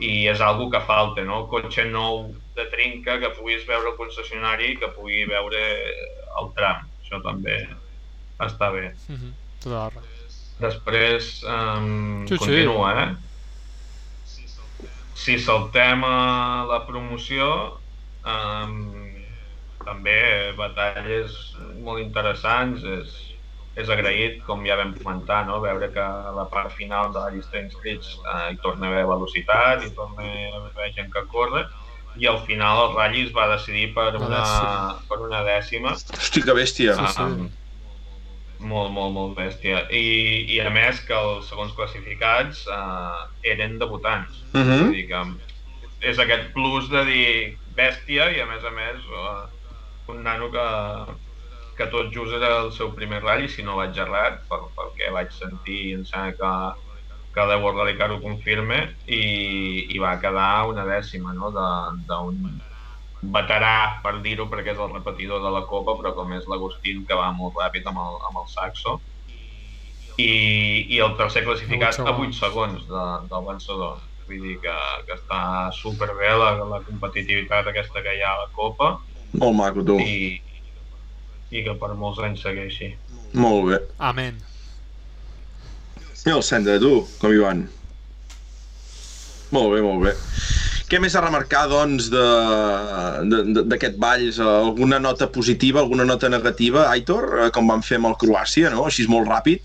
[0.00, 1.44] i és algo que falta, no?
[1.52, 5.60] Cotxe nou de trinca que puguis veure al concessionari i que pugui veure
[6.40, 6.86] el tram.
[7.02, 7.58] Això també
[8.40, 8.90] està bé.
[9.60, 10.06] Tota la raó.
[10.60, 12.38] Després, um, Sí, sí.
[12.38, 13.10] continua, eh?
[15.20, 17.78] Si saltem a la promoció,
[18.24, 18.76] um,
[19.84, 21.36] també batalles
[21.84, 22.84] molt interessants.
[22.84, 23.29] És
[23.78, 25.60] és agraït, com ja vam comentar, no?
[25.62, 29.06] veure que a la part final de la llista d'inscrits eh, hi torna a haver
[29.06, 31.64] velocitat, hi torna a haver gent que corre,
[32.18, 34.42] i al final el Rally es va decidir per Una
[35.08, 35.94] per una dècima.
[35.94, 36.96] Hosti, que bèstia.
[36.98, 37.22] Sí, sí.
[37.22, 37.46] Um,
[38.72, 39.84] molt, molt, molt bèstia.
[39.94, 40.02] I,
[40.56, 44.42] I a més que els segons classificats uh, eren debutants.
[44.52, 44.82] Uh -huh.
[44.82, 45.22] Vull dir que
[46.10, 49.46] és aquest plus de dir bèstia i a més a més uh,
[50.08, 50.66] un nano que,
[51.80, 55.12] que tot just era el seu primer ratll, si no vaig errat, pel, pel que
[55.16, 56.52] vaig sentir em sembla que,
[57.36, 59.22] que The World Rally Car ho confirma i,
[59.94, 61.52] i va quedar una dècima no?
[61.56, 62.42] de- d'un
[63.36, 67.18] veterà, per dir-ho, perquè és el repetidor de la Copa, però com és l'Agustín, que
[67.18, 68.94] va molt ràpid amb el, amb el Saxo.
[70.20, 70.30] I,
[70.96, 74.00] I el tercer classificat A a vuit 8 segons de, del vencedor.
[74.28, 74.74] Vull dir que,
[75.08, 75.40] que està
[75.76, 78.90] superbé la, la competitivitat aquesta que hi ha a la Copa
[79.40, 79.96] Molt maco, tu.
[80.00, 80.36] i,
[81.50, 82.92] i que per molts anys segueixi.
[83.34, 83.78] Molt bé.
[83.98, 84.38] Amén.
[86.26, 87.62] I el Senda, tu, com hi van?
[89.54, 90.12] Molt bé, molt bé.
[90.90, 94.38] Què més a remarcar, doncs, de- de- de- d'aquest Valls?
[94.42, 97.46] Alguna nota positiva, alguna nota negativa, Aitor?
[97.46, 98.84] Eh, Com vam fer amb el Croàcia, no?
[98.86, 99.60] Així molt ràpid.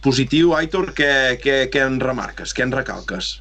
[0.00, 2.54] Positiu, Aitor, què, què, què en remarques?
[2.54, 3.40] Què en recalques?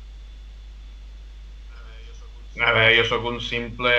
[2.57, 3.91] A veure, jo sóc un simple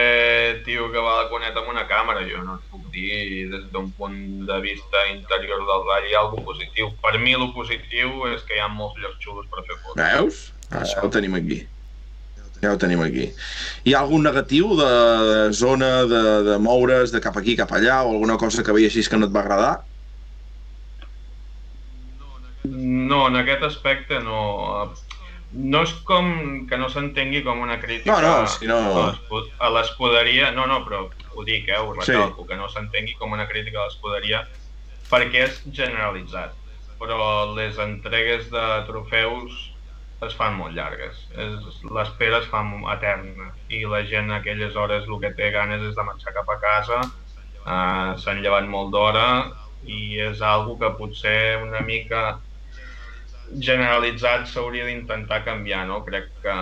[0.67, 3.69] tio que va a la coneta amb una càmera, jo no et puc dir des
[3.73, 4.17] d'un punt
[4.49, 6.91] de vista interior del ratll alguna positiu.
[7.05, 10.01] Per mi el positiu és que hi ha molts llocs xulos per fer fotos.
[10.03, 10.41] Veus?
[10.71, 11.63] Ah, ja ho tenim aquí.
[12.61, 13.31] Ja ho tenim aquí.
[13.89, 14.91] Hi ha algun negatiu de
[15.57, 19.17] zona, de, de moure's, de cap aquí, cap allà, o alguna cosa que veiessis que
[19.17, 19.73] no et va agradar?
[22.69, 24.43] No, en aquest aspecte no.
[25.53, 29.49] No és com que no s'entengui com una crítica No, no, si no- a l'escu-
[29.59, 30.51] a l'escuderia.
[30.53, 32.13] No, no, però ho dic, eh, ho Sí.
[32.13, 34.47] recalco, que no s'entengui com una crítica a l'escuderia
[35.11, 36.55] perquè és generalitzat.
[37.01, 39.75] Però les entregues de trofeus
[40.23, 41.29] es fan molt llargues.
[41.91, 42.61] L'espera es fa
[42.93, 46.49] eterna i la gent a aquelles hores el que té ganes és de marxar cap
[46.49, 47.01] a casa,
[47.67, 49.51] uh, s'han llevat molt d'hora
[49.83, 52.39] i és algo que potser una mica
[53.59, 56.01] generalitzat s'hauria d'intentar canviar, no?
[56.07, 56.57] Crec que,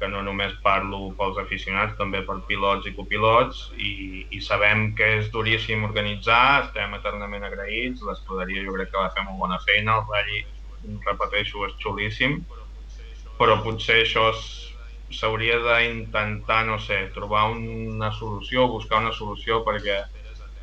[0.00, 3.92] que no només parlo pels aficionats, també per pilots i copilots i,
[4.34, 9.24] i sabem que és duríssim organitzar, estem eternament agraïts, l'escuderia jo crec que va fer
[9.28, 10.44] molt bona feina, el rally,
[11.06, 12.40] repeteixo, és xulíssim,
[13.38, 14.28] però potser això
[15.12, 20.02] s'hauria d'intentar, no sé, trobar una solució, buscar una solució perquè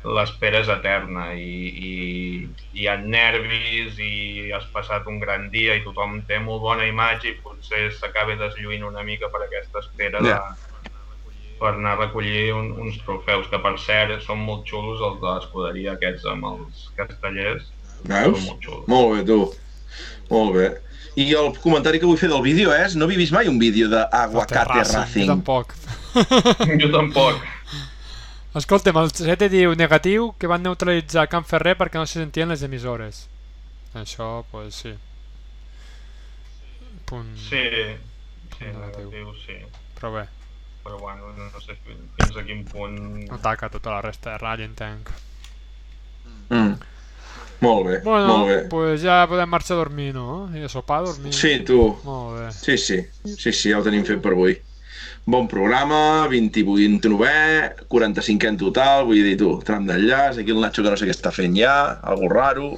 [0.04, 5.84] l'espera és eterna i, i hi ha nervis i has passat un gran dia i
[5.84, 10.28] tothom té molt bona imatge i potser s'acaba deslluint una mica per aquesta espera de,
[10.28, 10.42] Ja.
[11.60, 15.28] per anar a recollir un, uns trofeus, que per cert són molt xulos els de
[15.30, 17.70] l'escuderia aquests amb els castellers.
[18.04, 18.44] Veus?
[18.44, 18.88] Molt xulos.
[18.90, 19.38] Molt bé, tu.
[20.30, 20.66] Molt bé.
[21.16, 23.88] I el comentari que vull fer del vídeo és, no he vist mai un vídeo
[23.88, 25.28] d'Aguacate Jo Racing.
[25.30, 25.72] tampoc.
[26.82, 27.38] Jo tampoc.
[28.54, 32.62] Escolta'm, el 7 diu negatiu que van neutralitzar Can Ferrer perquè no se sentien les
[32.62, 33.24] emissores.
[33.98, 34.92] Això, pues sí.
[37.08, 37.34] Punt...
[37.36, 37.62] Sí,
[38.54, 39.10] sí, Negatiu.
[39.10, 39.58] negatiu, sí.
[39.98, 40.24] Però bé,
[40.84, 42.96] Però bueno, no, no sé fins a quin punt...
[43.30, 45.08] no taca tota la resta de ratll, entenc.
[46.50, 46.74] Mm.
[47.64, 48.56] Molt bé, Bueno, molt bé.
[48.68, 50.50] pues ja podem marxar a dormir, no?
[50.54, 51.32] I a sopar, a dormir.
[51.32, 51.78] Sí, tu.
[52.04, 52.50] Molt bé.
[52.52, 52.98] Sí, sí.
[53.24, 54.58] Sí, sí, ja ho tenim fet per avui.
[55.26, 60.82] Bon programa, 28 29 45 en total, vull dir tu, tram d'enllaç, aquí el Nacho
[60.84, 62.74] que no sé què està fent ja, algo raro.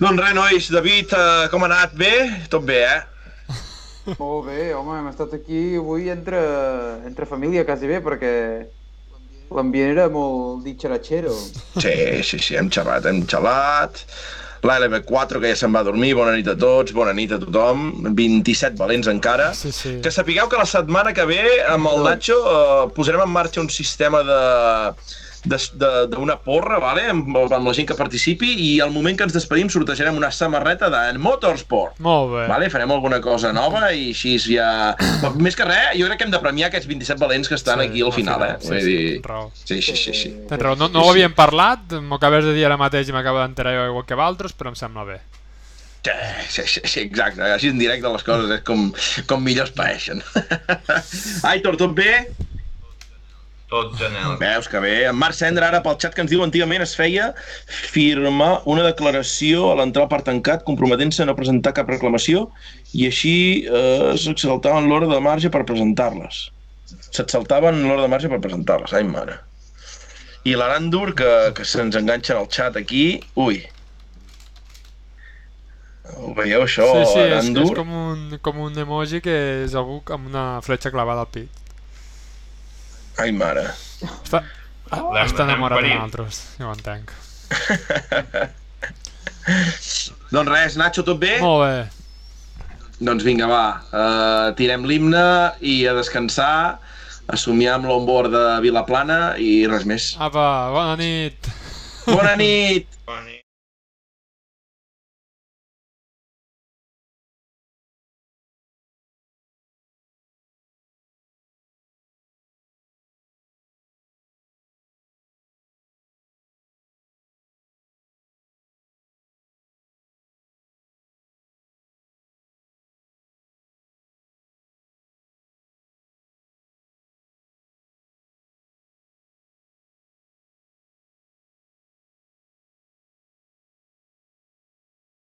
[0.00, 1.92] Doncs res, nois, David, eh, com ha anat?
[2.00, 2.14] Bé?
[2.48, 3.52] Tot bé, eh?
[4.22, 6.40] Molt bé, home, hem estat aquí avui entre,
[7.04, 8.32] entre família quasi bé, perquè
[9.52, 11.34] l'ambient era molt ditxaratxero.
[11.84, 14.00] Sí, sí, sí, hem xerrat, hem xalat.
[14.62, 17.88] L'ALB4, que ja se'n va a dormir, bona nit a tots, bona nit a tothom.
[18.14, 19.50] 27 valents encara.
[19.58, 19.96] Sí, sí.
[20.04, 23.70] Que sapigueu que la setmana que ve, amb el Nacho, eh, posarem en marxa un
[23.70, 24.40] sistema de
[25.44, 27.08] d'una porra, vale?
[27.10, 30.90] amb, amb la gent que participi, i al moment que ens despedim sortejarem una samarreta
[30.92, 31.98] de Motorsport.
[32.04, 32.44] Molt bé.
[32.50, 32.70] Vale?
[32.70, 34.94] Farem alguna cosa nova i així ja...
[35.22, 37.82] Però Més que res, jo crec que hem de premiar aquests 27 valents que estan
[37.82, 38.54] Sí, aquí al final, eh?
[38.60, 39.10] Sí, Vull sí, dir...
[39.18, 39.50] tens raó.
[39.64, 40.32] Sí, sí, sí, sí.
[40.48, 40.78] Tens raó.
[40.78, 43.86] No, no ho havíem parlat, m'ho acabes de dir ara mateix i m'acabo d'enterar jo
[43.90, 45.20] igual que valtros, però em sembla bé.
[46.02, 46.10] Sí,
[46.48, 47.42] sí, sí, sí, exacte.
[47.46, 48.88] Així en directe les coses és com,
[49.30, 50.22] com millor es paeixen.
[51.52, 52.24] Aitor, tot bé?
[53.72, 54.34] Tot genial.
[54.36, 55.06] Veus que bé.
[55.08, 57.30] En Marc Cendra ara pel xat que ens diu antigament es feia
[57.64, 62.50] firmar una declaració a l'entrar parc tancat comprometent-se a no presentar cap reclamació
[62.92, 66.42] i així eh, s'exaltaven l'hora de marge per presentar-les.
[67.08, 68.92] S'exaltaven l'hora de marge per presentar-les.
[68.92, 69.38] Ai, mare.
[70.44, 73.06] I l'Arandur, que, que se'ns enganxa en el xat aquí.
[73.40, 73.62] Ui.
[76.18, 76.84] Ho veieu, això?
[76.92, 80.92] sí, sí, és, és com, un, com un emoji que és algú amb una fletxa
[80.92, 81.61] clavada al pit.
[83.20, 83.66] Ai, mare.
[84.02, 84.40] Està,
[84.92, 85.92] L'hem- està l'hem enamorat parit.
[85.92, 87.12] d'un altres, ja ho entenc.
[90.32, 91.34] Doncs res, Nacho, tot bé?
[91.42, 91.74] Molt bé.
[93.02, 93.64] Doncs vinga, va.
[93.90, 95.22] Uh, tirem l'himne
[95.60, 96.78] i a descansar,
[97.28, 100.12] a somiar amb l'onboard de Vilaplana i res més.
[100.22, 101.50] Apa, bona nit!
[102.06, 102.86] Bona nit!
[103.06, 103.41] Bona nit.